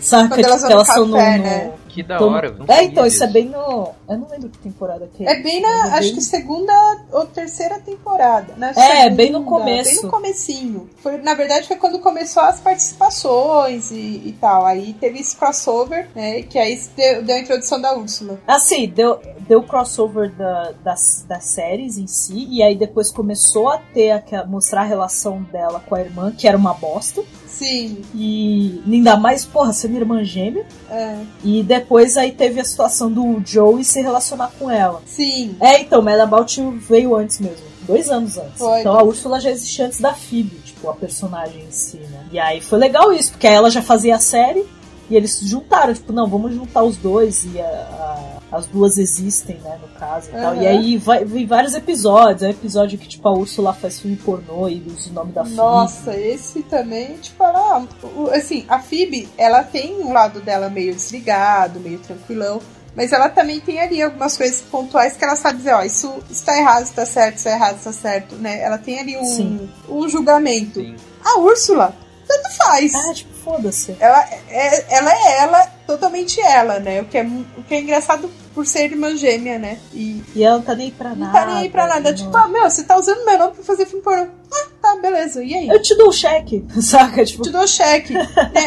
Saca? 0.00 0.28
Quando 0.28 0.44
elas 0.44 0.56
tipo, 0.62 0.66
que 0.68 0.74
vão 0.74 0.82
elas 0.84 0.88
no 0.88 0.94
são 0.94 1.06
no, 1.06 1.16
café, 1.16 1.36
no- 1.38 1.42
né? 1.44 1.72
Que 1.96 2.02
da 2.02 2.16
Então- 2.16 2.30
hora. 2.30 2.54
É, 2.68 2.84
então, 2.84 3.06
isso 3.06 3.24
é 3.24 3.26
bem 3.26 3.46
no. 3.46 3.94
Eu 4.06 4.18
não 4.18 4.28
lembro 4.28 4.50
que 4.50 4.58
temporada 4.58 5.08
que 5.14 5.26
é. 5.26 5.32
É 5.32 5.42
bem 5.42 5.62
na, 5.62 5.94
acho 5.94 6.00
bem- 6.08 6.14
que 6.14 6.20
segunda 6.20 6.72
ou 7.10 7.24
terceira 7.24 7.78
temporada. 7.80 8.52
Na 8.58 8.68
É, 8.70 9.08
bem 9.08 9.30
no 9.30 9.38
segunda, 9.38 9.58
começo. 9.58 9.90
Bem 9.94 10.02
no 10.02 10.10
comecinho. 10.10 10.90
Foi, 10.98 11.16
na 11.16 11.32
verdade, 11.32 11.66
foi 11.66 11.76
quando 11.76 11.98
começou 12.00 12.42
as 12.42 12.60
participações 12.60 13.90
e, 13.90 13.94
e 14.26 14.36
tal. 14.38 14.66
Aí 14.66 14.92
teve 14.94 15.20
esse 15.20 15.34
crossover, 15.36 16.08
né? 16.14 16.42
Que 16.42 16.58
aí 16.58 16.78
deu, 16.94 17.22
deu 17.22 17.36
a 17.36 17.38
introdução 17.40 17.80
da 17.80 17.96
Úrsula. 17.96 18.38
Assim, 18.46 18.86
deu, 18.88 19.18
deu 19.48 19.62
crossover 19.62 20.30
da, 20.34 20.72
das, 20.84 21.24
das 21.26 21.44
séries 21.44 21.96
em 21.96 22.06
si, 22.06 22.46
e 22.50 22.62
aí 22.62 22.76
depois 22.76 23.10
começou 23.10 23.70
a 23.70 23.78
ter 23.78 24.10
aquela, 24.10 24.44
mostrar 24.46 24.82
a 24.82 24.84
relação 24.84 25.42
dela 25.44 25.80
com 25.88 25.94
a 25.94 26.00
irmã, 26.00 26.30
que 26.36 26.46
era 26.46 26.58
uma 26.58 26.74
bosta. 26.74 27.22
Sim, 27.58 28.02
E 28.14 28.82
ainda 28.86 29.16
mais, 29.16 29.44
porra, 29.44 29.72
ser 29.72 29.88
minha 29.88 30.00
irmã 30.00 30.22
gêmea. 30.24 30.66
é, 30.90 31.18
E 31.42 31.62
depois 31.62 32.16
aí 32.16 32.32
teve 32.32 32.60
a 32.60 32.64
situação 32.64 33.10
do 33.10 33.40
Joey 33.44 33.82
se 33.84 34.00
relacionar 34.02 34.50
com 34.58 34.70
ela. 34.70 35.00
sim. 35.06 35.56
É, 35.60 35.80
então, 35.80 36.02
Mad 36.02 36.20
About 36.20 36.60
You 36.60 36.72
veio 36.78 37.16
antes 37.16 37.38
mesmo. 37.40 37.64
Dois 37.86 38.10
anos 38.10 38.36
antes. 38.36 38.58
Foi. 38.58 38.80
Então 38.80 38.98
a 38.98 39.02
Úrsula 39.02 39.38
já 39.40 39.50
existia 39.50 39.86
antes 39.86 40.00
da 40.00 40.12
Phoebe, 40.12 40.56
tipo, 40.64 40.90
a 40.90 40.94
personagem 40.94 41.62
em 41.62 41.70
si, 41.70 41.98
né? 41.98 42.26
E 42.32 42.38
aí 42.38 42.60
foi 42.60 42.78
legal 42.78 43.12
isso, 43.12 43.30
porque 43.30 43.46
aí 43.46 43.54
ela 43.54 43.70
já 43.70 43.80
fazia 43.80 44.16
a 44.16 44.18
série 44.18 44.64
e 45.08 45.14
eles 45.16 45.30
se 45.34 45.46
juntaram, 45.46 45.94
tipo, 45.94 46.12
não, 46.12 46.26
vamos 46.26 46.52
juntar 46.52 46.82
os 46.82 46.96
dois 46.96 47.44
e 47.54 47.60
a- 47.60 47.64
a- 47.64 48.35
as 48.56 48.66
duas 48.66 48.98
existem, 48.98 49.56
né, 49.56 49.78
no 49.80 49.88
caso 49.98 50.28
e 50.28 50.32
tal. 50.32 50.52
Aham. 50.52 50.62
E 50.62 50.66
aí 50.66 50.98
vai, 50.98 51.24
vem 51.24 51.46
vários 51.46 51.74
episódios. 51.74 52.42
É 52.42 52.48
um 52.48 52.50
episódio 52.50 52.98
que, 52.98 53.08
tipo, 53.08 53.26
a 53.28 53.32
Úrsula 53.32 53.72
faz 53.72 54.00
filme 54.00 54.16
pornô 54.16 54.68
e 54.68 54.82
usa 54.86 55.10
o 55.10 55.12
nome 55.12 55.32
da 55.32 55.44
Phoebe. 55.44 55.56
Nossa, 55.56 56.16
esse 56.16 56.62
também, 56.62 57.16
tipo, 57.18 57.42
ela, 57.42 57.86
assim, 58.32 58.64
a 58.68 58.78
Phoebe, 58.78 59.28
ela 59.36 59.62
tem 59.62 60.02
um 60.02 60.12
lado 60.12 60.40
dela 60.40 60.68
meio 60.68 60.94
desligado, 60.94 61.80
meio 61.80 61.98
tranquilão, 61.98 62.60
mas 62.94 63.12
ela 63.12 63.28
também 63.28 63.60
tem 63.60 63.78
ali 63.78 64.00
algumas 64.00 64.36
coisas 64.36 64.62
pontuais 64.62 65.16
que 65.16 65.24
ela 65.24 65.36
sabe 65.36 65.58
dizer, 65.58 65.74
ó, 65.74 65.82
isso 65.82 66.10
está 66.30 66.56
errado, 66.56 66.84
está 66.84 67.04
certo, 67.04 67.36
isso 67.36 67.48
é 67.48 67.52
errado, 67.52 67.76
está 67.76 67.92
certo, 67.92 68.36
né? 68.36 68.62
Ela 68.62 68.78
tem 68.78 68.98
ali 68.98 69.18
um, 69.18 69.24
Sim. 69.24 69.70
um 69.86 70.08
julgamento. 70.08 70.80
Sim. 70.80 70.96
A 71.22 71.38
Úrsula, 71.38 71.94
tanto 72.26 72.56
faz. 72.56 72.94
É, 72.94 73.12
tipo, 73.12 73.35
foda-se. 73.46 73.96
Ela 74.00 74.28
é, 74.50 74.84
ela 74.96 75.12
é 75.12 75.42
ela, 75.42 75.66
totalmente 75.86 76.40
ela, 76.40 76.80
né? 76.80 77.00
O 77.00 77.04
que 77.04 77.16
é, 77.16 77.22
o 77.22 77.62
que 77.62 77.74
é 77.76 77.80
engraçado 77.80 78.28
por 78.52 78.66
ser 78.66 78.90
irmã 78.90 79.14
gêmea, 79.16 79.56
né? 79.58 79.78
E 79.94 80.20
E 80.34 80.42
ela 80.42 80.56
não 80.56 80.62
tá 80.64 80.74
nem 80.74 80.90
pra 80.90 81.10
não 81.10 81.16
nada. 81.26 81.32
tá 81.38 81.46
nem 81.46 81.56
aí 81.58 81.68
pra 81.70 81.86
nada. 81.86 82.10
não- 82.10 82.16
Tipo, 82.16 82.36
ah, 82.36 82.48
meu, 82.48 82.64
você 82.68 82.82
tá 82.82 82.96
usando 82.98 83.24
meu 83.24 83.38
nome 83.38 83.54
pra 83.54 83.62
fazer 83.64 83.86
filme 83.86 84.02
pornô. 84.02 84.26
Ah, 84.52 84.66
tá, 84.82 84.96
beleza. 85.00 85.44
E 85.44 85.54
aí? 85.54 85.68
Eu 85.68 85.80
te 85.80 85.94
dou 85.94 86.08
o 86.08 86.12
cheque, 86.12 86.64
saca? 86.82 87.24
Tipo, 87.24 87.42
te 87.44 87.50
dou 87.50 87.66
cheque. 87.68 88.14
né? 88.18 88.24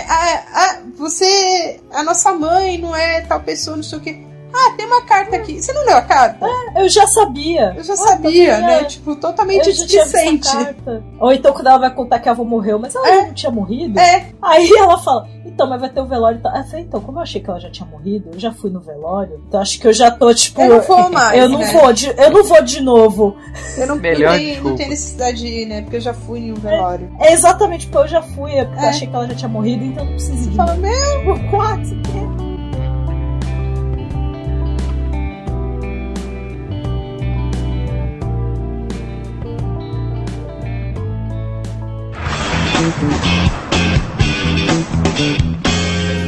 ah, 0.08 0.44
ah, 0.54 0.80
você. 0.96 1.80
A 1.92 2.04
nossa 2.04 2.32
mãe 2.34 2.78
não 2.78 2.96
é 2.96 3.22
tal 3.22 3.42
pessoa, 3.42 3.76
não 3.76 3.84
sei 3.84 3.98
o 3.98 4.02
quê. 4.02 4.20
Ah, 4.54 4.74
tem 4.76 4.86
uma 4.86 5.02
carta 5.04 5.36
aqui. 5.36 5.62
Você 5.62 5.72
não 5.74 5.86
leu 5.86 5.98
a 5.98 6.02
carta? 6.02 6.46
eu 6.76 6.90
já 6.90 7.06
sabia. 7.08 7.74
Eu 7.78 7.84
já 7.84 7.94
Ah, 7.94 7.98
sabia, 7.98 8.58
né? 8.60 8.82
é. 8.82 8.84
Tipo, 8.86 9.16
totalmente 9.16 9.68
Eu 9.68 9.74
já 9.76 9.86
tinha 9.86 10.04
visto 10.04 10.16
a 10.16 10.20
displicente. 10.22 10.66
carta. 10.66 11.04
Ou 11.20 11.32
então 11.32 11.54
quando 11.54 11.68
ela 11.68 11.78
vai 11.78 11.94
contar 11.94 12.20
que 12.20 12.28
a 12.30 12.32
avó 12.32 12.44
morreu, 12.44 12.80
mas 12.80 12.96
ela 12.96 13.08
É. 13.08 13.22
não 13.28 13.34
tinha 13.34 13.52
morrido. 13.52 14.00
É, 14.00 14.28
Aí 14.42 14.70
ela 14.78 14.98
fala, 14.98 15.28
então, 15.46 15.68
mas 15.70 15.80
vai 15.82 15.90
ter 15.90 16.02
o 16.02 16.06
velório 16.08 16.40
e 16.40 16.42
tal. 16.42 16.56
Eu 16.56 16.64
falei, 16.66 16.84
então, 16.86 17.02
como 17.02 17.18
eu 17.20 17.24
achei 17.24 17.42
que 17.42 17.50
ela 17.50 17.60
já 17.60 17.70
tinha 17.70 17.88
morrido, 17.88 18.30
eu 18.34 18.40
já 18.40 18.52
fui 18.52 18.70
no 18.70 18.80
velório. 18.80 19.42
Então 19.48 19.62
acho 19.62 19.80
que 19.80 19.88
eu 19.88 19.94
já 19.94 20.10
tô, 20.10 20.34
tipo. 20.34 20.62
eu 20.62 20.70
não 20.78 20.82
vou 20.82 21.10
mais. 21.12 21.38
eu 21.40 21.50
não 21.50 21.60
né? 21.60 21.72
vou 21.72 21.94
de, 21.94 22.08
eu 22.18 22.32
não 22.32 22.44
vou 22.44 22.62
de 22.64 22.82
novo. 22.82 23.36
Eu 23.78 23.88
não, 23.88 23.96
Melhor 23.98 24.36
tem, 24.36 24.62
não 24.62 24.76
tem 24.76 24.90
necessidade 24.90 25.38
de 25.38 25.48
ir, 25.48 25.66
né? 25.68 25.82
Porque 25.82 25.98
eu 25.98 26.02
já 26.02 26.14
fui 26.14 26.40
em 26.40 26.52
um 26.52 26.56
velório. 26.56 27.12
É 27.20 27.34
exatamente 27.34 27.86
porque 27.88 27.98
eu 28.06 28.08
já 28.08 28.22
fui, 28.22 28.52
é 28.54 28.66
porque 28.66 28.80
eu 28.80 28.86
É. 28.86 28.90
achei 28.90 29.08
que 29.08 29.16
ela 29.16 29.28
já 29.28 29.36
tinha 29.36 29.50
morrido, 29.50 29.84
então 29.86 30.04
não 30.06 30.14
preciso 30.14 30.48
ir 30.48 30.50
de 30.52 30.56
Fala, 30.56 30.74
novo. 30.76 30.82
meu, 30.82 31.36
Tipo, 31.36 31.50
quatro, 31.52 32.02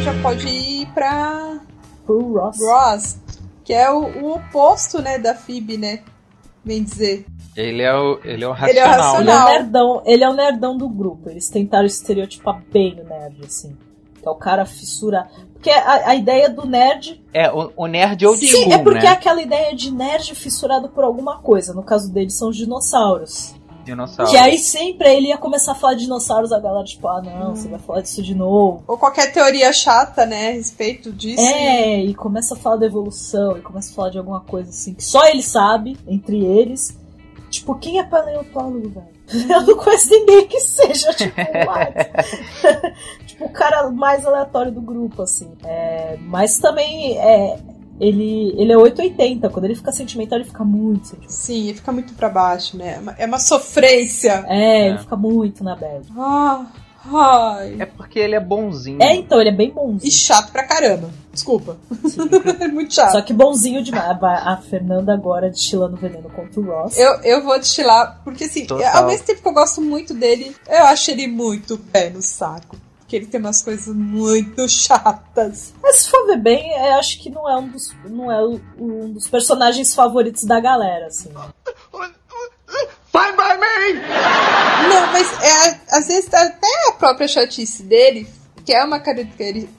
já 0.04 0.14
pode 0.22 0.48
ir 0.48 0.88
pra 0.94 1.60
Pro 2.06 2.34
Ross. 2.34 2.58
Ross, 2.60 3.20
que 3.64 3.74
é 3.74 3.90
o, 3.90 4.24
o 4.24 4.36
oposto, 4.36 5.02
né, 5.02 5.18
da 5.18 5.34
Phoebe, 5.36 5.78
né? 5.78 6.04
Bem 6.64 6.84
dizer. 6.84 7.26
Ele 7.56 7.82
é 7.82 7.94
o, 7.94 8.20
ele 8.24 8.44
é 8.44 8.48
o 8.48 8.52
Ele 8.52 8.52
é 8.52 8.52
o 8.52 8.54
racional. 8.54 8.70
Ele 8.70 8.80
é 8.80 8.86
o 8.86 8.88
racional. 8.88 9.50
nerdão, 9.50 10.04
ele 10.06 10.24
é 10.24 10.30
o 10.30 10.34
nerdão 10.34 10.78
do 10.78 10.88
grupo. 10.88 11.30
Eles 11.30 11.50
tentaram 11.50 11.86
estereotipar 11.86 12.62
bem 12.72 13.00
o 13.00 13.04
nerd, 13.04 13.38
assim. 13.46 13.76
Que 14.22 14.28
é 14.28 14.32
o 14.32 14.36
cara 14.36 14.66
fissurar. 14.66 15.30
Porque 15.54 15.70
a, 15.70 16.10
a 16.10 16.16
ideia 16.16 16.50
do 16.50 16.66
nerd. 16.66 17.22
É, 17.34 17.52
o, 17.52 17.72
o 17.76 17.88
nerd 17.88 18.26
old 18.26 18.40
Sim, 18.40 18.48
school, 18.48 18.74
é 18.74 18.78
porque 18.78 19.00
é 19.00 19.10
né? 19.10 19.10
aquela 19.10 19.42
ideia 19.42 19.76
de 19.76 19.92
nerd 19.92 20.34
fissurado 20.36 20.90
por 20.90 21.04
alguma 21.04 21.40
coisa. 21.40 21.74
No 21.74 21.84
caso 21.84 22.12
deles 22.12 22.38
são 22.38 22.50
os 22.50 22.58
dinossauros. 22.58 23.56
Dinossauro. 23.92 24.32
Que 24.32 24.38
aí 24.38 24.58
sempre 24.58 25.14
ele 25.14 25.28
ia 25.28 25.38
começar 25.38 25.74
a 25.74 25.76
falar 25.76 25.96
de 25.96 26.04
dinossauros, 26.04 26.52
a 26.52 26.60
galera, 26.60 26.86
tipo, 26.86 27.08
ah 27.08 27.22
não, 27.22 27.56
você 27.56 27.68
vai 27.68 27.80
falar 27.80 28.02
disso 28.02 28.24
de 28.24 28.34
novo. 28.34 28.84
Ou 28.88 28.98
qualquer 28.98 29.32
teoria 29.32 29.72
chata, 29.74 30.26
né, 30.26 30.50
a 30.50 30.54
respeito 30.54 31.12
disso. 31.12 31.42
É, 31.42 32.00
e 32.00 32.14
começa 32.14 32.54
a 32.54 32.58
falar 32.58 32.78
da 32.78 32.86
evolução, 32.86 33.58
e 33.58 33.62
começa 33.62 33.92
a 33.92 33.96
falar 33.96 34.10
de 34.10 34.18
alguma 34.18 34.42
coisa 34.42 34.70
assim 34.70 34.94
que 34.94 35.04
só 35.04 35.28
ele 35.28 35.44
sabe, 35.44 35.98
entre 36.08 36.44
eles. 36.44 36.98
Tipo, 37.50 37.76
quem 37.76 38.00
é 38.00 38.04
paleontólogo, 38.04 38.90
velho? 38.90 39.22
Eu 39.50 39.62
não 39.62 39.76
conheço 39.76 40.10
ninguém 40.10 40.48
que 40.48 40.60
seja, 40.60 41.14
tipo, 41.14 41.36
tipo, 43.28 43.46
o 43.46 43.50
cara 43.50 43.90
mais 43.90 44.26
aleatório 44.26 44.72
do 44.72 44.82
grupo, 44.82 45.22
assim. 45.22 45.52
É, 45.66 46.18
mas 46.22 46.58
também 46.58 47.18
é, 47.18 47.60
ele, 48.00 48.54
ele 48.58 48.72
é 48.72 48.78
880. 48.78 49.50
Quando 49.50 49.66
ele 49.66 49.76
fica 49.76 49.92
sentimental, 49.92 50.40
ele 50.40 50.48
fica 50.48 50.64
muito 50.64 51.06
sentimental. 51.08 51.36
Sim, 51.36 51.70
e 51.70 51.74
fica 51.74 51.92
muito 51.92 52.14
pra 52.14 52.30
baixo, 52.30 52.78
né? 52.78 52.96
É 52.96 53.00
uma- 53.00 53.16
É 53.20 53.26
uma 53.26 53.40
sofrência. 53.40 54.44
É, 54.48 54.82
É. 54.86 54.88
ele 54.90 54.98
fica 55.00 55.16
muito 55.16 55.64
na 55.64 55.76
bad. 55.76 56.08
Ah, 56.18 56.66
ai. 57.06 57.76
É 57.80 57.86
porque 57.86 58.20
ele 58.20 58.36
é 58.36 58.40
bonzinho. 58.40 59.02
É, 59.02 59.16
então, 59.16 59.40
ele 59.40 59.50
é 59.50 59.54
bem 59.56 59.70
E 59.70 59.72
bonzinho. 59.72 60.12
chato 60.12 60.52
pra 60.52 60.64
caramba. 60.64 61.10
Desculpa. 61.34 61.78
é 62.60 62.68
muito 62.68 62.94
chato. 62.94 63.14
Só 63.14 63.22
que 63.22 63.34
bonzinho 63.34 63.82
demais. 63.84 64.22
A 64.22 64.54
a 64.54 64.58
Fernanda 64.58 65.14
agora 65.14 65.50
destilando 65.50 65.96
veneno 65.96 66.30
contra 66.30 66.60
o 66.60 66.64
Ross. 66.64 66.98
Eu, 66.98 67.14
eu 67.24 67.44
vou 67.44 67.58
destilar, 67.58 68.20
porque 68.24 68.44
assim, 68.46 68.66
Total. 68.66 68.98
ao 69.04 69.08
mesmo 69.08 69.26
tempo 69.26 69.42
que 69.42 69.48
eu 69.48 69.54
gosto 69.54 69.82
muito 69.82 70.14
dele, 70.14 70.54
eu 70.68 70.84
acho 70.86 71.10
ele 71.12 71.28
muito 71.28 71.78
pé 71.78 72.10
no 72.10 72.22
saco. 72.22 72.76
Porque 73.12 73.18
ele 73.18 73.26
tem 73.26 73.42
umas 73.42 73.62
coisas 73.62 73.94
muito 73.94 74.68
chatas. 74.72 75.74
Mas 75.84 75.98
se 75.98 76.10
for 76.10 76.26
ver 76.28 76.38
bem, 76.38 76.72
eu 76.72 76.94
acho 76.94 77.20
que 77.20 77.30
não 77.30 77.50
é 77.50 77.58
um 77.58 77.68
dos, 77.68 77.94
não 78.06 78.32
é 78.32 78.42
um 78.80 79.12
dos 79.12 79.28
personagens 79.28 79.94
favoritos 79.94 80.46
da 80.46 80.62
galera, 80.62 81.08
assim. 81.08 81.30
Fine 83.12 83.36
by 83.36 83.58
me! 83.60 84.00
Não, 84.88 85.08
mas 85.12 85.28
é, 85.44 85.82
às 85.90 86.08
vezes 86.08 86.34
até 86.34 86.88
a 86.88 86.94
própria 86.94 87.28
chatice 87.28 87.84
dele, 87.84 88.26
que 88.72 88.76
é 88.76 88.86
uma 88.86 89.02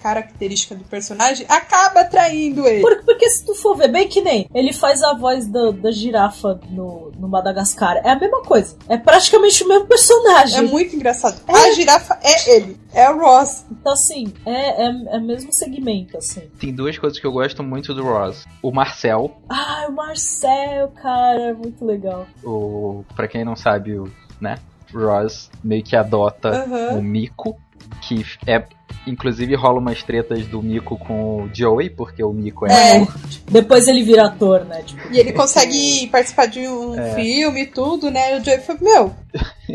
característica 0.03 0.75
do 0.75 0.85
personagem, 0.85 1.47
acaba 1.49 2.01
atraindo 2.01 2.67
ele. 2.67 2.83
Por- 2.83 3.03
porque 3.07 3.27
se 3.31 3.43
tu 3.43 3.55
for 3.55 3.75
ver 3.75 3.89
bem 3.89 4.07
que 4.07 4.21
nem 4.21 4.47
ele 4.55 4.71
faz 4.71 5.03
a 5.03 5.15
voz 5.15 5.47
da, 5.47 5.71
da 5.71 5.91
girafa 5.91 6.61
no, 6.69 7.11
no 7.19 7.27
Madagascar. 7.27 7.97
É 8.05 8.11
a 8.11 8.19
mesma 8.19 8.43
coisa. 8.43 8.77
É 8.89 8.99
praticamente 8.99 9.65
o 9.65 9.69
mesmo 9.69 9.87
personagem. 9.87 10.59
É 10.59 10.63
muito 10.63 10.95
engraçado. 10.95 11.41
A 11.49 11.73
girafa 11.73 12.19
é 12.23 12.57
ele, 12.57 12.77
é 12.93 13.09
o 13.11 13.19
Ross. 13.19 13.65
Então, 13.71 13.93
assim, 13.95 14.31
é, 14.45 14.85
é, 14.85 14.87
é 15.15 15.17
o 15.19 15.23
mesmo 15.23 15.51
segmento, 15.53 16.19
assim. 16.19 16.43
Tem 16.61 16.71
duas 16.75 16.99
coisas 16.99 17.19
que 17.19 17.27
eu 17.27 17.33
gosto 17.33 17.63
muito 17.63 17.95
do 17.95 18.03
Ross. 18.05 18.45
O 18.63 18.71
Marcel, 18.71 19.35
Ah, 19.49 19.87
o 19.89 19.93
Marcel, 19.93 20.89
cara, 21.01 21.41
é 21.49 21.53
muito 21.55 21.83
legal. 21.85 22.27
o 22.45 23.05
para 23.17 23.27
quem 23.27 23.43
não 23.43 23.57
sabe, 23.57 23.99
o, 23.99 24.13
né? 24.39 24.57
Ross 24.93 25.51
meio 25.65 25.83
que 25.83 25.97
adota 25.97 26.51
Aham. 26.51 26.99
o 26.99 27.03
Mico, 27.03 27.57
que 28.03 28.25
é 28.47 28.63
inclusive 29.07 29.55
rola 29.57 29.81
umas 29.81 30.03
tretas 30.03 30.47
do 30.47 30.63
Mico 30.63 30.97
com 30.99 31.45
o 31.45 31.51
Joey, 31.53 31.91
porque 31.91 32.23
o 32.23 32.33
Mico 32.33 32.67
é, 32.67 32.99
É. 32.99 33.07
Depois 33.51 33.89
ele 33.89 34.03
vira 34.05 34.27
ator, 34.27 34.65
né? 34.65 34.83
Tipo, 34.83 35.13
E 35.13 35.19
ele 35.19 35.33
consegue 35.33 36.07
participar 36.09 36.47
de 36.47 36.61
um 36.69 36.99
É. 36.99 37.15
filme 37.15 37.63
e 37.63 37.67
tudo, 37.67 38.11
né? 38.11 38.37
E 38.37 38.41
o 38.41 38.45
Joey 38.45 38.61
foi, 38.61 38.77
meu. 38.81 39.13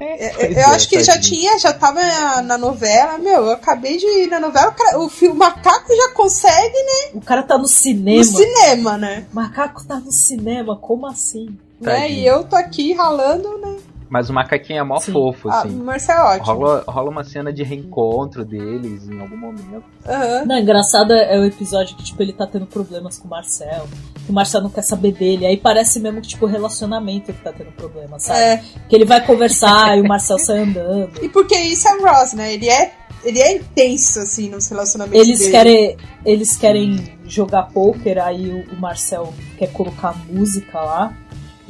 é- 0.00 0.32
Pois 0.34 0.50
eu 0.56 0.58
é, 0.58 0.64
acho 0.64 0.88
que 0.88 0.94
ele 0.96 1.04
já 1.04 1.18
tinha, 1.20 1.58
já 1.58 1.72
tava 1.72 2.00
na 2.42 2.56
novela, 2.56 3.18
meu. 3.18 3.44
Eu 3.46 3.50
acabei 3.52 3.96
de 3.98 4.06
ir 4.06 4.28
na 4.28 4.40
novela, 4.40 4.68
o, 4.70 4.74
cara- 4.74 4.98
o, 5.00 5.08
fi- 5.08 5.28
o 5.28 5.34
macaco 5.34 5.94
já 5.94 6.10
consegue 6.14 6.72
o 7.14 7.20
cara 7.20 7.42
tá 7.42 7.58
no 7.58 7.66
cinema. 7.68 8.18
no 8.18 8.24
cinema, 8.24 8.96
né? 8.96 9.26
O 9.32 9.34
macaco 9.36 9.84
tá 9.84 9.96
no 10.00 10.12
cinema, 10.12 10.76
como 10.76 11.06
assim? 11.06 11.56
né? 11.80 12.08
E 12.10 12.24
eu 12.24 12.44
tô 12.44 12.54
aqui 12.56 12.92
ralando, 12.92 13.58
né? 13.58 13.76
Mas 14.12 14.28
o 14.28 14.32
macaquinho 14.34 14.78
é 14.78 14.82
mó 14.82 15.00
Sim. 15.00 15.10
fofo, 15.10 15.48
Ah, 15.48 15.60
assim. 15.60 15.70
o 15.80 15.84
Marcel 15.84 16.14
é 16.18 16.22
ótimo. 16.36 16.44
Rola, 16.44 16.84
rola 16.86 17.10
uma 17.10 17.24
cena 17.24 17.50
de 17.50 17.62
reencontro 17.62 18.44
deles 18.44 19.08
em 19.08 19.18
algum 19.18 19.38
momento. 19.38 19.84
Aham. 20.06 20.44
Não, 20.44 20.58
engraçado 20.58 21.14
é 21.14 21.38
o 21.38 21.46
episódio 21.46 21.96
que, 21.96 22.04
tipo, 22.04 22.22
ele 22.22 22.34
tá 22.34 22.46
tendo 22.46 22.66
problemas 22.66 23.18
com 23.18 23.26
o 23.26 23.30
Marcel. 23.30 23.86
Que 24.26 24.30
o 24.30 24.34
Marcel 24.34 24.60
não 24.60 24.68
quer 24.68 24.82
saber 24.82 25.12
dele. 25.12 25.46
Aí 25.46 25.56
parece 25.56 25.98
mesmo 25.98 26.20
que, 26.20 26.28
tipo, 26.28 26.44
o 26.44 26.48
relacionamento 26.48 27.32
que 27.32 27.40
tá 27.42 27.54
tendo 27.54 27.72
problema, 27.72 28.18
sabe? 28.18 28.38
É. 28.38 28.62
Que 28.86 28.94
ele 28.96 29.06
vai 29.06 29.24
conversar 29.24 29.96
e 29.96 30.02
o 30.02 30.06
Marcel 30.06 30.38
sai 30.38 30.58
andando. 30.58 31.10
E 31.24 31.30
porque 31.30 31.56
isso 31.56 31.88
é 31.88 31.94
o 31.96 32.02
Ross, 32.06 32.34
né? 32.34 32.52
Ele 32.52 32.68
é, 32.68 32.92
ele 33.24 33.40
é 33.40 33.56
intenso, 33.56 34.18
assim, 34.20 34.50
nos 34.50 34.68
relacionamentos 34.68 35.26
Eles 35.26 35.38
dele. 35.38 35.50
querem, 35.52 35.96
eles 36.26 36.54
querem 36.58 37.18
jogar 37.24 37.62
poker, 37.72 38.22
aí 38.22 38.46
o, 38.50 38.74
o 38.74 38.78
Marcel 38.78 39.32
quer 39.56 39.72
colocar 39.72 40.14
música 40.28 40.78
lá. 40.82 41.16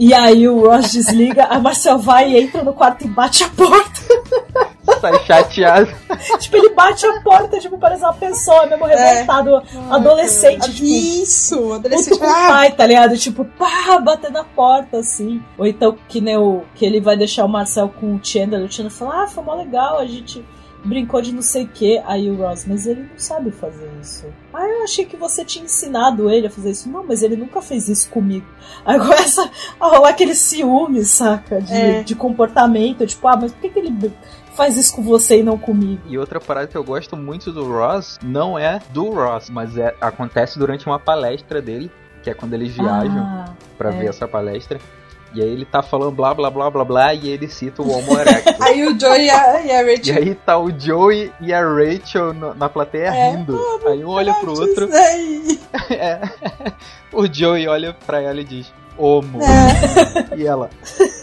E 0.04 0.12
aí 0.12 0.48
o 0.48 0.66
Ross 0.66 0.90
desliga, 0.90 1.44
a 1.44 1.60
Marcel 1.60 1.96
vai 1.96 2.32
e 2.32 2.40
entra 2.40 2.60
no 2.64 2.72
quarto 2.72 3.04
e 3.04 3.08
bate 3.08 3.44
a 3.44 3.48
porta. 3.48 4.00
Sai 5.00 5.24
chateado. 5.24 5.88
tipo, 6.40 6.56
ele 6.56 6.70
bate 6.70 7.06
a 7.06 7.20
porta, 7.20 7.60
tipo, 7.60 7.78
parece 7.78 8.02
uma 8.02 8.12
pessoa 8.12 8.66
mesmo 8.66 8.84
revoltado, 8.84 9.62
adolescente, 9.88 10.72
tipo, 10.72 10.84
Isso, 10.86 11.72
adolescente. 11.74 12.18
com 12.18 12.26
o 12.26 12.28
Ah, 12.28 12.48
pai, 12.48 12.72
tá 12.72 12.84
ligado? 12.84 13.16
Tipo, 13.16 13.44
pá, 13.44 14.00
bater 14.00 14.32
na 14.32 14.42
porta, 14.42 14.98
assim. 14.98 15.40
Ou 15.56 15.68
então 15.68 15.96
que 16.08 16.20
nem 16.20 16.36
o 16.36 16.62
que 16.74 16.84
ele 16.84 17.00
vai 17.00 17.16
deixar 17.16 17.44
o 17.44 17.48
Marcel 17.48 17.88
com 18.00 18.16
o 18.16 18.20
Chandler, 18.20 18.64
o 18.64 18.72
Chandler 18.72 18.92
fala, 18.92 19.22
ah, 19.22 19.28
foi 19.28 19.44
mó 19.44 19.54
legal, 19.54 20.00
a 20.00 20.04
gente 20.06 20.44
brincou 20.84 21.20
de 21.22 21.32
não 21.32 21.42
sei 21.42 21.64
o 21.64 21.68
que. 21.68 21.98
Aí 22.06 22.30
o 22.30 22.36
Ross, 22.36 22.64
mas 22.66 22.86
ele 22.86 23.02
não 23.02 23.18
sabe 23.18 23.50
fazer 23.50 23.90
isso. 24.00 24.26
Ah, 24.52 24.66
eu 24.66 24.82
achei 24.84 25.04
que 25.04 25.16
você 25.16 25.44
tinha 25.44 25.64
ensinado 25.64 26.30
ele 26.30 26.46
a 26.46 26.50
fazer 26.50 26.70
isso. 26.70 26.88
Não, 26.88 27.04
mas 27.06 27.22
ele 27.22 27.36
nunca 27.36 27.60
fez 27.62 27.88
isso 27.88 28.08
comigo. 28.10 28.46
Aí 28.84 28.98
começa 28.98 29.48
a 29.80 29.86
rolar 29.86 30.10
aquele 30.10 30.34
ciúme, 30.34 31.02
saca? 31.04 31.60
De, 31.60 31.72
É. 31.72 32.02
de 32.02 32.14
comportamento. 32.14 33.06
Tipo, 33.06 33.28
ah, 33.28 33.36
mas 33.40 33.52
por 33.52 33.60
que, 33.60 33.68
que 33.70 33.78
ele 33.78 34.12
faz 34.54 34.76
isso 34.76 34.94
com 34.96 35.02
você 35.02 35.40
e 35.40 35.42
não 35.42 35.56
comigo? 35.56 36.02
E 36.08 36.18
outra 36.18 36.38
parada 36.40 36.66
que 36.66 36.76
eu 36.76 36.84
gosto 36.84 37.16
muito 37.16 37.50
do 37.52 37.64
Ross 37.72 38.18
não 38.22 38.58
é 38.58 38.80
do 38.90 39.10
Ross, 39.10 39.48
mas 39.50 39.76
é, 39.78 39.94
acontece 40.00 40.58
durante 40.58 40.86
uma 40.86 40.98
palestra 40.98 41.62
dele, 41.62 41.90
que 42.22 42.28
é 42.30 42.34
quando 42.34 42.52
eles 42.54 42.74
viajam 42.74 43.18
Ah, 43.18 43.54
pra 43.78 43.92
é. 43.92 43.98
ver 43.98 44.06
essa 44.08 44.28
palestra. 44.28 44.78
E 45.34 45.40
aí 45.42 45.48
ele 45.48 45.64
tá 45.64 45.82
falando 45.82 46.12
blá 46.12 46.34
blá 46.34 46.50
blá 46.50 46.70
blá 46.70 46.84
blá 46.84 47.14
e 47.14 47.28
ele 47.30 47.48
cita 47.48 47.80
o 47.82 47.90
Homo 47.90 48.18
erectus. 48.18 48.54
Aí 48.60 48.86
o 48.86 48.98
Joey 49.00 49.24
e 49.26 49.30
a, 49.30 49.62
e 49.64 49.70
a 49.70 49.82
E 49.82 49.96
Rachel. 49.96 50.16
aí 50.16 50.34
tá 50.34 50.58
o 50.58 50.70
Joey 50.78 51.32
e 51.40 51.52
a 51.54 51.60
Rachel 51.62 52.34
no- 52.34 52.54
na 52.54 52.68
plateia 52.68 53.06
É. 53.08 53.30
rindo. 53.30 53.58
Aí 53.86 54.04
um 54.04 54.08
olha 54.10 54.34
pro 54.34 54.50
outro. 54.52 54.88
É. 55.90 56.20
O 57.12 57.26
Joey 57.32 57.66
olha 57.66 57.94
pra 58.06 58.20
ela 58.20 58.40
e 58.40 58.44
diz 58.44 58.72
Homo. 58.98 59.40
É. 59.42 60.36
E 60.36 60.46
ela 60.46 60.68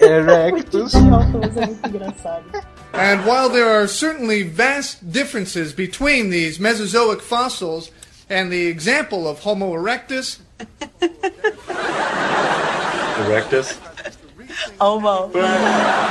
Erectus. 0.01 0.93
é 0.95 0.99
muito 0.99 1.87
engraçado. 1.87 2.43
And 2.93 3.21
while 3.25 3.49
there 3.51 3.69
are 3.69 3.87
certainly 3.87 4.43
vast 4.43 4.97
differences 5.03 5.71
between 5.71 6.29
these 6.31 6.59
Mesozoic 6.59 7.21
fossils 7.21 7.91
and 8.29 8.49
the 8.49 8.67
example 8.69 9.27
of 9.27 9.39
Homo 9.47 9.73
erectus, 9.75 10.39
Erectus. 13.27 13.77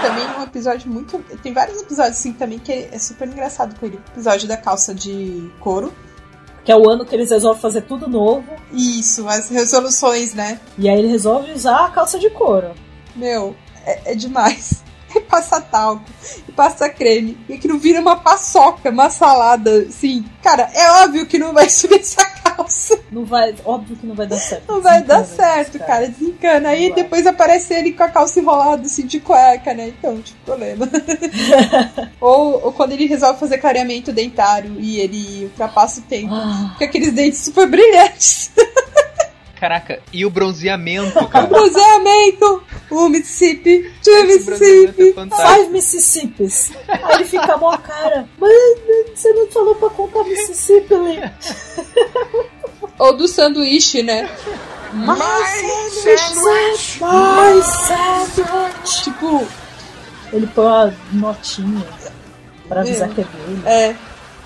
Também 0.02 0.26
um 0.38 0.42
episódio 0.42 0.90
muito. 0.90 1.18
Tem 1.42 1.52
vários 1.52 1.80
episódios 1.80 2.18
assim 2.18 2.32
também 2.32 2.58
que 2.58 2.72
é 2.72 2.98
super 2.98 3.28
engraçado 3.28 3.78
com 3.78 3.86
ele. 3.86 3.96
O 3.96 4.12
episódio 4.12 4.48
da 4.48 4.56
calça 4.56 4.94
de 4.94 5.50
couro. 5.60 5.92
Que 6.64 6.72
é 6.72 6.76
o 6.76 6.88
ano 6.88 7.04
que 7.06 7.14
eles 7.14 7.30
resolvem 7.30 7.60
fazer 7.62 7.82
tudo 7.82 8.08
novo. 8.08 8.44
Isso, 8.72 9.26
as 9.26 9.48
resoluções, 9.48 10.34
né? 10.34 10.60
E 10.76 10.88
aí 10.88 10.98
ele 10.98 11.08
resolve 11.08 11.50
usar 11.52 11.86
a 11.86 11.90
calça 11.90 12.18
de 12.18 12.28
couro. 12.30 12.74
Meu, 13.16 13.56
é, 13.86 14.12
é 14.12 14.14
demais. 14.14 14.82
E 15.14 15.20
passa 15.24 15.60
talco, 15.60 16.04
e 16.46 16.52
passa 16.52 16.88
creme, 16.90 17.38
e 17.48 17.54
aquilo 17.54 17.78
vira 17.78 18.00
uma 18.00 18.16
paçoca, 18.16 18.90
uma 18.90 19.08
salada, 19.08 19.86
assim. 19.88 20.24
Cara, 20.42 20.70
é 20.74 21.02
óbvio 21.02 21.26
que 21.26 21.38
não 21.38 21.54
vai 21.54 21.68
subir 21.70 22.00
essa 22.00 22.24
calça. 22.58 22.98
Não 23.10 23.24
vai, 23.24 23.54
óbvio 23.64 23.96
que 23.96 24.06
não 24.06 24.14
vai 24.14 24.26
dar 24.26 24.36
certo. 24.36 24.64
Não 24.68 24.80
vai 24.82 25.02
dar 25.02 25.24
certo, 25.24 25.76
esse 25.76 25.86
cara, 25.86 26.08
desencana. 26.08 26.70
Aí 26.70 26.92
depois 26.92 27.26
aparece 27.26 27.72
ele 27.72 27.92
com 27.92 28.02
a 28.02 28.08
calça 28.08 28.40
enrolada, 28.40 28.82
assim, 28.82 29.06
de 29.06 29.20
cueca, 29.20 29.72
né? 29.72 29.88
Então, 29.88 30.20
tipo, 30.20 30.38
problema. 30.44 30.88
ou, 32.20 32.66
ou 32.66 32.72
quando 32.72 32.92
ele 32.92 33.06
resolve 33.06 33.38
fazer 33.38 33.58
clareamento 33.58 34.12
dentário 34.12 34.76
e 34.78 34.98
ele 34.98 35.44
ultrapassa 35.44 36.00
o 36.00 36.04
tempo. 36.04 36.34
Ah, 36.34 36.74
Com 36.76 36.84
aqueles 36.84 37.12
dentes 37.12 37.40
super 37.40 37.68
brilhantes. 37.68 38.50
Caraca, 39.58 40.00
e 40.12 40.24
o 40.24 40.30
bronzeamento, 40.30 41.18
O 41.18 41.28
cara? 41.28 41.46
bronzeamento! 41.46 42.62
O 42.90 43.08
Mississippi, 43.08 43.92
é 44.06 44.22
Mississippi. 44.22 45.12
fantástico. 45.12 45.52
Five 45.54 45.70
Mississippis. 45.70 46.70
Aí 46.88 47.14
ele 47.16 47.24
fica 47.24 47.56
mó 47.56 47.76
cara. 47.76 48.28
Mas 48.38 48.50
você 49.14 49.32
não 49.32 49.46
falou 49.48 49.74
pra 49.74 49.90
contar 49.90 50.24
Mississippi, 50.24 50.94
Lee. 50.94 51.20
Ou 52.98 53.16
do 53.16 53.28
sanduíche, 53.28 54.02
né? 54.02 54.28
Mais 54.92 55.92
sandwich! 56.02 57.00
Mais 57.00 57.64
sandwich! 57.64 59.02
Tipo, 59.04 59.46
Ele 60.32 60.46
põe 60.48 60.64
uma 60.64 60.94
notinha 61.12 61.86
pra 62.68 62.80
avisar 62.80 63.10
É. 63.10 63.14
que 63.14 63.20
é 63.20 63.24
dele. 63.24 63.62
é. 63.66 63.96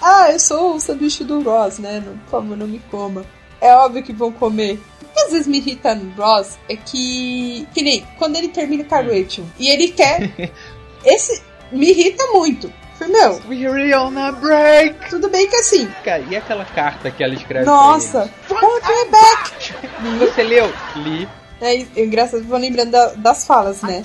Ah, 0.01 0.33
eu 0.33 0.41
sou 0.41 0.75
o 0.75 0.81
sanduíche 0.81 1.23
do 1.23 1.43
Ross, 1.43 1.79
né? 1.79 2.03
Não, 2.05 2.19
por 2.19 2.31
favor, 2.31 2.57
não 2.57 2.67
me 2.67 2.81
coma. 2.91 3.25
É 3.61 3.73
óbvio 3.77 4.03
que 4.03 4.13
vão 4.13 4.33
comer. 4.33 4.81
O 5.13 5.15
que 5.15 5.21
às 5.21 5.33
vezes 5.33 5.47
me 5.47 5.59
irrita 5.59 5.95
no 5.95 6.11
Ross 6.21 6.59
é 6.69 6.75
que. 6.77 7.69
Que 7.75 7.83
nem 7.83 8.07
quando 8.19 8.37
ele 8.37 8.49
termina 8.49 8.83
com 8.85 8.95
a 8.95 9.01
Rachel 9.03 9.45
e 9.59 9.69
ele 9.69 9.89
quer. 9.89 10.51
Esse 11.05 11.43
me 11.71 11.91
irrita 11.91 12.25
muito. 12.33 12.73
Meu, 13.09 13.41
We're 13.49 13.97
on 13.97 14.17
a 14.17 14.31
break! 14.31 15.11
tudo 15.11 15.29
bem 15.29 15.49
que 15.51 15.57
assim. 15.57 15.89
Cara, 16.05 16.23
e 16.31 16.37
aquela 16.37 16.65
carta 16.65 17.11
que 17.11 17.25
ela 17.25 17.35
escreve? 17.35 17.67
Nossa, 17.67 18.33
put 18.47 18.61
me 18.61 19.11
back! 19.11 19.75
Você 20.21 20.43
leu? 20.45 20.73
Li. 20.97 21.29
É, 21.61 21.75
é 21.97 22.05
engraçado, 22.05 22.45
vou 22.45 22.57
lembrando 22.59 22.93
da- 22.93 23.13
das 23.15 23.45
falas, 23.45 23.83
né? 23.83 24.05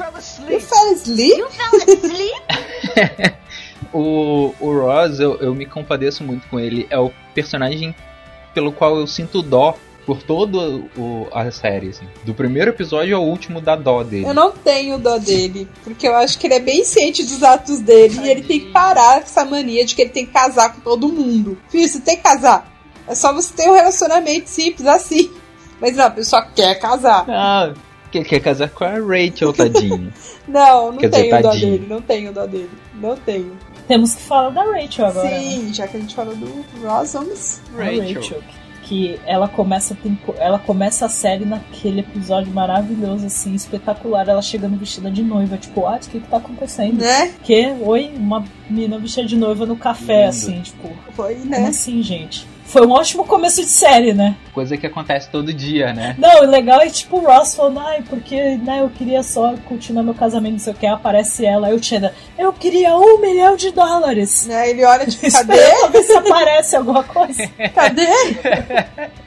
You 0.50 0.60
fell 0.60 0.92
asleep? 0.94 1.44
O, 3.94 4.54
o 4.60 4.80
Ross, 4.80 5.20
eu, 5.20 5.38
eu 5.38 5.56
me 5.56 5.66
compadeço 5.66 6.24
muito 6.24 6.48
com 6.50 6.60
ele. 6.60 6.86
É 6.90 7.00
o 7.00 7.12
personagem 7.34 7.96
pelo 8.54 8.72
qual 8.72 8.98
eu 8.98 9.08
sinto 9.08 9.42
dó 9.42 9.76
por 10.08 10.24
toda 10.24 10.58
a 11.34 11.52
série, 11.52 11.90
assim. 11.90 12.06
Do 12.24 12.34
primeiro 12.34 12.72
episódio 12.72 13.18
ao 13.18 13.26
último 13.28 13.60
da 13.60 13.76
dó 13.76 14.04
dele. 14.04 14.26
Eu 14.26 14.34
não 14.34 14.52
tenho 14.52 14.98
dó 14.98 15.18
dele, 15.18 15.68
porque 15.84 16.08
eu 16.08 16.16
acho 16.16 16.40
que 16.40 16.48
ele 16.48 16.54
é 16.54 16.60
bem 16.62 16.86
ciente 16.86 17.24
dos 17.26 17.44
atos 17.44 17.82
dele 17.82 18.18
e 18.24 18.30
ele 18.30 18.42
tem 18.42 18.62
que 18.62 18.72
parar 18.72 19.16
com 19.20 19.26
essa 19.26 19.44
mania 19.44 19.86
de 19.86 19.94
que 19.94 20.02
ele 20.04 20.12
tem 20.12 20.26
que 20.26 20.32
casar 20.32 20.74
com 20.74 20.80
todo 20.80 21.10
mundo. 21.10 21.58
Filho, 21.68 21.90
você 21.90 22.00
tem 22.00 22.16
que 22.16 22.24
casar. 22.24 22.72
É 23.06 23.14
só 23.14 23.34
você 23.34 23.54
ter 23.54 23.70
um 23.70 23.74
relacionamento 23.74 24.50
simples 24.50 24.88
assim. 24.88 25.30
Mas 25.82 25.98
não, 25.98 26.06
a 26.06 26.12
pessoa 26.12 26.42
quer 26.56 26.76
casar. 26.80 27.26
Ah, 27.28 27.74
que 28.10 28.24
quer 28.24 28.40
casar 28.40 28.70
com 28.70 28.86
a 28.86 28.94
Rachel, 28.94 29.52
tadinho. 29.52 30.14
Não, 30.48 30.94
não 30.94 30.98
Quer 30.98 31.10
dizer, 31.10 31.24
tenho 31.24 31.42
dó 31.42 31.50
tadinho. 31.50 31.72
dele, 31.72 31.86
não 31.90 32.02
tenho 32.02 32.32
dó 32.32 32.46
dele. 32.46 32.70
Não 32.94 33.18
tenho. 33.18 33.58
Temos 33.86 34.16
que 34.16 34.22
falar 34.22 34.50
da 34.52 34.64
Rachel 34.64 35.06
agora. 35.08 35.30
né? 35.30 35.42
Sim, 35.42 35.74
já 35.74 35.86
que 35.90 35.98
a 35.98 36.00
gente 36.00 36.16
falou 36.16 36.34
do 36.38 36.66
Ross, 36.82 37.12
vamos. 37.12 37.60
A 37.78 37.84
Rachel. 37.84 38.42
Que 38.88 39.20
ela 39.26 39.48
começa, 39.48 39.94
a 39.94 39.98
tempo- 39.98 40.34
ela 40.38 40.58
começa 40.58 41.06
a 41.06 41.10
série 41.10 41.44
naquele 41.46 42.00
episódio 42.00 42.54
maravilhoso, 42.54 43.26
assim, 43.26 43.54
espetacular. 43.54 44.28
Ela 44.30 44.42
chegando 44.42 44.78
vestida 44.78 45.12
de 45.12 45.22
noiva, 45.24 45.58
tipo, 45.58 45.86
ah, 45.86 45.96
o 45.98 46.00
que 46.00 46.20
que 46.20 46.28
tá 46.28 46.38
acontecendo? 46.38 47.00
Né? 47.00 47.34
Que? 47.44 47.74
Oi? 47.82 48.12
Uma 48.16 48.46
menina 48.70 48.98
vestida 48.98 49.28
de 49.28 49.36
noiva 49.36 49.66
no 49.66 49.76
café, 49.76 50.20
Lindo. 50.20 50.30
assim, 50.30 50.62
tipo, 50.62 50.90
Foi, 51.12 51.36
como 51.36 51.50
né? 51.50 51.68
assim, 51.68 52.02
gente? 52.02 52.48
Foi 52.68 52.86
um 52.86 52.92
ótimo 52.92 53.24
começo 53.24 53.62
de 53.62 53.70
série, 53.70 54.14
né? 54.14 54.36
Coisa 54.54 54.76
que 54.76 54.86
acontece 54.86 55.30
todo 55.30 55.54
dia, 55.54 55.94
né? 55.94 56.16
Não, 56.20 56.42
o 56.42 56.46
legal 56.46 56.82
é 56.82 56.90
tipo 56.90 57.18
o 57.18 57.26
Ross 57.26 57.56
falando, 57.56 57.80
ai, 57.80 58.04
porque 58.10 58.58
né, 58.58 58.82
eu 58.82 58.90
queria 58.90 59.24
só 59.24 59.56
continuar 59.66 60.04
meu 60.04 60.14
casamento, 60.14 60.54
não 60.54 60.60
sei 60.60 60.74
o 60.74 60.76
que, 60.76 60.86
aparece 60.86 61.46
ela, 61.46 61.68
aí 61.68 61.74
o 61.74 61.82
Chandler, 61.82 62.14
eu 62.38 62.52
queria 62.52 62.94
um 62.98 63.22
milhão 63.22 63.56
de 63.56 63.72
dólares. 63.72 64.46
Né? 64.48 64.70
Ele 64.70 64.84
olha, 64.84 65.06
tipo, 65.06 65.32
cadê? 65.32 65.56
pra 65.56 65.88
ver 65.88 66.04
se 66.04 66.14
aparece 66.14 66.76
alguma 66.76 67.04
coisa. 67.04 67.48
Cadê? 67.74 68.08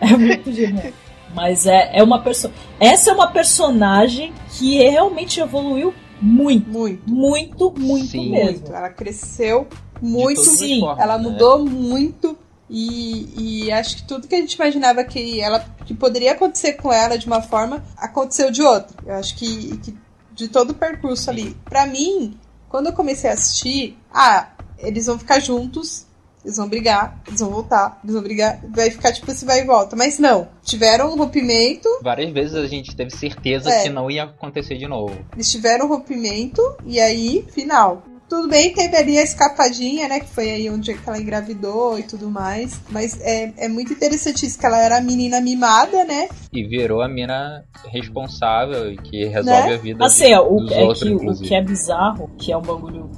É 0.00 0.16
muito 0.16 0.50
genial. 0.52 0.92
Mas 1.34 1.66
é, 1.66 1.90
é 1.92 2.02
uma 2.02 2.22
pessoa. 2.22 2.52
Essa 2.80 3.10
é 3.10 3.12
uma 3.12 3.30
personagem 3.30 4.32
que 4.50 4.78
realmente 4.78 5.40
evoluiu 5.40 5.92
muito. 6.20 6.70
Muito. 6.70 7.02
Muito, 7.10 7.74
muito 7.78 8.06
Sim. 8.06 8.30
mesmo. 8.30 8.50
Muito. 8.50 8.74
Ela 8.74 8.88
cresceu 8.88 9.66
muito. 10.00 10.44
Sim, 10.44 10.80
formas, 10.80 11.02
Ela 11.02 11.18
né? 11.18 11.24
mudou 11.30 11.64
muito 11.64 12.36
e, 12.70 13.64
e 13.66 13.72
acho 13.72 13.96
que 13.96 14.02
tudo 14.04 14.28
que 14.28 14.34
a 14.34 14.38
gente 14.40 14.54
imaginava 14.54 15.02
que 15.04 15.40
ela 15.40 15.64
que 15.86 15.94
poderia 15.94 16.32
acontecer 16.32 16.74
com 16.74 16.92
ela 16.92 17.16
de 17.16 17.26
uma 17.26 17.40
forma 17.40 17.82
aconteceu 17.96 18.50
de 18.50 18.62
outra. 18.62 18.94
Eu 19.06 19.14
acho 19.14 19.34
que, 19.36 19.76
que 19.78 19.96
de 20.32 20.48
todo 20.48 20.70
o 20.70 20.74
percurso 20.74 21.30
ali, 21.30 21.56
Pra 21.64 21.86
mim, 21.86 22.38
quando 22.68 22.86
eu 22.86 22.92
comecei 22.92 23.28
a 23.30 23.32
assistir, 23.32 23.96
ah, 24.12 24.48
eles 24.78 25.06
vão 25.06 25.18
ficar 25.18 25.40
juntos, 25.40 26.06
eles 26.44 26.56
vão 26.58 26.68
brigar, 26.68 27.20
eles 27.26 27.40
vão 27.40 27.50
voltar, 27.50 27.98
eles 28.04 28.14
vão 28.14 28.22
brigar, 28.22 28.60
vai 28.68 28.90
ficar 28.90 29.12
tipo 29.12 29.28
esse 29.30 29.44
vai 29.44 29.60
e 29.62 29.64
volta. 29.64 29.96
Mas 29.96 30.18
não, 30.18 30.46
tiveram 30.62 31.12
um 31.12 31.16
rompimento, 31.16 31.88
Várias 32.02 32.30
vezes 32.32 32.54
a 32.54 32.66
gente 32.66 32.94
teve 32.94 33.10
certeza 33.10 33.70
É. 33.70 33.82
que 33.82 33.88
não 33.88 34.10
ia 34.10 34.24
acontecer 34.24 34.76
de 34.76 34.86
novo. 34.86 35.18
eles 35.32 35.50
tiveram 35.50 35.86
um 35.86 35.88
rompimento 35.88 36.60
e 36.86 37.00
aí, 37.00 37.44
final. 37.50 38.02
Tudo 38.28 38.46
bem, 38.48 38.72
teve 38.74 38.96
ali 38.96 39.18
a 39.18 39.22
escapadinha, 39.22 40.06
né? 40.06 40.20
Que 40.20 40.28
foi 40.28 40.50
aí 40.50 40.68
onde 40.70 40.92
que 40.94 41.08
ela 41.08 41.18
engravidou 41.18 41.98
e 41.98 42.02
tudo 42.02 42.30
mais. 42.30 42.78
Mas 42.90 43.18
é, 43.22 43.52
é 43.56 43.68
muito 43.68 43.92
interessante 43.92 44.44
isso, 44.44 44.58
que 44.58 44.66
ela 44.66 44.78
era 44.78 44.98
a 44.98 45.00
menina 45.00 45.40
mimada, 45.40 46.04
né? 46.04 46.28
E 46.52 46.62
virou 46.66 47.00
a 47.00 47.08
mina 47.08 47.64
responsável 47.86 48.92
e 48.92 48.96
que 48.98 49.24
resolve 49.24 49.68
Né? 49.68 49.74
a 49.74 49.78
vida 49.78 50.04
Assim, 50.06 50.34
ó, 50.34 50.46
o, 50.46 50.60
dos 50.60 50.72
é 50.72 50.82
outros, 50.82 51.02
que, 51.02 51.08
o 51.08 51.12
inclusive. 51.14 51.48
que 51.48 51.54
é 51.54 51.62
bizarro, 51.62 52.30
que 52.38 52.52
é 52.52 52.56
um 52.56 52.62
bagulho 52.62 53.10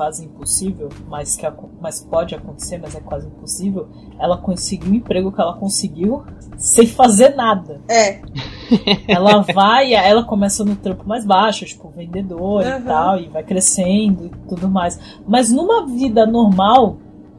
quase 0.00 0.24
impossível, 0.24 0.88
mas 1.10 1.36
que 1.36 1.46
mas 1.78 2.00
pode 2.00 2.34
acontecer, 2.34 2.78
mas 2.78 2.94
é 2.94 3.00
quase 3.00 3.26
impossível, 3.26 3.86
ela 4.18 4.38
conseguiu 4.38 4.92
o 4.92 4.94
emprego 4.94 5.30
que 5.30 5.38
ela 5.38 5.52
conseguiu 5.52 6.24
sem 6.56 6.86
fazer 6.86 7.36
nada. 7.36 7.82
É, 7.86 8.18
Ela 9.06 9.40
vai, 9.42 9.92
ela 9.92 10.22
começa 10.24 10.64
no 10.64 10.74
trampo 10.76 11.06
mais 11.06 11.24
baixo, 11.24 11.66
tipo 11.66 11.90
vendedora 11.90 12.66
e 12.66 12.72
Aham. 12.72 12.84
tal, 12.84 13.18
e 13.18 13.28
vai 13.28 13.42
crescendo 13.42 14.26
e 14.26 14.30
tudo 14.48 14.70
mais. 14.70 14.98
Mas 15.28 15.52
numa 15.52 15.84
vida 15.86 16.24
normal, 16.24 16.96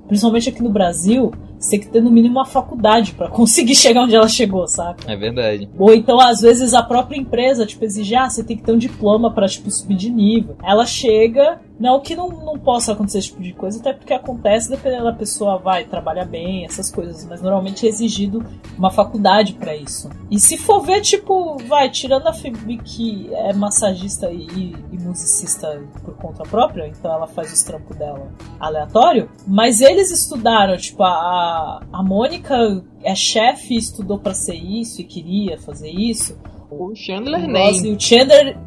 principalmente 0.08 0.50
aqui 0.50 0.62
no 0.62 0.70
Brasil, 0.70 1.32
você 1.62 1.72
tem 1.72 1.80
que 1.82 1.88
ter 1.90 2.02
no 2.02 2.10
mínimo 2.12 2.38
uma 2.40 2.46
faculdade 2.46 3.14
pra 3.14 3.30
conseguir 3.30 3.76
chegar 3.78 4.02
onde 4.04 4.16
ela 4.16 4.28
chegou, 4.28 4.68
sabe? 4.68 5.04
É 5.08 5.16
verdade. 5.16 5.70
Ou 5.78 5.94
então, 5.94 6.20
às 6.20 6.42
vezes, 6.42 6.74
a 6.74 6.82
própria 6.82 7.18
empresa, 7.18 7.66
tipo, 7.66 7.86
exige, 7.86 8.16
ah, 8.16 8.30
você 8.30 8.44
tem 8.44 8.58
que 8.58 8.64
ter 8.64 8.72
um 8.72 8.78
diploma 8.78 9.32
pra, 9.32 9.48
tipo, 9.48 9.70
subir 9.70 9.96
de 9.96 10.10
nível. 10.10 10.56
Ela 10.64 10.86
chega, 10.86 11.62
não 11.80 12.00
que 12.02 12.16
não, 12.16 12.30
não 12.30 12.58
possa 12.58 12.94
acontecer 12.94 13.20
esse 13.20 13.28
tipo 13.30 13.42
de 13.44 13.54
coisa, 13.54 13.80
até 13.80 13.94
porque 13.94 14.14
acontece 14.14 14.70
dependendo 14.70 15.04
da 15.06 15.14
pessoa, 15.14 15.58
vai, 15.60 15.84
trabalha 15.84 16.26
bem, 16.26 16.66
essas 16.66 16.92
coisas, 16.92 17.26
mas 17.26 17.42
normalmente 17.42 17.86
é 17.86 17.90
exigido 17.90 18.44
uma 18.78 18.90
faculdade 18.90 19.54
pra 19.54 19.76
isso. 19.76 20.10
E 20.32 20.40
se 20.40 20.58
for 20.58 20.82
ver, 20.82 21.02
tipo, 21.02 21.58
vai, 21.68 21.90
tirando 21.90 22.28
a 22.28 22.34
Phoebe 22.34 22.78
que 22.80 23.30
é 23.34 23.54
massagista 23.54 24.32
e, 24.32 24.48
e- 24.48 24.76
e 24.94 24.98
musicista 25.00 25.82
por 26.04 26.16
conta 26.16 26.44
própria, 26.44 26.88
então 26.88 27.12
ela 27.14 27.28
faz 27.28 27.52
os 27.54 27.62
trampos 27.62 27.96
dela 27.98 28.28
aleatório, 28.60 29.30
mas 29.48 29.82
eles 29.82 30.12
estudaram, 30.12 30.76
tipo, 30.78 31.04
a, 31.04 31.10
a 31.10 31.51
Mônica 32.04 32.84
é 33.04 33.16
chefe 33.16 33.74
e 33.74 33.78
estudou 33.78 34.20
pra 34.20 34.34
ser 34.34 34.56
isso 34.56 35.02
e 35.02 35.04
queria 35.04 35.58
fazer 35.58 35.90
isso. 35.90 36.38
O 36.70 36.94
Chandler 36.96 37.40
O 37.44 37.52
Ross 37.52 37.82
nem. 37.82 37.92
e 37.92 37.96
o 37.96 38.00
Chandler. 38.00 38.58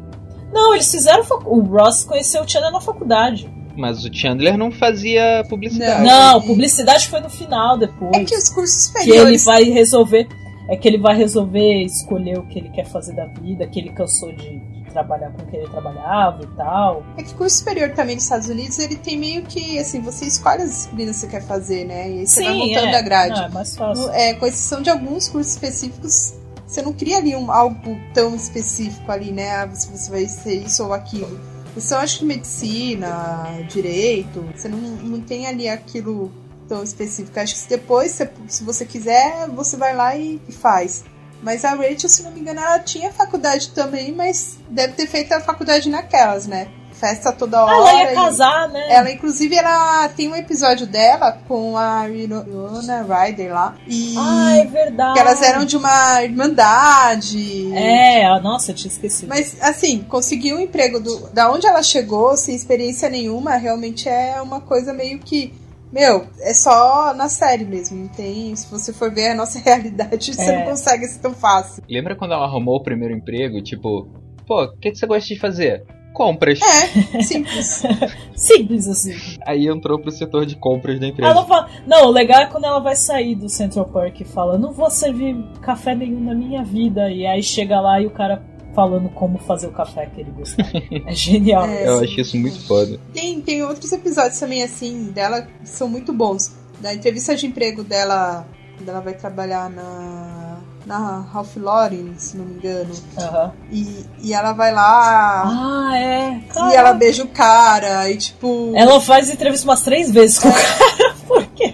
Não, 0.53 0.73
eles 0.73 0.89
fizeram. 0.91 1.23
fac- 1.23 1.45
O 1.47 1.59
Ross 1.61 2.03
conheceu 2.03 2.43
o 2.43 2.47
Chandler 2.49 2.71
na 2.71 2.81
faculdade. 2.81 3.49
Mas 3.77 4.05
o 4.05 4.13
Chandler 4.13 4.57
não 4.57 4.71
fazia 4.71 5.43
publicidade. 5.49 6.03
Não, 6.07 6.41
publicidade 6.41 7.07
foi 7.09 7.19
no 7.19 7.29
final 7.29 7.77
depois. 7.77 8.11
é 8.15 8.23
que 8.23 8.35
os 8.35 8.47
cursos 8.49 8.87
que 8.87 8.97
ele 8.99 9.03
superiores. 9.09 9.43
vai 9.45 9.63
resolver. 9.63 10.27
É 10.69 10.75
que 10.77 10.87
ele 10.87 10.97
vai 10.97 11.15
resolver 11.15 11.83
escolher 11.83 12.39
o 12.39 12.43
que 12.47 12.57
ele 12.57 12.69
quer 12.69 12.85
fazer 12.85 13.13
da 13.15 13.25
vida, 13.27 13.67
que 13.67 13.79
ele 13.79 13.89
cansou 13.91 14.31
de 14.31 14.61
trabalhar 14.95 15.29
com 15.31 15.41
o 15.41 15.45
que 15.45 15.57
ele 15.57 15.67
trabalhava 15.67 16.41
e 16.41 16.47
tal. 16.55 17.03
É 17.17 17.23
que 17.23 17.33
curso 17.33 17.57
superior 17.57 17.91
também 17.91 18.15
nos 18.15 18.23
Estados 18.23 18.47
Unidos, 18.47 18.79
ele 18.79 18.95
tem 18.95 19.17
meio 19.17 19.43
que, 19.43 19.77
assim, 19.77 20.01
você 20.01 20.25
escolhe 20.25 20.61
as 20.61 20.69
disciplinas 20.69 21.15
que 21.15 21.21
você 21.21 21.27
quer 21.27 21.43
fazer, 21.43 21.85
né? 21.85 22.09
E 22.09 22.19
aí 22.19 22.27
você 22.27 22.43
vai 22.43 22.53
Sim, 22.53 22.59
montando 22.59 22.87
é. 22.87 22.95
a 22.97 23.01
grade. 23.01 23.39
Não, 23.39 23.45
é 23.45 23.49
mais 23.49 23.75
fácil. 23.75 24.09
É, 24.11 24.33
com 24.33 24.45
exceção 24.45 24.81
de 24.81 24.89
alguns 24.89 25.27
cursos 25.27 25.53
específicos, 25.53 26.35
você 26.65 26.81
não 26.81 26.93
cria 26.93 27.17
ali 27.17 27.35
um, 27.35 27.51
algo 27.51 27.99
tão 28.13 28.33
específico 28.35 29.11
ali, 29.11 29.31
né? 29.31 29.51
Ah, 29.51 29.65
você, 29.65 29.89
você 29.89 30.09
vai 30.09 30.25
ser 30.27 30.55
isso 30.65 30.83
ou 30.83 30.93
aquilo. 30.93 31.39
Você 31.75 31.93
acho 31.93 32.19
que 32.19 32.25
medicina, 32.25 33.43
direito, 33.67 34.45
você 34.55 34.69
não, 34.69 34.79
não 34.79 35.19
tem 35.19 35.45
ali 35.45 35.67
aquilo 35.67 36.31
tão 36.69 36.81
específico. 36.81 37.37
Acho 37.37 37.53
que 37.53 37.59
se 37.59 37.69
depois, 37.69 38.11
se, 38.11 38.29
se 38.47 38.63
você 38.63 38.85
quiser, 38.85 39.49
você 39.49 39.75
vai 39.75 39.93
lá 39.93 40.15
e 40.15 40.39
faz. 40.51 41.03
Mas 41.45 41.63
a 41.63 41.75
Rachel, 41.75 42.09
se 42.09 42.23
não 42.23 42.31
me 42.31 42.39
engano, 42.39 42.59
ela 42.59 42.79
tinha 42.79 43.13
faculdade 43.13 43.69
também, 43.69 44.11
mas 44.11 44.57
deve 44.67 44.93
ter 44.93 45.05
feito 45.05 45.31
a 45.31 45.39
faculdade 45.39 45.87
naquelas, 45.91 46.47
né? 46.47 46.69
Festa 46.91 47.31
toda 47.31 47.63
hora. 47.63 47.75
ela 47.75 48.01
ia 48.03 48.15
casar, 48.15 48.69
né? 48.69 48.83
ela, 48.89 49.11
inclusive, 49.11 49.53
ela 49.55 50.07
tem 50.09 50.27
um 50.27 50.35
episódio 50.35 50.87
dela 50.87 51.37
com 51.47 51.77
a 51.77 52.03
Winona 52.05 53.03
Ryder 53.03 53.53
lá. 53.53 53.75
E 53.85 54.15
Ah, 54.17 54.57
é 54.57 54.65
verdade. 54.65 55.13
que 55.13 55.19
elas 55.19 55.39
eram 55.43 55.65
de 55.65 55.77
uma 55.77 56.23
irmandade. 56.23 57.71
É, 57.75 58.25
ah, 58.25 58.39
nossa, 58.39 58.71
eu 58.71 58.75
tinha 58.75 58.91
esquecido. 58.91 59.29
Mas, 59.29 59.55
assim, 59.61 59.99
conseguir 60.09 60.53
um 60.53 60.59
emprego 60.59 60.99
do, 60.99 61.29
da 61.31 61.51
onde 61.51 61.67
ela 61.67 61.83
chegou, 61.83 62.35
sem 62.37 62.55
experiência 62.55 63.07
nenhuma, 63.07 63.55
realmente 63.55 64.09
é 64.09 64.41
uma 64.41 64.61
coisa 64.61 64.91
meio 64.93 65.19
que 65.19 65.53
Meu, 65.91 66.25
é 66.41 66.53
só 66.53 67.13
na 67.13 67.29
série 67.29 67.63
mesmo. 67.65 67.97
Não 67.97 68.07
tem. 68.09 68.55
Se 68.55 68.69
você 68.69 68.91
for 68.91 69.13
ver 69.13 69.29
a 69.29 69.35
nossa 69.35 69.59
realidade, 69.63 70.33
você 70.33 70.51
É. 70.51 70.59
não 70.59 70.71
consegue 70.71 71.05
ser 71.07 71.19
tão 71.19 71.33
fácil. 71.33 71.83
Lembra 71.89 72.15
quando 72.15 72.33
ela 72.33 72.45
arrumou 72.45 72.75
o 72.77 72.83
primeiro 72.83 73.15
emprego? 73.15 73.61
Tipo, 73.61 74.07
pô, 74.45 74.63
o 74.63 74.77
que, 74.77 74.91
que 74.91 74.97
você 74.97 75.05
gosta 75.07 75.27
de 75.33 75.39
fazer? 75.39 75.83
Compras. 76.13 76.59
É, 76.61 77.21
simples. 77.21 77.83
Simples 78.35 78.87
assim. 78.87 79.37
Aí 79.45 79.67
entrou 79.67 79.99
pro 79.99 80.09
setor 80.11 80.45
de 80.45 80.55
compras 80.55 80.97
da 80.97 81.07
empresa. 81.07 81.29
Ela 81.29 81.45
fala, 81.45 81.69
não, 81.85 82.05
o 82.07 82.09
legal 82.11 82.41
é 82.41 82.45
quando 82.45 82.63
ela 82.65 82.79
vai 82.79 82.95
sair 82.95 83.35
do 83.35 83.49
Central 83.49 83.85
Park 83.85 84.21
e 84.21 84.23
fala, 84.25 84.57
não 84.57 84.71
vou 84.71 84.89
servir 84.89 85.35
café 85.61 85.93
nenhum 85.93 86.21
na 86.21 86.33
minha 86.33 86.63
vida. 86.63 87.11
E 87.11 87.25
aí 87.25 87.43
chega 87.43 87.81
lá 87.81 87.99
e 87.99 88.05
o 88.05 88.11
cara 88.11 88.41
falando 88.75 89.09
como 89.09 89.37
fazer 89.39 89.67
o 89.67 89.71
café 89.71 90.05
que 90.07 90.21
ele 90.21 90.31
gostava. 90.31 90.69
É 91.07 91.13
genial. 91.13 91.65
É, 91.69 91.87
Eu 91.87 91.99
acho 91.99 92.19
isso 92.19 92.37
muito 92.37 92.59
foda. 92.67 92.99
Tem, 93.13 93.39
tem 93.41 93.63
outros 93.63 93.91
episódios 93.91 94.39
também, 94.39 94.61
assim, 94.61 95.05
dela 95.13 95.41
que 95.43 95.67
são 95.69 95.87
muito 95.87 96.11
bons. 96.13 96.51
Da 96.81 96.93
entrevista 96.93 97.35
de 97.35 97.47
emprego 97.47 97.83
dela, 97.83 98.45
quando 98.77 98.89
ela 98.89 98.99
vai 98.99 99.13
trabalhar 99.13 99.69
na, 99.69 100.57
na 100.85 101.21
Ralph 101.31 101.55
Lauren, 101.55 102.13
se 102.17 102.35
não 102.37 102.45
me 102.45 102.55
engano. 102.55 102.93
Aham. 103.17 103.53
E, 103.71 104.05
e 104.21 104.33
ela 104.33 104.51
vai 104.51 104.73
lá 104.73 105.43
Ah, 105.45 105.97
é. 105.97 106.41
e 106.71 106.75
ela 106.75 106.93
beija 106.93 107.23
o 107.23 107.27
cara 107.29 108.09
e 108.11 108.17
tipo. 108.17 108.73
Ela 108.75 108.99
faz 108.99 109.29
entrevista 109.29 109.65
umas 109.65 109.81
três 109.81 110.11
vezes 110.11 110.37
com 110.37 110.49
o 110.49 110.53
cara. 110.53 111.15
Por 111.25 111.45
quê? 111.47 111.73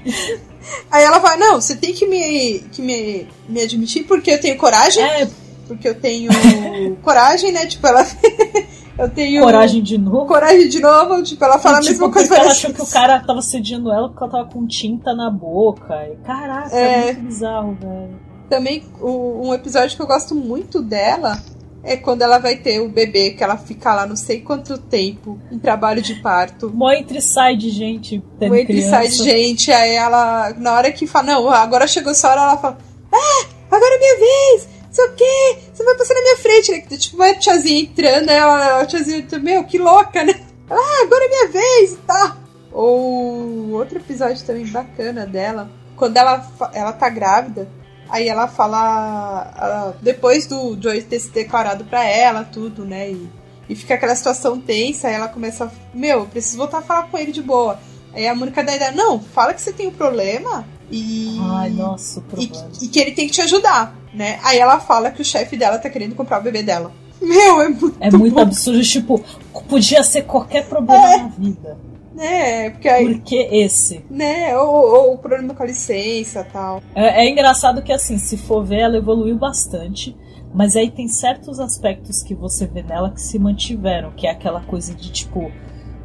Aí 0.89 1.03
ela 1.03 1.17
vai, 1.19 1.35
não, 1.37 1.59
você 1.59 1.75
tem 1.75 1.93
que 1.93 2.05
me, 2.05 2.59
que 2.71 2.81
me, 2.81 3.27
me 3.49 3.61
admitir 3.61 4.03
porque 4.03 4.31
eu 4.31 4.39
tenho 4.39 4.57
coragem. 4.57 5.03
É, 5.03 5.27
Porque 5.76 5.88
eu 5.88 5.95
tenho 5.95 6.30
coragem, 7.03 7.52
né? 7.52 7.65
Tipo, 7.65 7.88
ela. 7.88 8.06
eu 8.98 9.10
tenho. 9.10 9.43
coragem 9.43 9.81
de 9.81 9.98
novo. 9.98 10.26
Coragem 10.26 10.68
de 10.69 10.80
novo, 10.80 11.22
tipo, 11.23 11.43
ela 11.43 11.57
fala 11.60 11.77
a 11.77 11.81
tipo, 11.81 11.91
mesma 11.91 12.11
coisa 12.11 12.35
ela 12.35 12.52
achou 12.52 12.73
que 12.73 12.81
o 12.81 12.88
cara 12.88 13.19
tava 13.19 13.41
sediando 13.41 13.91
ela 13.91 14.10
porque 14.10 14.23
ela 14.23 14.31
tava 14.31 14.45
com 14.49 14.65
tinta 14.68 15.14
na 15.14 15.30
boca. 15.30 15.93
E, 16.07 16.15
caraca, 16.26 16.76
é, 16.76 16.81
É. 16.81 17.03
muito 17.14 17.22
bizarro, 17.26 17.77
velho. 17.80 18.19
Também, 18.49 18.84
o- 18.99 19.48
um 19.48 19.53
episódio 19.53 19.95
que 19.95 20.02
eu 20.02 20.07
gosto 20.07 20.35
muito 20.35 20.81
dela 20.81 21.41
é 21.84 21.95
quando 21.98 22.22
ela 22.22 22.38
vai 22.38 22.57
ter 22.57 22.80
o 22.80 22.89
bebê, 22.89 23.31
que 23.31 23.43
ela 23.43 23.57
fica 23.57 23.91
lá 23.95 24.06
não 24.06 24.15
sei 24.15 24.41
quanto 24.41 24.77
tempo 24.77 25.39
em 25.52 25.57
trabalho 25.57 25.99
de 26.02 26.15
parto. 26.15 26.69
Mó 26.72 26.91
entre 26.91 27.19
sai 27.22 27.56
de 27.56 27.69
gente 27.72 28.22
O 28.39 28.56
entre 28.56 28.81
sai 28.84 29.07
de 29.07 29.15
gente, 29.23 29.72
aí 29.72 29.95
ela, 29.95 30.53
na 30.60 30.73
hora 30.73 30.91
que 30.91 31.07
fala, 31.07 31.26
não, 31.27 31.49
agora 31.49 31.88
chegou 31.88 32.14
sua 32.14 32.31
hora, 32.31 32.41
ela 32.41 32.57
fala, 32.57 32.77
ah, 33.11 33.45
agora 33.72 33.95
é 33.95 33.98
minha 33.99 34.19
vez, 34.19 34.69
sei 34.91 35.05
o 35.05 35.13
quê, 35.13 35.57
você 35.73 35.84
vai 35.84 35.95
passar 35.95 36.13
na 36.15 36.22
minha 36.22 36.38
frente, 36.38 36.72
né? 36.72 36.97
Tipo, 36.97 37.18
vai 37.18 37.31
a 37.31 37.39
tiazinha 37.39 37.81
entrando, 37.81 38.30
ela, 38.30 38.81
a 38.81 38.85
tiazinha, 38.85 39.26
meu, 39.41 39.63
que 39.63 39.77
louca, 39.77 40.23
né? 40.23 40.34
Ah, 40.69 41.01
agora 41.03 41.26
é 41.26 41.27
minha 41.30 41.47
vez, 41.49 41.97
tá? 42.07 42.38
Ou 42.72 43.72
outro 43.72 43.97
episódio 43.97 44.43
também 44.45 44.65
bacana 44.68 45.26
dela, 45.26 45.69
quando 45.95 46.18
ela, 46.18 46.45
ela 46.73 46.93
tá 46.93 47.09
grávida, 47.09 47.68
aí 48.09 48.27
ela 48.27 48.47
fala, 48.47 49.53
ela- 49.57 49.97
depois 50.01 50.45
do 50.47 50.77
Joey 50.81 51.01
ter 51.03 51.19
se 51.19 51.30
declarado 51.30 51.85
pra 51.85 52.03
ela, 52.05 52.43
tudo, 52.43 52.85
né? 52.85 53.11
E, 53.11 53.30
e 53.69 53.76
fica 53.76 53.93
aquela 53.95 54.15
situação 54.15 54.59
tensa, 54.59 55.07
aí 55.07 55.13
ela 55.15 55.27
começa, 55.27 55.72
meu, 55.93 56.19
eu 56.19 56.26
preciso 56.26 56.57
voltar 56.57 56.80
a 56.80 56.81
falar 56.81 57.03
com 57.09 57.18
ele 57.18 57.31
de 57.31 57.41
boa. 57.41 57.80
Aí 58.13 58.27
a 58.27 58.35
Mônica 58.35 58.63
dá 58.63 58.76
ideia, 58.76 58.91
não, 58.91 59.19
fala 59.22 59.53
que 59.53 59.61
você 59.61 59.72
tem 59.72 59.88
um 59.88 59.91
problema 59.91 60.65
e. 60.91 61.38
Ai, 61.39 61.69
nossa, 61.69 62.22
e, 62.38 62.51
e 62.84 62.88
que 62.88 62.99
ele 62.99 63.11
tem 63.11 63.27
que 63.27 63.34
te 63.34 63.41
ajudar, 63.41 63.95
né? 64.13 64.39
Aí 64.43 64.59
ela 64.59 64.80
fala 64.80 65.11
que 65.11 65.22
o 65.22 65.26
chefe 65.26 65.55
dela 65.55 65.80
tá 65.80 65.89
querendo 65.89 66.15
comprar 66.15 66.39
o 66.39 66.43
bebê 66.43 66.61
dela. 66.61 66.91
Meu, 67.22 67.61
é 67.61 67.69
muito. 67.69 67.97
É 67.99 68.11
muito 68.11 68.34
bom, 68.35 68.41
absurdo, 68.41 68.81
tipo, 68.81 69.23
podia 69.69 70.03
ser 70.03 70.23
qualquer 70.23 70.68
problema 70.68 71.18
na 71.18 71.27
vida. 71.27 71.77
né? 72.13 72.72
Porque 72.72 72.89
aí. 72.89 73.05
Por 73.05 73.23
que 73.23 73.35
esse? 73.35 74.03
Né? 74.09 74.57
Ou, 74.57 74.76
ou 74.76 75.13
o 75.13 75.18
problema 75.18 75.53
com 75.53 75.63
a 75.63 75.68
licença 75.68 76.45
tal. 76.51 76.81
É, 76.95 77.26
é 77.26 77.30
engraçado 77.30 77.81
que, 77.81 77.93
assim, 77.93 78.18
se 78.18 78.38
for 78.38 78.65
ver, 78.65 78.80
ela 78.80 78.97
evoluiu 78.97 79.38
bastante. 79.38 80.15
Mas 80.53 80.76
aí 80.76 80.91
tem 80.91 81.07
certos 81.07 81.59
aspectos 81.61 82.22
que 82.22 82.35
você 82.35 82.68
vê 82.68 82.84
nela 82.84 83.11
que 83.11 83.22
se 83.22 83.39
mantiveram, 83.39 84.11
que 84.11 84.27
é 84.27 84.31
aquela 84.31 84.61
coisa 84.61 84.93
de 84.93 85.09
tipo. 85.09 85.49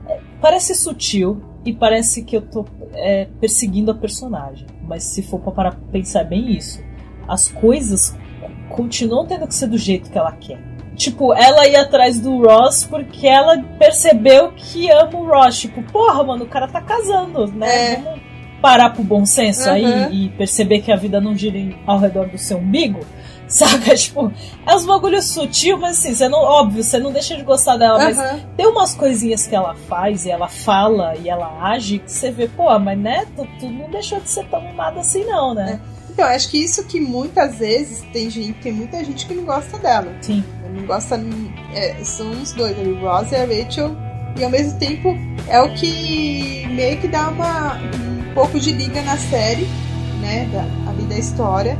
é, 0.08 0.20
parece 0.40 0.74
sutil 0.74 1.42
e 1.66 1.72
parece 1.72 2.22
que 2.22 2.36
eu 2.36 2.42
tô 2.42 2.64
é, 2.94 3.26
perseguindo 3.40 3.90
a 3.90 3.94
personagem. 3.94 4.66
Mas 4.82 5.02
se 5.04 5.22
for 5.22 5.40
pra 5.40 5.52
parar 5.52 5.70
pra 5.72 5.88
pensar 5.92 6.24
bem 6.24 6.52
isso. 6.52 6.80
As 7.28 7.48
coisas 7.48 8.16
continuam 8.70 9.26
tendo 9.26 9.46
que 9.46 9.54
ser 9.54 9.66
do 9.66 9.76
jeito 9.76 10.10
que 10.10 10.16
ela 10.18 10.32
quer. 10.32 10.58
Tipo, 10.94 11.34
ela 11.34 11.66
ia 11.66 11.82
atrás 11.82 12.18
do 12.20 12.40
Ross 12.42 12.84
porque 12.84 13.26
ela 13.26 13.62
percebeu 13.78 14.52
que 14.52 14.90
ama 14.90 15.18
o 15.18 15.26
Ross. 15.26 15.58
Tipo, 15.60 15.82
porra, 15.82 16.22
mano, 16.24 16.44
o 16.44 16.48
cara 16.48 16.66
tá 16.68 16.80
casando, 16.80 17.46
né? 17.48 17.92
É. 17.92 17.96
Vamos 17.96 18.20
parar 18.62 18.90
pro 18.90 19.02
bom 19.02 19.26
senso 19.26 19.68
Uhum. 19.68 19.74
aí 19.74 20.24
e 20.24 20.28
perceber 20.30 20.80
que 20.80 20.90
a 20.90 20.96
vida 20.96 21.20
não 21.20 21.36
gira 21.36 21.58
ao 21.86 21.98
redor 21.98 22.28
do 22.28 22.38
seu 22.38 22.58
umbigo. 22.58 23.00
Saca? 23.48 23.94
Tipo, 23.94 24.32
é 24.66 24.74
uns 24.74 24.84
bagulho 24.84 25.22
sutil, 25.22 25.78
mas 25.78 25.98
assim, 25.98 26.14
você 26.14 26.28
não, 26.28 26.38
óbvio, 26.38 26.82
você 26.82 26.98
não 26.98 27.12
deixa 27.12 27.36
de 27.36 27.42
gostar 27.42 27.76
dela, 27.76 27.98
mas 27.98 28.18
Aham. 28.18 28.40
tem 28.56 28.66
umas 28.66 28.94
coisinhas 28.94 29.46
que 29.46 29.54
ela 29.54 29.74
faz 29.88 30.26
e 30.26 30.30
ela 30.30 30.48
fala 30.48 31.14
e 31.16 31.28
ela 31.28 31.62
age 31.62 31.98
que 32.00 32.10
você 32.10 32.30
vê, 32.30 32.48
pô, 32.48 32.76
mas 32.78 32.98
né, 32.98 33.26
tu, 33.36 33.46
tu 33.60 33.68
não 33.68 33.88
deixou 33.90 34.20
de 34.20 34.28
ser 34.28 34.44
tão 34.46 34.60
mimada 34.60 35.00
assim, 35.00 35.24
não, 35.24 35.54
né? 35.54 35.80
Então, 36.16 36.24
acho 36.24 36.48
que 36.48 36.56
isso 36.56 36.82
que 36.84 36.98
muitas 36.98 37.58
vezes 37.58 38.00
tem 38.10 38.30
gente, 38.30 38.54
tem 38.60 38.72
muita 38.72 39.04
gente 39.04 39.26
que 39.26 39.34
não 39.34 39.44
gosta 39.44 39.78
dela. 39.78 40.10
Sim. 40.22 40.42
Não 40.74 40.86
gosta. 40.86 41.20
é, 41.74 42.02
são 42.02 42.30
os 42.30 42.52
dois, 42.54 42.74
o 42.78 42.94
Ross 43.00 43.30
e 43.32 43.36
a 43.36 43.44
Rachel. 43.44 43.94
E 44.34 44.42
ao 44.42 44.48
mesmo 44.48 44.78
tempo 44.78 45.14
é 45.46 45.60
o 45.60 45.74
que 45.74 46.66
meio 46.68 46.98
que 46.98 47.08
dá 47.08 47.28
uma, 47.28 47.74
um 47.74 48.32
pouco 48.32 48.58
de 48.58 48.72
liga 48.72 49.02
na 49.02 49.18
série, 49.18 49.66
né? 50.22 50.48
Da, 50.50 50.90
ali 50.90 51.02
da 51.04 51.18
história, 51.18 51.76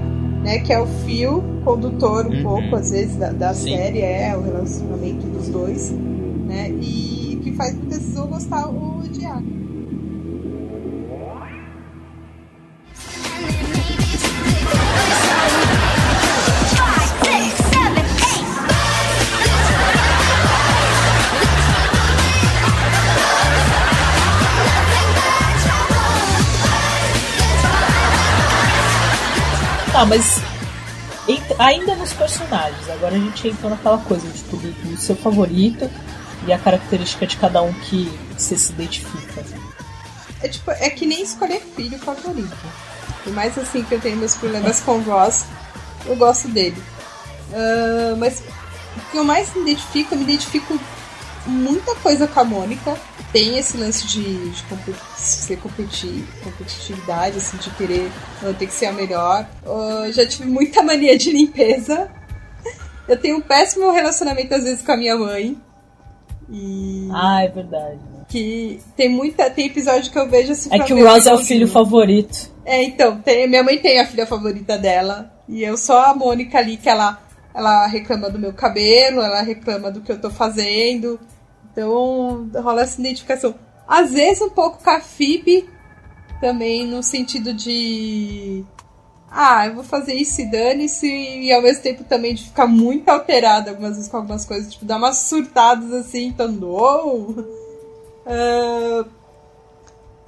né? 0.47 0.60
Que 0.60 0.73
é 0.73 0.81
o 0.81 0.86
fio 0.86 1.43
condutor 1.64 2.27
um 2.27 2.31
Uhum. 2.36 2.43
pouco, 2.44 2.77
às 2.77 2.90
vezes, 2.93 3.16
da, 3.16 3.32
da 3.32 3.52
série, 3.52 4.01
é 4.01 4.36
o 4.36 4.43
relacionamento 4.43 5.27
dos 5.27 5.48
dois, 5.48 5.90
né? 5.90 6.70
E 6.70 7.40
que 7.43 7.52
faz 7.52 7.74
muitas 7.74 7.98
pessoas 7.98 8.28
gostar 8.31 8.66
ou 8.68 9.01
odiar. 9.01 9.43
Tá, 29.97 30.05
mas 30.05 30.43
ainda 31.59 31.97
nos 31.97 32.12
personagens, 32.12 32.90
agora 32.90 33.14
a 33.14 33.18
gente 33.18 33.48
entrou 33.48 33.70
naquela 33.70 33.97
coisa, 33.97 34.28
tipo, 34.28 34.59
do, 34.59 34.70
do 34.73 34.97
seu 34.98 35.16
favorito 35.16 35.90
e 36.47 36.52
a 36.52 36.59
característica 36.59 37.27
de 37.27 37.39
cada 37.39 37.62
um 37.62 37.73
que 37.73 38.06
você 38.36 38.59
se 38.59 38.73
identifica. 38.73 39.43
É 40.43 40.48
tipo, 40.48 40.70
é 40.70 40.90
que 40.90 41.06
nem 41.06 41.23
escolher 41.23 41.62
filho 41.74 41.98
favorito. 41.98 42.55
Por 43.24 43.32
mais 43.32 43.56
assim 43.56 43.82
que 43.85 43.94
eu 43.94 43.98
tenho 43.98 44.18
meus 44.18 44.35
problemas 44.35 44.81
com 44.81 45.01
Ross, 45.01 45.47
eu 46.05 46.14
gosto 46.14 46.47
dele. 46.48 46.77
Ah, 47.55 48.16
mas 48.18 48.43
o 48.98 49.10
que 49.10 49.16
eu 49.16 49.24
mais 49.24 49.55
me 49.55 49.62
identifico, 49.62 50.12
eu 50.14 50.18
me 50.18 50.24
identifico 50.24 50.78
muita 51.47 51.94
coisa 51.97 52.27
com 52.27 52.40
a 52.40 52.44
Mônica. 52.44 52.97
Tem 53.32 53.59
esse 53.59 53.77
lance 53.77 54.06
de, 54.06 54.51
de 54.51 54.62
compe- 54.64 54.94
ser 55.16 55.56
competi- 55.59 56.24
competitividade, 56.43 57.36
assim, 57.39 57.56
de 57.59 57.70
querer 57.70 58.10
ah, 58.43 58.52
ter 58.59 58.66
que 58.66 58.73
ser 58.73 58.86
a 58.86 58.93
melhor. 58.93 59.47
Ah, 59.66 60.06
já 60.10 60.27
tive 60.27 60.47
muita 60.48 60.82
mania 60.82 61.16
de 61.18 61.31
limpeza. 61.32 62.09
Eu 63.09 63.16
tenho 63.16 63.36
um 63.36 63.40
péssimo 63.40 63.90
relacionamento 63.90 64.55
às 64.55 64.64
vezes 64.64 64.82
com 64.85 64.93
a 64.93 64.97
minha 64.97 65.16
mãe. 65.16 65.56
E 66.51 67.09
Ah, 67.12 67.43
é 67.43 67.48
verdade. 67.48 67.98
que 68.28 68.81
tem 68.97 69.09
muita 69.09 69.51
tem 69.51 69.66
episódio 69.66 70.10
que 70.12 70.18
eu 70.18 70.28
vejo 70.28 70.52
assim 70.52 70.68
É 70.73 70.78
que 70.81 70.94
o 70.94 71.05
Ross 71.05 71.27
é 71.27 71.35
o 71.35 71.39
filho 71.39 71.66
favorito. 71.68 72.51
é 72.64 72.82
então 72.85 73.18
tem, 73.20 73.48
minha 73.48 73.62
mãe 73.64 73.78
tem 73.78 73.98
a 74.01 74.06
filha 74.06 74.27
favorita 74.27 74.78
dela 74.78 75.32
e 75.48 75.62
eu 75.62 75.77
sou 75.77 75.97
a 75.97 76.14
Mônica 76.14 76.56
ali 76.59 76.77
que 76.77 76.89
ela 76.89 77.20
ela 77.55 77.86
reclama 77.86 78.28
do 78.31 78.39
meu 78.39 78.52
cabelo 78.52 79.20
ela 79.20 79.43
reclama 79.43 79.90
do 79.90 80.01
que 80.01 80.10
eu 80.12 80.20
tô 80.20 80.31
fazendo 80.31 81.18
então 81.77 82.48
rola 82.62 82.82
essa 82.82 83.01
identificação 83.01 83.55
às 83.86 84.12
vezes 84.12 84.43
um 84.43 84.51
pouco 84.51 84.82
com 84.82 84.90
a 84.90 85.01
Phoebe 85.01 85.69
também 86.40 86.86
no 86.86 87.03
sentido 87.03 87.53
de 87.53 88.65
ah, 89.31 89.66
eu 89.66 89.74
vou 89.74 89.85
fazer 89.85 90.15
isso 90.15 90.40
e 90.40 90.51
dane-se, 90.51 91.07
e 91.07 91.53
ao 91.53 91.61
mesmo 91.61 91.82
tempo 91.82 92.05
também 92.05 92.35
de 92.35 92.44
ficar 92.44 92.66
muito 92.66 93.09
alterada 93.09 93.70
algumas 93.70 93.97
vezes 93.97 94.11
com 94.11 94.16
algumas 94.16 94.47
coisas, 94.47 94.73
tipo, 94.73 94.85
dar 94.86 94.97
umas 94.97 95.19
surtadas 95.19 95.93
assim, 95.93 96.28
então, 96.28 96.57
uou! 96.62 97.35
Ah, 98.24 99.05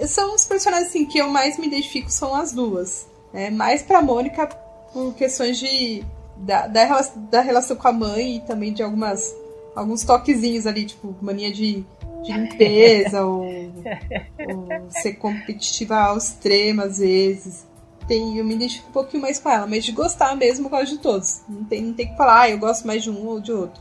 são 0.07 0.35
os 0.35 0.45
personagens 0.45 0.89
assim, 0.89 1.05
que 1.05 1.19
eu 1.19 1.29
mais 1.29 1.59
me 1.59 1.67
identifico, 1.67 2.11
são 2.11 2.35
as 2.35 2.53
duas. 2.53 3.07
Né? 3.33 3.51
Mais 3.51 3.83
pra 3.83 4.03
Mônica 4.03 4.47
por 4.93 5.15
questões 5.15 5.59
de. 5.59 6.05
Da, 6.37 6.69
da, 6.69 7.01
da 7.31 7.41
relação 7.41 7.77
com 7.77 7.89
a 7.89 7.93
mãe 7.93 8.37
e 8.37 8.41
também 8.41 8.73
de 8.73 8.81
algumas 8.81 9.35
alguns 9.79 10.05
toquezinhos 10.05 10.67
ali, 10.67 10.85
tipo, 10.85 11.15
mania 11.21 11.53
de 11.53 11.85
de 12.23 12.33
limpeza, 12.33 13.25
ou, 13.25 13.45
ou 13.45 14.91
ser 14.91 15.15
competitiva 15.15 15.97
ao 15.97 16.19
extremo 16.19 16.83
às 16.83 16.99
vezes. 16.99 17.67
Tem, 18.07 18.39
eu 18.39 18.45
me 18.45 18.55
identifico 18.55 18.89
um 18.89 18.93
pouquinho 18.93 19.23
mais 19.23 19.39
com 19.39 19.51
ela, 19.51 19.67
mas 19.67 19.85
de 19.85 19.93
gostar 19.93 20.35
mesmo 20.35 20.67
eu 20.67 20.71
gosto 20.71 20.97
de 20.97 20.99
todos. 20.99 21.41
Não 21.49 21.65
tem, 21.65 21.83
não 21.83 21.93
tem 21.93 22.09
que 22.09 22.17
falar, 22.17 22.43
ah, 22.43 22.51
eu 22.51 22.59
gosto 22.59 22.87
mais 22.87 23.03
de 23.03 23.11
um 23.11 23.27
ou 23.27 23.41
de 23.41 23.53
outro. 23.53 23.81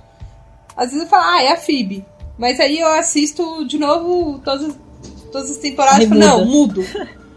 Às 0.75 0.91
vezes 0.91 1.03
eu 1.03 1.09
falo, 1.09 1.23
ah, 1.23 1.41
é 1.41 1.53
a 1.53 1.57
Phoebe. 1.57 2.05
Mas 2.37 2.59
aí 2.59 2.79
eu 2.79 2.87
assisto 2.87 3.65
de 3.65 3.77
novo 3.77 4.39
todas, 4.39 4.75
todas 5.31 5.51
as 5.51 5.57
temporadas 5.57 6.03
e 6.03 6.07
falo, 6.07 6.19
não, 6.19 6.45
mudo. 6.45 6.83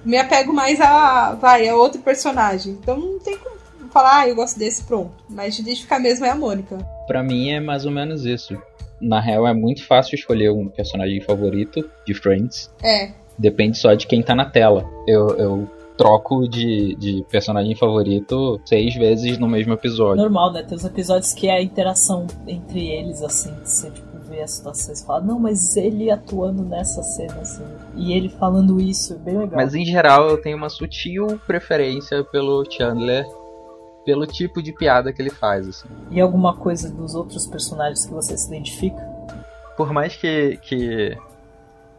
Me 0.05 0.17
apego 0.17 0.53
mais 0.53 0.81
a, 0.81 1.35
vai, 1.35 1.69
a 1.69 1.77
outro 1.77 2.01
personagem. 2.01 2.73
Então 2.73 2.99
não 2.99 3.19
tem 3.21 3.39
como 3.39 3.60
falar, 3.93 4.21
ah, 4.21 4.29
eu 4.29 4.35
gosto 4.35 4.59
desse, 4.59 4.85
pronto. 4.85 5.13
Mas 5.29 5.55
de 5.55 5.63
identificar 5.63 5.99
mesmo 5.99 6.27
é 6.27 6.31
a 6.31 6.35
Mônica. 6.35 6.77
Pra 7.07 7.23
mim 7.23 7.51
é 7.51 7.61
mais 7.61 7.85
ou 7.85 7.93
menos 7.93 8.25
isso. 8.25 8.61
Na 9.01 9.21
real 9.21 9.47
é 9.47 9.55
muito 9.55 9.87
fácil 9.87 10.15
escolher 10.15 10.51
um 10.51 10.69
personagem 10.69 11.21
favorito 11.21 11.89
de 12.07 12.15
Friends. 12.15 12.71
É. 12.83 13.13
Depende 13.39 13.79
só 13.79 13.95
de 13.95 14.07
quem 14.07 14.23
tá 14.23 14.35
na 14.35 14.45
tela. 14.45 14.85
Eu, 15.07 15.29
eu 15.31 15.71
troco 15.97 16.49
de, 16.49 16.95
de 16.97 17.25
personagem 17.31 17.75
favorito 17.75 18.59
seis 18.65 18.95
vezes 18.95 19.39
no 19.39 19.47
mesmo 19.47 19.75
episódio. 19.75 20.23
Normal, 20.23 20.53
né? 20.53 20.63
Tem 20.63 20.75
os 20.75 20.85
episódios 20.85 21.35
que 21.35 21.47
é 21.47 21.57
a 21.57 21.63
interação 21.63 22.27
entre 22.47 22.89
eles, 22.89 23.23
assim, 23.23 23.55
que 23.57 23.69
você 23.69 23.91
tipo, 23.91 24.11
vê 24.27 24.41
as 24.41 24.53
situações 24.53 25.03
e 25.03 25.07
fala, 25.07 25.21
não, 25.21 25.39
mas 25.39 25.77
ele 25.77 26.11
atuando 26.11 26.63
nessa 26.63 27.03
cena, 27.03 27.41
assim, 27.41 27.65
e 27.97 28.13
ele 28.15 28.31
falando 28.31 28.81
isso, 28.81 29.13
é 29.13 29.17
bem 29.17 29.37
legal. 29.37 29.57
Mas 29.57 29.75
em 29.75 29.85
geral 29.85 30.29
eu 30.29 30.41
tenho 30.41 30.57
uma 30.57 30.71
sutil 30.71 31.39
preferência 31.47 32.25
pelo 32.25 32.65
Chandler 32.71 33.27
pelo 34.05 34.27
tipo 34.27 34.63
de 34.63 34.73
piada 34.73 35.13
que 35.13 35.21
ele 35.21 35.31
faz, 35.31 35.69
assim. 35.69 35.89
E 36.11 36.21
alguma 36.21 36.57
coisa 36.57 36.91
dos 36.91 37.15
outros 37.15 37.47
personagens 37.47 38.07
que 38.07 38.13
você 38.13 38.37
se 38.37 38.47
identifica? 38.49 39.01
Por 39.77 39.93
mais 39.93 40.17
que, 40.17 40.59
que 40.63 41.17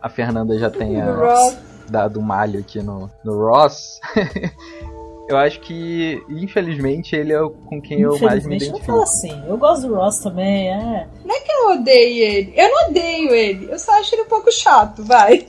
a 0.01 0.09
Fernanda 0.09 0.57
já 0.57 0.69
tenha 0.69 1.05
dado 1.89 2.19
um 2.19 2.23
malho 2.23 2.59
aqui 2.59 2.81
no, 2.81 3.09
no 3.23 3.37
Ross, 3.37 3.99
eu 5.29 5.37
acho 5.37 5.59
que, 5.61 6.23
infelizmente, 6.29 7.15
ele 7.15 7.33
é 7.33 7.39
com 7.39 7.81
quem 7.81 8.01
eu 8.01 8.17
mais 8.19 8.45
me 8.45 8.57
identifico. 8.57 8.79
Não 8.79 8.85
fala 8.85 9.03
assim, 9.03 9.43
eu 9.47 9.57
gosto 9.57 9.87
do 9.87 9.95
Ross 9.95 10.19
também, 10.19 10.69
é. 10.69 11.07
Não 11.23 11.35
é 11.35 11.39
que 11.39 11.51
eu 11.51 11.69
odeio 11.71 12.23
ele, 12.23 12.53
eu 12.55 12.69
não 12.69 12.89
odeio 12.89 13.31
ele, 13.31 13.71
eu 13.71 13.79
só 13.79 13.99
acho 13.99 14.15
ele 14.15 14.23
um 14.23 14.29
pouco 14.29 14.51
chato, 14.51 15.03
vai. 15.03 15.47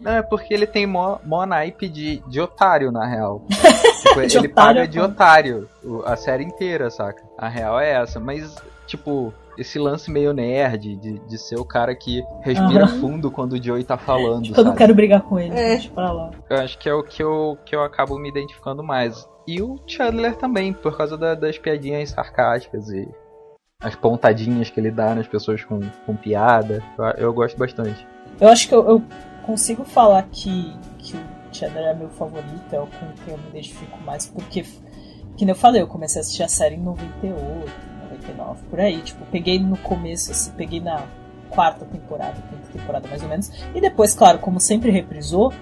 Não, 0.00 0.12
é 0.12 0.22
porque 0.22 0.52
ele 0.52 0.66
tem 0.66 0.86
mó, 0.86 1.18
mó 1.24 1.46
naipe 1.46 1.88
de, 1.88 2.22
de 2.26 2.40
otário, 2.40 2.90
na 2.90 3.06
real. 3.06 3.42
tipo, 4.02 4.20
ele 4.20 4.38
otário, 4.38 4.54
paga 4.54 4.88
de 4.88 5.00
otário 5.00 5.68
a 6.04 6.16
série 6.16 6.44
inteira, 6.44 6.90
saca? 6.90 7.22
A 7.36 7.48
real 7.48 7.78
é 7.78 7.92
essa. 7.92 8.18
Mas, 8.18 8.56
tipo, 8.86 9.32
esse 9.56 9.78
lance 9.78 10.10
meio 10.10 10.32
nerd 10.32 10.96
de, 10.96 11.18
de 11.18 11.38
ser 11.38 11.56
o 11.56 11.64
cara 11.64 11.94
que 11.94 12.22
respira 12.42 12.84
uhum. 12.84 13.00
fundo 13.00 13.30
quando 13.30 13.52
o 13.52 13.62
Joey 13.62 13.84
tá 13.84 13.96
falando. 13.96 14.44
Tipo, 14.44 14.60
eu 14.60 14.64
não 14.64 14.74
quero 14.74 14.94
brigar 14.94 15.22
com 15.22 15.38
ele, 15.38 15.50
é. 15.50 15.68
deixa 15.70 15.90
pra 15.90 16.10
lá. 16.12 16.30
Eu 16.48 16.58
acho 16.58 16.78
que 16.78 16.88
é 16.88 16.94
o 16.94 17.02
que 17.02 17.22
eu, 17.22 17.58
que 17.64 17.74
eu 17.74 17.82
acabo 17.82 18.18
me 18.18 18.28
identificando 18.28 18.82
mais. 18.82 19.28
E 19.46 19.62
o 19.62 19.80
Chandler 19.86 20.36
também, 20.36 20.72
por 20.72 20.96
causa 20.96 21.16
da, 21.16 21.34
das 21.34 21.56
piadinhas 21.56 22.10
sarcásticas 22.10 22.88
e 22.90 23.08
as 23.80 23.94
pontadinhas 23.94 24.70
que 24.70 24.80
ele 24.80 24.90
dá 24.90 25.14
nas 25.14 25.26
pessoas 25.26 25.64
com, 25.64 25.80
com 26.04 26.16
piada. 26.16 26.82
Eu, 26.98 27.04
eu 27.26 27.32
gosto 27.32 27.56
bastante. 27.56 28.06
Eu 28.40 28.48
acho 28.48 28.68
que 28.68 28.74
eu, 28.74 28.88
eu 28.88 29.02
consigo 29.44 29.84
falar 29.84 30.22
que, 30.30 30.76
que 30.98 31.16
o 31.16 31.20
Cheddar 31.50 31.82
é 31.82 31.94
meu 31.94 32.08
favorito, 32.10 32.72
é 32.72 32.78
o 32.78 32.86
com 32.86 33.12
quem 33.24 33.34
eu 33.34 33.38
me 33.38 33.48
identifico 33.48 33.98
mais, 34.02 34.26
porque, 34.26 34.64
que 35.36 35.48
eu 35.48 35.54
falei, 35.54 35.82
eu 35.82 35.86
comecei 35.86 36.20
a 36.20 36.22
assistir 36.22 36.42
a 36.42 36.48
série 36.48 36.76
em 36.76 36.82
98, 36.82 37.88
99, 38.10 38.62
por 38.68 38.80
aí. 38.80 39.00
Tipo, 39.02 39.24
peguei 39.26 39.58
no 39.58 39.76
começo, 39.78 40.30
assim, 40.30 40.52
peguei 40.52 40.80
na 40.80 41.06
quarta 41.50 41.84
temporada, 41.84 42.40
quinta 42.48 42.72
temporada 42.72 43.08
mais 43.08 43.22
ou 43.22 43.28
menos. 43.28 43.50
E 43.74 43.80
depois, 43.80 44.14
claro, 44.14 44.38
como 44.38 44.60
sempre 44.60 44.90
reprisou, 44.90 45.52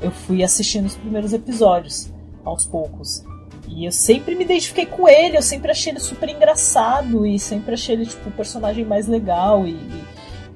eu 0.00 0.10
fui 0.10 0.42
assistindo 0.42 0.86
os 0.86 0.96
primeiros 0.96 1.32
episódios, 1.32 2.12
aos 2.44 2.66
poucos. 2.66 3.24
E 3.68 3.86
eu 3.86 3.92
sempre 3.92 4.34
me 4.34 4.44
identifiquei 4.44 4.86
com 4.86 5.08
ele, 5.08 5.36
eu 5.36 5.42
sempre 5.42 5.70
achei 5.70 5.92
ele 5.92 6.00
super 6.00 6.28
engraçado 6.28 7.26
e 7.26 7.38
sempre 7.38 7.74
achei 7.74 7.94
ele, 7.94 8.06
tipo, 8.06 8.28
o 8.28 8.32
personagem 8.32 8.84
mais 8.84 9.06
legal 9.06 9.66
e, 9.66 9.70
e 9.70 10.04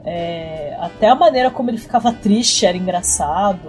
é, 0.05 0.77
até 0.81 1.09
a 1.09 1.15
maneira 1.15 1.51
como 1.51 1.71
ele 1.71 1.79
ficava 1.79 2.13
triste 2.13 2.65
era 2.65 2.77
engraçado 2.77 3.69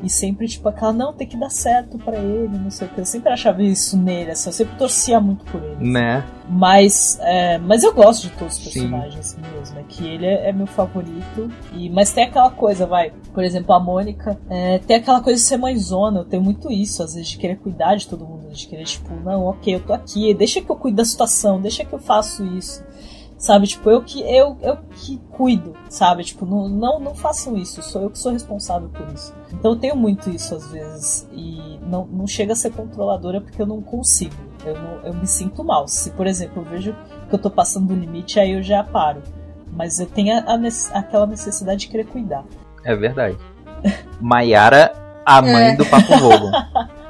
e, 0.00 0.06
e 0.06 0.10
sempre 0.10 0.48
tipo 0.48 0.68
aquela 0.68 0.92
não 0.92 1.12
tem 1.12 1.26
que 1.26 1.36
dar 1.36 1.50
certo 1.50 1.98
para 1.98 2.16
ele 2.16 2.58
não 2.58 2.70
sei 2.70 2.86
o 2.86 2.90
que 2.90 3.00
eu 3.00 3.04
sempre 3.04 3.32
achava 3.32 3.62
isso 3.62 3.96
nele 3.96 4.30
assim, 4.30 4.48
eu 4.48 4.52
sempre 4.52 4.76
torcia 4.76 5.20
muito 5.20 5.44
por 5.44 5.62
ele. 5.62 5.90
Né? 5.90 6.24
Mas 6.48 7.18
é, 7.22 7.58
mas 7.58 7.82
eu 7.82 7.92
gosto 7.92 8.24
de 8.24 8.30
todos 8.30 8.56
os 8.56 8.64
personagens 8.64 9.26
Sim. 9.26 9.40
mesmo 9.56 9.78
é 9.78 9.82
que 9.88 10.06
ele 10.06 10.26
é, 10.26 10.48
é, 10.48 10.52
meu 10.52 10.66
favorito. 10.66 11.50
E 11.72 11.90
mas 11.90 12.12
tem 12.12 12.24
aquela 12.24 12.50
coisa 12.50 12.86
vai 12.86 13.12
por 13.32 13.42
exemplo 13.42 13.74
a 13.74 13.80
Mônica 13.80 14.38
é, 14.48 14.78
tem 14.78 14.96
aquela 14.96 15.20
coisa 15.20 15.40
de 15.40 15.46
ser 15.46 15.56
mãezona 15.56 16.20
eu 16.20 16.24
tenho 16.24 16.42
muito 16.42 16.70
isso 16.70 17.02
às 17.02 17.14
vezes 17.14 17.30
de 17.30 17.38
querer 17.38 17.56
cuidar 17.56 17.96
de 17.96 18.06
todo 18.06 18.26
mundo 18.26 18.48
de 18.50 18.66
querer 18.66 18.84
tipo 18.84 19.14
não 19.24 19.44
ok 19.44 19.74
eu 19.74 19.80
tô 19.80 19.92
aqui 19.92 20.32
deixa 20.34 20.60
que 20.60 20.70
eu 20.70 20.76
cuido 20.76 20.98
da 20.98 21.04
situação 21.04 21.60
deixa 21.60 21.84
que 21.84 21.92
eu 21.92 21.98
faço 21.98 22.44
isso 22.44 22.82
sabe? 23.42 23.66
Tipo, 23.66 23.90
eu 23.90 24.00
que 24.00 24.20
eu, 24.20 24.56
eu 24.62 24.76
que 24.92 25.18
cuido, 25.32 25.74
sabe? 25.90 26.22
Tipo, 26.22 26.46
não, 26.46 26.68
não, 26.68 27.00
não 27.00 27.12
façam 27.12 27.56
isso, 27.56 27.82
sou 27.82 28.02
eu 28.02 28.08
que 28.08 28.18
sou 28.18 28.30
responsável 28.30 28.88
por 28.88 29.12
isso. 29.12 29.34
Então 29.52 29.72
eu 29.72 29.76
tenho 29.76 29.96
muito 29.96 30.30
isso 30.30 30.54
às 30.54 30.70
vezes 30.70 31.28
e 31.32 31.76
não, 31.82 32.06
não 32.06 32.24
chega 32.24 32.52
a 32.52 32.56
ser 32.56 32.70
controladora 32.70 33.40
porque 33.40 33.60
eu 33.60 33.66
não 33.66 33.82
consigo. 33.82 34.36
Eu, 34.64 34.80
não, 34.80 35.00
eu 35.02 35.12
me 35.12 35.26
sinto 35.26 35.64
mal. 35.64 35.88
Se, 35.88 36.12
por 36.12 36.24
exemplo, 36.24 36.62
eu 36.62 36.70
vejo 36.70 36.96
que 37.28 37.34
eu 37.34 37.38
tô 37.38 37.50
passando 37.50 37.88
do 37.88 37.94
limite, 37.96 38.38
aí 38.38 38.52
eu 38.52 38.62
já 38.62 38.84
paro. 38.84 39.20
Mas 39.72 39.98
eu 39.98 40.06
tenho 40.06 40.38
a, 40.38 40.54
a, 40.54 40.98
aquela 40.98 41.26
necessidade 41.26 41.80
de 41.80 41.88
querer 41.88 42.06
cuidar. 42.06 42.44
É 42.84 42.94
verdade. 42.94 43.36
Maiara, 44.20 44.92
a 45.26 45.42
mãe 45.42 45.70
é. 45.70 45.76
do 45.76 45.84
Papo 45.84 46.16
Vogo. 46.16 46.46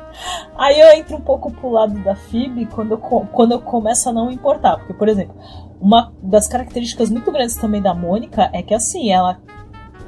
Aí 0.57 0.79
eu 0.79 0.93
entro 0.93 1.17
um 1.17 1.21
pouco 1.21 1.51
pro 1.51 1.71
lado 1.71 1.99
da 2.05 2.15
Phoebe 2.15 2.67
quando 2.67 2.93
eu, 2.93 2.99
quando 2.99 3.53
eu 3.53 3.61
começo 3.61 4.09
a 4.09 4.13
não 4.13 4.31
importar. 4.31 4.77
Porque, 4.77 4.93
por 4.93 5.09
exemplo, 5.09 5.35
uma 5.83 6.15
das 6.23 6.47
características 6.47 7.11
muito 7.11 7.33
grandes 7.33 7.57
também 7.57 7.83
da 7.83 7.93
Mônica 7.93 8.49
é 8.53 8.63
que 8.63 8.73
assim, 8.73 9.11
ela 9.11 9.41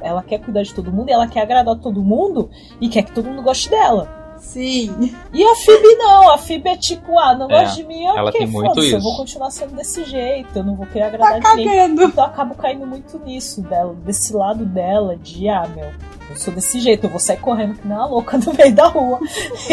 ela 0.01 0.23
quer 0.23 0.39
cuidar 0.39 0.61
de 0.61 0.73
todo 0.73 0.91
mundo, 0.91 1.09
ela 1.09 1.27
quer 1.27 1.41
agradar 1.41 1.75
todo 1.77 2.01
mundo 2.01 2.49
e 2.79 2.87
quer 2.87 3.03
que 3.03 3.11
todo 3.11 3.27
mundo 3.27 3.41
goste 3.41 3.69
dela. 3.69 4.23
Sim. 4.37 5.11
E 5.33 5.43
a 5.43 5.55
Phoebe 5.55 5.95
não, 5.95 6.31
a 6.31 6.37
Phoebe 6.37 6.69
é 6.69 6.77
tipo, 6.77 7.17
ah, 7.17 7.35
não 7.35 7.47
é, 7.49 7.61
gosta 7.61 7.75
de 7.75 7.87
mim, 7.87 8.05
ela 8.05 8.31
tem 8.31 8.45
muito 8.45 8.79
isso. 8.79 8.95
eu 8.95 9.01
vou 9.01 9.17
continuar 9.17 9.49
sendo 9.49 9.75
desse 9.75 10.03
jeito, 10.03 10.57
eu 10.57 10.63
não 10.63 10.75
vou 10.75 10.85
querer 10.85 11.05
agradar 11.05 11.41
tá 11.41 11.55
ninguém. 11.55 11.79
Cagando. 11.79 12.03
Então 12.03 12.23
eu 12.23 12.29
acabo 12.29 12.55
caindo 12.55 12.85
muito 12.85 13.17
nisso 13.19 13.61
dela, 13.61 13.93
desse 14.05 14.33
lado 14.33 14.63
dela, 14.65 15.17
de 15.17 15.49
ah, 15.49 15.67
meu, 15.75 15.91
eu 16.29 16.35
sou 16.35 16.53
desse 16.53 16.79
jeito, 16.79 17.05
eu 17.05 17.09
vou 17.09 17.19
sair 17.19 17.37
correndo 17.37 17.75
que 17.75 17.87
nem 17.87 17.97
uma 17.97 18.05
louca 18.05 18.37
no 18.37 18.53
meio 18.53 18.73
da 18.73 18.87
rua. 18.87 19.19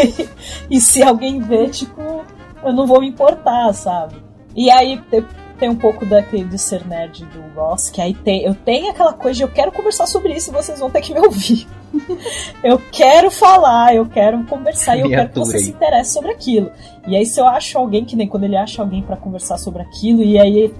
e, 0.69 0.77
e 0.77 0.81
se 0.81 1.03
alguém 1.03 1.39
ver, 1.39 1.69
tipo, 1.69 2.25
eu 2.63 2.73
não 2.73 2.87
vou 2.87 2.99
me 2.99 3.09
importar, 3.09 3.71
sabe? 3.73 4.15
E 4.55 4.71
aí, 4.71 5.01
tem 5.63 5.69
um 5.69 5.77
pouco 5.77 6.05
daquele 6.05 6.43
de 6.43 6.57
ser 6.57 6.85
nerd 6.85 7.23
do 7.27 7.41
Ross, 7.55 7.89
que 7.89 8.01
aí 8.01 8.13
tem, 8.13 8.43
eu 8.43 8.53
tenho 8.53 8.91
aquela 8.91 9.13
coisa 9.13 9.37
de 9.37 9.43
eu 9.43 9.47
quero 9.47 9.71
conversar 9.71 10.05
sobre 10.07 10.33
isso 10.33 10.49
e 10.49 10.53
vocês 10.53 10.77
vão 10.77 10.91
ter 10.91 10.99
que 10.99 11.13
me 11.13 11.21
ouvir. 11.21 11.65
eu 12.61 12.77
quero 12.91 13.31
falar, 13.31 13.95
eu 13.95 14.05
quero 14.05 14.43
conversar 14.43 14.97
e 14.97 14.99
eu 14.99 15.09
quero 15.09 15.29
que 15.29 15.39
você 15.39 15.59
se 15.59 15.69
interesse 15.69 16.11
sobre 16.11 16.31
aquilo. 16.31 16.69
E 17.07 17.15
aí 17.15 17.25
se 17.25 17.39
eu 17.39 17.47
acho 17.47 17.77
alguém, 17.77 18.03
que 18.03 18.13
nem 18.13 18.27
quando 18.27 18.43
ele 18.43 18.57
acha 18.57 18.81
alguém 18.81 19.01
para 19.01 19.15
conversar 19.15 19.57
sobre 19.57 19.81
aquilo, 19.81 20.21
e 20.21 20.37
aí 20.37 20.73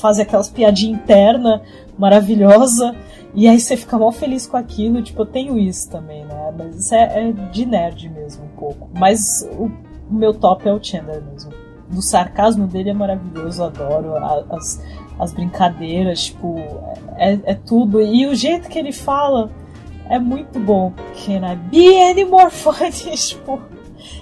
faz 0.00 0.20
aquelas 0.20 0.48
piadinhas 0.48 1.00
interna 1.00 1.60
maravilhosa, 1.98 2.94
e 3.34 3.48
aí 3.48 3.58
você 3.58 3.76
fica 3.76 3.98
mal 3.98 4.12
feliz 4.12 4.46
com 4.46 4.56
aquilo, 4.56 5.02
tipo, 5.02 5.20
eu 5.22 5.26
tenho 5.26 5.58
isso 5.58 5.90
também, 5.90 6.24
né? 6.24 6.54
Mas 6.56 6.76
isso 6.76 6.94
é, 6.94 7.28
é 7.28 7.32
de 7.32 7.66
nerd 7.66 8.08
mesmo, 8.08 8.44
um 8.44 8.56
pouco. 8.56 8.88
Mas 8.96 9.44
o, 9.58 9.68
meu 10.08 10.32
top 10.32 10.68
é 10.68 10.72
o 10.72 10.80
Chandler 10.80 11.20
mesmo 11.24 11.50
do 11.90 12.02
sarcasmo 12.02 12.66
dele 12.66 12.90
é 12.90 12.94
maravilhoso, 12.94 13.64
adoro 13.64 14.14
as, 14.50 14.82
as 15.18 15.32
brincadeiras, 15.32 16.26
tipo, 16.26 16.56
é, 17.16 17.38
é 17.44 17.54
tudo. 17.54 18.00
E 18.00 18.26
o 18.26 18.34
jeito 18.34 18.68
que 18.68 18.78
ele 18.78 18.92
fala 18.92 19.50
é 20.08 20.18
muito 20.18 20.58
bom. 20.58 20.92
Can 21.24 21.50
I 21.50 21.56
be 21.56 21.96
any 22.02 22.24
more 22.24 22.50
funny? 22.50 22.90
tipo, 23.16 23.60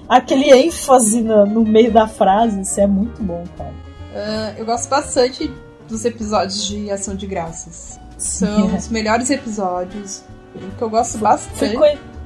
aquele 0.09 0.53
ênfase 0.53 1.23
no, 1.23 1.47
no, 1.47 1.65
meio 1.65 1.93
da 1.93 2.07
frase, 2.07 2.61
isso 2.61 2.81
é 2.81 2.87
muito 2.87 3.23
bom, 3.23 3.45
cara. 3.57 3.75
Uh, 4.15 4.59
eu 4.59 4.65
gosto 4.65 4.89
bastante 4.89 5.53
dos 5.89 6.05
episódios 6.05 6.67
de 6.67 6.91
Ação 6.91 7.15
de 7.15 7.27
Graças. 7.27 8.01
São 8.17 8.75
os 8.75 8.89
melhores 8.89 9.31
episódios. 9.31 10.25
Que 10.79 10.83
eu 10.83 10.89
gosto 10.89 11.19
bastante. 11.19 11.77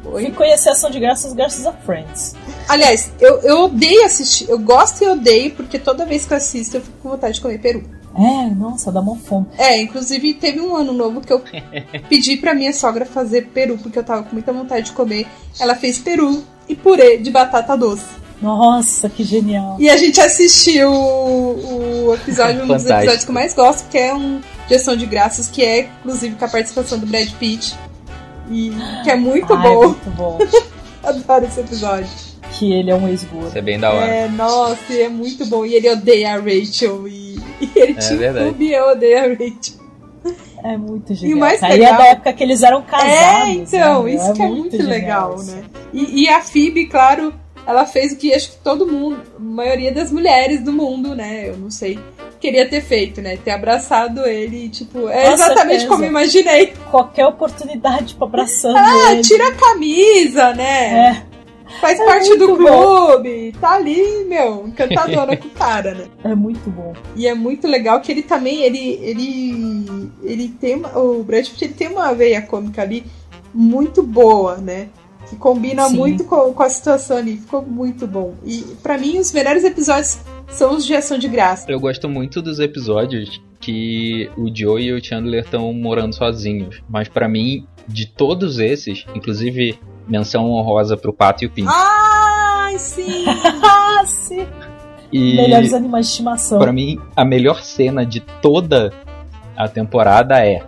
Oi? 0.05 0.24
Fui 0.24 0.32
conhecer 0.32 0.70
Ação 0.70 0.90
de 0.90 0.98
Graças 0.98 1.32
graças 1.32 1.66
a 1.66 1.72
Friends. 1.72 2.35
Aliás, 2.68 3.12
eu, 3.20 3.40
eu 3.40 3.64
odeio 3.64 4.05
assistir. 4.05 4.48
Eu 4.48 4.59
gosto 4.59 5.02
e 5.02 5.09
odeio, 5.09 5.52
porque 5.52 5.78
toda 5.78 6.06
vez 6.06 6.24
que 6.24 6.32
eu 6.32 6.36
assisto 6.36 6.77
eu 6.77 6.81
fico 6.81 6.97
com 7.02 7.10
vontade 7.10 7.35
de 7.35 7.40
comer 7.40 7.59
peru. 7.59 7.85
É, 8.16 8.51
nossa, 8.55 8.90
dá 8.90 9.01
uma 9.01 9.16
fome. 9.16 9.47
É, 9.56 9.81
inclusive 9.81 10.35
teve 10.35 10.60
um 10.60 10.74
ano 10.74 10.93
novo 10.93 11.20
que 11.20 11.32
eu 11.32 11.43
pedi 12.09 12.36
pra 12.36 12.55
minha 12.55 12.72
sogra 12.72 13.06
fazer 13.06 13.48
peru, 13.48 13.78
porque 13.78 13.98
eu 13.98 14.05
tava 14.05 14.22
com 14.24 14.32
muita 14.32 14.52
vontade 14.52 14.86
de 14.86 14.93
comer. 14.93 15.27
Ela 15.59 15.74
fez 15.74 15.98
peru 15.98 16.43
e 16.68 16.74
purê 16.74 17.18
de 17.18 17.31
batata 17.31 17.77
doce. 17.77 18.20
Nossa, 18.43 19.09
que 19.09 19.22
genial. 19.22 19.77
E 19.78 19.89
a 19.90 19.97
gente 19.97 20.18
assistiu 20.20 20.90
o, 20.90 22.06
o 22.06 22.14
episódio, 22.14 22.64
um 22.64 22.66
dos 22.66 22.86
episódios 22.86 23.24
que 23.24 23.31
eu 23.31 23.35
mais 23.35 23.55
gosto, 23.55 23.89
que 23.89 23.98
é 23.98 24.14
um 24.14 24.40
Gestão 24.68 24.97
de 24.97 25.05
Graças, 25.05 25.47
que 25.47 25.62
é 25.62 25.90
inclusive 26.01 26.35
com 26.36 26.44
a 26.44 26.48
participação 26.48 26.98
do 26.98 27.06
Brad 27.06 27.31
Pitt. 27.39 27.77
E 28.51 28.72
que 29.05 29.10
é 29.10 29.16
muito 29.16 29.52
Ai, 29.55 29.62
bom. 29.62 29.86
muito 29.89 30.10
bom. 30.10 30.39
Adoro 31.02 31.44
esse 31.47 31.60
episódio. 31.60 32.09
Que 32.59 32.72
ele 32.72 32.90
é 32.90 32.94
um 32.94 33.06
ex-gordo. 33.09 33.48
Isso 33.48 33.59
é 33.59 33.62
bem 33.62 33.78
da 33.78 33.90
hora. 33.93 34.06
É, 34.06 34.28
nossa, 34.28 34.93
e 34.93 35.02
é 35.02 35.09
muito 35.09 35.47
bom. 35.47 35.64
E 35.64 35.74
ele 35.74 35.89
odeia 35.89 36.35
a 36.35 36.39
Rachel. 36.39 37.06
E, 37.09 37.36
e 37.60 37.70
ele 37.77 37.93
É 37.93 37.94
te 37.94 38.14
verdade. 38.16 38.47
incube 38.48 38.64
e 38.66 38.72
eu 38.74 38.89
odeio 38.90 39.18
a 39.18 39.22
Rachel. 39.28 39.81
É 40.62 40.77
muito 40.77 41.12
E 41.12 41.16
genial. 41.16 41.36
o 41.39 41.40
mais 41.40 41.62
Aí 41.62 41.78
legal- 41.78 41.94
é 41.94 41.97
da 41.98 42.06
época 42.09 42.32
que 42.35 42.43
eles 42.43 42.62
eram 42.62 42.82
casados. 42.82 43.12
É, 43.12 43.51
então, 43.52 44.02
né? 44.02 44.14
isso 44.14 44.32
que 44.35 44.43
é 44.43 44.48
muito, 44.48 44.77
genial 44.77 44.90
legal, 44.90 45.35
isso. 45.36 45.52
né? 45.52 45.62
E, 45.93 46.24
e 46.24 46.28
a 46.28 46.40
Phoebe, 46.43 46.86
claro, 46.86 47.32
ela 47.66 47.86
fez 47.86 48.12
o 48.12 48.16
que 48.16 48.35
acho 48.35 48.51
que 48.51 48.56
todo 48.59 48.86
mundo, 48.86 49.22
a 49.39 49.40
maioria 49.40 49.90
das 49.93 50.10
mulheres 50.12 50.60
do 50.62 50.72
mundo, 50.72 51.14
né? 51.14 51.48
Eu 51.48 51.56
não 51.56 51.70
sei, 51.70 51.98
queria 52.41 52.69
ter 52.69 52.81
feito, 52.83 53.21
né? 53.21 53.37
Ter 53.37 53.51
abraçado 53.53 54.27
ele, 54.27 54.69
tipo, 54.69 55.09
é 55.09 55.27
Com 55.27 55.33
exatamente 55.33 55.69
certeza. 55.81 55.87
como 55.89 56.05
eu 56.05 56.09
imaginei. 56.09 56.73
Qualquer 56.91 57.27
oportunidade 57.27 58.15
pra 58.15 58.27
abraçando 58.27 58.77
Ah, 58.79 59.12
ele. 59.12 59.23
tira 59.23 59.49
a 59.49 59.53
camisa, 59.55 60.53
né? 60.55 61.09
É, 61.09 61.23
Faz 61.81 62.01
É 62.01 62.05
parte 62.05 62.37
do 62.37 62.49
muito 62.49 62.65
bom. 62.65 63.07
clube, 63.07 63.55
tá 63.61 63.75
ali, 63.75 64.25
meu, 64.25 64.67
encantadora 64.67 65.37
com 65.37 65.47
o 65.47 65.51
cara, 65.53 65.95
né? 65.95 66.07
é 66.25 66.35
muito 66.35 66.69
bom. 66.69 66.93
E 67.15 67.29
é 67.29 67.35
muito 67.35 67.69
legal 67.69 68.01
que 68.01 68.11
ele 68.11 68.23
também, 68.23 68.62
ele, 68.62 68.99
ele, 69.01 70.11
ele 70.25 70.49
tem 70.49 70.75
uma, 70.75 70.99
o 70.99 71.23
Brad 71.23 71.47
Pitt 71.49 71.65
ele 71.65 71.75
tem 71.75 71.87
uma 71.89 72.12
veia 72.12 72.43
cômica 72.43 72.83
ali 72.83 73.05
muito 73.55 74.03
boa, 74.03 74.57
né? 74.57 74.89
Que 75.29 75.37
combina 75.37 75.89
Sim. 75.89 75.97
muito 75.97 76.25
com, 76.25 76.53
com 76.53 76.62
a 76.65 76.69
situação 76.69 77.17
ali, 77.19 77.37
ficou 77.37 77.62
muito 77.62 78.05
bom. 78.05 78.35
E 78.45 78.62
pra 78.83 78.99
mim 78.99 79.19
os 79.21 79.31
melhores 79.31 79.62
episódios 79.62 80.19
são 80.51 80.77
os 80.77 80.85
de 80.85 80.94
ação 80.94 81.18
de 81.18 81.28
graça. 81.28 81.70
Eu 81.70 81.81
gosto 81.81 82.09
muito 82.09 82.43
dos 82.43 82.59
episódios 82.60 83.40
que 83.60 84.31
o 84.36 84.55
Joe 84.55 84.82
e 84.82 84.93
o 84.93 85.05
Chandler 85.05 85.44
estão 85.44 85.72
morando 85.72 86.14
sozinhos. 86.14 86.82
Mas 86.89 87.09
pra 87.09 87.28
mim, 87.28 87.66
de 87.86 88.06
todos 88.06 88.59
esses, 88.59 89.05
inclusive 89.14 89.78
menção 90.09 90.51
honrosa 90.51 90.97
pro 90.97 91.12
Pato 91.12 91.44
e 91.44 91.47
o 91.47 91.51
Pinto. 91.51 91.70
Ai, 91.72 92.78
sim! 92.78 93.24
Ah, 93.62 94.02
sim. 94.06 94.47
e 95.12 95.36
Melhores 95.36 95.72
animais 95.72 96.06
de 96.06 96.12
estimação. 96.12 96.59
pra 96.59 96.72
mim, 96.72 96.98
a 97.14 97.24
melhor 97.24 97.62
cena 97.62 98.05
de 98.05 98.20
toda 98.20 98.93
a 99.56 99.68
temporada 99.68 100.44
é 100.44 100.62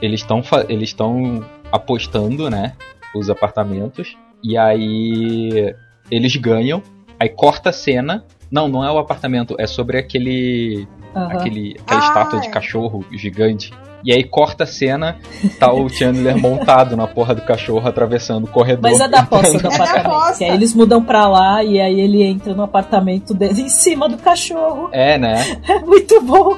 eles 0.00 0.20
estão 0.20 0.42
eles 0.68 0.90
estão 0.90 1.44
apostando, 1.70 2.48
né, 2.48 2.74
os 3.14 3.28
apartamentos 3.28 4.16
e 4.42 4.56
aí 4.56 5.74
eles 6.10 6.34
ganham, 6.36 6.82
aí 7.20 7.28
corta 7.28 7.70
a 7.70 7.72
cena. 7.72 8.24
Não, 8.50 8.66
não 8.68 8.84
é 8.84 8.90
o 8.90 8.98
apartamento, 8.98 9.54
é 9.58 9.66
sobre 9.66 9.98
aquele 9.98 10.86
Aham. 11.14 11.28
aquele, 11.32 11.76
aquela 11.80 12.00
Ah, 12.00 12.06
estátua 12.06 12.40
de 12.40 12.48
é. 12.48 12.50
cachorro 12.50 13.04
gigante. 13.12 13.72
E 14.04 14.12
aí 14.12 14.22
corta 14.22 14.62
a 14.62 14.66
cena, 14.66 15.18
tá 15.58 15.72
o 15.72 15.88
Chandler 15.90 16.36
montado 16.38 16.96
na 16.96 17.06
porra 17.08 17.34
do 17.34 17.42
cachorro 17.42 17.88
atravessando 17.88 18.44
o 18.44 18.48
corredor. 18.48 18.90
Mas 18.90 19.00
é 19.00 19.08
da 19.08 19.24
poça 19.24 19.58
do 19.58 19.66
É 19.66 19.74
apartamento. 19.74 20.38
Que 20.38 20.44
aí 20.44 20.50
eles 20.54 20.72
mudam 20.72 21.02
pra 21.02 21.26
lá 21.28 21.64
e 21.64 21.80
aí 21.80 22.00
ele 22.00 22.22
entra 22.22 22.54
no 22.54 22.62
apartamento 22.62 23.34
dele 23.34 23.62
em 23.62 23.68
cima 23.68 24.08
do 24.08 24.16
cachorro. 24.16 24.88
É, 24.92 25.18
né? 25.18 25.34
É 25.68 25.80
muito 25.80 26.20
bom. 26.22 26.56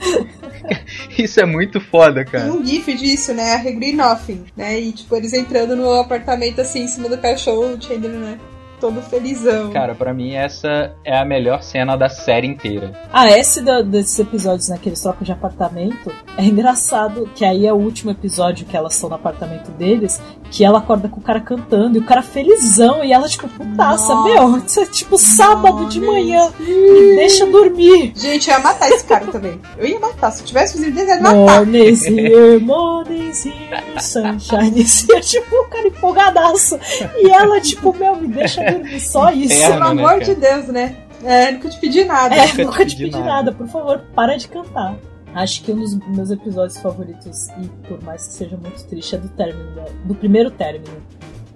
Isso 1.18 1.40
é 1.40 1.44
muito 1.44 1.80
foda, 1.80 2.24
Tem 2.24 2.32
cara. 2.40 2.52
um 2.52 2.64
gif 2.64 2.92
disso, 2.94 3.34
né? 3.34 3.54
A 3.54 3.56
Regree 3.58 3.92
Nothing, 3.92 4.44
né? 4.56 4.80
E 4.80 4.92
tipo, 4.92 5.14
eles 5.16 5.32
entrando 5.32 5.76
no 5.76 5.92
apartamento 6.00 6.60
assim, 6.60 6.82
em 6.84 6.88
cima 6.88 7.08
do 7.08 7.18
cachorro, 7.18 7.74
o 7.74 7.82
Chandler, 7.82 8.12
né? 8.12 8.38
Todo 8.82 9.00
felizão. 9.00 9.70
Cara, 9.70 9.94
pra 9.94 10.12
mim 10.12 10.32
essa 10.34 10.92
é 11.04 11.16
a 11.16 11.24
melhor 11.24 11.62
cena 11.62 11.94
da 11.96 12.08
série 12.08 12.48
inteira. 12.48 12.92
Ah, 13.12 13.30
esse 13.30 13.60
da- 13.60 13.80
desses 13.80 14.18
episódios 14.18 14.68
né, 14.68 14.76
que 14.82 14.88
eles 14.88 15.00
trocam 15.00 15.22
de 15.22 15.30
apartamento 15.30 16.12
é 16.36 16.44
engraçado 16.44 17.30
que 17.32 17.44
aí 17.44 17.64
é 17.64 17.72
o 17.72 17.76
último 17.76 18.10
episódio 18.10 18.66
que 18.66 18.76
elas 18.76 18.94
estão 18.94 19.08
no 19.08 19.14
apartamento 19.14 19.70
deles, 19.70 20.20
que 20.50 20.64
ela 20.64 20.78
acorda 20.78 21.08
com 21.08 21.20
o 21.20 21.22
cara 21.22 21.38
cantando 21.40 21.96
e 21.96 22.00
o 22.00 22.04
cara 22.04 22.22
felizão 22.22 23.04
e 23.04 23.12
ela 23.12 23.28
tipo, 23.28 23.48
putaça, 23.48 24.12
Nossa. 24.12 24.28
meu, 24.28 24.58
isso 24.66 24.80
é 24.80 24.86
tipo 24.86 25.16
sábado 25.16 25.86
de 25.86 26.00
manhã, 26.00 26.50
me 26.58 27.14
deixa 27.16 27.46
dormir. 27.46 28.12
Gente, 28.16 28.50
eu 28.50 28.56
ia 28.56 28.60
matar 28.60 28.90
esse 28.90 29.04
cara 29.04 29.26
também. 29.26 29.60
Eu 29.78 29.86
ia 29.86 30.00
matar. 30.00 30.32
Se 30.32 30.42
eu 30.42 30.46
tivesse 30.46 30.72
fazendo 30.76 30.92
desenho, 30.94 31.12
eu 31.12 31.16
ia 31.18 31.22
matar. 31.22 31.36
Morning's 31.64 32.04
here, 32.04 32.58
morning's 32.58 33.46
here, 33.46 34.00
sunshine 34.00 34.72
here. 34.80 35.22
Tipo, 35.22 35.54
o 35.56 35.64
cara 35.68 35.86
empolgadaço. 35.86 36.78
E 37.16 37.30
ela, 37.30 37.60
tipo, 37.60 37.96
meu, 37.96 38.16
me 38.16 38.26
deixa 38.28 38.71
só 39.00 39.30
isso. 39.30 39.54
Inferno, 39.54 39.74
Pelo 39.74 39.94
né, 39.94 40.02
amor 40.02 40.20
cara? 40.20 40.24
de 40.24 40.34
Deus, 40.34 40.66
né? 40.68 40.96
É, 41.24 41.52
nunca 41.52 41.68
te 41.68 41.78
pedi 41.80 42.04
nada. 42.04 42.34
É, 42.34 42.46
Nunca 42.48 42.64
nunca 42.64 42.84
te 42.84 42.90
te 42.90 42.96
pedi 42.96 43.10
pedi 43.10 43.18
nada. 43.18 43.32
nada, 43.32 43.52
por 43.52 43.68
favor, 43.68 43.98
para 44.14 44.36
de 44.36 44.48
cantar. 44.48 44.96
Acho 45.34 45.62
que 45.62 45.72
um 45.72 45.76
dos 45.76 45.94
meus 46.08 46.30
episódios 46.30 46.76
favoritos, 46.78 47.48
e 47.58 47.68
por 47.88 48.02
mais 48.02 48.26
que 48.26 48.32
seja 48.34 48.56
muito 48.56 48.84
triste, 48.84 49.14
é 49.14 49.18
do 49.18 49.28
término, 49.30 49.70
do 50.04 50.14
primeiro 50.14 50.50
término 50.50 50.94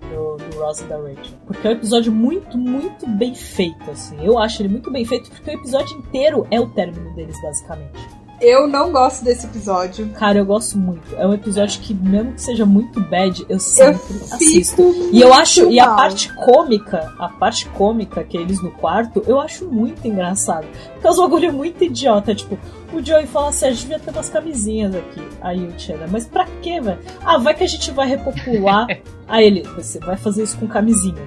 do, 0.08 0.36
do 0.36 0.58
Ross 0.60 0.80
e 0.80 0.84
da 0.84 0.96
Rachel. 0.96 1.36
Porque 1.46 1.66
é 1.66 1.70
um 1.70 1.74
episódio 1.74 2.10
muito, 2.12 2.56
muito 2.56 3.06
bem 3.06 3.34
feito, 3.34 3.90
assim. 3.90 4.16
Eu 4.24 4.38
acho 4.38 4.62
ele 4.62 4.68
muito 4.68 4.90
bem 4.90 5.04
feito, 5.04 5.28
porque 5.30 5.50
o 5.50 5.54
episódio 5.54 5.98
inteiro 5.98 6.46
é 6.50 6.58
o 6.60 6.68
término 6.68 7.14
deles, 7.14 7.36
basicamente. 7.42 7.98
Eu 8.40 8.66
não 8.66 8.92
gosto 8.92 9.24
desse 9.24 9.46
episódio. 9.46 10.08
Cara, 10.10 10.38
eu 10.38 10.44
gosto 10.44 10.76
muito. 10.78 11.14
É 11.16 11.26
um 11.26 11.32
episódio 11.32 11.80
que, 11.80 11.94
mesmo 11.94 12.32
que 12.32 12.42
seja 12.42 12.66
muito 12.66 13.00
bad, 13.00 13.44
eu 13.48 13.58
sempre 13.58 14.16
assisto. 14.30 14.76
Fico 14.92 15.10
E 15.12 15.20
eu 15.20 15.32
acho, 15.32 15.70
e 15.70 15.80
a 15.80 15.86
mal. 15.86 15.96
parte 15.96 16.32
cômica, 16.34 17.14
a 17.18 17.28
parte 17.28 17.66
cômica 17.70 18.22
que 18.22 18.36
é 18.36 18.40
eles 18.40 18.60
no 18.60 18.70
quarto, 18.70 19.22
eu 19.26 19.40
acho 19.40 19.64
muito 19.66 20.06
engraçado. 20.06 20.66
Porque 20.92 21.06
é 21.06 21.10
um 21.10 21.16
bagulho 21.16 21.52
muito 21.52 21.82
idiota, 21.82 22.34
tipo, 22.34 22.58
o 22.92 23.04
Joey 23.04 23.26
fala 23.26 23.48
assim, 23.48 23.66
a 23.66 23.70
gente 23.70 23.82
devia 23.82 23.98
ter 23.98 24.10
umas 24.10 24.28
camisinhas 24.28 24.94
aqui. 24.94 25.22
Aí 25.40 25.66
o 25.66 25.78
Chandler, 25.78 26.08
mas 26.10 26.26
pra 26.26 26.46
quê, 26.62 26.80
velho? 26.80 26.98
Ah, 27.24 27.38
vai 27.38 27.54
que 27.54 27.64
a 27.64 27.68
gente 27.68 27.90
vai 27.90 28.06
repopular. 28.08 28.86
Aí 29.28 29.44
ele, 29.44 29.62
você 29.74 29.98
vai 29.98 30.16
fazer 30.16 30.44
isso 30.44 30.56
com 30.56 30.68
camisinha. 30.68 31.20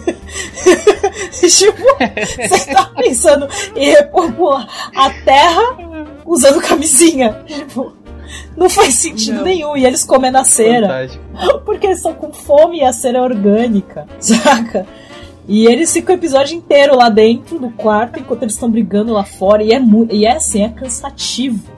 tipo, 1.30 1.82
você 2.48 2.72
tá 2.72 2.90
pensando 2.96 3.46
em 3.76 3.90
repopular 3.90 4.66
a 4.96 5.10
terra 5.24 5.76
usando 6.26 6.60
camisinha. 6.60 7.42
Tipo, 7.46 7.92
não 8.56 8.68
faz 8.70 8.94
sentido 8.94 9.36
Não. 9.38 9.44
nenhum. 9.44 9.76
E 9.76 9.84
eles 9.84 10.04
comendo 10.04 10.38
a 10.38 10.44
cera. 10.44 10.88
Fantástico. 10.88 11.24
Porque 11.64 11.86
eles 11.86 11.98
estão 11.98 12.14
com 12.14 12.32
fome 12.32 12.78
e 12.78 12.84
a 12.84 12.92
cera 12.92 13.18
é 13.18 13.22
orgânica, 13.22 14.06
saca? 14.18 14.86
E 15.46 15.66
eles 15.66 15.92
ficam 15.92 16.14
o 16.14 16.18
episódio 16.18 16.56
inteiro 16.56 16.96
lá 16.96 17.08
dentro 17.10 17.58
do 17.58 17.68
quarto 17.70 18.18
enquanto 18.18 18.42
eles 18.42 18.54
estão 18.54 18.70
brigando 18.70 19.12
lá 19.12 19.24
fora. 19.24 19.62
E 19.62 19.72
é, 19.72 19.80
e 20.10 20.24
é 20.24 20.36
assim, 20.36 20.62
é 20.64 20.68
cansativo. 20.70 21.74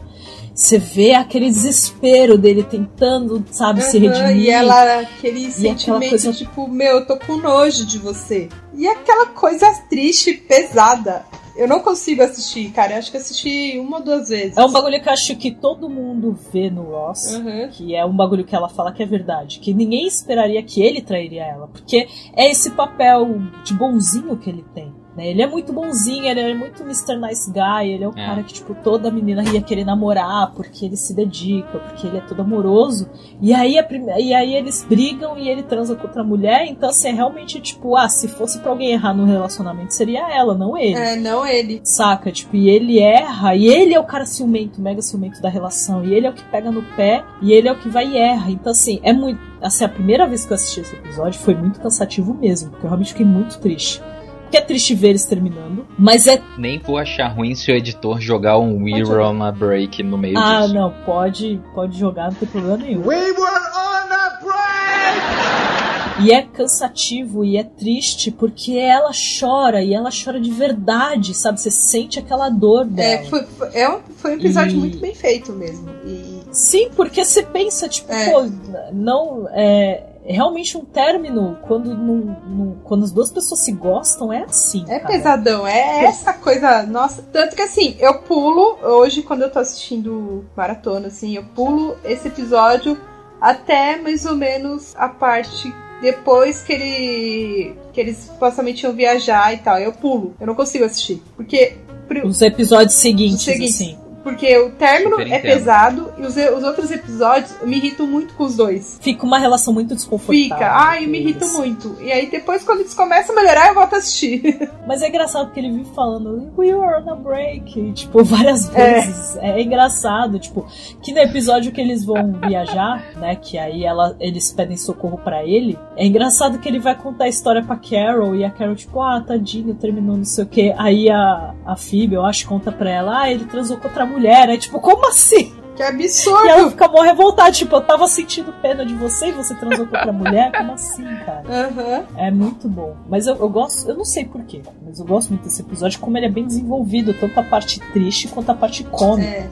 Você 0.55 0.79
vê 0.79 1.13
aquele 1.13 1.47
desespero 1.51 2.39
dele 2.39 2.63
tentando, 2.63 3.45
sabe, 3.51 3.83
se 3.83 3.99
Aham, 3.99 4.15
redimir. 4.27 4.45
E 4.47 4.51
ela, 4.51 5.01
aquele 5.01 5.41
aquela 5.49 5.53
sentimento, 5.53 6.09
coisa- 6.09 6.33
tipo, 6.33 6.67
meu, 6.67 6.99
eu 7.01 7.07
tô 7.07 7.19
com 7.19 7.37
nojo 7.37 7.85
de 7.85 7.99
você. 7.99 8.49
E 8.73 8.87
aquela 8.89 9.27
coisa 9.27 9.71
triste, 9.91 10.33
pesada. 10.33 11.27
Eu 11.57 11.67
não 11.67 11.81
consigo 11.81 12.23
assistir, 12.23 12.71
cara. 12.71 12.93
Eu 12.93 12.99
acho 12.99 13.11
que 13.11 13.17
assisti 13.17 13.79
uma 13.79 13.99
ou 13.99 14.05
duas 14.05 14.29
vezes. 14.29 14.57
É 14.57 14.65
um 14.65 14.71
bagulho 14.71 15.01
que 15.01 15.09
eu 15.09 15.13
acho 15.13 15.37
que 15.37 15.51
todo 15.51 15.89
mundo 15.89 16.39
vê 16.53 16.71
no 16.71 16.83
Ross. 16.83 17.35
Uhum. 17.35 17.69
Que 17.71 17.95
é 17.95 18.05
um 18.05 18.15
bagulho 18.15 18.45
que 18.45 18.55
ela 18.55 18.69
fala 18.69 18.93
que 18.93 19.03
é 19.03 19.07
verdade. 19.07 19.59
Que 19.59 19.73
ninguém 19.73 20.07
esperaria 20.07 20.63
que 20.63 20.83
ele 20.83 21.01
trairia 21.01 21.45
ela. 21.45 21.69
Porque 21.69 22.07
é 22.35 22.51
esse 22.51 22.71
papel 22.73 23.41
de 23.65 23.75
bonzinho 23.75 24.37
que 24.37 24.51
ele 24.51 24.65
tem. 24.75 24.93
Né? 25.17 25.29
Ele 25.29 25.41
é 25.43 25.47
muito 25.47 25.73
bonzinho, 25.73 26.25
ele 26.27 26.41
é 26.41 26.55
muito 26.55 26.83
Mr. 26.83 27.17
Nice 27.17 27.51
Guy. 27.51 27.91
Ele 27.93 28.05
é 28.05 28.09
o 28.09 28.13
É. 28.17 28.27
cara 28.27 28.43
que, 28.43 28.53
tipo, 28.53 28.75
toda 28.75 29.11
menina 29.11 29.43
ia 29.45 29.61
querer 29.63 29.85
namorar 29.85 30.53
porque 30.55 30.85
ele 30.85 30.97
se 30.97 31.15
dedica, 31.15 31.79
porque 31.79 32.07
ele 32.07 32.19
é 32.19 32.21
todo 32.21 32.41
amoroso. 32.43 33.09
E 33.41 33.53
aí, 33.55 33.79
a 33.79 33.83
prime- 33.83 34.13
e 34.21 34.35
aí 34.35 34.55
eles 34.55 34.85
brigam 34.89 35.37
e 35.39 35.49
ele 35.49 35.63
transa 35.63 35.95
com 35.97 36.07
outra 36.07 36.23
mulher. 36.23 36.67
Então, 36.67 36.91
assim, 36.91 37.09
é 37.09 37.13
realmente, 37.13 37.61
tipo, 37.61 37.97
ah, 37.97 38.09
se 38.09 38.29
fosse 38.29 38.59
pra 38.61 38.71
alguém 38.71 38.93
errar 38.93 39.15
no 39.15 39.25
relacionamento, 39.25 39.95
seria 39.95 40.31
ela, 40.31 40.55
não 40.55 40.77
ele. 40.77 40.95
É, 40.95 41.17
não 41.17 41.47
ele. 41.47 41.81
Saca? 41.85 42.31
Tipo, 42.31 42.57
e 42.57 42.69
ele 42.69 42.99
erra, 42.99 43.55
e 43.55 43.67
ele 43.67 43.95
é 43.95 44.01
o 44.01 44.05
cara 44.05 44.27
ciumento, 44.27 44.81
mega 44.81 45.01
ciumento 45.01 45.41
da 45.41 45.49
relação, 45.49 46.05
e 46.05 46.13
ele 46.15 46.27
é 46.27 46.31
o 46.31 46.35
que 46.35 46.45
pega 46.45 46.71
no 46.71 46.83
pé, 46.95 47.25
e 47.41 47.53
ele 47.53 47.69
é 47.69 47.73
o 47.73 47.77
que 47.79 47.89
vai 47.89 48.07
e 48.07 48.17
erra. 48.19 48.51
Então, 48.51 48.73
assim, 48.73 49.01
é 49.03 49.13
muito. 49.13 49.41
Assim, 49.63 49.85
a 49.85 49.89
primeira 49.89 50.27
vez 50.27 50.45
que 50.45 50.53
eu 50.53 50.55
assisti 50.55 50.81
esse 50.81 50.95
episódio 50.95 51.41
foi 51.41 51.55
muito 51.55 51.81
cansativo 51.81 52.35
mesmo, 52.35 52.71
porque 52.71 52.85
eu 52.85 52.91
realmente 52.91 53.13
fiquei 53.13 53.25
muito 53.27 53.59
triste. 53.59 54.03
Porque 54.47 54.57
é 54.59 54.61
triste 54.61 54.95
ver 54.95 55.09
eles 55.11 55.27
terminando, 55.27 55.87
mas 55.99 56.27
é. 56.29 56.41
Nem 56.57 56.79
vou 56.79 56.97
achar 56.99 57.29
ruim 57.29 57.55
se 57.55 57.71
o 57.71 57.75
editor 57.75 58.21
jogar 58.21 58.59
um 58.59 58.83
We 58.85 58.93
Pode 58.93 59.05
Were 59.11 59.23
on 59.23 59.43
a 59.43 59.51
Break 59.53 60.03
no 60.05 60.17
meio 60.17 60.39
Ah, 60.39 60.63
disso. 60.63 60.75
não, 60.75 60.91
pode, 61.05 61.61
pode 61.75 61.99
jogar, 61.99 62.27
não 62.31 62.35
tem 62.35 62.49
problema 62.49 62.77
nenhum. 62.77 63.01
We 63.05 63.17
were 63.33 63.41
on 63.41 64.13
a 64.13 64.39
break! 64.43 66.27
E 66.27 66.33
é 66.33 66.43
cansativo 66.43 67.45
e 67.45 67.57
é 67.59 67.63
triste 67.65 68.31
porque 68.31 68.73
ela 68.79 69.11
chora 69.39 69.83
e 69.83 69.93
ela 69.93 70.09
chora 70.11 70.41
de 70.41 70.51
verdade, 70.51 71.35
sabe? 71.35 71.61
Você 71.61 71.71
sente 71.71 72.19
aquela 72.19 72.49
dor 72.49 72.87
dela. 72.87 73.21
É, 73.21 73.25
foi, 73.25 73.43
foi, 73.45 73.69
é 73.75 73.89
um, 73.91 73.99
foi 74.17 74.31
um 74.31 74.35
episódio 74.35 74.77
E- 74.77 74.79
muito 74.81 74.99
bem 74.99 75.15
feito 75.15 75.53
mesmo. 75.53 75.91
E 76.07 76.37
Sim, 76.53 76.89
porque 76.97 77.23
você 77.23 77.43
pensa, 77.43 77.87
tipo, 77.87 78.11
É. 78.13 78.31
pô, 78.31 78.49
não. 78.95 79.47
É, 79.51 80.05
realmente 80.33 80.77
um 80.77 80.85
término 80.85 81.59
quando, 81.63 82.77
quando 82.85 83.05
as 83.05 83.13
duas 83.13 83.31
pessoas 83.31 83.61
se 83.61 83.73
gostam 83.73 84.33
é 84.33 84.43
assim. 84.43 84.85
É 84.89 84.99
cara. 84.99 85.13
pesadão, 85.13 85.67
é 85.67 86.05
essa 86.05 86.33
coisa, 86.33 86.83
nossa. 86.85 87.23
Tanto 87.33 87.55
que 87.55 87.63
assim, 87.63 87.97
eu 87.99 88.23
pulo, 88.23 88.79
hoje 88.83 89.23
quando 89.23 89.43
eu 89.43 89.51
tô 89.51 89.59
assistindo 89.59 90.45
maratona, 90.57 91.09
assim, 91.09 91.37
eu 91.37 91.45
pulo 91.55 91.97
esse 92.05 92.29
episódio 92.29 92.99
até 93.41 93.97
mais 93.97 94.25
ou 94.25 94.35
menos 94.35 94.95
a 94.97 95.09
parte 95.09 95.73
depois 96.01 96.63
que 96.63 96.73
ele. 96.73 97.75
que 97.93 98.01
eles 98.01 98.19
supostamente 98.19 98.85
iam 98.85 98.93
viajar 98.93 99.53
e 99.55 99.59
tal. 99.59 99.79
Eu 99.79 99.93
pulo, 99.93 100.35
eu 100.41 100.47
não 100.47 100.55
consigo 100.55 100.85
assistir. 100.85 101.23
Porque. 101.37 101.77
Os 102.25 102.41
episódios 102.41 102.95
seguintes, 102.95 103.39
Os 103.39 103.45
seguintes. 103.45 103.75
assim. 103.75 103.99
Porque 104.27 104.59
o 104.59 104.73
término 104.73 105.19
Super 105.19 105.33
é 105.33 105.39
pesado 105.39 106.13
e 106.19 106.23
os, 106.23 106.37
os 106.37 106.65
outros 106.65 106.91
episódios 106.91 107.55
eu 107.61 107.69
me 107.69 107.77
irritam 107.77 108.09
muito 108.09 108.35
com 108.35 108.43
os 108.43 108.57
dois. 108.57 108.99
Fica 109.01 109.25
uma 109.25 109.39
relação 109.39 109.73
muito 109.73 109.95
desconfortável. 109.95 110.43
Fica, 110.57 110.69
ai, 110.69 111.05
eu 111.05 111.09
me 111.09 111.21
irrito 111.21 111.47
muito. 111.51 111.97
E 112.01 112.11
aí 112.11 112.29
depois, 112.29 112.65
quando 112.65 112.81
eles 112.81 112.93
começam 112.93 113.39
a 113.39 113.41
melhorar, 113.41 113.69
eu 113.69 113.75
volto 113.75 113.95
a 113.95 113.99
assistir. 113.99 114.69
Mas 114.85 115.01
é 115.01 115.09
engraçado 115.09 115.47
porque 115.47 115.61
ele 115.61 115.71
vive 115.71 115.89
falando 115.95 116.51
We 116.59 116.75
were 116.75 117.03
on 117.05 117.09
a 117.13 117.15
break, 117.15 117.79
e, 117.79 117.93
tipo, 117.93 118.23
várias 118.27 118.69
É. 118.75 118.95
vezes. 119.01 119.37
É. 119.37 119.61
engraçado, 119.63 120.41
tipo, 120.41 120.67
que 121.01 121.13
no 121.13 121.19
episódio 121.21 121.71
que 121.71 121.81
eles 121.81 122.05
vão 122.05 122.33
viajar, 122.49 123.05
né, 123.17 123.37
que 123.37 123.57
aí 123.57 123.85
ela, 123.85 124.17
eles 124.19 124.51
pedem 124.53 124.77
socorro 124.77 125.19
pra 125.19 125.45
ele, 125.45 125.79
é 125.97 126.05
engraçado 126.05 126.59
que 126.59 126.69
ele 126.69 126.81
vai 126.81 126.97
contar 126.97 127.27
a 127.27 127.29
história 127.29 127.63
pra 127.63 127.77
Carol, 127.77 128.35
e 128.35 128.45
a 128.45 128.51
Carol, 128.51 128.75
tipo, 128.75 129.01
ah, 129.01 129.21
tadinho, 129.25 129.73
terminou 129.77 130.17
não 130.17 130.25
sei 130.25 130.43
o 130.43 130.47
que. 130.49 130.75
Aí 130.77 131.09
a, 131.09 131.55
a 131.65 131.77
Phoebe, 131.77 132.17
eu 132.17 132.25
acho, 132.25 132.49
conta 132.49 132.73
pra 132.73 132.91
ela, 132.91 133.21
ah, 133.23 133.31
ele 133.31 133.45
transou 133.45 133.77
com 133.77 133.87
outra 133.87 134.05
mulher, 134.05 134.16
é 134.25 134.57
tipo, 134.57 134.81
como 134.81 135.09
assim? 135.09 135.53
Que 135.77 135.83
absurdo! 135.83 136.47
E 136.47 136.49
ela 136.49 136.71
fica 136.71 136.89
mó 136.89 137.03
revoltada, 137.03 137.53
tipo, 137.53 137.77
eu 137.77 137.83
tava 137.83 138.09
sentindo 138.09 138.53
pena 138.63 138.85
de 138.85 138.95
você 138.95 139.29
e 139.29 139.33
você 139.33 139.55
transou 139.55 139.87
com 139.87 139.95
outra 139.95 140.13
mulher? 140.13 140.51
Como 140.51 140.73
assim, 140.73 141.05
cara? 141.25 141.43
Aham. 141.47 142.05
É 142.17 142.31
muito 142.31 142.67
bom. 142.67 142.97
Mas 143.09 143.27
eu, 143.27 143.37
eu 143.37 143.49
gosto, 143.49 143.87
eu 143.89 143.95
não 143.95 144.05
sei 144.05 144.25
porquê, 144.25 144.63
mas 144.85 144.99
eu 144.99 145.05
gosto 145.05 145.29
muito 145.29 145.45
desse 145.45 145.61
episódio, 145.61 146.01
como 146.01 146.17
ele 146.17 146.27
é 146.27 146.31
bem 146.31 146.47
desenvolvido, 146.47 147.13
tanto 147.13 147.39
a 147.39 147.43
parte 147.43 147.79
triste 147.93 148.29
quanto 148.29 148.51
a 148.51 148.55
parte 148.55 148.83
cômica. 148.85 149.29
É. 149.29 149.51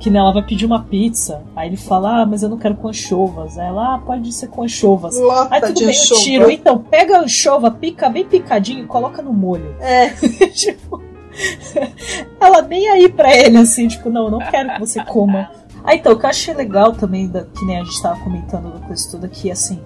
Que 0.00 0.10
né, 0.10 0.20
ela 0.20 0.32
vai 0.32 0.44
pedir 0.44 0.64
uma 0.64 0.84
pizza, 0.84 1.42
aí 1.56 1.68
ele 1.68 1.76
fala, 1.76 2.22
ah, 2.22 2.26
mas 2.26 2.44
eu 2.44 2.48
não 2.48 2.56
quero 2.56 2.76
com 2.76 2.86
anchovas. 2.86 3.58
Aí 3.58 3.66
ela, 3.66 3.96
ah, 3.96 3.98
pode 3.98 4.32
ser 4.32 4.46
com 4.46 4.62
anchovas. 4.62 5.18
Lota 5.18 5.52
Aí 5.52 5.60
tudo 5.60 5.74
de 5.74 5.86
bem, 5.86 5.92
eu 5.92 6.00
anchova. 6.00 6.20
tiro. 6.22 6.50
Então, 6.52 6.78
pega 6.78 7.16
a 7.16 7.22
anchova, 7.22 7.68
pica 7.68 8.08
bem 8.08 8.24
picadinho 8.24 8.84
e 8.84 8.86
coloca 8.86 9.20
no 9.20 9.32
molho. 9.32 9.74
É. 9.80 10.10
tipo, 10.54 11.02
ela 12.40 12.62
nem 12.62 12.88
aí 12.88 13.08
pra 13.08 13.34
ele, 13.36 13.58
assim, 13.58 13.88
tipo, 13.88 14.10
não, 14.10 14.30
não 14.30 14.38
quero 14.38 14.74
que 14.74 14.80
você 14.80 15.02
coma. 15.04 15.50
Ah, 15.84 15.94
então, 15.94 16.12
o 16.12 16.18
que 16.18 16.26
eu 16.26 16.30
achei 16.30 16.54
legal 16.54 16.92
também, 16.92 17.28
da, 17.28 17.44
que 17.44 17.64
nem 17.64 17.78
a 17.78 17.84
gente 17.84 18.02
tava 18.02 18.20
comentando 18.20 18.72
da 18.72 18.86
coisa 18.86 19.10
toda, 19.10 19.28
que 19.28 19.50
assim, 19.50 19.80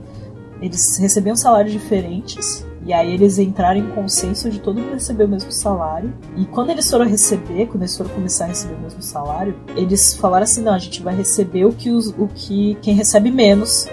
eles 0.61 0.97
recebiam 0.97 1.37
salários 1.37 1.73
diferentes, 1.73 2.67
e 2.85 2.93
aí 2.93 3.13
eles 3.13 3.39
entraram 3.39 3.79
em 3.79 3.91
consenso 3.91 4.51
de 4.51 4.59
todo 4.59 4.81
mundo 4.81 4.95
receber 4.95 5.25
o 5.25 5.29
mesmo 5.29 5.53
salário. 5.53 6.13
E 6.37 6.45
quando 6.47 6.71
eles 6.71 6.91
foram 6.91 7.07
receber, 7.07 7.67
quando 7.67 7.83
eles 7.83 7.97
foram 7.97 8.11
começar 8.11 8.45
a 8.45 8.49
receber 8.49 8.75
o 8.75 8.81
mesmo 8.81 9.03
salário, 9.03 9.55
eles 9.77 10.17
falaram 10.17 10.45
assim, 10.45 10.63
não, 10.63 10.75
a 10.75 10.79
gente 10.79 11.01
vai 11.01 11.15
receber 11.15 11.65
o 11.65 11.73
que, 11.73 11.91
os, 11.91 12.09
o 12.09 12.29
que 12.35 12.77
quem 12.83 12.95
recebe 12.95 13.31
menos 13.31 13.87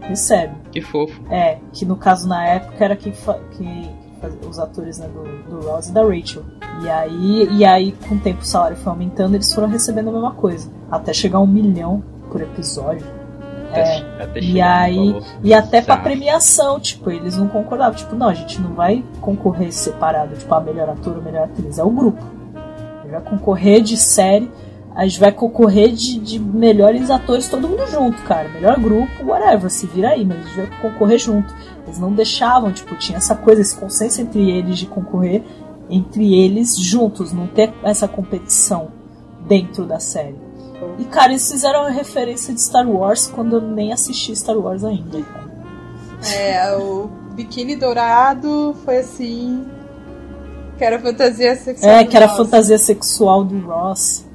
recebe. 0.00 0.54
Que 0.72 0.80
fofo. 0.80 1.20
É, 1.30 1.58
que 1.72 1.84
no 1.84 1.96
caso 1.96 2.26
na 2.26 2.44
época 2.46 2.82
era 2.82 2.96
quem, 2.96 3.12
quem 3.58 3.90
os 4.48 4.58
atores 4.58 4.98
né, 4.98 5.08
do, 5.08 5.60
do 5.60 5.66
Ross 5.66 5.88
e 5.88 5.92
da 5.92 6.02
Rachel. 6.02 6.42
E 6.82 6.88
aí, 6.88 7.48
e 7.52 7.64
aí, 7.64 7.92
com 8.08 8.14
o 8.14 8.18
tempo 8.18 8.40
o 8.40 8.44
salário 8.44 8.76
foi 8.76 8.90
aumentando, 8.92 9.34
eles 9.34 9.52
foram 9.52 9.68
recebendo 9.68 10.08
a 10.08 10.12
mesma 10.12 10.32
coisa. 10.32 10.70
Até 10.90 11.12
chegar 11.12 11.38
a 11.38 11.40
um 11.40 11.46
milhão 11.46 12.02
por 12.30 12.40
episódio. 12.40 13.06
Até, 13.70 13.98
É, 13.98 14.22
até 14.22 14.40
E 14.40 14.60
aí, 14.60 15.22
e 15.42 15.54
até 15.54 15.80
pra 15.80 15.96
premiação, 15.96 16.80
tipo, 16.80 17.10
eles 17.10 17.36
não 17.36 17.48
concordavam. 17.48 17.94
Tipo, 17.94 18.16
não, 18.16 18.28
a 18.28 18.34
gente 18.34 18.60
não 18.60 18.74
vai 18.74 19.04
concorrer 19.20 19.72
separado, 19.72 20.36
tipo, 20.36 20.52
a 20.54 20.60
melhor 20.60 20.88
ator 20.88 21.16
ou 21.16 21.22
melhor 21.22 21.44
atriz, 21.44 21.78
é 21.78 21.84
o 21.84 21.90
grupo. 21.90 22.22
A 22.54 23.02
gente 23.02 23.12
vai 23.12 23.20
concorrer 23.20 23.82
de 23.82 23.96
série, 23.96 24.50
a 25.00 25.06
gente 25.06 25.18
vai 25.18 25.32
concorrer 25.32 25.92
de, 25.92 26.18
de 26.18 26.38
melhores 26.38 27.08
atores, 27.10 27.48
todo 27.48 27.66
mundo 27.66 27.86
junto, 27.86 28.22
cara. 28.24 28.50
Melhor 28.50 28.78
grupo, 28.78 29.24
whatever, 29.24 29.70
se 29.70 29.86
vira 29.86 30.10
aí, 30.10 30.26
mas 30.26 30.36
a 30.36 30.42
gente 30.42 30.56
vai 30.56 30.80
concorrer 30.82 31.18
junto. 31.18 31.54
Eles 31.86 31.98
não 31.98 32.12
deixavam, 32.12 32.70
tipo, 32.70 32.94
tinha 32.96 33.16
essa 33.16 33.34
coisa, 33.34 33.62
esse 33.62 33.74
consenso 33.74 34.20
entre 34.20 34.50
eles 34.50 34.76
de 34.76 34.84
concorrer 34.84 35.42
entre 35.88 36.34
eles 36.34 36.76
juntos, 36.76 37.32
não 37.32 37.46
ter 37.46 37.72
essa 37.82 38.06
competição 38.06 38.88
dentro 39.48 39.86
da 39.86 39.98
série. 39.98 40.36
E, 40.98 41.04
cara, 41.06 41.32
eles 41.32 41.50
fizeram 41.50 41.80
uma 41.80 41.90
referência 41.90 42.52
de 42.52 42.60
Star 42.60 42.86
Wars 42.86 43.26
quando 43.26 43.56
eu 43.56 43.62
nem 43.62 43.94
assisti 43.94 44.36
Star 44.36 44.58
Wars 44.58 44.84
ainda. 44.84 45.22
cara. 45.22 45.50
É, 46.30 46.76
o 46.76 47.08
biquíni 47.34 47.74
dourado 47.74 48.76
foi 48.84 48.98
assim. 48.98 49.64
Que 50.76 50.84
era 50.84 50.98
fantasia 50.98 51.56
sexual. 51.56 51.90
É, 51.90 52.04
que 52.04 52.14
era 52.14 52.28
fantasia 52.28 52.76
sexual 52.76 53.42
do 53.42 53.58
Ross. 53.66 54.28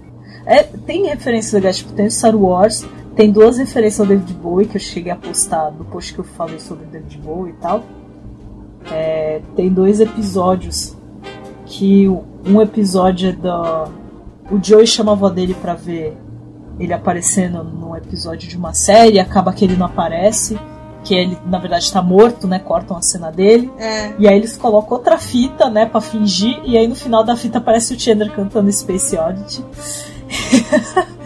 É, 0.46 0.64
tem 0.64 1.08
referências 1.08 1.54
legais, 1.54 1.78
tipo, 1.78 1.94
tem 1.94 2.10
Star 2.10 2.36
Wars, 2.36 2.86
tem 3.16 3.32
duas 3.32 3.58
referências 3.58 4.00
ao 4.00 4.06
David 4.06 4.34
Bowie 4.34 4.68
que 4.68 4.78
eu 4.78 4.82
cheguei 4.82 5.12
a 5.12 5.16
postar 5.16 5.72
no 5.72 5.86
post 5.86 6.14
que 6.14 6.20
eu 6.20 6.26
falei 6.26 6.60
sobre 6.60 6.86
o 6.86 6.88
David 6.88 7.18
Bowie 7.18 7.52
e 7.52 7.56
tal. 7.56 7.84
É, 8.92 9.42
tem 9.56 9.70
dois 9.70 10.00
episódios 10.00 10.96
que 11.66 12.08
um 12.08 12.62
episódio 12.62 13.30
é 13.30 13.32
da. 13.32 13.88
O 14.52 14.64
Joey 14.64 14.86
chama 14.86 15.12
a 15.12 15.16
avó 15.16 15.30
dele 15.30 15.56
pra 15.60 15.74
ver 15.74 16.16
ele 16.80 16.94
aparecendo 16.94 17.64
num 17.64 17.96
episódio 17.96 18.48
de 18.48 18.58
uma 18.58 18.74
série, 18.74 19.20
acaba 19.20 19.52
que 19.54 19.66
ele 19.66 19.76
não 19.76 19.88
aparece, 19.88 20.60
que 21.04 21.16
ele 21.16 21.38
na 21.48 21.58
verdade 21.58 21.92
tá 21.92 22.02
morto, 22.02 22.48
né? 22.48 22.60
Cortam 22.60 22.96
a 22.98 23.02
cena 23.02 23.32
dele. 23.32 23.72
É, 23.80 24.14
E 24.20 24.28
aí 24.28 24.38
eles 24.38 24.56
colocam 24.56 24.98
outra 24.98 25.18
fita, 25.18 25.70
né, 25.70 25.86
pra 25.86 26.02
fingir, 26.02 26.60
e 26.64 26.78
aí 26.78 26.88
no 26.88 26.96
final 26.96 27.24
da 27.24 27.36
fita 27.36 27.58
aparece 27.58 27.94
o 27.94 28.00
Chandler 28.00 28.32
cantando 28.36 28.72
Space 28.72 29.18
Oddity. 29.18 29.64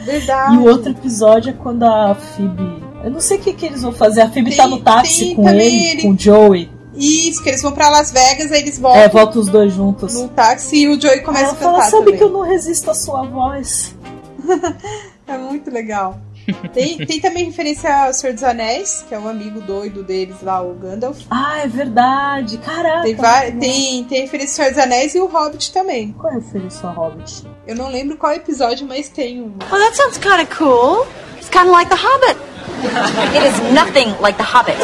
Verdade. 0.05 0.55
E 0.55 0.57
o 0.57 0.65
outro 0.65 0.91
episódio 0.91 1.49
é 1.51 1.53
quando 1.53 1.83
a 1.83 2.15
Phoebe. 2.15 2.83
Eu 3.03 3.11
não 3.11 3.19
sei 3.21 3.37
o 3.37 3.41
que, 3.41 3.53
que 3.53 3.65
eles 3.65 3.81
vão 3.81 3.91
fazer. 3.91 4.21
A 4.21 4.29
Phoebe 4.29 4.49
Tem- 4.49 4.57
tá 4.57 4.67
no 4.67 4.79
táxi 4.81 5.25
tem 5.27 5.35
com 5.35 5.49
ele, 5.49 5.63
ele- 5.91 6.01
com 6.01 6.11
o 6.11 6.19
Joey. 6.19 6.69
Isso, 6.95 7.41
que 7.41 7.49
eles 7.49 7.61
vão 7.61 7.71
pra 7.71 7.89
Las 7.89 8.11
Vegas, 8.11 8.51
aí 8.51 8.59
eles 8.59 8.77
voltam 8.77 9.01
É, 9.01 9.07
voltam 9.07 9.41
os 9.41 9.47
dois 9.47 9.71
juntos. 9.73 10.13
no 10.15 10.27
táxi 10.27 10.77
e 10.83 10.87
o 10.89 10.99
Joey 10.99 11.21
começa 11.21 11.43
ela 11.45 11.53
a 11.53 11.55
fala, 11.55 11.73
cantar 11.77 11.89
sabe 11.91 12.03
também. 12.05 12.17
que 12.17 12.23
eu 12.23 12.29
não 12.29 12.41
resisto 12.41 12.91
à 12.91 12.93
sua 12.93 13.23
voz. 13.23 13.95
É 15.27 15.37
muito 15.37 15.69
legal. 15.69 16.19
Tem, 16.73 16.97
tem 16.97 17.19
também 17.19 17.45
referência 17.45 18.05
ao 18.05 18.13
Senhor 18.13 18.33
dos 18.33 18.43
Anéis, 18.43 19.03
que 19.07 19.13
é 19.15 19.19
o 19.19 19.27
amigo 19.27 19.61
doido 19.61 20.03
deles 20.03 20.37
lá, 20.41 20.61
o 20.61 20.73
Gandalf. 20.73 21.19
Ah, 21.29 21.59
é 21.59 21.67
verdade. 21.67 22.57
Caraca. 22.59 23.03
Tem, 23.03 23.15
va- 23.15 23.51
tem, 23.59 24.03
tem 24.05 24.21
referência 24.21 24.63
ao 24.65 24.69
Senhor 24.69 24.69
dos 24.71 24.83
Anéis 24.83 25.15
e 25.15 25.19
o 25.19 25.27
Hobbit 25.27 25.71
também. 25.71 26.11
Qual 26.13 26.31
é 26.31 26.35
a 26.35 26.39
referência 26.39 26.87
ao 26.87 26.93
Hobbit? 26.95 27.45
Eu 27.67 27.75
não 27.75 27.89
lembro 27.89 28.17
qual 28.17 28.33
episódio, 28.33 28.87
mas 28.87 29.09
tem 29.09 29.41
um. 29.41 29.53
Well, 29.71 29.81
that 29.81 29.95
sounds 29.95 30.17
kind 30.17 30.41
of 30.41 30.55
cool. 30.55 31.05
It's 31.37 31.49
kind 31.49 31.65
of 31.65 31.71
like 31.71 31.89
The 31.89 31.97
Hobbit. 31.97 32.39
It 33.35 33.47
is 33.47 33.73
nothing 33.73 34.15
like 34.21 34.37
The 34.37 34.43
Hobbit. 34.43 34.77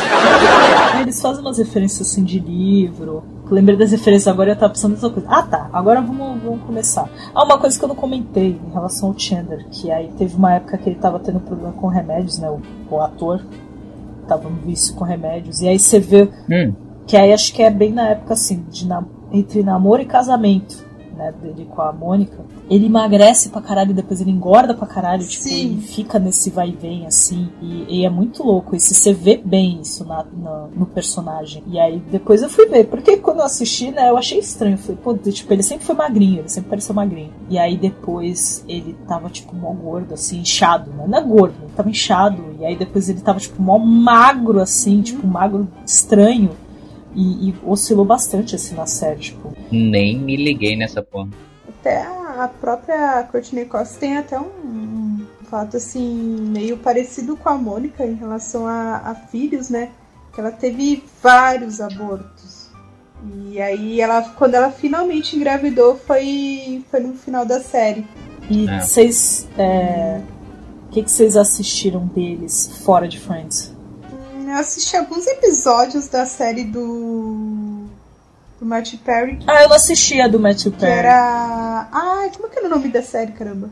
Eles 1.01 1.21
fazem 1.21 1.41
umas 1.41 1.57
referências 1.57 2.09
assim 2.09 2.23
de 2.23 2.39
livro. 2.39 3.23
Lembrei 3.49 3.77
das 3.77 3.91
referências 3.91 4.27
agora 4.27 4.49
e 4.49 4.53
eu 4.53 4.55
tava 4.57 4.73
pensando 4.73 4.93
nessa 4.93 5.09
coisa. 5.09 5.27
Ah 5.29 5.43
tá, 5.43 5.69
agora 5.71 6.01
vamos, 6.01 6.41
vamos 6.41 6.63
começar. 6.63 7.07
Ah, 7.33 7.43
uma 7.43 7.57
coisa 7.57 7.77
que 7.77 7.83
eu 7.85 7.89
não 7.89 7.95
comentei 7.95 8.59
em 8.67 8.71
relação 8.73 9.09
ao 9.09 9.19
Chandler, 9.19 9.67
que 9.69 9.91
aí 9.91 10.09
teve 10.17 10.35
uma 10.35 10.53
época 10.53 10.77
que 10.77 10.89
ele 10.89 10.99
tava 10.99 11.19
tendo 11.19 11.39
problema 11.39 11.73
com 11.73 11.87
remédios, 11.87 12.39
né? 12.39 12.49
O, 12.49 12.59
o 12.89 13.01
ator 13.01 13.41
tava 14.27 14.49
no 14.49 14.55
vício 14.61 14.95
com 14.95 15.03
remédios. 15.03 15.61
E 15.61 15.67
aí 15.67 15.77
você 15.79 15.99
vê 15.99 16.29
Hum, 16.49 16.73
que 17.07 17.15
aí 17.17 17.31
acho 17.33 17.53
que 17.53 17.61
é 17.61 17.69
bem 17.69 17.91
na 17.93 18.09
época 18.09 18.33
assim, 18.33 18.63
de 18.69 18.87
na- 18.87 19.03
entre 19.31 19.61
namoro 19.63 20.01
e 20.01 20.05
casamento, 20.05 20.84
né, 21.15 21.33
dele 21.41 21.65
com 21.69 21.81
a 21.81 21.91
Mônica. 21.93 22.37
Ele 22.69 22.85
emagrece 22.87 23.49
pra 23.49 23.61
caralho 23.61 23.91
e 23.91 23.93
depois 23.93 24.21
ele 24.21 24.31
engorda 24.31 24.73
pra 24.73 24.87
caralho, 24.87 25.25
tipo, 25.25 25.43
Sim. 25.43 25.65
ele 25.73 25.81
fica 25.81 26.19
nesse 26.19 26.49
vai 26.49 26.69
e 26.69 26.73
vem 26.73 27.05
assim. 27.05 27.49
E, 27.61 27.99
e 28.01 28.05
é 28.05 28.09
muito 28.09 28.43
louco. 28.43 28.75
E 28.75 28.79
se 28.79 28.93
você 28.93 29.13
vê 29.13 29.37
bem 29.43 29.79
isso 29.81 30.03
na, 30.05 30.25
na- 30.37 30.67
no 30.75 30.85
personagem. 30.85 31.63
E 31.67 31.79
aí 31.79 31.99
depois 32.11 32.41
eu 32.41 32.49
fui 32.49 32.65
ver. 32.67 32.85
Porque 32.87 33.17
quando 33.17 33.39
eu 33.39 33.45
assisti, 33.45 33.91
né, 33.91 34.09
eu 34.09 34.17
achei 34.17 34.39
estranho. 34.39 34.77
Falei, 34.77 34.97
pô, 35.03 35.13
tipo, 35.15 35.51
ele 35.53 35.63
sempre 35.63 35.85
foi 35.85 35.95
magrinho, 35.95 36.39
ele 36.39 36.49
sempre 36.49 36.69
pareceu 36.69 36.93
magrinho. 36.95 37.31
E 37.49 37.57
aí 37.57 37.77
depois 37.77 38.63
ele 38.67 38.95
tava, 39.07 39.29
tipo, 39.29 39.55
mó 39.55 39.71
gordo, 39.71 40.13
assim, 40.13 40.39
inchado, 40.39 40.91
né? 40.91 41.05
Não 41.07 41.17
é 41.17 41.21
gordo, 41.21 41.55
ele 41.61 41.71
tava 41.75 41.89
inchado. 41.89 42.43
E 42.59 42.65
aí 42.65 42.75
depois 42.75 43.09
ele 43.09 43.21
tava, 43.21 43.39
tipo, 43.39 43.61
mó 43.61 43.77
magro, 43.77 44.59
assim, 44.59 45.01
tipo, 45.01 45.25
magro 45.27 45.67
estranho. 45.85 46.51
E, 47.15 47.49
e 47.49 47.55
oscilou 47.63 48.03
bastante, 48.05 48.55
assim, 48.55 48.75
na 48.75 48.85
série, 48.85 49.19
tipo. 49.19 49.53
nem 49.71 50.19
me 50.19 50.35
liguei 50.35 50.75
nessa 50.75 51.01
porra. 51.01 51.29
Até 51.67 52.01
a 52.03 52.49
própria 52.59 53.23
Courtney 53.31 53.65
Cox 53.65 53.95
tem 53.95 54.17
até 54.17 54.37
um, 54.39 55.25
fato 55.49 55.77
assim, 55.77 56.37
meio 56.51 56.77
parecido 56.77 57.37
com 57.37 57.47
a 57.47 57.55
Mônica 57.55 58.05
em 58.05 58.15
relação 58.15 58.67
a, 58.67 58.97
a 58.97 59.15
filhos, 59.15 59.69
né? 59.69 59.89
Que 60.33 60.41
ela 60.41 60.51
teve 60.51 61.03
vários 61.23 61.79
abortos. 61.79 62.69
E 63.49 63.61
aí 63.61 64.01
ela, 64.01 64.21
quando 64.37 64.55
ela 64.55 64.69
finalmente 64.69 65.35
engravidou, 65.35 65.97
foi, 65.97 66.83
foi 66.91 66.99
no 66.99 67.13
final 67.13 67.45
da 67.45 67.61
série. 67.61 68.05
E 68.49 68.67
É. 68.67 68.79
vocês. 68.81 69.47
é, 69.57 70.21
O 70.87 70.91
que, 70.91 71.03
que 71.03 71.11
vocês 71.11 71.35
assistiram 71.37 72.05
deles 72.07 72.81
fora 72.83 73.07
de 73.07 73.19
Friends? 73.19 73.74
Eu 74.47 74.53
assisti 74.55 74.95
alguns 74.95 75.25
episódios 75.27 76.07
da 76.07 76.25
série 76.25 76.63
do. 76.63 77.85
do 78.59 78.65
Matthew 78.65 78.99
Perry. 79.03 79.39
Ah, 79.47 79.63
eu 79.63 79.69
não 79.69 79.75
assisti 79.75 80.19
a 80.21 80.27
do 80.27 80.39
Matthew 80.39 80.71
Que 80.71 80.79
Perry. 80.79 80.99
era. 80.99 81.89
Ai, 81.91 82.31
como 82.35 82.47
é 82.47 82.49
que 82.49 82.59
era 82.59 82.67
o 82.67 82.69
nome 82.69 82.89
da 82.89 83.01
série, 83.01 83.31
caramba? 83.31 83.69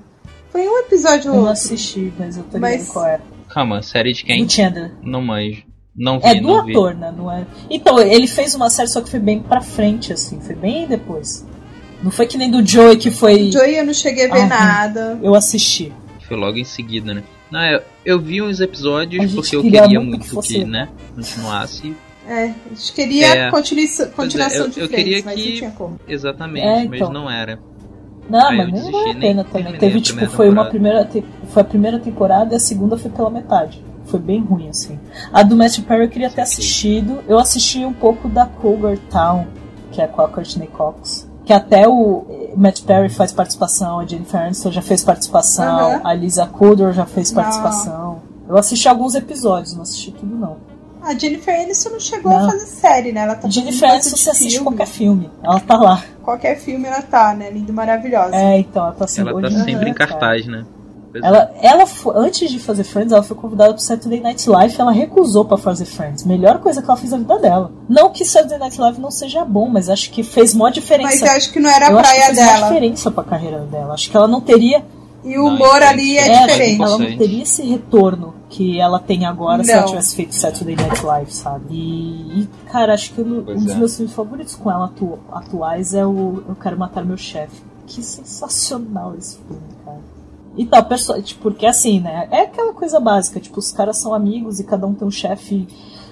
Foi 0.52 0.68
um 0.68 0.78
episódio 0.80 1.30
Eu 1.30 1.34
ou 1.34 1.42
não 1.42 1.48
outro. 1.50 1.54
assisti, 1.54 2.14
mas 2.18 2.38
eu 2.38 2.44
tô 2.44 2.58
Mas- 2.60 2.74
ligado 2.82 2.94
qual 2.94 3.06
é. 3.08 3.20
Calma, 3.50 3.82
série 3.84 4.14
de 4.14 4.24
quem? 4.24 4.46
Do 4.46 4.52
Chandler. 4.52 4.92
Não 5.02 5.22
manjo. 5.22 5.64
Não 5.96 6.20
vi, 6.20 6.26
É 6.28 6.36
do 6.36 6.48
não 6.48 6.66
vi. 6.66 6.72
ator, 6.72 6.96
né? 6.96 7.14
Não 7.16 7.32
é... 7.32 7.46
Então, 7.70 8.00
ele 8.00 8.26
fez 8.28 8.56
uma 8.56 8.68
série, 8.70 8.88
só 8.88 9.00
que 9.02 9.10
foi 9.12 9.20
bem 9.20 9.40
pra 9.44 9.62
frente, 9.62 10.12
assim. 10.12 10.40
Foi 10.42 10.56
bem 10.56 10.88
depois. 10.88 11.46
Não 12.02 12.10
foi 12.10 12.26
que 12.26 12.36
nem 12.36 12.50
do 12.50 12.66
Joey, 12.66 12.98
que 12.98 13.12
foi... 13.12 13.52
Joey 13.52 13.78
eu 13.78 13.86
não 13.86 13.94
cheguei 13.94 14.26
a 14.26 14.34
ver 14.34 14.42
Ah, 14.42 14.48
nada. 14.48 15.20
Eu 15.22 15.36
assisti. 15.36 15.94
Foi 16.28 16.36
logo 16.36 16.58
em 16.58 16.64
seguida, 16.64 17.14
né? 17.14 17.24
Não, 17.54 17.62
eu, 17.64 17.82
eu 18.04 18.20
vi 18.20 18.42
uns 18.42 18.60
episódios 18.60 19.32
porque 19.34 19.56
eu 19.56 19.62
queria 19.62 19.82
queria 19.84 20.00
muito 20.02 20.42
que 20.42 20.48
que, 20.48 20.66
né, 20.66 20.90
continuasse. 21.16 21.96
É, 22.28 22.46
a 22.46 22.48
gente 22.70 22.94
queria 22.94 23.28
É. 23.28 23.52
Pois 23.52 24.00
é, 24.00 24.06
continuação 24.08 24.66
eu, 24.66 24.70
de 24.70 24.80
eu 24.80 24.88
Friends, 24.88 25.04
queria 25.04 25.24
mas 25.24 25.38
não 25.38 25.44
que. 25.46 25.54
tinha 25.58 25.72
como. 25.72 26.00
Exatamente, 26.08 26.66
É, 26.66 26.76
mas 26.86 27.00
então. 27.02 27.14
não 27.14 27.30
era. 27.30 27.60
Não, 28.30 28.48
Aí 28.50 28.58
mas 28.58 28.72
desisti, 28.72 28.92
vale 28.92 29.12
a 29.12 29.16
pena 29.16 29.44
também. 29.44 29.74
Teve, 29.78 29.98
a 29.98 30.02
tipo, 30.02 30.08
primeira 30.18 30.32
foi 30.32 30.50
uma 30.50 30.66
primeira. 30.66 31.06
te- 31.06 31.24
Foi 31.50 31.62
a 31.62 31.66
primeira 31.66 32.00
temporada 32.00 32.54
e 32.54 32.58
a 32.58 32.60
segunda 32.60 32.98
foi 32.98 33.12
pela 33.12 33.30
metade. 33.30 33.84
Foi 34.06 34.20
bem 34.20 34.42
ruim, 34.42 34.70
assim. 34.70 34.98
A 35.32 35.44
do 35.44 35.56
Matthew 35.56 35.84
Perry 35.84 36.04
eu 36.06 36.10
queria 36.10 36.30
ter 36.30 36.42
assistido. 36.42 37.20
Eu 37.28 37.38
assisti 37.38 37.86
um 37.86 37.94
pouco 37.94 38.28
da 38.30 38.46
Cougar 38.46 38.98
Town, 39.12 39.46
que 39.92 40.02
é 40.02 40.08
com 40.08 40.22
a 40.22 40.28
Courtney 40.28 40.68
Cox. 40.68 41.30
Que 41.46 41.52
até 41.54 41.88
o 41.88 42.43
eh, 42.54 42.58
Matt 42.58 42.82
Perry 42.84 43.10
faz 43.10 43.32
participação, 43.32 44.00
a 44.00 44.06
Jennifer 44.06 44.42
Aniston 44.42 44.72
já 44.72 44.82
fez 44.82 45.04
participação, 45.04 45.92
Aham. 45.96 46.02
a 46.04 46.14
Lisa 46.14 46.46
Kudrow 46.46 46.92
já 46.94 47.06
fez 47.06 47.32
Não. 47.32 47.42
participação. 47.44 48.22
Eu 48.48 48.58
assisti 48.58 48.88
alguns 48.88 49.16
episódios, 49.16 49.74
não 49.74 49.84
assisti 49.84 50.12
tudo 50.12 50.36
não. 50.36 50.58
A 51.02 51.14
Jennifer 51.18 51.54
Aniston 51.60 51.90
não 51.90 52.00
chegou 52.00 52.32
Não. 52.32 52.46
a 52.48 52.52
fazer 52.52 52.66
série, 52.66 53.12
né? 53.12 53.22
Ela 53.22 53.36
tá 53.36 53.48
A 53.48 53.52
Jennifer 53.52 53.90
Aniston 53.92 54.16
você 54.16 54.30
assiste 54.30 54.52
filme. 54.54 54.66
qualquer 54.66 54.88
filme, 54.88 55.30
ela 55.44 55.60
tá 55.60 55.76
lá. 55.76 56.02
Qualquer 56.24 56.58
filme 56.58 56.88
ela 56.88 57.02
tá, 57.02 57.34
né? 57.34 57.50
Linda 57.52 57.72
e 57.72 57.76
maravilhosa. 57.76 58.34
É, 58.36 58.60
então, 58.60 58.86
ela 58.86 58.94
tá 58.96 59.06
sendo 59.06 59.30
Ela 59.32 59.42
tá 59.42 59.50
sempre 59.52 59.90
em 59.90 59.94
cara. 59.94 60.12
cartaz, 60.12 60.48
né? 60.48 60.64
Pois 61.14 61.24
é. 61.24 61.28
Ela, 61.28 61.52
ela 61.62 61.86
antes 62.16 62.50
de 62.52 62.60
fazer 62.60 62.84
Friends, 62.84 63.14
ela 63.14 63.24
foi 63.24 63.38
convidada 63.38 63.72
pro 63.74 63.82
Saturday 63.82 64.20
Night 64.20 64.50
Live, 64.50 64.76
ela 64.78 64.92
recusou 64.92 65.46
pra 65.46 65.56
fazer 65.58 65.86
Friends. 65.86 66.26
Melhor 66.26 66.60
coisa 66.60 66.82
que 66.82 66.90
ela 66.90 66.98
fez 66.98 67.12
na 67.12 67.18
vida 67.20 67.38
dela. 67.40 67.72
Não 67.88 68.10
que 68.12 68.26
Saturday 68.26 68.58
Night 68.60 68.82
Live 68.82 69.00
não 69.00 69.12
seja 69.12 69.46
bom, 69.46 69.70
mas 69.70 69.90
acho 69.90 70.10
que 70.12 70.24
fez 70.24 70.54
mó 70.54 70.68
diferença. 70.70 71.12
Mas 71.12 71.22
eu 71.22 71.32
acho 71.38 71.54
que 71.54 71.60
não 71.60 71.70
era 71.70 71.88
a 71.88 71.92
Eu 71.92 72.00
acho 72.00 72.10
que 72.12 72.16
praia 72.18 72.34
fez 72.36 72.38
dela. 72.48 72.68
diferença 72.68 73.12
pra 73.12 73.24
carreira 73.24 73.60
dela. 73.60 73.94
Acho 73.94 74.10
que 74.12 74.18
ela 74.18 74.28
não 74.28 74.42
teria. 74.42 74.84
E 75.24 75.38
o 75.38 75.46
humor 75.48 75.80
Não, 75.80 75.88
ali 75.88 76.18
é, 76.18 76.28
é, 76.28 76.48
diferente. 76.48 76.82
ela 76.82 76.98
não 76.98 77.18
teria 77.18 77.44
esse 77.44 77.62
retorno 77.64 78.34
que 78.50 78.78
ela 78.78 79.00
tem 79.00 79.26
agora 79.26 79.64
se 79.64 79.72
ela 79.72 79.82
Não. 79.84 79.88
tivesse 79.88 80.16
feito 80.18 80.36
Saturday 80.36 80.76
Night 80.76 81.02
Live, 81.06 81.32
sabe? 81.34 81.66
E, 81.70 82.42
e, 82.42 82.50
cara, 82.70 82.94
acho 82.94 83.14
que 83.14 83.22
um 83.22 83.42
Pois 83.42 83.64
dos 83.64 83.72
é. 83.72 83.76
meus 83.76 83.96
filmes 83.96 84.14
favoritos 84.14 84.54
com 84.56 84.70
ela 84.70 84.86
atu- 84.88 85.18
atuais 85.32 85.94
é 85.94 86.06
o 86.06 86.44
Eu 86.50 86.56
Quero 86.62 86.78
Matar 86.78 87.06
Meu 87.06 87.16
Chefe. 87.16 87.62
Que 87.88 88.04
sensacional 88.04 89.16
esse 89.18 89.38
filme, 89.38 89.62
cara. 89.86 89.98
E 90.56 90.66
tal, 90.66 90.84
perso- 90.86 91.22
tipo, 91.22 91.42
porque 91.42 91.66
assim, 91.66 92.00
né? 92.00 92.28
É 92.32 92.42
aquela 92.42 92.74
coisa 92.74 93.00
básica, 93.00 93.40
tipo, 93.40 93.60
os 93.60 93.72
caras 93.72 93.98
são 93.98 94.14
amigos 94.14 94.60
e 94.60 94.64
cada 94.64 94.86
um 94.86 94.94
tem 94.94 95.08
um 95.08 95.12
chefe 95.12 95.68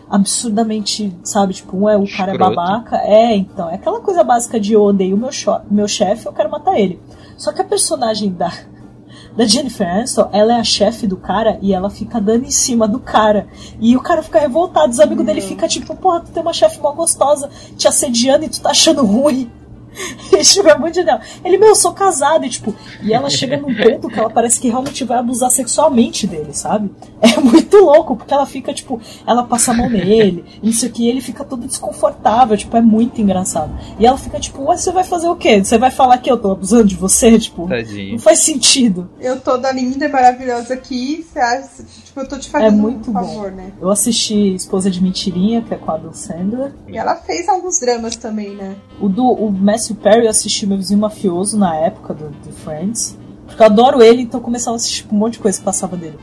absurdamente, 0.10 1.16
sabe? 1.24 1.54
Tipo, 1.54 1.78
um 1.78 1.90
é 1.90 1.98
o 1.98 2.06
cara 2.18 2.32
é 2.32 2.38
babaca. 2.56 2.98
É, 2.98 3.36
então, 3.36 3.70
é 3.70 3.76
aquela 3.76 4.02
coisa 4.02 4.24
básica 4.24 4.60
de 4.60 4.74
eu 4.74 4.84
odeio 4.84 5.16
o 5.16 5.20
meu, 5.20 5.30
meu 5.70 5.88
chefe, 5.88 6.26
eu 6.26 6.34
quero 6.34 6.50
matar 6.52 6.78
ele. 6.80 7.00
Só 7.38 7.52
que 7.54 7.62
a 7.62 7.64
personagem 7.66 8.32
da, 8.32 8.52
da 9.38 9.46
Jennifer 9.46 9.88
Aniston, 9.88 10.28
ela 10.34 10.54
é 10.54 10.60
a 10.60 10.64
chefe 10.64 11.08
do 11.08 11.16
cara 11.18 11.58
e 11.62 11.74
ela 11.74 11.90
fica 11.90 12.20
dando 12.20 12.46
em 12.46 12.52
cima 12.52 12.88
do 12.88 13.00
cara. 13.00 13.48
E 13.80 13.96
o 13.96 14.02
cara 14.02 14.22
fica 14.22 14.40
revoltado, 14.40 14.92
os 14.92 15.00
amigos 15.00 15.26
dele 15.26 15.40
ficam 15.42 15.68
tipo, 15.68 15.96
porra, 15.96 16.20
tu 16.22 16.32
tem 16.32 16.42
uma 16.44 16.54
chefe 16.54 16.80
mó 16.82 16.92
gostosa 16.92 17.50
te 17.78 17.88
assediando 17.88 18.44
e 18.46 18.50
tu 18.50 18.62
tá 18.62 18.72
achando 18.72 19.06
ruim. 19.06 19.50
E, 20.32 20.38
tipo, 20.44 20.68
é 20.70 20.78
muito 20.78 20.96
genial. 20.96 21.20
Ele, 21.44 21.58
meu, 21.58 21.70
eu 21.70 21.76
sou 21.76 21.92
casado, 21.94 22.46
e 22.46 22.50
tipo, 22.50 22.74
e 23.04 23.14
ela 23.14 23.30
chega 23.30 23.58
num 23.58 23.74
ponto 23.76 24.08
que 24.08 24.18
ela 24.20 24.30
parece 24.30 24.60
que 24.60 24.70
realmente 24.70 25.04
vai 25.04 25.18
abusar 25.18 25.52
sexualmente 25.52 26.26
dele, 26.26 26.54
sabe? 26.54 26.90
É 27.22 27.40
muito 27.40 27.78
louco, 27.78 28.16
porque 28.16 28.34
ela 28.34 28.46
fica, 28.46 28.74
tipo, 28.74 29.00
ela 29.28 29.44
passa 29.44 29.72
a 29.72 29.74
mão 29.74 29.90
nele, 29.90 30.44
isso 30.64 30.86
aqui, 30.86 31.04
e 31.06 31.10
ele 31.10 31.22
fica 31.22 31.44
todo 31.44 31.68
desconfortável, 31.68 32.58
tipo, 32.58 32.76
é 32.78 32.82
muito 32.82 33.22
engraçado. 33.22 33.72
E 34.00 34.06
ela 34.06 34.18
fica, 34.18 34.40
tipo, 34.40 34.64
ué, 34.64 34.78
você 34.78 34.92
vai 34.92 35.04
fazer 35.04 35.28
o 35.28 35.36
quê? 35.36 35.64
Você 35.64 35.78
vai 35.78 35.92
falar 35.92 36.18
que 36.18 36.32
eu 36.32 36.38
tô 36.38 36.52
abusando 36.52 36.86
de 36.86 36.96
você? 36.96 37.38
Tipo, 37.38 37.68
Tadinho. 37.68 38.14
não 38.14 38.20
faz 38.20 38.40
sentido. 38.40 39.10
Eu 39.20 39.40
toda 39.40 39.72
linda 39.72 40.06
e 40.06 40.08
maravilhosa 40.10 40.74
aqui, 40.74 41.26
você 41.32 41.40
acha, 41.40 41.84
tipo, 42.06 42.20
eu 42.20 42.28
tô 42.28 42.38
te 42.38 42.48
É 42.48 42.52
fazendo 42.52 42.78
muito 42.78 43.10
um 43.10 43.14
bom. 43.14 43.20
favor, 43.20 43.52
né? 43.52 43.72
Eu 43.82 43.90
assisti 43.90 44.56
Esposa 44.56 44.90
de 44.90 45.02
Mentirinha, 45.02 45.62
que 45.62 45.74
é 45.74 45.78
com 45.78 45.92
a 45.92 45.96
Adam 45.96 46.14
Sandler. 46.14 46.72
E 46.88 46.98
ela 46.98 47.16
fez 47.18 47.48
alguns 47.50 47.80
dramas 47.80 48.16
também, 48.16 48.56
né? 48.56 48.76
O 49.00 49.08
do 49.10 49.26
o 49.26 49.52
Matthew 49.52 49.91
Perry 49.96 50.26
eu 50.26 50.30
assisti 50.30 50.66
meu 50.66 50.78
vizinho 50.78 51.00
mafioso 51.00 51.58
na 51.58 51.76
época 51.76 52.14
do, 52.14 52.30
do 52.30 52.52
Friends. 52.52 53.18
Porque 53.46 53.62
eu 53.62 53.66
adoro 53.66 54.02
ele, 54.02 54.22
então 54.22 54.40
eu 54.40 54.44
começava 54.44 54.76
a 54.76 54.78
assistir 54.78 55.06
um 55.12 55.16
monte 55.16 55.34
de 55.34 55.40
coisa 55.40 55.58
que 55.58 55.64
passava 55.64 55.98
dele. 55.98 56.18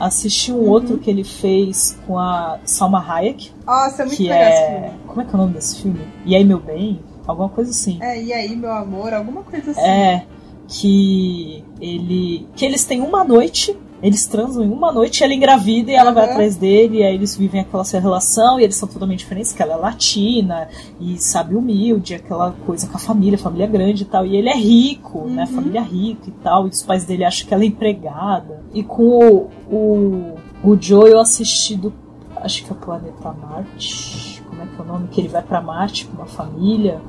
Assisti 0.00 0.52
um 0.52 0.68
outro 0.68 0.98
que 0.98 1.08
ele 1.08 1.22
fez 1.22 1.96
com 2.06 2.18
a 2.18 2.58
Salma 2.64 2.98
Hayek, 2.98 3.52
Nossa, 3.64 4.02
é 4.02 4.04
muito 4.06 4.16
que 4.16 4.24
legal 4.24 4.40
é. 4.40 4.92
Como 5.06 5.20
é 5.20 5.24
que 5.24 5.30
é 5.30 5.34
o 5.34 5.38
nome 5.38 5.52
desse 5.54 5.80
filme? 5.80 6.00
E 6.24 6.34
aí, 6.34 6.44
meu 6.44 6.58
bem? 6.58 7.00
Alguma 7.26 7.48
coisa 7.48 7.70
assim. 7.70 7.98
É, 8.02 8.20
e 8.20 8.32
aí, 8.32 8.56
meu 8.56 8.72
amor, 8.72 9.14
alguma 9.14 9.42
coisa 9.42 9.70
assim. 9.70 9.80
É, 9.80 10.26
que 10.66 11.64
ele. 11.80 12.48
Que 12.56 12.64
eles 12.64 12.84
têm 12.84 13.00
uma 13.00 13.22
noite, 13.22 13.78
eles 14.02 14.26
transam 14.26 14.64
em 14.64 14.70
uma 14.70 14.90
noite, 14.90 15.20
e 15.20 15.24
ela 15.24 15.32
engravida 15.32 15.90
e 15.90 15.94
ela 15.94 16.10
vai 16.10 16.24
Uhum. 16.26 16.30
atrás 16.32 16.56
dele, 16.56 16.98
e 16.98 17.02
aí 17.04 17.14
eles 17.14 17.36
vivem 17.36 17.60
aquela 17.60 17.84
sua 17.84 18.00
relação, 18.00 18.58
e 18.58 18.64
eles 18.64 18.76
são 18.76 18.88
totalmente 18.88 19.20
diferentes, 19.20 19.52
que 19.52 19.62
ela 19.62 19.74
é 19.74 19.76
latina, 19.76 20.68
e 21.00 21.16
sabe, 21.18 21.54
humilde, 21.54 22.14
aquela 22.14 22.52
coisa 22.66 22.86
com 22.88 22.96
a 22.96 23.00
família, 23.00 23.38
família 23.38 23.66
grande 23.66 24.02
e 24.02 24.06
tal. 24.06 24.26
E 24.26 24.36
ele 24.36 24.48
é 24.48 24.56
rico, 24.56 25.26
né? 25.28 25.46
Família 25.46 25.82
rica 25.82 26.28
e 26.28 26.32
tal, 26.42 26.66
e 26.66 26.70
os 26.70 26.82
pais 26.82 27.04
dele 27.04 27.24
acham 27.24 27.46
que 27.46 27.54
ela 27.54 27.62
é 27.62 27.66
empregada. 27.66 28.60
E 28.74 28.82
com 28.82 29.02
o, 29.04 29.50
o, 29.70 30.34
o 30.64 30.76
Joe 30.80 31.10
eu 31.10 31.20
assisti 31.20 31.76
do. 31.76 31.92
Acho 32.36 32.64
que 32.64 32.70
é 32.70 32.72
o 32.72 32.76
Planeta 32.76 33.32
Marte. 33.32 34.42
Como 34.48 34.62
é 34.62 34.66
que 34.66 34.80
é 34.80 34.82
o 34.82 34.86
nome? 34.86 35.08
Que 35.08 35.20
ele 35.20 35.28
vai 35.28 35.42
pra 35.42 35.60
Marte 35.60 36.06
com 36.06 36.16
uma 36.16 36.26
família. 36.26 37.00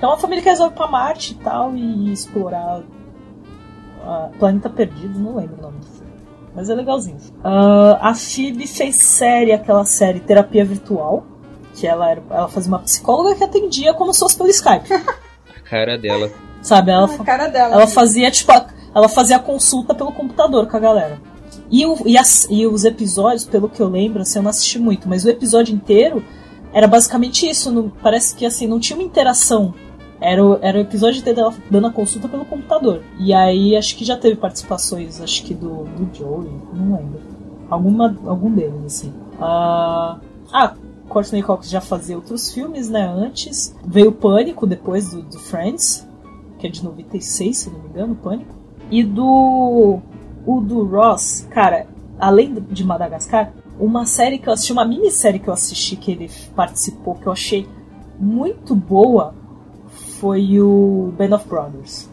É 0.00 0.06
uma 0.06 0.16
família 0.16 0.42
que 0.42 0.48
resolve 0.48 0.74
pra 0.74 0.86
Marte 0.88 1.32
e 1.32 1.36
tal 1.36 1.76
e 1.76 2.10
explorar 2.12 2.82
ah, 4.04 4.30
Planeta 4.38 4.68
Perdido, 4.70 5.18
não 5.18 5.36
lembro 5.36 5.58
o 5.58 5.62
nome 5.62 5.78
do. 5.78 6.01
Mas 6.54 6.68
é 6.68 6.74
legalzinho. 6.74 7.16
Ah, 7.42 7.98
a 8.10 8.14
Phoebe 8.14 8.66
fez 8.66 8.96
série, 8.96 9.52
aquela 9.52 9.84
série 9.84 10.20
Terapia 10.20 10.64
Virtual, 10.64 11.24
que 11.74 11.86
ela, 11.86 12.10
era, 12.10 12.22
ela 12.30 12.48
fazia 12.48 12.68
uma 12.70 12.78
psicóloga 12.80 13.34
que 13.34 13.44
atendia 13.44 13.94
como 13.94 14.12
se 14.12 14.20
fosse 14.20 14.36
pelo 14.36 14.50
Skype. 14.50 14.92
A 14.92 15.60
cara 15.68 15.96
dela. 15.96 16.30
Sabe? 16.60 16.90
Ela, 16.90 17.04
A 17.06 17.08
fa- 17.08 17.24
cara 17.24 17.48
dela. 17.48 17.74
ela 17.74 17.86
fazia, 17.86 18.30
tipo, 18.30 18.52
a- 18.52 18.66
ela 18.94 19.08
fazia 19.08 19.36
a 19.36 19.40
consulta 19.40 19.94
pelo 19.94 20.12
computador 20.12 20.66
com 20.68 20.76
a 20.76 20.80
galera. 20.80 21.18
E, 21.70 21.86
o- 21.86 21.96
e 22.06 22.18
as- 22.18 22.46
e 22.50 22.66
os 22.66 22.84
episódios, 22.84 23.44
pelo 23.44 23.68
que 23.68 23.80
eu 23.80 23.88
lembro, 23.88 24.20
assim, 24.22 24.38
eu 24.38 24.42
não 24.42 24.50
assisti 24.50 24.78
muito, 24.78 25.08
mas 25.08 25.24
o 25.24 25.30
episódio 25.30 25.74
inteiro 25.74 26.22
era 26.72 26.86
basicamente 26.86 27.48
isso. 27.48 27.72
não- 27.72 27.88
parece 28.02 28.34
que 28.34 28.44
assim, 28.44 28.66
não 28.66 28.78
tinha 28.78 28.96
uma 28.98 29.02
interação. 29.04 29.72
Era 30.22 30.44
o, 30.44 30.58
era 30.62 30.78
o 30.78 30.80
episódio 30.80 31.20
dela 31.22 31.52
dando 31.68 31.88
a 31.88 31.92
consulta 31.92 32.28
pelo 32.28 32.44
computador. 32.44 33.02
E 33.18 33.34
aí 33.34 33.76
acho 33.76 33.96
que 33.96 34.04
já 34.04 34.16
teve 34.16 34.36
participações, 34.36 35.20
acho 35.20 35.42
que 35.44 35.52
do, 35.52 35.84
do 35.84 36.08
Joey, 36.16 36.48
não 36.72 36.96
lembro. 36.96 37.20
Alguma, 37.68 38.16
algum 38.26 38.50
deles, 38.52 38.84
assim. 38.84 39.12
Ah, 39.40 40.20
ah, 40.52 40.74
Courtney 41.08 41.42
Cox 41.42 41.68
já 41.68 41.80
fazia 41.80 42.14
outros 42.16 42.52
filmes, 42.52 42.88
né? 42.88 43.06
Antes. 43.06 43.74
Veio 43.84 44.10
o 44.10 44.12
Pânico 44.12 44.66
depois 44.66 45.10
do, 45.10 45.22
do 45.22 45.38
Friends, 45.38 46.08
que 46.58 46.66
é 46.66 46.70
de 46.70 46.84
96, 46.84 47.56
se 47.56 47.70
não 47.70 47.80
me 47.80 47.88
engano, 47.88 48.14
Pânico. 48.14 48.54
E 48.90 49.02
do. 49.02 49.98
O 50.46 50.60
do 50.60 50.84
Ross, 50.84 51.46
cara, 51.50 51.86
além 52.18 52.54
de 52.54 52.84
Madagascar, 52.84 53.52
uma 53.78 54.06
série 54.06 54.38
que 54.38 54.48
eu 54.48 54.52
assisti, 54.52 54.72
uma 54.72 54.84
minissérie 54.84 55.38
que 55.38 55.48
eu 55.48 55.54
assisti 55.54 55.96
que 55.96 56.10
ele 56.10 56.30
participou, 56.54 57.14
que 57.14 57.26
eu 57.26 57.32
achei 57.32 57.68
muito 58.18 58.74
boa, 58.74 59.34
foi 60.22 60.60
o 60.60 61.12
Band 61.18 61.34
of 61.34 61.48
Brothers. 61.48 62.08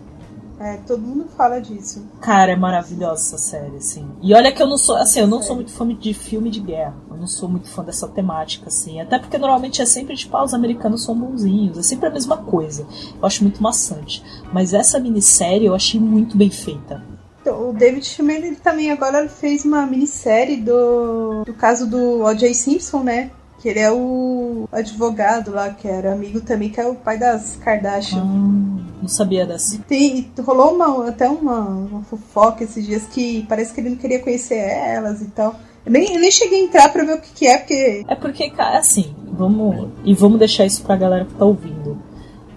É, 0.60 0.78
todo 0.78 1.00
mundo 1.00 1.28
fala 1.38 1.62
disso. 1.62 2.04
Cara, 2.20 2.54
é 2.54 2.56
maravilhosa 2.56 3.22
essa 3.22 3.38
série, 3.38 3.78
assim. 3.78 4.10
E 4.20 4.34
olha 4.34 4.52
que 4.52 4.62
eu 4.62 4.68
não 4.68 4.80
sou, 4.80 4.96
assim, 4.96 5.20
eu 5.20 5.28
não 5.28 5.44
sou 5.44 5.56
muito 5.56 5.72
fã 5.72 5.88
de 5.88 6.14
filme 6.16 6.50
de 6.50 6.60
guerra. 6.60 6.96
Eu 7.08 7.18
não 7.18 7.28
sou 7.28 7.48
muito 7.48 7.70
fã 7.70 7.84
dessa 7.84 8.08
temática, 8.08 8.68
assim. 8.68 9.00
Até 9.00 9.20
porque 9.20 9.38
normalmente 9.38 9.80
é 9.80 9.86
sempre, 9.86 10.18
tipo, 10.18 10.36
ah, 10.36 10.44
os 10.44 10.56
americanos 10.56 11.04
são 11.04 11.16
bonzinhos. 11.16 11.78
É 11.78 11.84
sempre 11.84 12.08
a 12.08 12.12
mesma 12.12 12.36
coisa. 12.36 12.86
Eu 13.22 13.26
acho 13.28 13.44
muito 13.44 13.62
maçante. 13.62 14.24
Mas 14.52 14.74
essa 14.74 15.00
minissérie 15.00 15.68
eu 15.68 15.76
achei 15.76 16.00
muito 16.00 16.36
bem 16.36 16.50
feita. 16.50 17.04
Então, 17.42 17.70
o 17.70 17.74
David 17.74 18.06
Schwimmer, 18.06 18.44
ele 18.44 18.56
também 18.56 18.92
agora 18.92 19.30
fez 19.30 19.64
uma 19.64 19.86
minissérie 19.86 20.58
do, 20.58 21.44
do 21.46 21.54
caso 21.54 21.88
do 21.88 22.24
O.J. 22.24 22.56
Simpson, 22.56 23.04
né? 23.04 23.32
Que 23.60 23.70
ele 23.70 23.80
é 23.80 23.92
o 23.92 24.68
advogado 24.72 25.52
lá, 25.52 25.70
que 25.70 25.88
era 25.88 26.14
amigo 26.14 26.40
também, 26.42 26.70
que 26.70 26.80
é 26.80 26.88
o 26.88 26.96
pai 26.96 27.18
das 27.18 27.58
Kardashian. 27.58 28.24
Hum, 28.24 28.86
não 29.02 29.08
sabia 29.08 29.46
dessa. 29.46 29.78
Tem, 29.88 30.32
rolou 30.40 30.74
uma, 30.74 31.10
até 31.10 31.30
uma, 31.30 31.60
uma 31.60 32.04
fofoca 32.04 32.64
esses 32.64 32.86
dias 32.86 33.04
que 33.04 33.46
parece 33.50 33.74
que 33.74 33.82
ele 33.82 33.90
não 33.90 33.98
queria 33.98 34.20
conhecer 34.20 34.56
elas 34.56 35.22
e 35.22 35.28
tal. 35.28 35.56
Eu 35.86 35.92
nem, 35.92 36.14
eu 36.14 36.20
nem 36.20 36.32
cheguei 36.32 36.62
a 36.62 36.64
entrar 36.64 36.90
pra 36.90 37.04
ver 37.04 37.16
o 37.16 37.22
que, 37.22 37.34
que 37.34 37.48
é, 37.48 37.58
porque. 37.58 38.06
É 38.08 38.16
porque, 38.16 38.50
cara, 38.52 38.80
assim, 38.80 39.14
vamos. 39.32 39.90
E 40.04 40.14
vamos 40.14 40.40
deixar 40.40 40.66
isso 40.66 40.84
pra 40.84 40.96
galera 40.96 41.26
que 41.26 41.34
tá 41.34 41.46
ouvindo. 41.46 41.98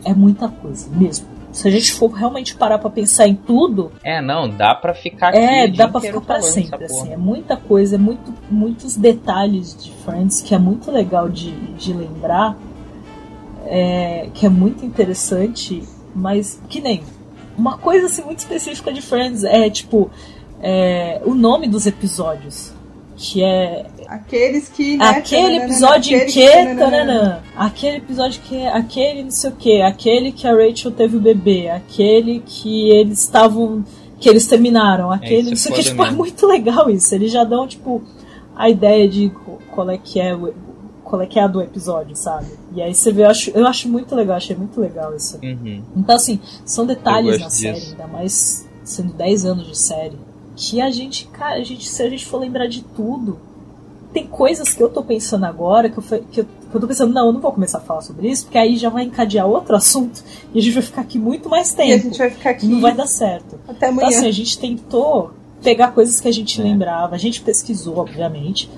É 0.04 0.12
muita 0.12 0.48
coisa, 0.48 0.88
mesmo. 0.90 1.26
Se 1.52 1.68
a 1.68 1.70
gente 1.70 1.92
for 1.92 2.10
realmente 2.10 2.54
parar 2.56 2.78
pra 2.78 2.88
pensar 2.88 3.28
em 3.28 3.34
tudo. 3.34 3.92
É, 4.02 4.20
não, 4.22 4.48
dá 4.48 4.74
pra 4.74 4.94
ficar 4.94 5.28
aqui. 5.28 5.38
É, 5.38 5.64
o 5.66 5.70
dia 5.70 5.84
dá 5.84 5.88
pra 5.88 5.98
inteiro 5.98 6.20
ficar 6.20 6.34
pra 6.34 6.42
sempre, 6.42 6.84
assim. 6.84 7.12
É 7.12 7.16
muita 7.16 7.56
coisa, 7.56 7.96
é 7.96 7.98
muito, 7.98 8.32
muitos 8.50 8.96
detalhes 8.96 9.76
de 9.76 9.92
Friends 10.04 10.40
que 10.40 10.54
é 10.54 10.58
muito 10.58 10.90
legal 10.90 11.28
de, 11.28 11.52
de 11.74 11.92
lembrar. 11.92 12.56
é, 13.66 14.28
que 14.34 14.46
é 14.46 14.48
muito 14.48 14.84
interessante, 14.84 15.82
mas 16.14 16.60
que 16.68 16.80
nem. 16.80 17.02
Uma 17.56 17.76
coisa 17.76 18.06
assim 18.06 18.22
muito 18.22 18.38
específica 18.38 18.92
de 18.92 19.02
Friends 19.02 19.44
é 19.44 19.68
tipo 19.68 20.10
é, 20.60 21.20
o 21.24 21.34
nome 21.34 21.68
dos 21.68 21.86
episódios. 21.86 22.72
Que 23.22 23.40
é 23.40 23.86
Aqueles 24.08 24.68
que. 24.68 24.96
Né, 24.96 25.04
Aquele 25.04 25.42
tananana, 25.42 25.64
episódio 25.64 26.12
em 26.12 26.16
aquele 26.16 26.32
que. 26.32 26.50
tananana. 26.50 26.90
tananã. 26.90 27.42
Aquele 27.56 27.96
episódio 27.98 28.42
que. 28.42 28.56
é 28.56 28.68
Aquele 28.68 29.22
não 29.22 29.30
sei 29.30 29.50
o 29.50 29.54
que. 29.54 29.80
Aquele 29.80 30.32
que 30.32 30.46
a 30.48 30.52
Rachel 30.52 30.90
teve 30.90 31.16
o 31.16 31.20
bebê. 31.20 31.70
Aquele 31.70 32.42
que 32.44 32.90
eles 32.90 33.20
estavam. 33.20 33.84
Que 34.18 34.28
eles 34.28 34.48
terminaram. 34.48 35.12
Aquele. 35.12 35.52
isso 35.52 35.68
é 35.68 35.70
não 35.70 35.72
sei 35.72 35.72
o 35.72 35.74
que. 35.76 35.82
Tipo, 35.90 36.04
é 36.04 36.10
muito 36.10 36.46
legal 36.48 36.90
isso. 36.90 37.14
Eles 37.14 37.30
já 37.30 37.44
dão, 37.44 37.68
tipo, 37.68 38.02
a 38.56 38.68
ideia 38.68 39.08
de 39.08 39.30
qual 39.70 39.88
é 39.88 39.96
que 39.96 40.18
é 40.18 40.34
o. 40.34 40.52
Qual 41.04 41.22
é 41.22 41.26
que 41.26 41.38
é 41.38 41.42
a 41.42 41.46
do 41.46 41.62
episódio, 41.62 42.16
sabe? 42.16 42.46
E 42.74 42.82
aí 42.82 42.92
você 42.92 43.12
vê, 43.12 43.22
eu 43.22 43.28
acho, 43.28 43.50
eu 43.50 43.66
acho 43.66 43.88
muito 43.88 44.14
legal, 44.16 44.36
achei 44.36 44.56
muito 44.56 44.80
legal 44.80 45.14
isso. 45.14 45.38
Uhum. 45.42 45.82
Então, 45.94 46.16
assim, 46.16 46.40
são 46.64 46.86
detalhes 46.86 47.38
na 47.38 47.44
gosto 47.44 47.58
série, 47.60 47.74
disso. 47.74 47.90
ainda 47.92 48.06
mais 48.06 48.68
sendo 48.82 49.12
10 49.12 49.44
anos 49.44 49.66
de 49.68 49.78
série, 49.78 50.18
que 50.56 50.80
a 50.80 50.90
gente, 50.90 51.26
cara, 51.26 51.56
a 51.56 51.64
gente, 51.64 51.88
se 51.88 52.02
a 52.02 52.08
gente 52.08 52.26
for 52.26 52.38
lembrar 52.38 52.66
de 52.66 52.82
tudo, 52.82 53.38
tem 54.12 54.26
coisas 54.26 54.74
que 54.74 54.82
eu 54.82 54.88
tô 54.90 55.02
pensando 55.02 55.44
agora, 55.46 55.88
que 55.88 55.98
eu, 55.98 56.02
que 56.02 56.40
eu, 56.40 56.44
que 56.44 56.74
eu 56.76 56.80
tô 56.80 56.86
pensando, 56.86 57.12
não, 57.14 57.26
eu 57.26 57.32
não 57.32 57.40
vou 57.40 57.50
começar 57.52 57.78
a 57.78 57.80
falar 57.80 58.02
sobre 58.02 58.28
isso, 58.28 58.44
porque 58.44 58.58
aí 58.58 58.76
já 58.76 58.90
vai 58.90 59.04
encadear 59.04 59.46
outro 59.46 59.74
assunto 59.74 60.22
e 60.54 60.58
a 60.58 60.62
gente 60.62 60.74
vai 60.74 60.82
ficar 60.82 61.00
aqui 61.02 61.18
muito 61.18 61.48
mais 61.48 61.72
tempo. 61.72 61.90
E 61.90 61.92
a 61.94 61.98
gente 61.98 62.18
vai 62.18 62.30
ficar 62.30 62.50
aqui 62.50 62.66
Não 62.66 62.80
vai 62.80 62.94
dar 62.94 63.06
certo. 63.06 63.58
até 63.66 63.86
Então, 63.86 63.88
amanhã. 63.88 64.08
assim, 64.18 64.26
a 64.28 64.32
gente 64.32 64.58
tentou 64.58 65.32
pegar 65.62 65.92
coisas 65.92 66.20
que 66.20 66.28
a 66.28 66.32
gente 66.32 66.60
É. 66.60 66.64
lembrava, 66.64 67.14
a 67.14 67.18
gente 67.18 67.40
pesquisou, 67.40 67.96
obviamente, 67.98 68.68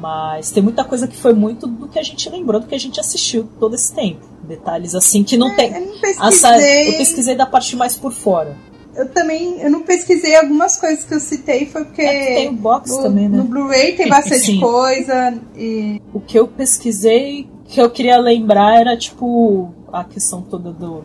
mas 0.00 0.50
tem 0.50 0.62
muita 0.62 0.84
coisa 0.84 1.08
que 1.08 1.16
foi 1.16 1.32
muito 1.32 1.66
do 1.66 1.88
que 1.88 1.98
a 1.98 2.02
gente 2.02 2.28
lembrou, 2.28 2.60
do 2.60 2.66
que 2.66 2.74
a 2.74 2.78
gente 2.78 3.00
assistiu 3.00 3.48
todo 3.58 3.74
esse 3.74 3.94
tempo. 3.94 4.20
Detalhes 4.42 4.94
assim 4.94 5.22
que 5.24 5.36
não 5.38 5.48
É, 5.48 5.54
tem. 5.54 5.72
eu 5.74 5.80
não 5.92 5.98
pesquisei. 6.00 6.88
eu 6.88 6.98
pesquisei 6.98 7.34
da 7.34 7.46
parte 7.46 7.74
mais 7.74 7.96
por 7.96 8.12
fora. 8.12 8.54
Eu 8.96 9.08
também, 9.08 9.60
eu 9.60 9.70
não 9.70 9.82
pesquisei 9.82 10.36
algumas 10.36 10.76
coisas 10.76 11.04
que 11.04 11.14
eu 11.14 11.20
citei, 11.20 11.66
foi 11.66 11.84
porque 11.84 12.02
É 12.02 12.26
que 12.26 12.34
tem 12.34 12.48
o 12.48 12.52
box 12.52 12.90
no, 12.96 13.02
também, 13.02 13.28
né? 13.28 13.38
no 13.38 13.44
Blu-ray 13.44 13.92
tem 13.96 14.08
bastante 14.10 14.46
Sim. 14.46 14.60
coisa 14.60 15.38
e 15.56 16.00
O 16.12 16.20
que 16.20 16.38
eu 16.38 16.46
pesquisei, 16.46 17.48
que 17.66 17.80
eu 17.80 17.90
queria 17.90 18.18
lembrar 18.18 18.78
era 18.80 18.96
tipo 18.96 19.72
a 19.92 20.04
questão 20.04 20.42
toda 20.42 20.72
do 20.72 21.02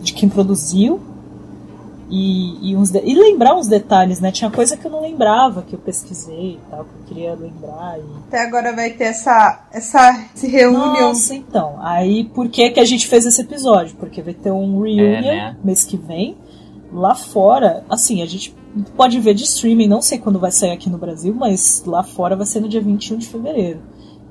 de 0.00 0.12
quem 0.12 0.28
produziu 0.28 1.00
e, 2.10 2.70
e, 2.70 2.76
uns 2.76 2.90
de- 2.90 3.02
e 3.04 3.14
lembrar 3.14 3.54
uns 3.54 3.66
detalhes, 3.66 4.18
né? 4.18 4.30
Tinha 4.32 4.50
coisa 4.50 4.76
que 4.76 4.86
eu 4.86 4.90
não 4.90 5.02
lembrava, 5.02 5.60
que 5.62 5.74
eu 5.74 5.78
pesquisei 5.78 6.52
e 6.52 6.60
tal, 6.70 6.84
que 6.84 6.90
eu 6.90 7.06
queria 7.06 7.34
lembrar. 7.34 7.98
E... 7.98 8.02
até 8.28 8.42
agora 8.44 8.74
vai 8.74 8.90
ter 8.90 9.04
essa, 9.04 9.66
essa 9.70 10.24
esse 10.34 10.46
reunião. 10.46 11.08
Nossa, 11.08 11.34
então. 11.34 11.76
Aí 11.80 12.24
por 12.24 12.48
que, 12.48 12.70
que 12.70 12.80
a 12.80 12.84
gente 12.84 13.06
fez 13.06 13.26
esse 13.26 13.42
episódio? 13.42 13.94
Porque 13.96 14.22
vai 14.22 14.32
ter 14.32 14.50
um 14.50 14.80
reunion 14.80 15.20
né? 15.20 15.56
mês 15.62 15.84
que 15.84 15.96
vem. 15.98 16.36
Lá 16.92 17.14
fora, 17.14 17.84
assim, 17.88 18.22
a 18.22 18.26
gente 18.26 18.54
pode 18.96 19.18
ver 19.20 19.34
de 19.34 19.44
streaming, 19.44 19.88
não 19.88 20.00
sei 20.00 20.18
quando 20.18 20.38
vai 20.38 20.50
sair 20.50 20.70
aqui 20.70 20.88
no 20.88 20.98
Brasil, 20.98 21.34
mas 21.34 21.82
lá 21.86 22.02
fora 22.02 22.36
vai 22.36 22.46
ser 22.46 22.60
no 22.60 22.68
dia 22.68 22.80
21 22.80 23.18
de 23.18 23.26
fevereiro. 23.26 23.80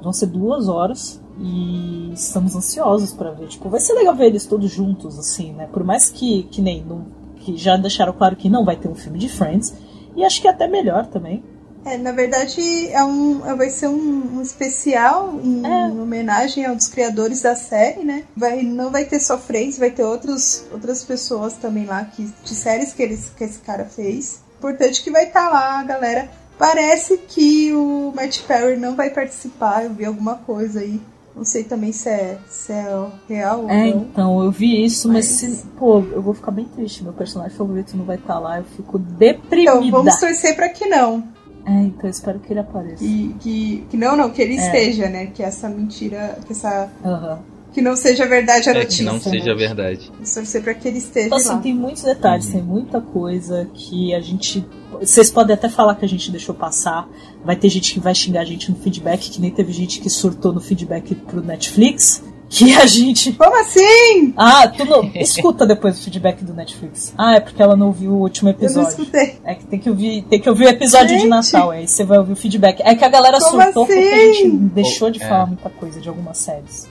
Vão 0.02 0.14
ser 0.14 0.28
duas 0.28 0.68
horas 0.68 1.22
e 1.40 2.12
estamos 2.14 2.56
ansiosos 2.56 3.14
pra 3.14 3.32
ver. 3.32 3.48
Tipo, 3.48 3.70
vai 3.70 3.80
ser 3.80 3.94
legal 3.94 4.16
ver 4.16 4.28
eles 4.28 4.46
todos 4.46 4.72
juntos, 4.72 5.18
assim, 5.20 5.54
né? 5.54 5.68
Por 5.68 5.84
mais 5.84 6.10
que, 6.10 6.44
que 6.44 6.62
nem. 6.62 6.84
Não, 6.84 7.06
que 7.38 7.58
já 7.58 7.78
deixaram 7.78 8.14
claro 8.14 8.36
que 8.36 8.50
não 8.50 8.66
vai 8.66 8.76
ter 8.76 8.88
um 8.88 8.96
filme 8.96 9.20
de 9.20 9.30
Friends. 9.30 9.76
E 10.16 10.24
acho 10.24 10.42
que 10.42 10.48
é 10.48 10.52
até 10.52 10.68
melhor 10.68 11.06
também. 11.08 11.44
É, 11.88 11.98
na 11.98 12.12
verdade, 12.12 12.88
é 12.90 13.04
um, 13.04 13.46
é- 13.46 13.56
vai 13.56 13.70
ser 13.70 13.88
um, 13.88 14.38
um 14.38 14.42
especial 14.42 15.40
em 15.44 15.66
É. 15.66 15.86
homenagem 15.88 16.66
a 16.66 16.72
um 16.72 16.76
dos 16.76 16.88
criadores 16.88 17.42
da 17.42 17.56
série, 17.56 18.04
né? 18.04 18.24
Vai, 18.36 18.62
não 18.62 18.92
vai 18.92 19.06
ter 19.06 19.20
só 19.20 19.38
Friends, 19.38 19.78
vai 19.80 19.90
ter 19.92 20.04
outros, 20.04 20.64
outras 20.72 21.04
pessoas 21.04 21.54
também 21.54 21.86
lá 21.86 22.04
que, 22.06 22.30
de 22.44 22.54
séries 22.56 22.94
que, 22.94 23.02
eles, 23.04 23.32
que 23.38 23.44
esse 23.44 23.60
cara 23.60 23.86
fez. 23.86 24.42
Importante 24.58 25.04
que 25.04 25.12
vai 25.12 25.26
estar 25.26 25.50
lá, 25.50 25.82
galera. 25.84 26.30
Parece 26.58 27.18
que 27.20 27.72
o 27.72 28.12
Matt 28.16 28.42
Perry 28.42 28.78
não 28.78 28.96
vai 28.96 29.10
participar, 29.12 29.84
eu 29.86 29.94
vi 29.94 30.04
alguma 30.06 30.36
coisa 30.36 30.80
aí. 30.80 31.00
Não 31.36 31.46
sei 31.46 31.64
também 31.64 31.92
se 31.92 32.10
é, 32.10 32.40
se 32.50 32.72
é 32.74 33.08
real 33.30 33.62
ou 33.62 33.70
É, 33.70 33.92
não. 33.92 34.02
então, 34.02 34.44
eu 34.44 34.52
vi 34.52 34.84
isso, 34.84 35.08
mas, 35.08 35.28
Mas- 35.28 35.58
se, 35.60 35.66
pô, 35.78 36.00
eu 36.00 36.20
vou 36.20 36.34
ficar 36.34 36.50
bem 36.50 36.66
triste. 36.66 37.04
Meu 37.04 37.14
personagem 37.14 37.56
favorito 37.56 37.96
não 37.96 38.06
vai 38.06 38.16
estar 38.16 38.40
lá, 38.40 38.58
eu 38.58 38.64
fico 38.76 38.98
deprimida. 38.98 39.72
Então, 39.78 39.92
vamos 39.92 40.20
torcer 40.20 40.56
pra 40.56 40.68
que 40.70 40.88
não. 40.88 41.24
É, 41.68 41.72
então 41.82 42.06
eu 42.06 42.10
espero 42.10 42.40
que 42.40 42.54
ele 42.54 42.62
apareça. 42.62 42.98
Que, 43.04 43.36
que, 43.42 43.84
que 43.90 43.98
não, 43.98 44.16
não, 44.16 44.30
que 44.30 44.42
ele 44.42 44.54
É. 44.58 44.66
esteja, 44.66 45.10
né? 45.10 45.26
Que 45.28 45.44
essa 45.44 45.68
mentira, 45.68 46.40
que 46.46 46.54
essa. 46.54 46.90
Aham. 47.04 47.40
Que 47.74 47.82
não 47.82 47.96
seja 47.96 48.26
verdade 48.26 48.70
a 48.70 48.74
É 48.74 48.86
que 48.86 49.04
não 49.04 49.20
seja 49.20 49.46
né? 49.54 49.54
verdade. 49.54 50.10
Torcer 50.34 50.64
pra 50.64 50.74
que 50.74 50.88
ele 50.88 50.98
esteja 50.98 51.28
Então, 51.28 51.38
assim, 51.38 51.50
lá. 51.50 51.58
tem 51.58 51.76
muitos 51.76 52.02
detalhes, 52.02 52.48
tem 52.48 52.64
muita 52.64 53.00
coisa 53.02 53.70
que 53.74 54.16
a 54.16 54.22
gente. 54.22 54.66
Vocês 55.00 55.30
podem 55.30 55.54
até 55.54 55.68
falar 55.70 55.94
que 55.96 56.06
a 56.06 56.08
gente 56.08 56.32
deixou 56.32 56.56
passar. 56.56 57.08
Vai 57.44 57.56
ter 57.56 57.70
gente 57.70 57.94
que 57.94 58.00
vai 58.00 58.16
xingar 58.16 58.42
a 58.42 58.46
gente 58.46 58.72
no 58.72 58.78
feedback, 58.78 59.30
que 59.30 59.40
nem 59.42 59.52
teve 59.52 59.72
gente 59.74 60.00
que 60.00 60.10
surtou 60.10 60.52
no 60.54 60.62
feedback 60.62 61.14
pro 61.14 61.42
Netflix. 61.44 62.24
Que 62.50 62.74
a 62.76 62.86
gente. 62.86 63.34
Como 63.38 63.56
assim? 63.60 64.34
Ah, 64.38 64.68
tu 64.68 64.86
não. 64.86 65.04
Escuta 65.16 65.66
depois 65.66 66.00
o 66.00 66.04
feedback 66.04 66.44
do 66.44 66.54
Netflix. 66.54 67.14
Ah, 67.18 67.36
é 67.36 67.40
porque 67.40 67.62
ela 67.62 67.76
não 67.76 67.88
ouviu 67.88 68.12
o 68.12 68.22
último 68.22 68.50
Eu 68.50 68.54
não 68.54 68.60
episódio. 68.60 68.90
escutei. 68.90 69.38
É 69.44 69.54
que 69.56 69.66
tem 69.66 69.78
que 69.80 69.90
ouvir, 69.90 70.22
tem 70.24 70.40
que 70.40 70.50
ouvir 70.50 70.66
o 70.66 70.70
episódio 70.70 71.10
de 71.10 71.20
Gente! 71.20 71.28
Natal, 71.28 71.72
aí 71.72 71.88
você 71.88 72.04
vai 72.06 72.18
ouvir 72.18 72.34
o 72.34 72.36
feedback. 72.38 72.82
É 72.84 72.96
que 72.96 73.04
a 73.04 73.10
galera 73.10 73.40
Como 73.40 73.62
surtou 73.64 73.86
porque 73.86 74.00
a 74.00 74.16
assim? 74.16 74.34
gente 74.34 74.50
deixou 74.74 75.10
de 75.12 75.22
É. 75.22 75.28
falar 75.28 75.46
muita 75.46 75.70
coisa 75.70 76.00
de 76.00 76.08
algumas 76.08 76.38
séries. 76.38 76.88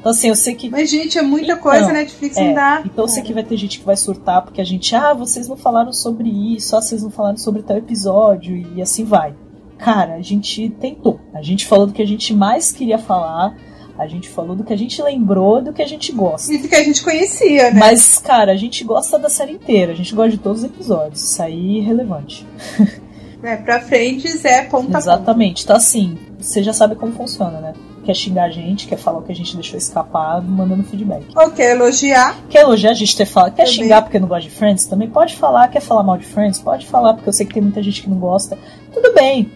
Então 0.00 0.12
assim, 0.12 0.28
eu 0.28 0.34
sei 0.36 0.54
que. 0.54 0.70
Mas, 0.70 0.88
gente, 0.88 1.18
é 1.18 1.22
muita 1.22 1.52
Então, 1.52 1.58
coisa, 1.62 1.92
Netflix 1.92 2.36
é, 2.36 2.44
não 2.46 2.54
dá. 2.54 2.82
Então 2.86 3.04
eu 3.04 3.08
sei 3.08 3.22
que 3.22 3.32
vai 3.34 3.42
ter 3.42 3.56
gente 3.56 3.80
que 3.80 3.84
vai 3.84 3.96
surtar 3.96 4.42
porque 4.42 4.60
a 4.60 4.64
gente, 4.64 4.94
ah, 4.94 5.12
vocês 5.12 5.48
não 5.48 5.56
falaram 5.56 5.92
sobre 5.92 6.28
isso, 6.54 6.74
ah, 6.76 6.80
vocês 6.80 7.02
não 7.02 7.10
falaram 7.10 7.36
sobre 7.36 7.62
tal 7.62 7.76
episódio, 7.76 8.56
e 8.74 8.80
assim 8.80 9.04
vai. 9.04 9.34
Cara, 9.76 10.14
a 10.14 10.22
gente 10.22 10.70
tentou. 10.80 11.20
A 11.34 11.42
gente 11.42 11.66
falou 11.66 11.86
do 11.86 11.92
que 11.92 12.00
a 12.02 12.06
gente 12.06 12.32
mais 12.32 12.72
queria 12.72 12.98
falar, 12.98 13.54
a 13.98 14.06
gente 14.06 14.28
falou 14.28 14.54
do 14.54 14.62
que 14.64 14.72
a 14.72 14.76
gente 14.78 15.02
lembrou, 15.02 15.60
do 15.60 15.72
que 15.72 15.82
a 15.82 15.86
gente 15.86 16.12
gosta. 16.12 16.52
Isso 16.52 16.68
que 16.68 16.74
a 16.74 16.84
gente 16.84 17.02
conhecia, 17.02 17.70
né? 17.70 17.80
Mas, 17.80 18.18
cara, 18.18 18.52
a 18.52 18.56
gente 18.56 18.84
gosta 18.84 19.18
da 19.18 19.28
série 19.28 19.52
inteira, 19.52 19.92
a 19.92 19.94
gente 19.96 20.14
gosta 20.14 20.30
de 20.30 20.38
todos 20.38 20.60
os 20.62 20.64
episódios. 20.64 21.22
Isso 21.22 21.42
aí 21.42 21.80
é 21.80 21.82
relevante. 21.82 22.46
É, 23.40 23.54
pra 23.56 23.80
frente 23.80 24.26
é 24.44 24.64
ponta 24.64 24.96
a 24.96 25.00
Exatamente. 25.00 25.62
Então, 25.62 25.76
assim, 25.76 26.18
você 26.40 26.60
já 26.60 26.72
sabe 26.72 26.96
como 26.96 27.12
funciona, 27.12 27.60
né? 27.60 27.72
Quer 28.04 28.14
xingar 28.14 28.44
a 28.46 28.50
gente, 28.50 28.88
quer 28.88 28.96
falar 28.96 29.18
o 29.18 29.22
que 29.22 29.30
a 29.30 29.34
gente 29.34 29.54
deixou 29.54 29.78
escapar, 29.78 30.42
mandando 30.42 30.82
feedback. 30.82 31.24
ponta. 31.26 31.44
Ou 31.44 31.50
quer 31.52 31.76
elogiar? 31.76 32.36
Quer 32.50 32.62
elogiar 32.62 32.90
a 32.90 32.94
gente 32.94 33.16
ter 33.16 33.26
falado, 33.26 33.54
quer 33.54 33.62
Também. 33.62 33.78
xingar 33.78 34.02
porque 34.02 34.18
não 34.18 34.26
gosta 34.26 34.48
de 34.48 34.50
Friends? 34.50 34.86
Também 34.86 35.08
pode 35.08 35.36
falar, 35.36 35.68
quer 35.68 35.80
falar 35.80 36.02
mal 36.02 36.18
de 36.18 36.26
Friends? 36.26 36.58
Pode 36.58 36.84
falar, 36.86 37.14
porque 37.14 37.28
eu 37.28 37.32
sei 37.32 37.46
que 37.46 37.54
tem 37.54 37.62
muita 37.62 37.80
gente 37.80 38.02
que 38.02 38.10
não 38.10 38.18
gosta. 38.18 38.58
Tudo 38.92 39.14
bem. 39.14 39.52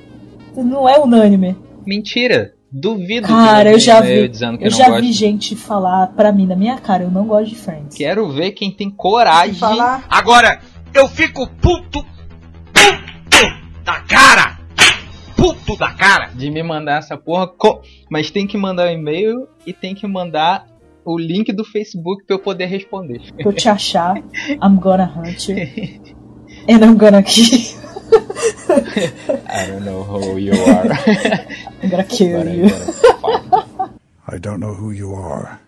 Não 0.55 0.89
é 0.89 1.01
unânime. 1.01 1.57
Mentira! 1.85 2.55
Duvido 2.73 3.29
Cara, 3.29 3.69
que 3.71 3.77
eu 3.77 3.79
já 3.81 4.01
vi. 4.01 4.29
dizendo 4.29 4.57
que 4.59 4.65
Eu 4.67 4.71
não 4.71 4.79
já 4.79 4.99
vi 4.99 5.13
gente 5.13 5.55
falar 5.55 6.07
pra 6.09 6.33
mim, 6.33 6.47
na 6.47 6.57
minha 6.57 6.79
cara, 6.79 7.03
eu 7.05 7.11
não 7.11 7.27
gosto 7.27 7.51
de 7.51 7.57
Friends. 7.57 7.95
Quero 7.97 8.31
ver 8.33 8.53
quem 8.53 8.71
tem 8.71 8.89
coragem. 8.91 9.55
Falar. 9.57 10.05
Agora, 10.09 10.59
eu 10.95 11.07
fico 11.09 11.47
puto, 11.61 12.03
puto 12.73 13.53
da 13.85 14.01
cara. 14.01 14.59
Puto 15.37 15.77
da 15.77 15.91
cara. 15.93 16.31
de 16.35 16.51
me 16.51 16.63
mandar 16.63 16.99
essa 16.99 17.17
porra. 17.17 17.47
co- 17.47 17.83
Mas 18.11 18.31
tem 18.31 18.47
que 18.47 18.57
mandar 18.57 18.87
o 18.89 18.91
e-mail 18.91 19.47
e 19.67 19.73
tem 19.73 19.95
que 19.95 20.07
mandar 20.07 20.65
o 21.05 21.19
link 21.19 21.53
do 21.53 21.65
Facebook 21.65 22.25
pra 22.25 22.37
eu 22.37 22.39
poder 22.41 22.67
responder. 22.67 23.21
Pra 23.37 23.51
eu 23.51 23.53
te 23.53 23.69
achar, 23.69 24.17
I'm 24.49 24.77
gonna 24.79 25.05
hunt 25.05 25.49
you. 25.49 25.57
And 26.69 26.79
I'm 26.85 26.95
gonna 26.97 27.23
kill 27.23 27.45
you. 27.45 27.92
I 29.49 29.67
don't 29.67 29.85
know 29.85 30.03
who 30.03 30.37
you 30.37 30.53
are. 30.53 30.87
I'm 31.83 31.91
gonna 31.91 32.05
kill 32.05 32.47
you. 32.49 32.71
I 34.29 34.39
don't 34.39 34.61
know 34.61 34.75
who 34.75 34.93
you 34.93 35.15
are. 35.15 35.59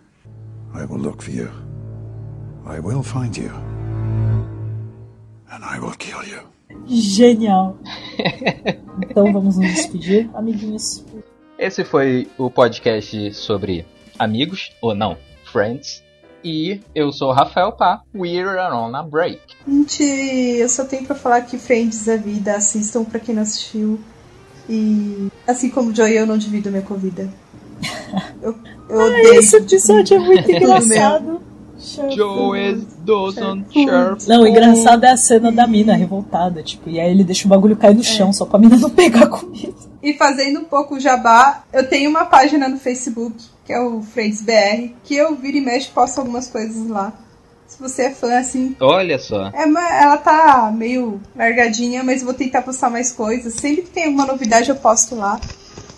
I 0.74 0.84
will 0.84 0.98
look 0.98 1.22
for 1.22 1.30
you. 1.30 1.50
I 2.66 2.80
will 2.80 3.02
find 3.02 3.36
you. 3.36 3.50
And 5.50 5.64
I 5.64 5.78
will 5.78 5.94
kill 5.98 6.22
you. 6.24 6.40
Genial. 6.86 7.78
Então 8.98 9.32
vamos 9.32 9.56
nos 9.56 9.74
despedir, 9.74 10.28
amiguinhos. 10.34 11.04
Esse 11.58 11.84
foi 11.84 12.28
o 12.36 12.50
podcast 12.50 13.32
sobre 13.32 13.86
amigos, 14.18 14.72
ou 14.82 14.94
não, 14.94 15.16
friends. 15.44 16.03
E 16.44 16.82
eu 16.94 17.10
sou 17.10 17.30
o 17.30 17.32
Rafael 17.32 17.72
Pá, 17.72 18.02
we're 18.14 18.60
on 18.70 18.94
a 18.94 19.02
break. 19.02 19.40
Gente, 19.66 20.02
eu 20.02 20.68
só 20.68 20.84
tenho 20.84 21.06
pra 21.06 21.16
falar 21.16 21.40
que 21.40 21.56
Friends 21.56 22.04
da 22.04 22.16
vida, 22.16 22.54
assistam 22.54 23.02
pra 23.02 23.18
quem 23.18 23.34
não 23.34 23.42
assistiu. 23.42 23.98
E 24.68 25.28
assim 25.46 25.70
como 25.70 25.90
o 25.90 25.94
Joey, 25.96 26.16
eu 26.16 26.26
não 26.26 26.36
divido 26.36 26.70
minha 26.70 26.82
comida. 26.82 27.28
Eu, 28.42 28.54
eu 28.88 29.00
odeio. 29.00 29.34
esse 29.34 29.56
episódio 29.56 30.16
é 30.16 30.20
muito 30.20 30.50
engraçado. 30.50 31.40
Joe 32.14 32.74
doesn't 33.04 33.66
share 33.72 34.16
Não, 34.28 34.42
o 34.42 34.46
engraçado 34.46 35.04
é 35.04 35.10
a 35.10 35.16
cena 35.16 35.50
da 35.50 35.66
mina 35.66 35.94
revoltada, 35.94 36.62
tipo, 36.62 36.88
e 36.88 37.00
aí 37.00 37.10
ele 37.10 37.24
deixa 37.24 37.46
o 37.46 37.48
bagulho 37.48 37.76
cair 37.76 37.94
no 37.94 38.02
chão 38.02 38.32
só 38.32 38.46
pra 38.46 38.58
mina 38.58 38.76
não 38.76 38.88
pegar 38.90 39.24
a 39.24 39.26
comida. 39.26 39.74
E 40.02 40.14
fazendo 40.14 40.60
um 40.60 40.64
pouco 40.64 40.94
o 40.94 41.00
jabá, 41.00 41.64
eu 41.72 41.88
tenho 41.88 42.08
uma 42.08 42.26
página 42.26 42.68
no 42.68 42.78
Facebook, 42.78 43.34
que 43.64 43.72
é 43.72 43.80
o 43.80 44.02
Friends 44.02 44.42
BR, 44.42 44.92
que 45.04 45.14
eu 45.16 45.34
viro 45.36 45.56
e 45.56 45.60
mexo 45.60 45.90
posto 45.92 46.18
algumas 46.20 46.48
coisas 46.48 46.86
lá. 46.88 47.12
Se 47.66 47.80
você 47.80 48.02
é 48.04 48.10
fã, 48.10 48.38
assim. 48.38 48.76
Olha 48.80 49.18
só. 49.18 49.48
É, 49.48 49.64
uma- 49.64 49.88
ela 49.96 50.16
tá 50.18 50.70
meio 50.76 51.20
largadinha, 51.34 52.04
mas 52.04 52.20
eu 52.20 52.26
vou 52.26 52.34
tentar 52.34 52.62
postar 52.62 52.90
mais 52.90 53.10
coisas. 53.10 53.54
Sempre 53.54 53.82
que 53.82 53.90
tem 53.90 54.04
alguma 54.04 54.26
novidade, 54.26 54.68
eu 54.68 54.76
posto 54.76 55.16
lá. 55.16 55.40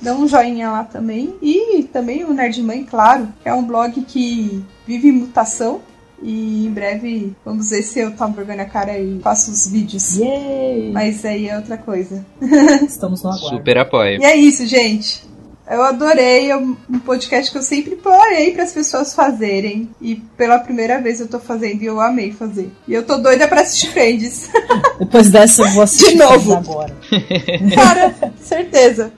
Dá 0.00 0.14
um 0.14 0.28
joinha 0.28 0.70
lá 0.70 0.84
também. 0.84 1.34
E 1.42 1.82
também 1.92 2.24
o 2.24 2.32
Nerdmãe, 2.32 2.84
claro, 2.84 3.28
que 3.42 3.48
é 3.48 3.52
um 3.52 3.64
blog 3.64 4.00
que 4.02 4.62
vive 4.86 5.08
em 5.08 5.12
mutação. 5.12 5.80
E 6.22 6.66
em 6.66 6.70
breve 6.70 7.34
vamos 7.44 7.68
ver 7.70 7.82
se 7.82 7.98
eu 7.98 8.10
tomo 8.16 8.32
vergonha 8.34 8.58
na 8.58 8.64
cara 8.64 8.98
e 8.98 9.20
faço 9.20 9.50
os 9.50 9.66
vídeos. 9.66 10.16
Yay! 10.16 10.90
Mas 10.92 11.22
aí 11.26 11.48
é 11.48 11.56
outra 11.56 11.76
coisa. 11.76 12.24
Estamos 12.86 13.22
no 13.22 13.30
aguardo. 13.30 13.56
Super 13.58 13.78
apoio. 13.78 14.20
E 14.20 14.24
é 14.24 14.34
isso, 14.34 14.64
gente. 14.66 15.22
Eu 15.68 15.82
adorei 15.82 16.50
é 16.50 16.56
um 16.56 16.76
podcast 17.04 17.50
que 17.50 17.58
eu 17.58 17.62
sempre 17.62 17.96
parei 17.96 18.52
para 18.52 18.62
as 18.62 18.72
pessoas 18.72 19.12
fazerem. 19.12 19.90
E 20.00 20.14
pela 20.14 20.60
primeira 20.60 21.00
vez 21.00 21.20
eu 21.20 21.26
tô 21.26 21.40
fazendo 21.40 21.82
e 21.82 21.86
eu 21.86 22.00
amei 22.00 22.30
fazer. 22.30 22.70
E 22.86 22.94
eu 22.94 23.04
tô 23.04 23.18
doida 23.18 23.48
pra 23.48 23.62
assistir 23.62 23.88
Friends. 23.90 24.48
Depois 24.98 25.28
dessa 25.28 25.62
eu 25.62 25.70
vou 25.70 25.82
assistir 25.82 26.12
De 26.12 26.18
novo. 26.18 26.54
Agora. 26.54 26.96
Cara, 27.74 28.14
certeza. 28.40 29.12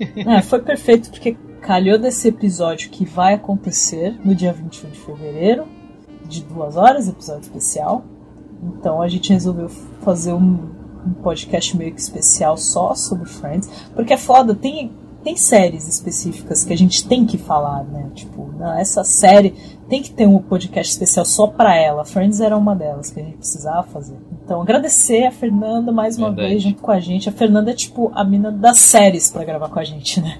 É, 0.00 0.40
foi 0.40 0.60
perfeito 0.60 1.10
porque 1.10 1.36
calhou 1.60 1.98
desse 1.98 2.28
episódio 2.28 2.88
que 2.88 3.04
vai 3.04 3.34
acontecer 3.34 4.18
no 4.24 4.34
dia 4.34 4.52
21 4.52 4.90
de 4.90 5.00
fevereiro, 5.00 5.66
de 6.26 6.42
duas 6.44 6.76
horas, 6.76 7.08
episódio 7.08 7.42
especial. 7.42 8.04
Então 8.62 9.02
a 9.02 9.08
gente 9.08 9.32
resolveu 9.32 9.68
fazer 10.02 10.32
um, 10.32 10.70
um 11.06 11.12
podcast 11.22 11.76
meio 11.76 11.92
que 11.92 12.00
especial 12.00 12.56
só 12.56 12.94
sobre 12.94 13.28
Friends, 13.28 13.68
porque 13.94 14.14
é 14.14 14.16
foda, 14.16 14.54
tem, 14.54 14.90
tem 15.24 15.36
séries 15.36 15.88
específicas 15.88 16.64
que 16.64 16.72
a 16.72 16.76
gente 16.76 17.08
tem 17.08 17.24
que 17.24 17.38
falar, 17.38 17.82
né? 17.84 18.10
Tipo, 18.14 18.52
não, 18.58 18.78
essa 18.78 19.02
série 19.02 19.54
tem 19.88 20.02
que 20.02 20.12
ter 20.12 20.26
um 20.26 20.38
podcast 20.38 20.92
especial 20.92 21.24
só 21.24 21.46
pra 21.46 21.74
ela. 21.74 22.04
Friends 22.04 22.40
era 22.40 22.56
uma 22.56 22.76
delas 22.76 23.10
que 23.10 23.20
a 23.20 23.22
gente 23.24 23.38
precisava 23.38 23.82
fazer. 23.84 24.16
Então 24.44 24.60
agradecer 24.60 25.24
a 25.24 25.30
Fernanda 25.30 25.90
mais 25.90 26.18
uma 26.18 26.28
Verdade. 26.28 26.48
vez 26.50 26.62
junto 26.62 26.82
com 26.82 26.90
a 26.90 27.00
gente. 27.00 27.28
A 27.28 27.32
Fernanda 27.32 27.70
é 27.70 27.74
tipo 27.74 28.12
a 28.14 28.22
mina 28.22 28.52
das 28.52 28.78
séries 28.78 29.30
pra 29.30 29.44
gravar 29.44 29.70
com 29.70 29.80
a 29.80 29.84
gente, 29.84 30.20
né? 30.20 30.38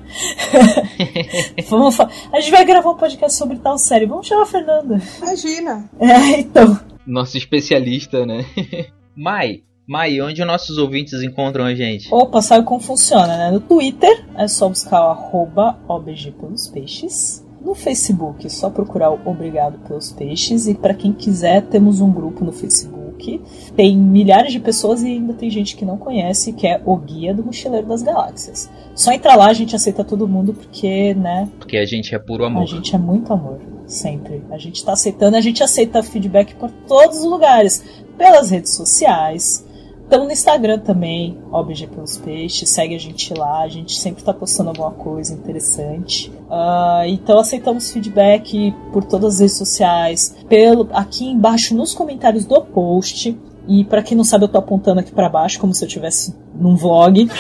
Vamos 1.69 1.98
a 1.98 2.40
gente 2.40 2.51
vai 2.51 2.65
gravar 2.65 2.90
um 2.90 2.97
podcast 2.97 3.36
sobre 3.39 3.56
tal 3.56 3.78
série. 3.78 4.06
Vamos 4.06 4.27
chamar 4.27 4.43
a 4.43 4.47
Fernanda. 4.47 5.01
Imagina. 5.19 5.90
É, 5.98 6.40
então. 6.40 6.78
Nosso 7.06 7.39
especialista, 7.39 8.27
né? 8.27 8.44
Mai, 9.16 9.62
Mai, 9.86 10.20
onde 10.20 10.40
os 10.40 10.47
nossos 10.47 10.78
ouvintes 10.78 11.23
encontram 11.23 11.65
a 11.65 11.74
gente? 11.74 12.09
Opa, 12.12 12.40
sabe 12.40 12.65
como 12.65 12.81
funciona, 12.81 13.36
né? 13.36 13.51
No 13.51 13.61
Twitter 13.61 14.24
é 14.36 14.48
só 14.48 14.69
buscar 14.69 15.06
o 15.06 15.11
arroba 15.11 15.78
OBG 15.86 16.32
pelos 16.32 16.69
peixes. 16.69 17.44
No 17.62 17.74
Facebook 17.74 18.47
é 18.47 18.48
só 18.48 18.69
procurar 18.70 19.11
o 19.11 19.20
Obrigado 19.24 19.78
pelos 19.89 20.12
Peixes. 20.12 20.66
E 20.66 20.74
para 20.74 20.93
quem 20.93 21.15
quiser, 21.15 21.62
temos 21.62 21.98
um 22.01 22.11
grupo 22.12 22.44
no 22.44 22.52
Facebook. 22.52 23.40
Tem 23.74 23.97
milhares 23.97 24.52
de 24.52 24.61
pessoas 24.61 25.02
e 25.02 25.06
ainda 25.06 25.32
tem 25.32 25.48
gente 25.51 25.74
que 25.74 25.82
não 25.85 25.97
conhece, 25.97 26.52
que 26.52 26.66
é 26.66 26.81
o 26.85 26.94
Guia 26.97 27.32
do 27.32 27.43
Mochileiro 27.43 27.86
das 27.86 28.02
Galáxias. 28.02 28.70
Só 28.94 29.12
entrar 29.12 29.35
lá, 29.36 29.47
a 29.47 29.52
gente 29.55 29.74
aceita 29.74 30.05
todo 30.05 30.28
mundo, 30.28 30.52
porque, 30.52 31.15
né, 31.15 31.48
Porque 31.59 31.78
a 31.78 31.86
gente 31.86 32.15
é 32.15 32.19
puro 32.19 32.44
a 32.44 32.48
amor. 32.48 32.66
gente 32.66 32.94
é 32.94 32.98
muito 32.98 33.32
amor, 33.32 33.59
sempre. 33.86 34.44
A 34.51 34.59
gente 34.59 34.85
tá 34.85 34.93
aceitando, 34.93 35.36
a 35.36 35.40
gente 35.40 35.62
aceita 35.62 36.02
feedback 36.02 36.55
por 36.56 36.70
todos 36.70 37.19
os 37.20 37.24
lugares, 37.24 37.82
pelas 38.19 38.51
redes 38.51 38.74
sociais. 38.74 39.65
Estamos 40.05 40.26
no 40.26 40.32
Instagram 40.32 40.78
também, 40.81 41.39
OBG 41.51 41.86
pelos 41.86 42.18
Peixes, 42.18 42.68
segue 42.68 42.94
a 42.94 43.01
gente 43.01 43.32
lá, 43.32 43.62
a 43.62 43.68
gente 43.68 43.98
sempre 43.98 44.22
tá 44.22 44.35
postando 44.35 44.68
alguma 44.68 44.90
coisa 44.90 45.32
interessante. 45.32 46.31
Ah, 46.51 47.05
então 47.06 47.39
aceitamos 47.39 47.90
feedback 47.90 48.72
por 48.93 49.02
todas 49.02 49.36
as 49.36 49.40
redes 49.40 49.56
sociais, 49.56 50.36
pelo 50.47 50.89
aqui 50.93 51.26
embaixo 51.26 51.74
nos 51.74 51.94
comentários 51.94 52.44
do 52.44 52.60
post. 52.60 53.36
E 53.66 53.82
pra 53.85 54.02
quem 54.02 54.14
não 54.14 54.24
sabe, 54.24 54.44
eu 54.44 54.48
tô 54.48 54.59
apontando 54.59 55.01
aqui 55.01 55.10
pra 55.10 55.26
baixo 55.31 55.59
como 55.59 55.74
se 55.74 55.82
eu 55.82 55.89
estivesse 55.89 56.36
num 56.55 56.76
vlog. 56.76 57.26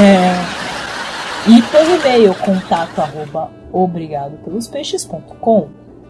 é, 0.00 0.32
e 1.46 1.62
pelo 1.62 1.94
e-mail 2.00 2.34
contato 2.36 2.98
arroba 3.00 3.50
obrigado 3.70 4.38
pelos 4.42 4.66
peixes.com. 4.66 5.68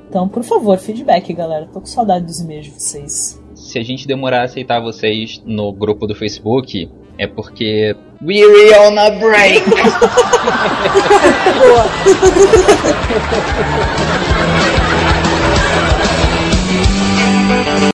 Então, 0.08 0.28
por 0.28 0.44
favor, 0.44 0.78
feedback, 0.78 1.34
galera. 1.34 1.68
Tô 1.72 1.80
com 1.80 1.86
saudade 1.86 2.24
dos 2.24 2.38
e-mails 2.40 2.66
de 2.66 2.70
vocês. 2.70 3.44
Se 3.66 3.78
a 3.80 3.82
gente 3.82 4.06
demorar 4.06 4.42
a 4.42 4.44
aceitar 4.44 4.78
vocês 4.80 5.42
no 5.44 5.72
grupo 5.72 6.06
do 6.06 6.14
Facebook, 6.14 6.88
é 7.18 7.26
porque. 7.26 7.96
We're 8.22 8.78
on 8.78 8.96
a 8.96 9.10
break! 9.10 9.64
Boa. 11.58 11.86